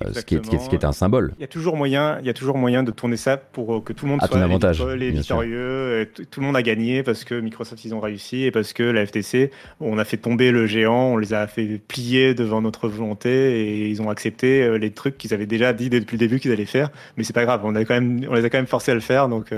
euh, 0.00 0.10
ce, 0.14 0.20
qui 0.22 0.36
est, 0.36 0.44
ce, 0.44 0.70
qui 0.70 0.74
est, 0.74 0.86
un 0.86 0.92
symbole. 0.92 1.34
Il 1.36 1.42
y 1.42 1.44
a 1.44 1.48
toujours 1.48 1.76
moyen, 1.76 2.18
il 2.20 2.26
y 2.26 2.30
a 2.30 2.32
toujours 2.32 2.56
moyen 2.56 2.82
de 2.82 2.90
tourner 2.90 3.18
ça 3.18 3.36
pour 3.36 3.74
euh, 3.74 3.80
que 3.80 3.92
tout 3.92 4.06
le 4.06 4.12
monde 4.12 4.22
à 4.22 4.26
soit 4.26 4.40
avantage, 4.40 4.80
et 4.80 5.10
victorieux. 5.10 6.08
tout 6.30 6.40
le 6.40 6.46
monde 6.46 6.56
a 6.56 6.62
gagné 6.62 7.02
parce 7.02 7.24
que 7.24 7.38
Microsoft 7.38 7.84
ils 7.84 7.94
ont 7.94 8.00
réussi 8.00 8.44
et 8.44 8.50
parce 8.50 8.72
que 8.72 8.82
la 8.84 9.04
FTC, 9.04 9.50
on 9.80 9.98
a 9.98 10.06
fait 10.06 10.16
tomber 10.16 10.50
le 10.50 10.66
géant, 10.66 11.12
on 11.12 11.18
les 11.18 11.34
a 11.34 11.46
fait 11.46 11.78
plier 11.88 12.32
devant 12.32 12.62
notre 12.62 12.88
volonté 12.88 13.60
et 13.60 13.88
ils 13.88 14.00
ont 14.00 14.08
accepté 14.08 14.62
euh, 14.62 14.78
les 14.78 14.92
trucs 14.92 15.18
qu'ils 15.18 15.34
avaient 15.34 15.44
déjà 15.44 15.74
dit 15.74 15.90
depuis 15.90 16.16
le 16.16 16.20
début 16.20 16.40
qu'ils 16.40 16.52
allaient 16.52 16.64
faire. 16.64 16.88
Mais 17.18 17.24
c'est 17.24 17.34
pas 17.34 17.44
grave, 17.44 17.60
on, 17.62 17.74
a 17.74 17.84
quand 17.84 17.94
même, 17.94 18.26
on 18.30 18.34
les 18.34 18.46
a 18.46 18.48
quand 18.48 18.58
même 18.58 18.66
forcés 18.66 18.92
à 18.92 18.94
le 18.94 19.00
faire. 19.00 19.28
Donc, 19.28 19.52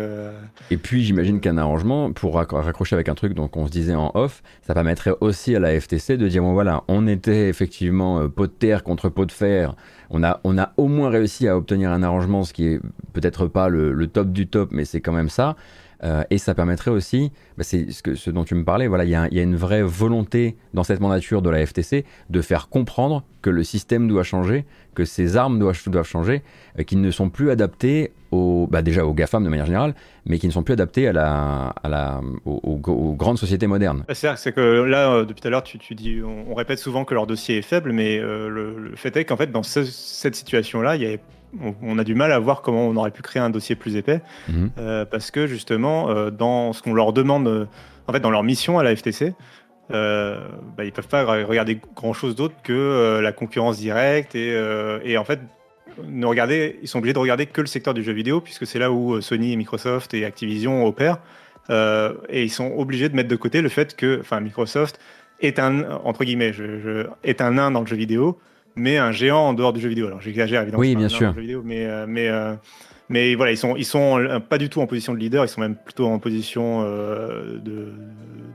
Et 0.70 0.76
puis 0.76 1.04
j'imagine 1.04 1.38
qu'un 1.38 1.58
arrangement 1.58 2.12
pour 2.12 2.34
raccrocher 2.34 2.96
avec 2.96 3.08
un 3.08 3.14
truc 3.14 3.34
donc 3.34 3.56
on 3.56 3.66
se 3.66 3.70
disait 3.70 3.94
en 3.94 4.10
off, 4.14 4.42
ça 4.62 4.74
permettrait 4.74 5.12
aussi 5.20 5.54
à 5.54 5.60
la 5.60 5.78
FTC 5.78 6.16
de 6.16 6.26
dire 6.26 6.42
bon 6.42 6.54
voilà, 6.54 6.82
on 6.88 7.06
était 7.06 7.48
effectivement 7.48 8.28
pot 8.28 8.48
de 8.48 8.52
terre 8.52 8.82
contre 8.82 9.08
pot 9.08 9.26
de 9.26 9.32
fer 9.32 9.76
on 10.14 10.22
a, 10.22 10.40
on 10.44 10.56
a 10.58 10.72
au 10.76 10.86
moins 10.86 11.10
réussi 11.10 11.48
à 11.48 11.56
obtenir 11.56 11.90
un 11.90 12.04
arrangement, 12.04 12.44
ce 12.44 12.52
qui 12.52 12.68
est 12.68 12.80
peut-être 13.12 13.48
pas 13.48 13.68
le, 13.68 14.06
top 14.06 14.30
du 14.30 14.46
top, 14.46 14.70
mais 14.72 14.84
c'est 14.84 15.00
quand 15.00 15.12
même 15.12 15.28
ça. 15.28 15.56
Euh, 16.04 16.22
et 16.30 16.38
ça 16.38 16.54
permettrait 16.54 16.90
aussi, 16.90 17.32
bah, 17.58 17.64
c'est 17.64 17.88
ce, 17.90 18.30
dont 18.30 18.44
tu 18.44 18.54
me 18.54 18.64
parlais, 18.64 18.86
voilà, 18.86 19.04
il 19.04 19.10
y, 19.10 19.14
a 19.16 19.42
une 19.42 19.56
vraie 19.56 19.82
volonté 19.82 20.56
dans 20.72 20.84
cette 20.84 21.00
mandature 21.00 21.42
de 21.42 21.50
la 21.50 21.64
FTC 21.66 22.04
de 22.30 22.42
faire 22.42 22.68
comprendre 22.68 23.24
que 23.42 23.50
le 23.50 23.64
système 23.64 24.06
doit 24.06 24.22
changer, 24.22 24.66
que 24.94 25.04
ces 25.04 25.36
armes 25.36 25.58
doivent, 25.58 25.80
doivent 25.88 26.06
changer, 26.06 26.42
euh, 26.78 26.84
qu'ils 26.84 27.00
ne 27.00 27.10
sont 27.10 27.28
plus 27.28 27.50
adaptés 27.50 28.12
bah 28.70 28.82
déjà 28.82 29.04
aux 29.04 29.14
GAFAM 29.14 29.44
de 29.44 29.48
manière 29.48 29.66
générale, 29.66 29.94
mais 30.26 30.38
qui 30.38 30.46
ne 30.46 30.52
sont 30.52 30.62
plus 30.62 30.72
adaptés 30.72 31.08
à 31.08 31.12
la, 31.12 31.74
à 31.82 31.88
la, 31.88 32.20
aux, 32.44 32.78
grandes 33.16 33.38
sociétés 33.38 33.66
modernes. 33.66 34.04
C'est 34.12 34.52
que 34.52 34.82
là, 34.82 35.10
euh, 35.10 35.24
depuis 35.24 35.40
tout 35.40 35.48
à 35.48 35.50
l'heure, 35.50 35.62
tu, 35.62 35.78
tu, 35.78 35.94
dis, 35.94 36.20
on, 36.22 36.54
répète 36.54 36.78
souvent 36.78 37.04
que 37.04 37.14
leur 37.14 37.26
dossier 37.26 37.58
est 37.58 37.62
faible, 37.62 37.92
mais 37.92 38.18
le, 38.18 38.92
fait 38.96 39.16
est 39.16 39.24
qu'en 39.24 39.36
fait, 39.36 39.50
dans 39.50 39.62
cette 39.62 40.34
situation-là, 40.34 40.96
on, 41.82 41.98
a 41.98 42.04
du 42.04 42.14
mal 42.14 42.32
à 42.32 42.38
voir 42.38 42.62
comment 42.62 42.86
on 42.86 42.96
aurait 42.96 43.10
pu 43.10 43.22
créer 43.22 43.42
un 43.42 43.50
dossier 43.50 43.76
plus 43.76 43.96
épais, 43.96 44.20
mhm. 44.48 44.70
euh, 44.78 45.04
parce 45.04 45.30
que 45.30 45.46
justement, 45.46 46.10
euh, 46.10 46.30
dans 46.30 46.72
ce 46.72 46.82
qu'on 46.82 46.94
leur 46.94 47.12
demande, 47.12 47.46
euh, 47.48 47.66
en 48.06 48.12
fait, 48.12 48.20
dans 48.20 48.30
leur 48.30 48.42
mission 48.42 48.78
à 48.78 48.82
la 48.82 48.94
FTC, 48.94 49.34
euh, 49.92 50.48
bah, 50.76 50.84
ils 50.84 50.92
peuvent 50.92 51.08
pas 51.08 51.24
regarder 51.44 51.80
grand 51.94 52.12
chose 52.12 52.34
d'autre 52.34 52.54
que 52.62 53.20
la 53.22 53.32
concurrence 53.32 53.78
directe 53.78 54.34
et, 54.34 55.16
en 55.18 55.24
fait, 55.24 55.40
ne 56.06 56.26
regarder, 56.26 56.78
ils 56.82 56.88
sont 56.88 56.98
obligés 56.98 57.14
de 57.14 57.18
regarder 57.18 57.46
que 57.46 57.60
le 57.60 57.66
secteur 57.66 57.94
du 57.94 58.02
jeu 58.02 58.12
vidéo, 58.12 58.40
puisque 58.40 58.66
c'est 58.66 58.78
là 58.78 58.90
où 58.90 59.20
Sony 59.20 59.52
et 59.52 59.56
Microsoft 59.56 60.14
et 60.14 60.24
Activision 60.24 60.84
opèrent, 60.86 61.18
et 61.70 62.42
ils 62.42 62.50
sont 62.50 62.72
obligés 62.76 63.08
de 63.08 63.16
mettre 63.16 63.28
de 63.28 63.36
côté 63.36 63.62
le 63.62 63.68
fait 63.68 63.96
que, 63.96 64.20
enfin, 64.20 64.40
Microsoft 64.40 65.00
est 65.40 65.58
un, 65.58 65.90
entre 66.04 66.24
guillemets, 66.24 66.52
est 67.22 67.40
un 67.40 67.52
nain 67.52 67.70
dans 67.70 67.80
le 67.80 67.86
jeu 67.86 67.96
vidéo, 67.96 68.38
mais 68.76 68.98
un 68.98 69.12
géant 69.12 69.48
en 69.48 69.54
dehors 69.54 69.72
du 69.72 69.80
jeu 69.80 69.88
vidéo. 69.88 70.06
Alors 70.06 70.20
j'exagère 70.20 70.62
évidemment. 70.62 70.80
Oui, 70.80 70.96
bien 70.96 71.08
sûr. 71.08 71.32
Vidéo, 71.32 71.62
mais 71.64 71.86
euh, 71.86 72.06
mais 72.08 72.28
euh, 72.28 72.54
mais 73.08 73.34
voilà, 73.34 73.52
ils 73.52 73.56
sont 73.56 73.76
ils 73.76 73.84
sont 73.84 74.40
pas 74.48 74.58
du 74.58 74.68
tout 74.68 74.80
en 74.80 74.86
position 74.86 75.12
de 75.12 75.18
leader, 75.18 75.44
ils 75.44 75.48
sont 75.48 75.60
même 75.60 75.76
plutôt 75.76 76.06
en 76.06 76.18
position 76.18 76.82
euh, 76.84 77.58
de, 77.58 77.92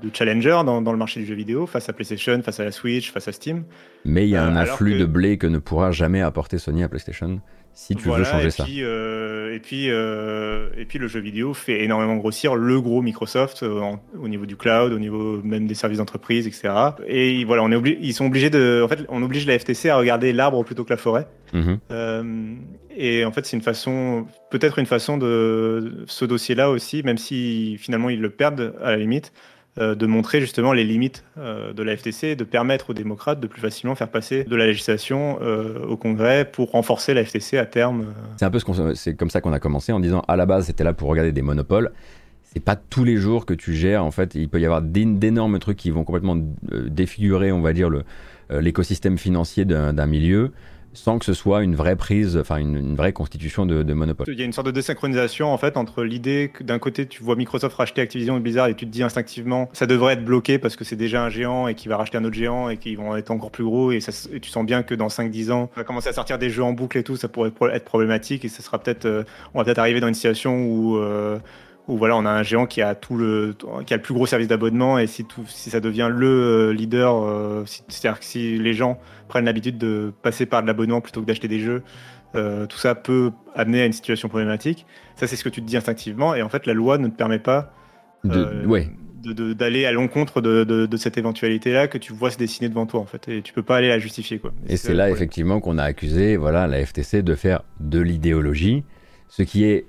de, 0.01 0.09
challenger 0.13 0.61
dans, 0.65 0.81
dans, 0.81 0.91
le 0.91 0.97
marché 0.97 1.19
du 1.19 1.25
jeu 1.25 1.35
vidéo 1.35 1.67
face 1.67 1.87
à 1.89 1.93
PlayStation, 1.93 2.41
face 2.41 2.59
à 2.59 2.65
la 2.65 2.71
Switch, 2.71 3.11
face 3.11 3.27
à 3.27 3.31
Steam. 3.31 3.63
Mais 4.05 4.27
il 4.27 4.29
y 4.29 4.35
a 4.35 4.43
un 4.43 4.55
afflux 4.55 4.97
de 4.97 5.05
blé 5.05 5.37
que 5.37 5.47
ne 5.47 5.59
pourra 5.59 5.91
jamais 5.91 6.21
apporter 6.21 6.57
Sony 6.57 6.83
à 6.83 6.89
PlayStation 6.89 7.41
si 7.79 7.95
tu 7.95 8.09
veux 8.09 8.23
changer 8.25 8.47
et 8.47 8.51
ça. 8.51 8.65
Puis, 8.65 8.83
euh, 8.83 9.55
et, 9.55 9.59
puis, 9.59 9.89
euh, 9.89 10.69
et 10.77 10.83
puis 10.83 10.99
le 10.99 11.07
jeu 11.07 11.21
vidéo 11.21 11.53
fait 11.53 11.83
énormément 11.83 12.17
grossir 12.17 12.55
le 12.55 12.81
gros 12.81 13.01
Microsoft 13.01 13.63
euh, 13.63 13.81
au 14.21 14.27
niveau 14.27 14.45
du 14.45 14.57
cloud, 14.57 14.91
au 14.91 14.99
niveau 14.99 15.41
même 15.43 15.65
des 15.65 15.75
services 15.75 15.99
d'entreprise, 15.99 16.45
etc. 16.45 16.73
Et 17.07 17.45
voilà, 17.45 17.63
on 17.63 17.71
est 17.71 17.97
ils 18.01 18.13
sont 18.13 18.25
obligés 18.25 18.49
de, 18.49 18.81
en 18.83 18.87
fait, 18.89 19.05
on 19.07 19.23
oblige 19.23 19.45
la 19.45 19.57
FTC 19.57 19.89
à 19.89 19.97
regarder 19.97 20.33
l'arbre 20.33 20.63
plutôt 20.65 20.83
que 20.83 20.89
la 20.89 20.97
forêt. 20.97 21.27
Mm-hmm. 21.53 22.57
Et 23.01 23.23
en 23.23 23.31
fait, 23.31 23.45
c'est 23.45 23.55
une 23.55 23.63
façon, 23.63 24.27
peut-être 24.51 24.77
une 24.77 24.85
façon 24.85 25.17
de 25.17 26.03
ce 26.05 26.25
dossier-là 26.25 26.69
aussi, 26.69 27.01
même 27.01 27.17
si 27.17 27.77
finalement 27.77 28.09
ils 28.09 28.19
le 28.19 28.29
perdent 28.29 28.75
à 28.83 28.91
la 28.91 28.97
limite, 28.97 29.31
euh, 29.77 29.95
de 29.95 30.05
montrer 30.05 30.41
justement 30.41 30.73
les 30.73 30.83
limites 30.83 31.23
euh, 31.37 31.71
de 31.71 31.81
la 31.81 31.95
FTC, 31.95 32.35
de 32.35 32.43
permettre 32.43 32.89
aux 32.89 32.93
démocrates 32.93 33.39
de 33.39 33.47
plus 33.47 33.61
facilement 33.61 33.95
faire 33.95 34.09
passer 34.09 34.43
de 34.43 34.55
la 34.57 34.65
législation 34.65 35.39
euh, 35.41 35.85
au 35.85 35.95
Congrès 35.95 36.43
pour 36.43 36.71
renforcer 36.71 37.13
la 37.13 37.23
FTC 37.23 37.57
à 37.57 37.65
terme. 37.65 38.07
C'est 38.35 38.43
un 38.43 38.51
peu 38.51 38.59
ce 38.59 38.93
c'est 38.95 39.15
comme 39.15 39.29
ça 39.29 39.39
qu'on 39.39 39.53
a 39.53 39.59
commencé 39.59 39.93
en 39.93 40.01
disant 40.01 40.21
à 40.27 40.35
la 40.35 40.45
base 40.45 40.65
c'était 40.65 40.83
là 40.83 40.91
pour 40.91 41.07
regarder 41.07 41.31
des 41.31 41.41
monopoles. 41.41 41.93
C'est 42.51 42.59
pas 42.59 42.75
tous 42.75 43.05
les 43.05 43.15
jours 43.15 43.45
que 43.45 43.53
tu 43.53 43.73
gères 43.73 44.03
en 44.03 44.11
fait. 44.11 44.35
Il 44.35 44.49
peut 44.49 44.59
y 44.59 44.65
avoir 44.65 44.81
d'énormes 44.81 45.59
trucs 45.59 45.77
qui 45.77 45.91
vont 45.91 46.03
complètement 46.03 46.35
défigurer, 46.87 47.53
on 47.53 47.61
va 47.61 47.71
dire, 47.71 47.89
l'écosystème 48.49 49.17
financier 49.17 49.63
d'un 49.63 50.05
milieu 50.07 50.51
sans 51.03 51.19
que 51.19 51.25
ce 51.25 51.33
soit 51.33 51.63
une 51.63 51.75
vraie 51.75 51.95
prise, 51.95 52.37
enfin 52.37 52.57
une, 52.57 52.95
vraie 52.95 53.13
constitution 53.13 53.65
de, 53.65 53.93
monopole. 53.93 54.27
Il 54.29 54.39
y 54.39 54.41
a 54.41 54.45
une 54.45 54.53
sorte 54.53 54.67
de 54.67 54.71
désynchronisation 54.71 55.51
en 55.51 55.57
fait 55.57 55.77
entre 55.77 56.03
l'idée 56.03 56.51
que 56.53 56.63
d'un 56.63 56.79
côté 56.79 57.05
tu 57.07 57.23
vois 57.23 57.35
Microsoft 57.35 57.75
racheter 57.75 58.01
Activision 58.01 58.37
et 58.37 58.39
Blizzard 58.39 58.67
et 58.67 58.75
tu 58.75 58.85
te 58.85 58.91
dis 58.91 59.03
instinctivement 59.03 59.69
ça 59.73 59.85
devrait 59.85 60.13
être 60.13 60.25
bloqué 60.25 60.59
parce 60.59 60.75
que 60.75 60.83
c'est 60.83 60.95
déjà 60.95 61.23
un 61.23 61.29
géant 61.29 61.67
et 61.67 61.75
qui 61.75 61.87
va 61.87 61.97
racheter 61.97 62.17
un 62.17 62.25
autre 62.25 62.35
géant 62.35 62.69
et 62.69 62.77
qui 62.77 62.95
vont 62.95 63.15
être 63.15 63.31
encore 63.31 63.51
plus 63.51 63.63
gros 63.63 63.91
et, 63.91 63.99
tu 64.41 64.49
sens 64.49 64.65
bien 64.65 64.83
que 64.83 64.95
dans 64.95 65.07
5-10 65.07 65.51
ans 65.51 65.69
on 65.75 65.79
va 65.79 65.83
commencer 65.83 66.09
à 66.09 66.13
sortir 66.13 66.37
des 66.37 66.49
jeux 66.49 66.63
en 66.63 66.73
boucle 66.73 66.97
et 66.97 67.03
tout, 67.03 67.15
ça 67.15 67.27
pourrait 67.27 67.51
être 67.73 67.85
problématique 67.85 68.45
et 68.45 68.49
ça 68.49 68.61
sera 68.63 68.79
peut-être, 68.79 69.05
euh, 69.05 69.23
on 69.53 69.59
va 69.59 69.65
peut-être 69.65 69.79
arriver 69.79 69.99
dans 69.99 70.07
une 70.07 70.13
situation 70.13 70.65
où 70.65 70.97
euh, 70.97 71.39
où 71.89 71.97
voilà, 71.97 72.15
on 72.15 72.25
a 72.25 72.29
un 72.29 72.43
géant 72.43 72.67
qui 72.67 72.81
a 72.81 72.93
tout 72.93 73.17
le, 73.17 73.55
qui 73.85 73.93
a 73.93 73.97
le 73.97 74.03
plus 74.03 74.13
gros 74.13 74.27
service 74.27 74.47
d'abonnement 74.47 74.99
et 74.99 75.07
si 75.07 75.25
tout, 75.25 75.43
si 75.47 75.71
ça 75.71 75.79
devient 75.79 76.09
le 76.11 76.27
euh, 76.27 76.73
leader, 76.73 77.15
euh, 77.15 77.63
c'est-à-dire 77.65 78.19
que 78.19 78.25
si 78.25 78.57
les 78.59 78.73
gens 78.73 78.99
prennent 79.27 79.45
l'habitude 79.45 79.77
de 79.77 80.13
passer 80.21 80.45
par 80.45 80.61
de 80.61 80.67
l'abonnement 80.67 81.01
plutôt 81.01 81.21
que 81.21 81.25
d'acheter 81.25 81.47
des 81.47 81.59
jeux, 81.59 81.81
euh, 82.35 82.67
tout 82.67 82.77
ça 82.77 82.93
peut 82.93 83.31
amener 83.55 83.81
à 83.81 83.85
une 83.85 83.93
situation 83.93 84.29
problématique. 84.29 84.85
Ça, 85.15 85.25
c'est 85.25 85.35
ce 85.35 85.43
que 85.43 85.49
tu 85.49 85.61
te 85.61 85.65
dis 85.65 85.77
instinctivement 85.77 86.35
et 86.35 86.43
en 86.43 86.49
fait, 86.49 86.67
la 86.67 86.73
loi 86.73 86.99
ne 86.99 87.07
te 87.07 87.15
permet 87.15 87.39
pas 87.39 87.73
de, 88.23 88.67
ouais. 88.67 88.87
d'aller 89.55 89.87
à 89.87 89.91
l'encontre 89.91 90.41
de, 90.41 90.63
de, 90.63 90.97
cette 90.97 91.17
éventualité-là 91.17 91.87
que 91.87 91.97
tu 91.97 92.13
vois 92.13 92.29
se 92.29 92.37
dessiner 92.37 92.69
devant 92.69 92.85
toi 92.85 92.99
en 92.99 93.05
fait 93.05 93.27
et 93.29 93.41
tu 93.41 93.51
peux 93.51 93.63
pas 93.63 93.77
aller 93.77 93.87
la 93.87 93.97
justifier 93.97 94.37
quoi. 94.37 94.51
Et, 94.67 94.75
c'est 94.75 94.93
là 94.93 95.09
effectivement 95.09 95.61
qu'on 95.61 95.77
a 95.77 95.83
accusé 95.83 96.35
voilà 96.35 96.67
la 96.67 96.85
FTC 96.85 97.23
de 97.23 97.35
faire 97.35 97.63
de 97.79 98.01
l'idéologie, 98.01 98.83
ce 99.29 99.41
qui 99.41 99.63
est 99.63 99.85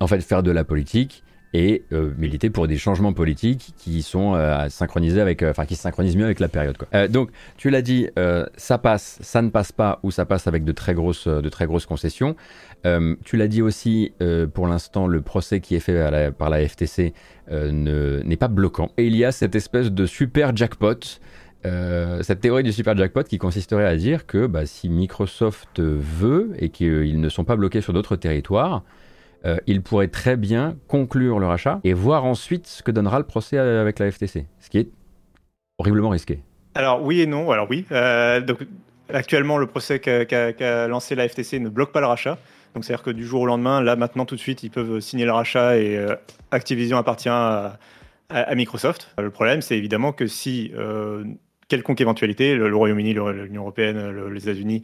en 0.00 0.06
fait 0.06 0.20
faire 0.20 0.42
de 0.42 0.50
la 0.50 0.64
politique 0.64 1.24
et 1.54 1.84
euh, 1.92 2.12
militer 2.16 2.50
pour 2.50 2.66
des 2.66 2.78
changements 2.78 3.12
politiques 3.12 3.74
qui 3.76 4.02
sont 4.02 4.34
euh, 4.34 4.68
synchronisés 4.68 5.20
avec, 5.20 5.42
euh, 5.42 5.50
enfin 5.50 5.66
qui 5.66 5.76
se 5.76 5.82
synchronisent 5.82 6.16
mieux 6.16 6.24
avec 6.24 6.40
la 6.40 6.48
période. 6.48 6.76
Donc, 7.10 7.30
tu 7.56 7.70
l'as 7.70 7.82
dit, 7.82 8.08
ça 8.56 8.78
passe, 8.78 9.18
ça 9.20 9.42
ne 9.42 9.50
passe 9.50 9.72
pas, 9.72 10.00
ou 10.02 10.10
ça 10.10 10.24
passe 10.24 10.46
avec 10.46 10.64
de 10.64 10.72
très 10.72 10.94
grosses, 10.94 11.26
de 11.26 11.48
très 11.48 11.66
grosses 11.66 11.86
concessions. 11.86 12.36
tu 13.24 13.36
l'as 13.36 13.48
dit 13.48 13.62
aussi, 13.62 14.12
pour 14.54 14.66
l'instant, 14.66 15.06
le 15.06 15.20
procès 15.20 15.60
qui 15.60 15.74
est 15.74 15.80
fait 15.80 16.32
par 16.32 16.50
la 16.50 16.66
FTC 16.66 17.12
n'est 17.50 18.36
pas 18.36 18.48
bloquant. 18.48 18.90
Et 18.96 19.06
il 19.06 19.16
y 19.16 19.24
a 19.24 19.32
cette 19.32 19.54
espèce 19.54 19.90
de 19.90 20.06
super 20.06 20.56
jackpot. 20.56 21.00
cette 21.64 22.40
théorie 22.40 22.62
du 22.62 22.72
super 22.72 22.96
jackpot 22.96 23.24
qui 23.24 23.38
consisterait 23.38 23.86
à 23.86 23.96
dire 23.96 24.26
que 24.26 24.46
bah, 24.46 24.66
si 24.66 24.88
Microsoft 24.88 25.80
veut 25.80 26.52
et 26.58 26.70
qu'ils 26.70 27.20
ne 27.20 27.28
sont 27.28 27.44
pas 27.44 27.56
bloqués 27.56 27.80
sur 27.80 27.92
d'autres 27.92 28.16
territoires, 28.16 28.82
euh, 29.44 29.56
il 29.66 29.82
pourrait 29.82 30.08
très 30.08 30.36
bien 30.36 30.76
conclure 30.88 31.38
le 31.38 31.46
rachat 31.46 31.80
et 31.84 31.92
voir 31.92 32.24
ensuite 32.24 32.66
ce 32.66 32.82
que 32.82 32.90
donnera 32.90 33.18
le 33.18 33.24
procès 33.24 33.58
avec 33.58 33.98
la 33.98 34.10
FTC, 34.10 34.46
ce 34.60 34.70
qui 34.70 34.78
est 34.78 34.88
horriblement 35.78 36.10
risqué. 36.10 36.40
Alors 36.74 37.02
oui 37.02 37.20
et 37.20 37.26
non. 37.26 37.50
Alors 37.50 37.66
oui. 37.68 37.84
Euh, 37.92 38.40
actuellement, 39.12 39.58
le 39.58 39.66
procès 39.66 39.98
qu'a 40.00 40.88
lancé 40.88 41.14
la 41.14 41.28
FTC 41.28 41.58
ne 41.58 41.68
bloque 41.68 41.92
pas 41.92 42.00
le 42.00 42.06
rachat. 42.06 42.38
Donc 42.74 42.84
c'est-à-dire 42.84 43.02
que 43.02 43.10
du 43.10 43.26
jour 43.26 43.42
au 43.42 43.46
lendemain, 43.46 43.82
là 43.82 43.96
maintenant 43.96 44.24
tout 44.24 44.36
de 44.36 44.40
suite, 44.40 44.62
ils 44.62 44.70
peuvent 44.70 45.00
signer 45.00 45.24
le 45.24 45.32
rachat 45.32 45.76
et 45.76 45.96
euh, 45.96 46.14
Activision 46.50 46.96
appartient 46.96 47.28
à, 47.28 47.78
Microsoft. 48.54 49.14
Le 49.18 49.28
problème, 49.28 49.60
c'est 49.60 49.76
évidemment 49.76 50.12
que 50.12 50.26
si 50.26 50.72
quelconque 51.72 52.00
éventualité, 52.00 52.54
le, 52.54 52.76
Royaume-Uni, 52.76 53.14
l'Union 53.14 53.62
européenne, 53.62 54.28
les 54.32 54.42
États-Unis, 54.42 54.82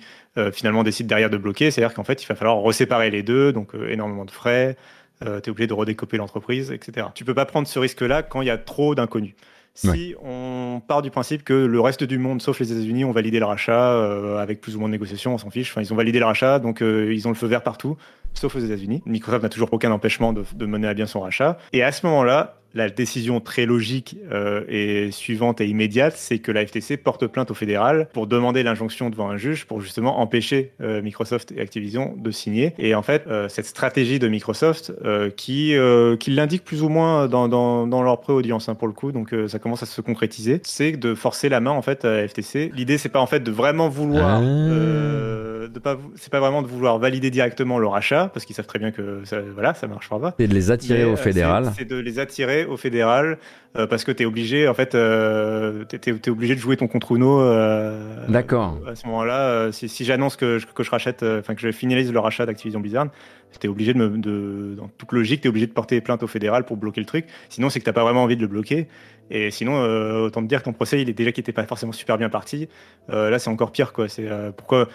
finalement 0.52 0.82
décident 0.82 1.09
derrière 1.09 1.31
de 1.31 1.36
bloquer, 1.36 1.70
c'est-à-dire 1.70 1.94
qu'en 1.94 2.05
fait, 2.05 2.23
il 2.23 2.27
va 2.27 2.35
falloir 2.35 2.56
reséparer 2.56 3.10
les 3.10 3.23
deux, 3.23 3.52
donc 3.52 3.73
énormément 3.89 4.24
de 4.24 4.31
frais, 4.31 4.77
euh, 5.24 5.40
tu 5.40 5.48
es 5.48 5.51
obligé 5.51 5.66
de 5.66 5.74
redécoper 5.74 6.16
l'entreprise, 6.16 6.70
etc. 6.70 7.09
Tu 7.15 7.24
peux 7.24 7.35
pas 7.35 7.44
prendre 7.44 7.66
ce 7.66 7.78
risque-là 7.78 8.23
quand 8.23 8.40
il 8.43 8.47
y 8.47 8.51
a 8.51 8.59
trop 8.59 8.94
d'inconnus. 8.94 9.35
Si 9.74 10.16
on 10.24 10.82
part 10.85 11.02
du 11.02 11.10
principe 11.12 11.44
que 11.44 11.52
le 11.52 11.81
reste 11.81 12.02
du 12.02 12.19
monde, 12.19 12.43
sauf 12.43 12.59
les 12.59 12.73
États-Unis, 12.73 13.05
ont 13.05 13.12
validé 13.12 13.39
le 13.39 13.44
rachat 13.44 13.93
euh, 13.93 14.39
avec 14.39 14.60
plus 14.60 14.74
ou 14.74 14.81
moins 14.81 14.89
de 14.89 14.93
négociations, 14.93 15.35
on 15.35 15.39
s'en 15.39 15.51
fiche. 15.51 15.70
Enfin, 15.70 15.82
ils 15.82 15.93
ont 15.93 15.97
validé 15.97 16.19
le 16.19 16.24
rachat, 16.24 16.59
donc 16.59 16.82
euh, 16.82 17.15
ils 17.15 17.28
ont 17.28 17.31
le 17.31 17.36
feu 17.36 17.47
vert 17.47 17.62
partout, 17.62 17.97
sauf 18.35 18.56
aux 18.56 18.59
États-Unis. 18.59 19.02
Microsoft 19.06 19.44
n'a 19.44 19.48
toujours 19.48 19.73
aucun 19.73 19.93
empêchement 19.93 20.32
de, 20.32 20.43
de, 20.52 20.66
mener 20.66 20.89
à 20.89 20.94
bien 20.94 21.06
son 21.06 21.20
rachat. 21.20 21.59
Et 21.73 21.85
à 21.85 21.93
ce 21.93 22.05
moment-là, 22.06 22.59
la 22.79 22.89
décision 22.89 23.41
très 23.41 23.67
logique 23.67 24.17
euh, 24.33 24.63
et 24.69 25.11
suivante 25.11 25.61
et 25.61 25.67
immédiate, 25.67 26.15
c'est 26.17 26.39
que 26.39 26.53
la 26.53 26.65
FTC 26.65 26.97
porte 26.97 27.27
plainte 27.27 27.51
au 27.51 27.55
fédéral 27.55 28.09
pour 28.13 28.27
demander 28.27 28.63
l'injonction 28.63 29.11
devant 29.11 29.29
un 29.29 29.37
juge 29.37 29.67
pour 29.67 29.81
justement 29.81 30.21
empêcher 30.21 30.73
euh, 30.81 31.03
Microsoft 31.03 31.53
et 31.53 31.61
Activision 31.61 32.15
de 32.17 32.31
signer. 32.31 32.73
Et 32.79 32.95
en 32.95 33.03
fait, 33.03 33.25
euh, 33.27 33.49
cette 33.49 33.67
stratégie 33.67 34.19
de 34.19 34.29
Microsoft, 34.29 34.93
qui, 35.37 35.75
qui 36.21 36.31
l'indique 36.31 36.65
plus 36.65 36.83
ou 36.83 36.89
moins 36.89 37.27
dans, 37.27 37.49
dans, 37.49 37.87
dans 37.87 38.03
leur 38.03 38.21
pré-audience 38.21 38.69
hein, 38.69 38.77
pour 38.77 38.87
le 38.87 38.95
coup, 38.95 39.11
donc 39.11 39.35
ça 39.49 39.59
commence 39.59 39.83
à 39.83 39.87
se 39.87 40.01
concrétiser, 40.01 40.61
c'est 40.63 40.93
de 40.93 41.15
forcer 41.15 41.49
la 41.49 41.61
main 41.61 41.73
en 41.73 41.83
fait 41.83 42.05
à 42.05 42.23
la 42.23 42.29
FTC. 42.29 42.71
L'idée, 42.75 42.99
c'est 42.99 43.09
pas 43.09 43.21
en 43.21 43.27
fait 43.27 43.41
de 43.41 43.51
vraiment 43.51 43.89
vouloir, 43.89 44.41
ah. 44.41 44.41
de 44.41 45.79
pas, 45.83 45.99
c'est 46.15 46.31
pas 46.31 46.41
vraiment 46.41 46.63
de 46.63 46.69
vouloir 46.69 46.99
valider 46.99 47.31
directement 47.31 47.79
le 47.79 47.89
rachat, 47.89 48.31
parce 48.33 48.47
qu'ils 48.47 48.55
savent 48.55 48.67
très 48.67 48.79
bien 48.79 48.93
que 48.93 49.23
ça, 49.25 49.41
voilà, 49.55 49.75
ça 49.75 49.89
marchera 49.89 50.21
pas. 50.21 50.35
C'est 50.39 50.47
de 50.47 50.55
les 50.55 50.71
attirer 50.71 51.05
au 51.05 51.17
fédéral. 51.17 51.73
C'est 51.77 51.89
de 51.89 51.97
les 51.97 52.19
attirer 52.19 52.68
au 52.69 52.77
fédéral 52.77 53.39
euh, 53.77 53.86
parce 53.86 54.05
que 54.05 54.12
tu 54.12 54.23
es 54.23 54.27
obligé, 54.27 54.66
en 54.66 54.74
fait, 54.74 54.95
euh, 54.95 55.85
es, 55.93 56.31
obligé 56.31 56.55
de 56.55 56.61
jouer 56.61 56.77
ton 56.77 56.89
contre 56.89 57.12
Uno. 57.12 57.40
Euh, 57.40 58.27
D'accord. 58.28 58.78
À 58.86 58.95
ce 58.95 59.07
moment-là, 59.07 59.70
si, 59.73 59.89
si 59.89 60.05
j'annonce 60.05 60.36
que, 60.36 60.59
que, 60.74 60.82
je 60.82 60.90
rachète, 60.90 61.23
enfin 61.23 61.55
que 61.55 61.61
je 61.61 61.70
finalise 61.70 62.12
le 62.12 62.19
rachat 62.19 62.47
d'Activision 62.47 62.81
Blizzard, 62.81 63.09
tu 63.59 63.66
es 63.66 63.70
obligé 63.70 63.95
de, 63.95 63.99
me, 63.99 64.19
de, 64.19 64.75
dans 64.77 64.89
toute 64.89 65.12
logique, 65.12 65.41
tu 65.41 65.49
es 65.49 65.51
obligé 65.51 65.66
de 65.66 65.73
porter 65.73 66.01
plainte 66.01 66.23
au 66.23 66.27
fédéral 66.27 66.65
pour 66.65 66.77
bloquer 66.77 67.01
le 67.01 67.07
truc. 67.07 67.27
Sinon, 67.49 67.70
c'est 67.70 67.81
que 67.81 67.85
tu 67.85 67.93
pas 67.93 68.03
vraiment 68.03 68.23
envie 68.23 68.37
de 68.37 68.43
le 68.43 68.49
bloquer. 68.49 68.87
Et 69.31 69.51
sinon, 69.51 69.83
euh, 69.83 70.27
autant 70.27 70.43
te 70.43 70.47
dire 70.47 70.61
que 70.61 70.65
ton 70.65 70.73
procès, 70.73 71.03
il 71.03 71.09
est 71.09 71.12
déjà 71.12 71.33
qui 71.33 71.41
était 71.41 71.53
pas 71.53 71.65
forcément 71.65 71.93
super 71.93 72.16
bien 72.16 72.29
parti. 72.29 72.69
Euh, 73.11 73.31
là, 73.31 73.39
c'est 73.39 73.51
encore 73.51 73.73
pire, 73.73 73.93
quoi. 73.93 74.09
C'est 74.09 74.27
euh, 74.27 74.53
pourquoi, 74.53 74.89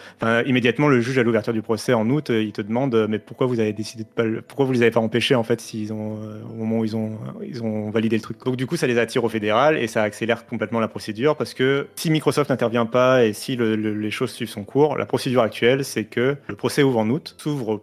immédiatement, 0.45 0.87
le 0.87 1.01
juge 1.01 1.17
à 1.17 1.23
l'ouverture 1.23 1.53
du 1.53 1.61
procès 1.61 1.93
en 1.93 2.09
août, 2.09 2.29
il 2.29 2.51
te 2.51 2.61
demande, 2.61 3.07
mais 3.09 3.19
pourquoi 3.19 3.47
vous 3.47 3.59
avez 3.59 3.73
décidé 3.73 4.03
de 4.03 4.09
pas, 4.09 4.23
pourquoi 4.47 4.65
vous 4.65 4.71
les 4.71 4.81
avez 4.81 4.91
pas 4.91 4.99
empêchés 4.99 5.35
en 5.35 5.43
fait, 5.43 5.61
s'ils 5.61 5.93
ont, 5.93 6.19
au 6.51 6.55
moment 6.55 6.79
où 6.79 6.85
ils 6.85 6.95
ont, 6.95 7.19
ils 7.45 7.63
ont 7.63 7.89
validé 7.91 8.15
le 8.15 8.21
truc? 8.21 8.43
Donc 8.43 8.55
du 8.55 8.65
coup, 8.65 8.75
ça 8.75 8.87
les 8.87 8.97
attire 8.97 9.23
au 9.23 9.29
fédéral 9.29 9.77
et 9.77 9.87
ça 9.87 10.01
accélère 10.03 10.45
complètement 10.45 10.79
la 10.79 10.87
procédure 10.87 11.35
parce 11.35 11.53
que 11.53 11.87
si 11.95 12.09
Microsoft 12.09 12.49
n'intervient 12.49 12.85
pas 12.85 13.25
et 13.25 13.33
si 13.33 13.55
les 13.55 14.11
choses 14.11 14.31
suivent 14.31 14.49
son 14.49 14.63
cours, 14.63 14.97
la 14.97 15.05
procédure 15.05 15.41
actuelle, 15.41 15.85
c'est 15.85 16.05
que 16.05 16.35
le 16.47 16.55
procès 16.55 16.83
ouvre 16.83 16.99
en 16.99 17.09
août, 17.09 17.35
s'ouvre 17.37 17.81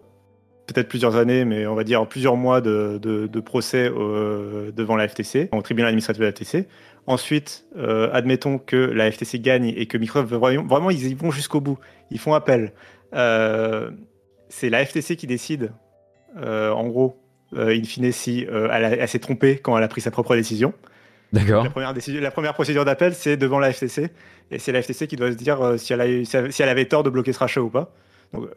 peut-être 0.72 0.88
plusieurs 0.88 1.16
années, 1.16 1.44
mais 1.44 1.66
on 1.66 1.74
va 1.74 1.84
dire 1.84 2.06
plusieurs 2.06 2.36
mois 2.36 2.60
de, 2.60 3.40
procès 3.44 3.90
euh, 3.90 4.70
devant 4.72 4.96
la 4.96 5.08
FTC, 5.08 5.48
au 5.52 5.62
tribunal 5.62 5.88
administratif 5.88 6.20
de 6.20 6.26
la 6.26 6.32
FTC. 6.32 6.68
Ensuite, 7.06 7.64
euh, 7.76 8.10
admettons 8.12 8.58
que 8.58 8.76
la 8.76 9.10
FTC 9.10 9.40
gagne 9.40 9.72
et 9.76 9.86
que 9.86 9.98
Microsoft 9.98 10.32
vraiment, 10.32 10.64
vraiment 10.64 10.90
ils 10.90 11.08
y 11.08 11.14
vont 11.14 11.30
jusqu'au 11.30 11.60
bout. 11.60 11.78
Ils 12.10 12.18
font 12.18 12.34
appel. 12.34 12.72
Euh, 13.14 13.90
c'est 14.48 14.70
la 14.70 14.84
FTC 14.84 15.16
qui 15.16 15.26
décide, 15.26 15.72
en 16.36 16.86
gros, 16.88 17.20
in 17.56 17.82
fine, 17.84 18.12
si 18.12 18.46
elle, 18.48 19.08
s'est 19.08 19.18
trompée 19.18 19.58
quand 19.58 19.76
elle 19.76 19.84
a 19.84 19.88
pris 19.88 20.00
sa 20.00 20.10
propre 20.10 20.36
décision. 20.36 20.72
D'accord. 21.32 21.62
La 21.62 21.70
première, 21.70 21.94
décision, 21.94 22.20
la 22.20 22.32
première 22.32 22.54
procédure 22.54 22.84
d'appel, 22.84 23.14
c'est 23.14 23.36
devant 23.36 23.60
la 23.60 23.72
FTC. 23.72 24.10
Et 24.50 24.58
c'est 24.58 24.72
la 24.72 24.82
FTC 24.82 25.06
qui 25.06 25.16
doit 25.16 25.30
se 25.30 25.36
dire 25.36 25.74
si, 25.78 25.92
elle 25.92 26.26
si 26.26 26.62
elle 26.62 26.68
avait 26.68 26.86
tort 26.86 27.04
de 27.04 27.10
bloquer 27.10 27.32
ce 27.32 27.38
rachat 27.38 27.60
ou 27.60 27.70
pas. 27.70 27.92
Donc, 28.32 28.48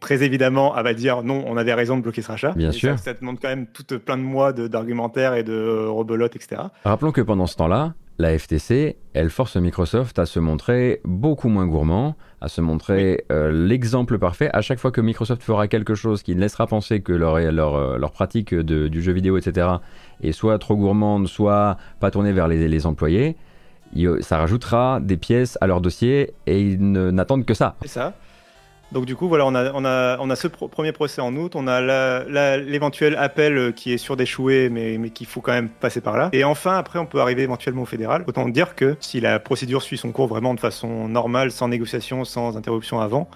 très 0.00 0.22
évidemment, 0.22 0.76
elle 0.76 0.84
va 0.84 0.94
dire 0.94 1.22
non, 1.22 1.44
on 1.46 1.56
avait 1.56 1.74
raison 1.74 1.96
de 1.96 2.02
bloquer 2.02 2.22
ce 2.22 2.28
rachat. 2.28 2.52
Bien 2.52 2.72
sûr. 2.72 2.98
Ça, 2.98 3.14
demande 3.14 3.38
quand 3.40 3.48
même 3.48 3.66
tout 3.66 3.98
plein 3.98 4.16
de 4.16 4.22
mois 4.22 4.52
d'argumentaires 4.52 5.34
et 5.34 5.42
de 5.42 5.86
rebelotes, 5.86 6.36
etc. 6.36 6.62
Rappelons 6.84 7.12
que 7.12 7.20
pendant 7.20 7.46
ce 7.46 7.56
temps-là, 7.56 7.94
la 8.18 8.38
FTC, 8.38 8.96
elle 9.14 9.30
force 9.30 9.56
Microsoft 9.56 10.18
à 10.18 10.26
se 10.26 10.40
montrer 10.40 11.00
beaucoup 11.04 11.48
moins 11.48 11.66
gourmand, 11.66 12.16
à 12.42 12.48
se 12.48 12.60
montrer 12.60 13.24
euh, 13.32 13.50
l'exemple 13.50 14.18
parfait. 14.18 14.50
À 14.52 14.60
chaque 14.60 14.78
fois 14.78 14.90
que 14.90 15.00
Microsoft 15.00 15.42
fera 15.42 15.68
quelque 15.68 15.94
chose 15.94 16.22
qui 16.22 16.34
ne 16.34 16.40
laissera 16.40 16.66
penser 16.66 17.00
que 17.00 17.12
leur, 17.12 17.38
leur, 17.38 17.74
euh, 17.76 17.96
leur 17.96 18.12
pratique 18.12 18.54
de, 18.54 18.88
du 18.88 19.02
jeu 19.02 19.12
vidéo, 19.12 19.38
etc., 19.38 19.68
est 20.22 20.32
soit 20.32 20.58
trop 20.58 20.76
gourmande, 20.76 21.28
soit 21.28 21.78
pas 21.98 22.10
tournée 22.10 22.32
vers 22.32 22.46
les, 22.46 22.68
les 22.68 22.86
employés, 22.86 23.36
ça 24.20 24.38
rajoutera 24.38 25.00
des 25.00 25.16
pièces 25.16 25.58
à 25.60 25.66
leur 25.66 25.80
dossier 25.80 26.34
et 26.46 26.60
ils 26.60 26.78
n'attendent 26.80 27.46
que 27.46 27.54
ça. 27.54 27.76
C'est 27.82 27.88
ça. 27.88 28.14
Donc 28.92 29.04
du 29.06 29.14
coup, 29.14 29.28
voilà, 29.28 29.46
on 29.46 29.54
a, 29.54 29.72
on 29.72 29.84
a, 29.84 30.18
on 30.18 30.30
a 30.30 30.36
ce 30.36 30.48
premier 30.48 30.92
procès 30.92 31.20
en 31.20 31.34
août, 31.36 31.52
on 31.54 31.68
a 31.68 32.56
l'éventuel 32.58 33.14
appel 33.16 33.56
euh, 33.56 33.72
qui 33.72 33.92
est 33.92 33.98
sûr 33.98 34.16
d'échouer, 34.16 34.68
mais, 34.68 34.98
mais 34.98 35.10
qu'il 35.10 35.26
faut 35.26 35.40
quand 35.40 35.52
même 35.52 35.68
passer 35.68 36.00
par 36.00 36.16
là. 36.16 36.28
Et 36.32 36.42
enfin, 36.42 36.76
après, 36.76 36.98
on 36.98 37.06
peut 37.06 37.20
arriver 37.20 37.42
éventuellement 37.42 37.82
au 37.82 37.86
fédéral. 37.86 38.24
Autant 38.26 38.48
dire 38.48 38.74
que 38.74 38.96
si 39.00 39.20
la 39.20 39.38
procédure 39.38 39.82
suit 39.82 39.96
son 39.96 40.10
cours 40.10 40.26
vraiment 40.26 40.54
de 40.54 40.60
façon 40.60 41.08
normale, 41.08 41.52
sans 41.52 41.68
négociation, 41.68 42.24
sans 42.24 42.56
interruption 42.56 43.00
avant, 43.00 43.28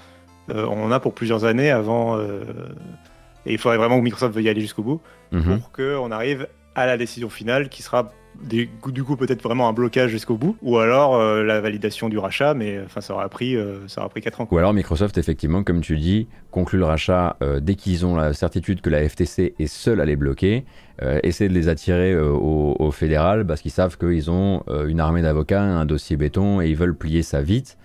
euh, 0.51 0.67
on 0.67 0.85
en 0.85 0.91
a 0.91 0.99
pour 0.99 1.15
plusieurs 1.15 1.45
années 1.45 1.71
avant. 1.71 2.19
Euh, 2.19 2.43
et 3.47 3.53
il 3.53 3.59
faudrait 3.59 3.79
vraiment 3.79 3.99
que 3.99 4.05
Microsoft 4.05 4.35
veuille 4.35 4.49
aller 4.49 4.61
jusqu'au 4.61 4.83
bout 4.83 5.01
mhm. 5.31 5.61
pour 5.61 5.71
qu'on 5.71 6.11
arrive 6.11 6.49
à 6.75 6.87
la 6.87 6.97
décision 6.97 7.31
finale 7.31 7.69
qui 7.69 7.83
sera 7.83 8.11
du 8.43 8.69
coup 9.05 9.17
peut-être 9.17 9.43
vraiment 9.43 9.69
un 9.69 9.73
blocage 9.73 10.11
jusqu'au 10.11 10.37
bout, 10.37 10.57
ou 10.63 10.79
alors 10.79 11.17
euh, 11.17 11.43
la 11.43 11.61
validation 11.61 12.09
du 12.09 12.19
rachat, 12.19 12.55
mais 12.55 12.81
enfin 12.85 13.01
ça 13.01 13.15
aura 13.15 13.29
pris 13.29 13.57
euh, 13.57 13.87
ça 13.89 14.01
aura 14.01 14.11
pris 14.11 14.21
4 14.21 14.43
ans. 14.43 14.49
Ou 14.51 14.59
alors 14.59 14.75
Microsoft 14.75 15.19
effectivement, 15.19 15.63
comme 15.63 15.81
tu 15.81 15.97
dis, 15.97 16.29
conclut 16.51 16.79
le 16.79 16.85
rachat 16.85 17.37
euh, 17.43 17.61
dès 17.61 17.75
qu'ils 17.75 18.07
ont 18.07 18.17
la 18.17 18.33
certitude 18.33 18.81
que 18.81 18.91
la 18.91 19.09
FTC 19.09 19.55
est 19.59 19.67
seule 19.67 20.01
à 20.01 20.05
les 20.05 20.17
bloquer, 20.17 20.65
essaie 21.25 21.49
de 21.49 21.55
les 21.55 21.69
attirer 21.69 22.17
au, 22.17 22.77
au, 22.79 22.91
fédéral 22.93 23.45
parce 23.45 23.61
qu'ils 23.61 23.73
savent 23.73 23.99
qu'ils 23.99 24.31
ont 24.31 24.63
une 24.87 25.01
armée 25.01 25.23
d'avocats, 25.23 25.61
un 25.61 25.87
dossier 25.87 26.17
béton 26.17 26.61
et 26.61 26.69
ils 26.69 26.77
veulent 26.77 26.95
plier 26.95 27.25
ça 27.25 27.43
vite 27.43 27.77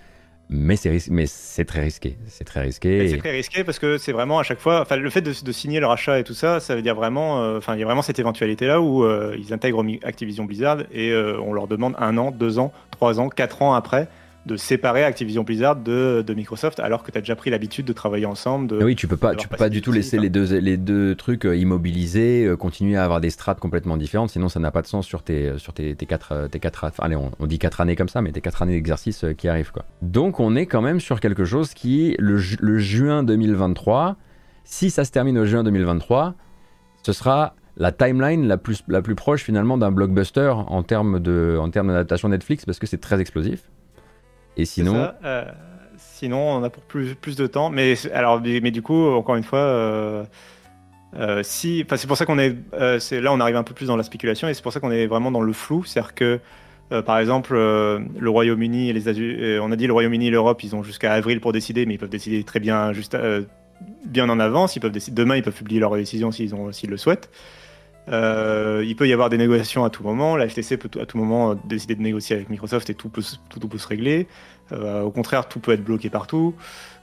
mais 0.49 0.75
c'est 0.75 1.09
mais 1.11 1.27
c'est 1.27 1.65
très 1.65 1.81
risqué. 1.81 2.17
C'est 2.27 2.43
très 2.43 2.61
risqué 2.61 3.07
c'est 3.07 3.17
très 3.17 3.31
risqué 3.31 3.63
parce 3.63 3.77
que 3.77 3.99
c'est 3.99 4.11
vraiment 4.11 4.39
à 4.39 4.43
chaque 4.43 4.59
fois 4.59 4.81
enfin 4.81 4.95
le 4.95 5.09
fait 5.11 5.21
de, 5.21 5.51
signer 5.51 5.79
le 5.79 5.85
rachat 5.85 6.19
et 6.19 6.23
tout 6.23 6.33
ça 6.33 6.59
ça 6.59 6.75
veut 6.75 6.81
dire 6.81 6.95
vraiment 6.95 7.43
euh, 7.43 7.59
enfin 7.59 7.75
il 7.75 7.79
y 7.79 7.83
a 7.83 7.85
vraiment 7.85 8.01
cette 8.01 8.17
éventualité 8.17 8.65
là 8.65 8.81
où 8.81 9.03
euh, 9.03 9.37
ils 9.37 9.53
intègrent 9.53 9.85
Activision 10.03 10.45
Blizzard 10.45 10.79
et 10.91 11.11
euh, 11.11 11.39
on 11.39 11.53
leur 11.53 11.67
demande 11.67 11.93
un 11.99 12.17
an 12.17 12.31
deux 12.31 12.57
ans 12.57 12.71
trois 12.89 13.19
ans 13.19 13.29
quatre 13.29 13.61
ans 13.61 13.75
après 13.75 14.07
de 14.45 14.55
séparer 14.55 15.03
Activision 15.03 15.43
Blizzard 15.43 15.75
de, 15.75 16.23
de 16.25 16.33
Microsoft 16.33 16.79
alors 16.79 17.03
que 17.03 17.11
tu 17.11 17.17
as 17.17 17.21
déjà 17.21 17.35
pris 17.35 17.49
l'habitude 17.49 17.85
de 17.85 17.93
travailler 17.93 18.25
ensemble. 18.25 18.67
De, 18.67 18.83
oui, 18.83 18.95
tu 18.95 19.07
peux 19.07 19.17
pas, 19.17 19.35
tu 19.35 19.47
peux 19.47 19.57
pas 19.57 19.69
du 19.69 19.81
tout 19.81 19.91
laisser 19.91 20.17
les 20.17 20.29
deux, 20.29 20.57
les 20.59 20.77
deux 20.77 21.15
trucs 21.15 21.45
euh, 21.45 21.55
immobilisés, 21.55 22.45
euh, 22.45 22.55
continuer 22.55 22.97
à 22.97 23.03
avoir 23.03 23.21
des 23.21 23.29
strates 23.29 23.59
complètement 23.59 23.97
différentes, 23.97 24.29
sinon 24.29 24.49
ça 24.49 24.59
n'a 24.59 24.71
pas 24.71 24.81
de 24.81 24.87
sens 24.87 25.05
sur 25.05 25.23
tes, 25.23 25.57
sur 25.57 25.73
tes, 25.73 25.95
tes 25.95 26.05
quatre, 26.05 26.31
euh, 26.31 26.47
tes 26.47 26.59
quatre, 26.59 26.91
allez, 26.99 27.15
on, 27.15 27.45
dit 27.45 27.59
quatre 27.59 27.81
années 27.81 27.95
comme 27.95 28.09
ça, 28.09 28.21
mais 28.21 28.31
tes 28.31 28.41
quatre 28.41 28.61
années 28.61 28.73
d'exercice 28.73 29.25
qui 29.37 29.47
arrivent 29.47 29.71
quoi. 29.71 29.85
Donc 30.01 30.39
on 30.39 30.55
est 30.55 30.65
quand 30.65 30.81
même 30.81 30.99
sur 30.99 31.19
quelque 31.19 31.45
chose 31.45 31.73
qui, 31.73 32.15
le, 32.17 32.39
le 32.59 32.79
juin 32.79 33.23
2023, 33.23 34.15
si 34.63 34.89
ça 34.89 35.03
se 35.03 35.11
termine 35.11 35.37
au 35.37 35.45
juin 35.45 35.63
2023, 35.63 36.35
ce 37.03 37.13
sera 37.13 37.55
la 37.77 37.91
timeline 37.91 38.47
la 38.47 38.57
plus, 38.57 38.83
la 38.87 39.01
plus 39.01 39.15
proche 39.15 39.43
finalement 39.43 39.77
d'un 39.77 39.91
blockbuster 39.91 40.53
en 40.55 40.83
termes 40.83 41.19
d'adaptation 41.19 42.29
Netflix 42.29 42.65
parce 42.65 42.77
que 42.77 42.87
c'est 42.87 42.99
très 42.99 43.19
explosif. 43.19 43.69
Et 44.59 44.65
sinon 44.65 45.09
euh, 45.23 45.45
Sinon, 45.97 46.51
on 46.51 46.63
a 46.63 46.69
pour 46.69 46.83
plus, 46.83 47.15
plus 47.15 47.37
de 47.37 47.47
temps. 47.47 47.69
Mais, 47.69 47.95
alors, 48.13 48.41
mais, 48.41 48.71
du 48.71 48.81
coup, 48.81 49.07
encore 49.07 49.35
une 49.35 49.43
fois, 49.43 49.59
euh, 49.59 50.25
euh, 51.17 51.41
si, 51.43 51.85
c'est 51.95 52.07
pour 52.07 52.17
ça 52.17 52.25
qu'on 52.25 52.37
est, 52.37 52.55
là, 52.73 53.33
on 53.33 53.39
arrive 53.39 53.55
un 53.55 53.63
peu 53.63 53.73
plus 53.73 53.87
dans 53.87 53.95
la 53.95 54.03
spéculation 54.03 54.49
et 54.49 54.53
c'est 54.53 54.61
pour 54.61 54.73
ça 54.73 54.81
qu'on 54.81 54.91
est 54.91 55.07
vraiment 55.07 55.31
dans 55.31 55.41
le 55.41 55.53
flou. 55.53 55.85
C'est-à-dire 55.85 56.13
que, 56.15 56.39
par 57.05 57.19
exemple, 57.19 57.55
le 57.55 58.29
Royaume-Uni 58.29 58.89
et 58.89 58.93
les 58.93 59.59
on 59.59 59.71
a 59.71 59.75
dit 59.77 59.87
le 59.87 59.93
Royaume-Uni 59.93 60.27
et 60.27 60.31
l'Europe, 60.31 60.61
ils 60.63 60.75
ont 60.75 60.83
jusqu'à 60.83 61.13
avril 61.13 61.39
pour 61.39 61.53
décider, 61.53 61.85
mais 61.85 61.93
ils 61.93 61.99
peuvent 61.99 62.09
décider 62.09 62.43
très 62.43 62.59
bien, 62.59 62.91
juste 62.91 63.17
bien 64.05 64.29
en 64.29 64.39
avance. 64.39 64.75
Ils 64.75 64.81
peuvent 64.81 64.91
décider 64.91 65.15
demain, 65.15 65.37
ils 65.37 65.43
peuvent 65.43 65.53
publier 65.53 65.79
leur 65.79 65.95
décision 65.95 66.31
s'ils 66.31 66.89
le 66.89 66.97
souhaitent. 66.97 67.29
Euh, 68.07 68.83
il 68.85 68.95
peut 68.95 69.07
y 69.07 69.13
avoir 69.13 69.29
des 69.29 69.37
négociations 69.37 69.83
à 69.83 69.89
tout 69.89 70.03
moment. 70.03 70.35
La 70.35 70.47
FTC 70.47 70.77
peut 70.77 70.89
à 70.99 71.05
tout 71.05 71.17
moment 71.17 71.55
décider 71.65 71.95
de 71.95 72.01
négocier 72.01 72.35
avec 72.35 72.49
Microsoft 72.49 72.89
et 72.89 72.95
tout 72.95 73.09
peut, 73.09 73.21
tout, 73.49 73.67
peut 73.67 73.77
se 73.77 73.87
régler. 73.87 74.27
Euh, 74.71 75.01
au 75.01 75.11
contraire, 75.11 75.47
tout 75.47 75.59
peut 75.59 75.71
être 75.71 75.83
bloqué 75.83 76.09
partout. 76.09 76.55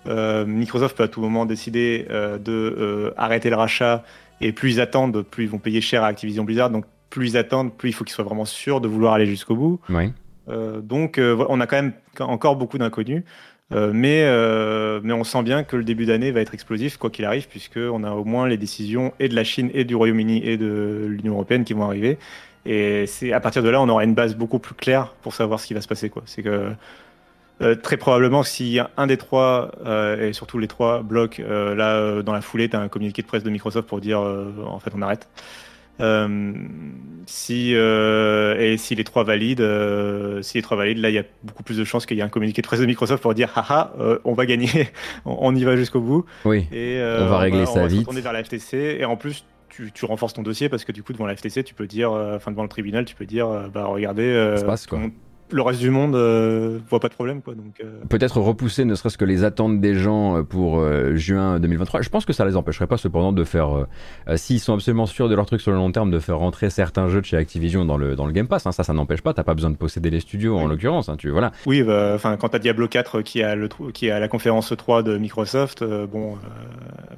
Euh, 0.06 0.44
Microsoft 0.46 0.96
peut 0.96 1.04
à 1.04 1.08
tout 1.08 1.20
moment 1.20 1.46
décider 1.46 2.06
de 2.10 3.12
arrêter 3.16 3.50
le 3.50 3.56
rachat 3.56 4.04
Et 4.40 4.52
plus 4.52 4.74
ils 4.74 4.80
attendent, 4.80 5.22
plus 5.22 5.44
ils 5.44 5.50
vont 5.50 5.58
payer 5.58 5.80
cher 5.80 6.02
à 6.02 6.08
Activision 6.08 6.44
Blizzard. 6.44 6.70
Donc 6.70 6.84
plus 7.10 7.30
ils 7.30 7.36
attendent, 7.36 7.72
plus 7.72 7.90
il 7.90 7.92
faut 7.92 8.04
qu'ils 8.04 8.14
soient 8.14 8.24
vraiment 8.24 8.44
sûrs 8.44 8.80
de 8.80 8.88
vouloir 8.88 9.14
aller 9.14 9.26
jusqu'au 9.26 9.56
bout. 9.56 9.80
Oui. 9.88 10.12
donc 10.82 11.20
on 11.20 11.60
a 11.60 11.66
quand 11.66 11.76
même 11.76 11.92
encore 12.18 12.56
beaucoup 12.56 12.78
d'inconnus. 12.78 13.22
Mais, 13.70 14.24
mais 15.02 15.12
on 15.12 15.24
sent 15.24 15.42
bien 15.42 15.64
que 15.64 15.76
le 15.76 15.84
début 15.84 16.06
d'année 16.06 16.30
va 16.30 16.40
être 16.40 16.54
explosif, 16.54 16.96
quoi 16.96 17.10
qu'il 17.10 17.24
arrive, 17.24 17.48
puisqu'on 17.48 18.04
a 18.04 18.12
au 18.12 18.24
moins 18.24 18.48
les 18.48 18.56
décisions 18.56 19.12
et 19.18 19.28
de 19.28 19.34
la 19.34 19.44
Chine 19.44 19.70
et 19.74 19.84
du 19.84 19.94
Royaume-Uni 19.94 20.46
et 20.46 20.56
de 20.56 21.06
l'Union 21.08 21.34
européenne 21.34 21.64
qui 21.64 21.72
vont 21.72 21.84
arriver. 21.84 22.18
Et 22.64 23.06
c'est 23.06 23.32
à 23.32 23.40
partir 23.40 23.62
de 23.62 23.68
là, 23.68 23.80
on 23.80 23.88
aura 23.88 24.04
une 24.04 24.14
base 24.14 24.34
beaucoup 24.34 24.58
plus 24.58 24.74
claire 24.74 25.14
pour 25.22 25.34
savoir 25.34 25.60
ce 25.60 25.66
qui 25.66 25.74
va 25.74 25.80
se 25.80 25.88
passer. 25.88 26.10
C'est 26.26 26.42
que 26.42 26.72
euh, 27.62 27.74
très 27.74 27.96
probablement, 27.96 28.42
si 28.42 28.78
un 28.96 29.06
des 29.06 29.16
trois, 29.16 29.70
euh, 29.86 30.28
et 30.28 30.32
surtout 30.34 30.58
les 30.58 30.68
trois 30.68 31.02
blocs, 31.02 31.40
euh, 31.40 31.74
là, 31.74 32.22
dans 32.22 32.32
la 32.32 32.42
foulée, 32.42 32.68
tu 32.68 32.76
as 32.76 32.80
un 32.80 32.88
communiqué 32.88 33.22
de 33.22 33.26
presse 33.26 33.44
de 33.44 33.50
Microsoft 33.50 33.88
pour 33.88 34.00
dire 34.00 34.20
en 34.20 34.78
fait, 34.80 34.92
on 34.94 35.02
arrête. 35.02 35.28
Si 37.26 37.72
et 37.74 38.76
si 38.76 38.94
les 38.94 39.04
trois 39.04 39.24
valident, 39.24 40.42
si 40.42 40.58
les 40.58 40.62
trois 40.62 40.76
valident, 40.76 41.00
là 41.00 41.10
il 41.10 41.14
y 41.14 41.18
a 41.18 41.24
beaucoup 41.44 41.62
plus 41.62 41.78
de 41.78 41.84
chances 41.84 42.06
qu'il 42.06 42.16
y 42.16 42.20
ait 42.20 42.24
un 42.24 42.28
communiqué 42.28 42.62
de 42.62 42.66
presse 42.66 42.80
de 42.80 42.86
Microsoft 42.86 43.22
pour 43.22 43.34
dire 43.34 43.50
haha, 43.56 43.92
on 44.24 44.34
va 44.34 44.46
gagner, 44.46 44.88
on, 45.24 45.54
y 45.54 45.64
va 45.64 45.76
jusqu'au 45.76 46.00
bout. 46.00 46.24
Oui. 46.44 46.66
Et 46.72 47.00
on 47.00 47.26
va 47.26 47.38
régler 47.38 47.66
ça 47.66 47.72
on 47.72 47.80
va 47.82 47.86
vite. 47.86 48.00
Se 48.00 48.04
tourner 48.04 48.20
vers 48.20 48.32
la 48.32 48.44
FTC 48.44 48.98
et 49.00 49.04
en 49.04 49.16
plus 49.16 49.44
tu, 49.68 49.92
tu, 49.92 50.04
renforces 50.04 50.32
ton 50.32 50.42
dossier 50.42 50.68
parce 50.68 50.84
que 50.84 50.92
du 50.92 51.02
coup 51.02 51.12
devant 51.12 51.26
la 51.26 51.36
FTC 51.36 51.64
tu 51.64 51.74
peux 51.74 51.86
dire, 51.86 52.10
enfin 52.12 52.50
devant 52.50 52.62
le 52.62 52.68
tribunal 52.68 53.04
tu 53.04 53.14
peux 53.14 53.26
dire 53.26 53.48
bah 53.72 53.86
regardez, 53.86 54.54
ça 54.56 54.64
passe, 54.64 54.86
le 54.90 55.10
reste 55.52 55.80
du 55.80 55.90
monde 55.90 56.14
euh, 56.14 56.78
voit 56.88 57.00
pas 57.00 57.08
de 57.08 57.14
problème. 57.14 57.42
Quoi, 57.42 57.54
donc, 57.54 57.80
euh. 57.82 58.00
Peut-être 58.08 58.40
repousser 58.40 58.84
ne 58.84 58.94
serait-ce 58.94 59.18
que 59.18 59.24
les 59.24 59.44
attentes 59.44 59.80
des 59.80 59.94
gens 59.94 60.38
euh, 60.38 60.42
pour 60.42 60.84
juin 61.14 61.60
2023. 61.60 62.02
Je 62.02 62.08
pense 62.08 62.24
que 62.24 62.32
ça 62.32 62.44
les 62.44 62.56
empêcherait 62.56 62.86
pas 62.86 62.96
cependant 62.96 63.32
de 63.32 63.44
faire, 63.44 63.86
s'ils 64.36 64.60
sont 64.60 64.74
absolument 64.74 65.06
sûrs 65.06 65.28
de 65.28 65.34
leur 65.34 65.46
truc 65.46 65.60
sur 65.60 65.70
le 65.70 65.76
long 65.76 65.90
terme, 65.92 66.10
de 66.10 66.18
faire 66.18 66.38
rentrer 66.38 66.70
certains 66.70 67.08
jeux 67.08 67.20
de 67.20 67.26
chez 67.26 67.36
Activision 67.36 67.84
dans 67.84 67.96
le, 67.96 68.16
dans 68.16 68.26
le 68.26 68.32
Game 68.32 68.48
Pass. 68.48 68.66
Hein. 68.66 68.72
Ça, 68.72 68.84
ça 68.84 68.92
n'empêche 68.92 69.22
pas. 69.22 69.34
T'as 69.34 69.44
pas 69.44 69.54
besoin 69.54 69.70
de 69.70 69.76
posséder 69.76 70.10
les 70.10 70.20
studios 70.20 70.56
en 70.56 70.66
l'occurrence. 70.66 71.08
Hein, 71.08 71.16
tu, 71.16 71.30
voilà. 71.30 71.52
Oui, 71.66 71.82
bah, 71.82 72.12
enfin 72.14 72.36
quand 72.36 72.50
t'as 72.50 72.58
Diablo 72.58 72.88
4 72.88 73.22
qui 73.22 73.42
a, 73.42 73.54
le, 73.54 73.68
qui 73.92 74.10
a 74.10 74.18
la 74.18 74.28
conférence 74.28 74.72
3 74.76 75.02
de 75.02 75.18
Microsoft, 75.18 75.84
bon, 75.84 76.36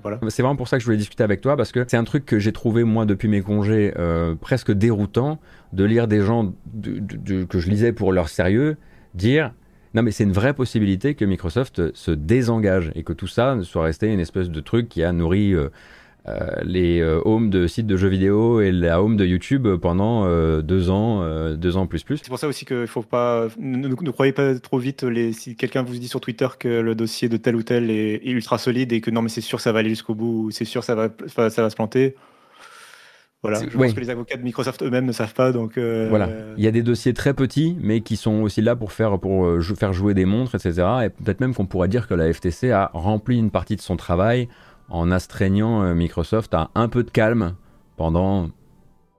voilà. 0.02 0.18
C'est 0.28 0.42
vraiment 0.42 0.56
pour 0.56 0.68
ça 0.68 0.76
que 0.76 0.80
je 0.80 0.86
voulais 0.86 0.96
discuter 0.98 1.24
avec 1.24 1.40
toi 1.40 1.56
parce 1.56 1.72
que 1.72 1.84
c'est 1.88 1.96
un 1.96 2.04
truc 2.04 2.24
que 2.24 2.38
j'ai 2.38 2.52
trouvé 2.52 2.84
moi 2.84 3.06
depuis 3.06 3.28
mes 3.28 3.42
congés 3.42 3.92
presque 4.40 4.72
déroutant 4.72 5.38
de 5.72 5.84
lire 5.84 6.08
des 6.08 6.22
gens 6.22 6.52
que 6.82 7.58
je 7.58 7.70
lisais 7.70 7.92
pour 7.92 8.12
leur 8.12 8.28
sérieux 8.28 8.76
dire 9.14 9.52
non 9.94 10.02
mais 10.02 10.10
c'est 10.10 10.24
une 10.24 10.32
vraie 10.32 10.54
possibilité 10.54 11.14
que 11.14 11.24
Microsoft 11.24 11.94
se 11.94 12.10
désengage 12.10 12.92
et 12.94 13.02
que 13.02 13.12
tout 13.12 13.26
ça 13.26 13.56
soit 13.62 13.84
resté 13.84 14.12
une 14.12 14.20
espèce 14.20 14.50
de 14.50 14.60
truc 14.60 14.88
qui 14.88 15.02
a 15.02 15.12
nourri 15.12 15.54
euh, 15.54 15.68
euh, 16.28 16.50
les 16.62 17.00
euh, 17.00 17.20
homes 17.24 17.48
de 17.48 17.66
sites 17.66 17.86
de 17.86 17.96
jeux 17.96 18.08
vidéo 18.08 18.60
et 18.60 18.70
la 18.70 19.02
home 19.02 19.16
de 19.16 19.24
YouTube 19.24 19.66
pendant 19.76 20.26
deux 20.60 20.90
ans, 20.90 21.24
deux 21.54 21.76
ans 21.78 21.86
plus 21.86 22.02
plus. 22.02 22.18
C'est 22.18 22.28
pour 22.28 22.38
ça 22.38 22.48
aussi 22.48 22.66
qu'il 22.66 22.86
faut 22.86 23.02
pas, 23.02 23.48
ne, 23.58 24.10
croyez 24.10 24.32
pas 24.32 24.58
trop 24.58 24.78
vite 24.78 25.04
les, 25.04 25.32
si 25.32 25.56
quelqu'un 25.56 25.82
vous 25.82 25.96
dit 25.96 26.08
sur 26.08 26.20
Twitter 26.20 26.48
que 26.58 26.68
le 26.68 26.94
dossier 26.94 27.30
de 27.30 27.38
tel 27.38 27.56
ou 27.56 27.62
tel 27.62 27.90
est, 27.90 28.20
ultra 28.26 28.58
solide 28.58 28.92
et 28.92 29.00
que 29.00 29.10
non 29.10 29.22
mais 29.22 29.30
c'est 29.30 29.40
sûr 29.40 29.60
ça 29.60 29.72
va 29.72 29.78
aller 29.78 29.90
jusqu'au 29.90 30.14
bout, 30.14 30.50
c'est 30.50 30.66
sûr 30.66 30.84
ça 30.84 30.94
va, 30.94 31.08
ça 31.28 31.62
va 31.62 31.70
se 31.70 31.76
planter. 31.76 32.14
Voilà, 33.42 33.60
je 33.60 33.76
pense 33.76 33.92
que 33.92 34.00
les 34.00 34.10
avocats 34.10 34.36
de 34.36 34.42
Microsoft 34.42 34.82
eux-mêmes 34.82 35.04
ne 35.04 35.12
savent 35.12 35.34
pas. 35.34 35.52
Donc, 35.52 35.78
euh, 35.78 36.08
voilà, 36.08 36.28
il 36.56 36.64
y 36.64 36.66
a 36.66 36.72
des 36.72 36.82
dossiers 36.82 37.14
très 37.14 37.34
petits, 37.34 37.76
mais 37.80 38.00
qui 38.00 38.16
sont 38.16 38.42
aussi 38.42 38.60
là 38.62 38.74
pour 38.74 38.90
faire, 38.90 39.18
pour 39.20 39.46
euh, 39.46 39.60
faire 39.60 39.92
jouer 39.92 40.12
des 40.12 40.24
montres, 40.24 40.56
etc. 40.56 40.86
Et 41.04 41.10
peut-être 41.10 41.40
même 41.40 41.54
qu'on 41.54 41.66
pourrait 41.66 41.88
dire 41.88 42.08
que 42.08 42.14
la 42.14 42.32
FTC 42.32 42.72
a 42.72 42.90
rempli 42.94 43.38
une 43.38 43.50
partie 43.50 43.76
de 43.76 43.80
son 43.80 43.96
travail 43.96 44.48
en 44.88 45.10
astreignant 45.10 45.82
euh, 45.82 45.94
Microsoft 45.94 46.52
à 46.54 46.70
un 46.74 46.88
peu 46.88 47.04
de 47.04 47.10
calme 47.10 47.54
pendant 47.96 48.50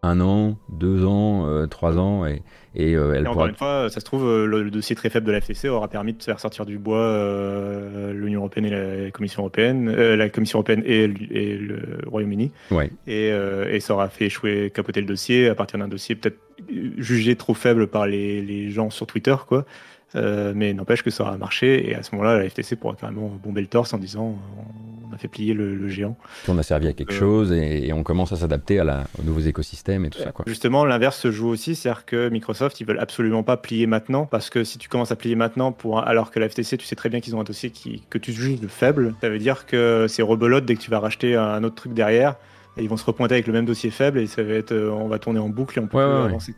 un 0.01 0.19
an, 0.21 0.57
deux 0.69 1.05
ans, 1.05 1.47
euh, 1.47 1.67
trois 1.67 1.97
ans, 1.97 2.25
et, 2.25 2.41
et 2.75 2.95
euh, 2.95 3.13
elle 3.13 3.27
Encore 3.27 3.47
une 3.47 3.55
fois, 3.55 3.89
ça 3.89 3.99
se 3.99 4.05
trouve, 4.05 4.25
euh, 4.25 4.45
le, 4.45 4.69
dossier 4.69 4.95
très 4.95 5.09
faible 5.09 5.25
de 5.25 5.31
la 5.31 5.41
FTC 5.41 5.69
aura 5.69 5.87
permis 5.87 6.13
de 6.13 6.21
faire 6.21 6.39
sortir 6.39 6.65
du 6.65 6.77
bois 6.77 7.19
l'Union 8.13 8.41
européenne 8.41 8.65
et 8.65 8.69
la 8.69 9.11
Commission 9.11 9.41
européenne, 9.41 9.91
la 9.91 10.29
Commission 10.29 10.59
européenne 10.59 10.83
et, 10.85 11.07
le 11.07 11.99
Royaume-Uni, 12.07 12.51
ouais. 12.71 12.91
et, 13.07 13.29
et, 13.29 13.79
ça 13.79 13.93
aura 13.93 14.09
fait 14.09 14.25
échouer, 14.25 14.71
capoter 14.73 15.01
le 15.01 15.07
dossier 15.07 15.49
à 15.49 15.55
partir 15.55 15.79
d'un 15.79 15.87
dossier 15.87 16.15
peut-être 16.15 16.39
jugé 16.97 17.35
trop 17.35 17.53
faible 17.53 17.87
par 17.87 18.05
les, 18.05 18.41
les 18.41 18.69
gens 18.69 18.89
sur 18.89 19.07
Twitter, 19.07 19.35
quoi. 19.47 19.65
Euh, 20.15 20.53
mais 20.55 20.73
n'empêche 20.73 21.03
que 21.03 21.11
ça 21.11 21.23
aura 21.23 21.37
marché 21.37 21.89
et 21.89 21.95
à 21.95 22.01
ce 22.01 22.15
moment-là, 22.15 22.39
la 22.39 22.49
FTC 22.49 22.75
pourra 22.75 22.95
carrément 22.95 23.29
bomber 23.43 23.61
le 23.61 23.67
torse 23.67 23.93
en 23.93 23.99
disant 23.99 24.35
on 25.09 25.13
a 25.13 25.17
fait 25.17 25.27
plier 25.27 25.53
le, 25.53 25.87
géant. 25.87 26.17
on 26.47 26.57
a 26.57 26.63
servi 26.63 26.87
à 26.87 26.93
quelque 26.93 27.13
euh, 27.13 27.19
chose 27.19 27.51
et, 27.51 27.91
on 27.93 28.03
commence 28.03 28.31
à 28.31 28.35
s'adapter 28.35 28.81
aux 28.81 29.23
nouveaux 29.23 29.39
écosystèmes 29.41 30.05
et 30.05 30.09
tout 30.09 30.19
ça. 30.19 30.31
Quoi. 30.31 30.45
Justement, 30.47 30.85
l'inverse 30.85 31.17
se 31.17 31.31
joue 31.31 31.47
aussi, 31.47 31.75
c'est-à-dire 31.75 32.05
que 32.05 32.29
Microsoft, 32.29 32.79
ils 32.79 32.87
veulent 32.87 32.99
absolument 32.99 33.43
pas 33.43 33.57
plier 33.57 33.87
maintenant 33.87 34.25
parce 34.25 34.49
que 34.49 34.63
si 34.63 34.77
tu 34.77 34.89
commences 34.89 35.11
à 35.11 35.15
plier 35.15 35.35
maintenant, 35.35 35.71
pour, 35.71 35.99
alors 35.99 36.31
que 36.31 36.39
la 36.39 36.49
FTC, 36.49 36.77
tu 36.77 36.85
sais 36.85 36.95
très 36.95 37.09
bien 37.09 37.19
qu'ils 37.19 37.35
ont 37.35 37.41
un 37.41 37.45
dossier 37.45 37.69
qui, 37.69 38.03
que 38.09 38.17
tu 38.17 38.31
juges 38.31 38.59
de 38.59 38.67
faible, 38.67 39.15
ça 39.21 39.29
veut 39.29 39.39
dire 39.39 39.65
que 39.65 40.05
c'est 40.07 40.21
rebelote 40.23 40.65
dès 40.65 40.75
que 40.75 40.81
tu 40.81 40.89
vas 40.89 40.99
racheter 40.99 41.35
un 41.35 41.63
autre 41.63 41.75
truc 41.75 41.93
derrière. 41.93 42.35
Et 42.77 42.83
ils 42.83 42.89
vont 42.89 42.97
se 42.97 43.05
repointer 43.05 43.35
avec 43.35 43.47
le 43.47 43.53
même 43.53 43.65
dossier 43.65 43.89
faible 43.89 44.19
et 44.19 44.27
ça 44.27 44.41
va 44.43 44.53
être, 44.53 44.71
euh, 44.71 44.91
on 44.91 45.07
va 45.07 45.19
tourner 45.19 45.39
en 45.39 45.49
boucle 45.49 45.77
et 45.79 45.81
on 45.81 45.87
peut 45.87 45.99
avancer. 45.99 46.53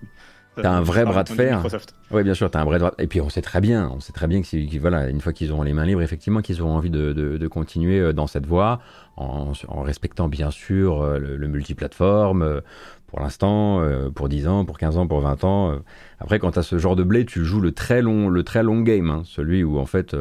T'as 0.56 0.72
un 0.72 0.82
vrai 0.82 1.06
bras 1.06 1.23
de 1.23 1.30
fer. 1.30 1.64
Oui, 2.11 2.23
bien 2.23 2.34
sûr, 2.34 2.52
t'as 2.52 2.61
un 2.61 2.65
vrai 2.65 2.80
Et 2.99 3.07
puis 3.07 3.22
on 3.22 3.30
sait 3.30 3.41
très 3.41 3.61
bien, 3.61 3.90
on 3.95 3.99
sait 4.02 4.11
très 4.11 4.28
bien 4.28 4.41
que 4.41 4.80
voilà, 4.80 5.07
une 5.10 5.22
fois 5.22 5.32
qu'ils 5.32 5.52
auront 5.52 5.64
les 5.64 5.73
mains 5.73 5.86
libres, 5.86 6.02
effectivement, 6.02 6.41
qu'ils 6.41 6.61
auront 6.61 6.76
envie 6.76 6.90
de, 6.90 7.14
de, 7.14 7.48
continuer 7.48 7.99
euh, 7.99 8.14
dans 8.14 8.28
cette 8.28 8.45
voie, 8.45 8.80
en, 9.15 9.53
en 9.68 9.82
respectant 9.82 10.28
bien 10.28 10.52
sûr 10.52 11.02
euh, 11.02 11.19
le, 11.19 11.48
multiplateforme, 11.48 12.44
euh, 12.44 12.61
pour 13.07 13.19
l'instant, 13.19 13.82
pour 14.15 14.30
10 14.30 14.48
ans, 14.48 14.64
pour 14.64 14.78
15 14.78 14.98
ans, 14.98 15.06
pour 15.06 15.19
20 15.19 15.44
ans. 15.44 15.82
Après, 16.19 16.40
quand 16.40 16.52
t'as 16.52 16.64
ce 16.64 16.78
genre 16.78 16.95
de 16.95 17.03
blé, 17.03 17.26
tu 17.26 17.44
joues 17.44 17.60
le 17.60 17.73
très 17.73 18.02
long, 18.02 18.30
le 18.30 18.44
très 18.44 18.64
long 18.64 18.80
game, 18.80 19.10
hein, 19.10 19.23
celui 19.26 19.65
où 19.65 19.80
en 19.80 19.86
fait, 19.86 20.15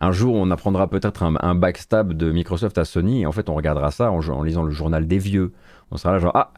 un 0.00 0.10
jour, 0.10 0.34
on 0.34 0.50
apprendra 0.50 0.90
peut-être 0.90 1.22
un, 1.22 1.54
backstab 1.54 2.14
de 2.14 2.32
Microsoft 2.32 2.78
à 2.78 2.84
Sony, 2.84 3.22
et 3.22 3.26
en 3.26 3.32
fait, 3.32 3.48
on 3.48 3.54
regardera 3.54 3.92
ça 3.92 4.10
en, 4.10 4.28
en 4.28 4.42
lisant 4.42 4.64
le 4.64 4.72
journal 4.72 5.06
des 5.06 5.18
vieux. 5.18 5.52
On 5.92 5.96
sera 5.96 6.14
là 6.14 6.18
genre, 6.18 6.32
ah, 6.34 6.52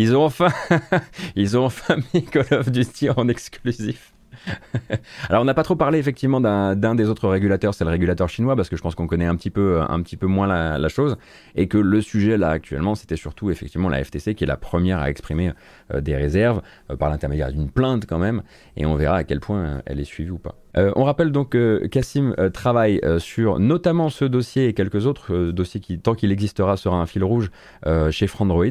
ils 0.00 0.16
ont 0.16 0.24
enfin, 0.24 0.48
ils 1.36 1.58
ont 1.58 1.66
enfin 1.66 1.96
mis 2.14 2.24
Call 2.24 2.46
of 2.52 2.70
Duty 2.70 3.10
en 3.10 3.28
exclusif. 3.28 4.14
Alors 5.28 5.42
on 5.42 5.44
n'a 5.44 5.52
pas 5.52 5.62
trop 5.62 5.76
parlé 5.76 5.98
effectivement 5.98 6.40
d'un 6.40 6.94
des 6.94 7.08
autres 7.10 7.28
régulateurs, 7.28 7.74
c'est 7.74 7.84
le 7.84 7.90
régulateur 7.90 8.30
chinois, 8.30 8.56
parce 8.56 8.70
que 8.70 8.76
je 8.76 8.80
pense 8.80 8.94
qu'on 8.94 9.06
connaît 9.06 9.26
un 9.26 9.36
petit 9.36 9.50
peu, 9.50 9.82
un 9.82 10.00
petit 10.00 10.16
peu 10.16 10.26
moins 10.26 10.46
la, 10.46 10.88
chose, 10.88 11.18
et 11.54 11.68
que 11.68 11.76
le 11.76 12.00
sujet 12.00 12.38
là 12.38 12.48
actuellement, 12.48 12.94
c'était 12.94 13.16
surtout 13.16 13.50
effectivement 13.50 13.90
la 13.90 14.02
FTC 14.02 14.34
qui 14.34 14.44
est 14.44 14.46
la 14.46 14.56
première 14.56 15.00
à 15.00 15.10
exprimer 15.10 15.52
euh, 15.92 16.00
des 16.00 16.16
réserves 16.16 16.62
euh, 16.90 16.96
par 16.96 17.10
l'intermédiaire 17.10 17.52
d'une 17.52 17.70
plainte 17.70 18.06
quand 18.06 18.18
même, 18.18 18.42
et 18.78 18.86
on 18.86 18.94
verra 18.94 19.16
à 19.16 19.24
quel 19.24 19.40
point 19.40 19.82
elle 19.84 20.00
est 20.00 20.04
suivie 20.04 20.30
ou 20.30 20.38
pas. 20.38 20.54
Euh, 20.76 20.92
on 20.96 21.04
rappelle 21.04 21.32
donc 21.32 21.50
que 21.50 21.86
Cassim 21.90 22.34
travaille 22.52 23.00
sur 23.18 23.58
notamment 23.58 24.08
ce 24.08 24.24
dossier 24.24 24.68
et 24.68 24.74
quelques 24.74 25.06
autres 25.06 25.50
dossiers 25.50 25.80
qui, 25.80 25.98
tant 25.98 26.14
qu'il 26.14 26.32
existera, 26.32 26.76
sera 26.76 26.96
un 26.96 27.06
fil 27.06 27.24
rouge 27.24 27.50
chez 28.10 28.26
Frandroid. 28.26 28.66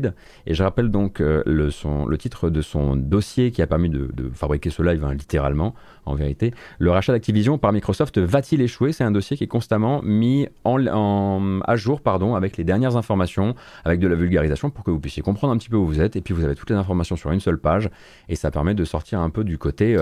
Et 0.46 0.54
je 0.54 0.64
rappelle 0.64 0.90
donc 0.90 1.20
le 1.20 2.18
titre 2.18 2.50
de 2.50 2.62
son 2.62 2.96
dossier 2.96 3.52
qui 3.52 3.62
a 3.62 3.68
permis 3.68 3.90
de, 3.90 4.10
fabriquer 4.34 4.70
ce 4.70 4.82
live 4.82 5.04
hein, 5.04 5.14
littéralement 5.14 5.74
en 6.06 6.16
vérité. 6.16 6.54
Le 6.80 6.92
rachat 6.92 7.14
d'Activision 7.14 7.58
par 7.58 7.72
Microsoft 7.72 8.18
va-t-il 8.18 8.62
échouer? 8.62 8.92
C'est 8.92 9.04
un 9.04 9.12
dossier 9.12 9.38
qui 9.38 9.44
est 9.44 9.48
constamment 9.48 10.02
mis 10.04 10.48
en, 10.64 11.60
à 11.62 11.76
jour 11.76 12.02
pardon, 12.02 12.36
avec 12.36 12.58
les 12.58 12.64
dernières 12.64 12.96
informations, 12.96 13.56
avec 13.86 14.00
de 14.00 14.08
la 14.08 14.16
vulgarisation 14.16 14.70
pour 14.70 14.84
que 14.84 14.92
vous 14.92 15.00
puissiez 15.00 15.22
comprendre 15.22 15.54
un 15.54 15.58
petit 15.58 15.70
peu 15.70 15.78
où 15.78 15.86
vous 15.86 16.02
êtes. 16.02 16.16
Et 16.16 16.22
puis 16.22 16.34
vous 16.34 16.44
avez 16.44 16.56
toutes 16.56 16.70
les 16.70 16.76
informations 16.76 17.16
sur 17.16 17.32
une 17.32 17.40
seule 17.40 17.60
page. 17.60 17.90
Et 18.28 18.36
ça 18.36 18.52
permet 18.52 18.74
de 18.74 18.86
sortir 18.86 19.20
un 19.20 19.30
peu 19.30 19.44
du 19.44 19.58
côté... 19.58 19.98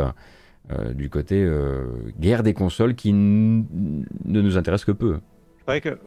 Euh, 0.71 0.93
du 0.93 1.09
côté 1.09 1.41
euh, 1.41 1.85
guerre 2.19 2.43
des 2.43 2.53
consoles 2.53 2.93
qui 2.93 3.13
ne 3.13 3.63
nous 4.25 4.57
intéresse 4.57 4.83
que 4.83 4.91
peu. 4.91 5.19
C'est 5.59 5.65
vrai 5.65 5.81
que 5.81 5.97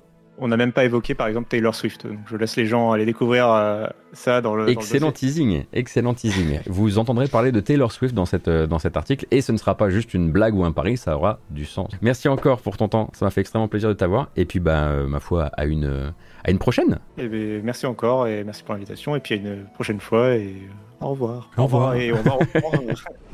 on 0.40 0.48
n'a 0.48 0.56
même 0.56 0.72
pas 0.72 0.84
évoqué 0.84 1.14
par 1.14 1.28
exemple 1.28 1.48
Taylor 1.48 1.74
Swift. 1.74 2.06
je 2.26 2.36
laisse 2.36 2.56
les 2.56 2.66
gens 2.66 2.92
aller 2.92 3.06
découvrir 3.06 3.50
euh, 3.50 3.86
ça 4.12 4.40
dans 4.40 4.54
le. 4.54 4.68
Excellent 4.68 5.12
teasing, 5.12 5.64
excellent 5.72 6.14
teasing. 6.14 6.60
Vous 6.66 6.98
entendrez 6.98 7.26
parler 7.26 7.52
de 7.52 7.60
Taylor 7.60 7.92
Swift 7.92 8.14
dans, 8.14 8.26
cette, 8.26 8.48
dans 8.48 8.78
cet 8.78 8.96
article 8.96 9.26
et 9.30 9.40
ce 9.40 9.52
ne 9.52 9.56
sera 9.56 9.76
pas 9.76 9.90
juste 9.90 10.12
une 10.14 10.30
blague 10.30 10.54
ou 10.54 10.64
un 10.64 10.72
pari, 10.72 10.96
ça 10.96 11.16
aura 11.16 11.38
du 11.50 11.64
sens. 11.64 11.90
Merci 12.02 12.28
encore 12.28 12.60
pour 12.60 12.76
ton 12.76 12.88
temps, 12.88 13.10
ça 13.12 13.24
m'a 13.24 13.30
fait 13.30 13.42
extrêmement 13.42 13.68
plaisir 13.68 13.88
de 13.88 13.94
t'avoir 13.94 14.30
et 14.36 14.44
puis 14.44 14.60
bah, 14.60 14.88
euh, 14.88 15.06
ma 15.06 15.20
foi 15.20 15.44
à 15.56 15.64
une, 15.66 16.12
à 16.44 16.50
une 16.50 16.58
prochaine. 16.58 16.98
Eh 17.18 17.28
ben, 17.28 17.62
merci 17.62 17.86
encore 17.86 18.26
et 18.26 18.44
merci 18.44 18.62
pour 18.62 18.74
l'invitation 18.74 19.16
et 19.16 19.20
puis 19.20 19.34
à 19.34 19.36
une 19.38 19.64
prochaine 19.74 20.00
fois 20.00 20.36
et 20.36 20.54
au 21.00 21.08
revoir. 21.10 21.50
Au 21.56 21.64
revoir. 21.64 21.94
Et 21.94 22.12
au 22.12 22.16
revoir. 22.16 22.38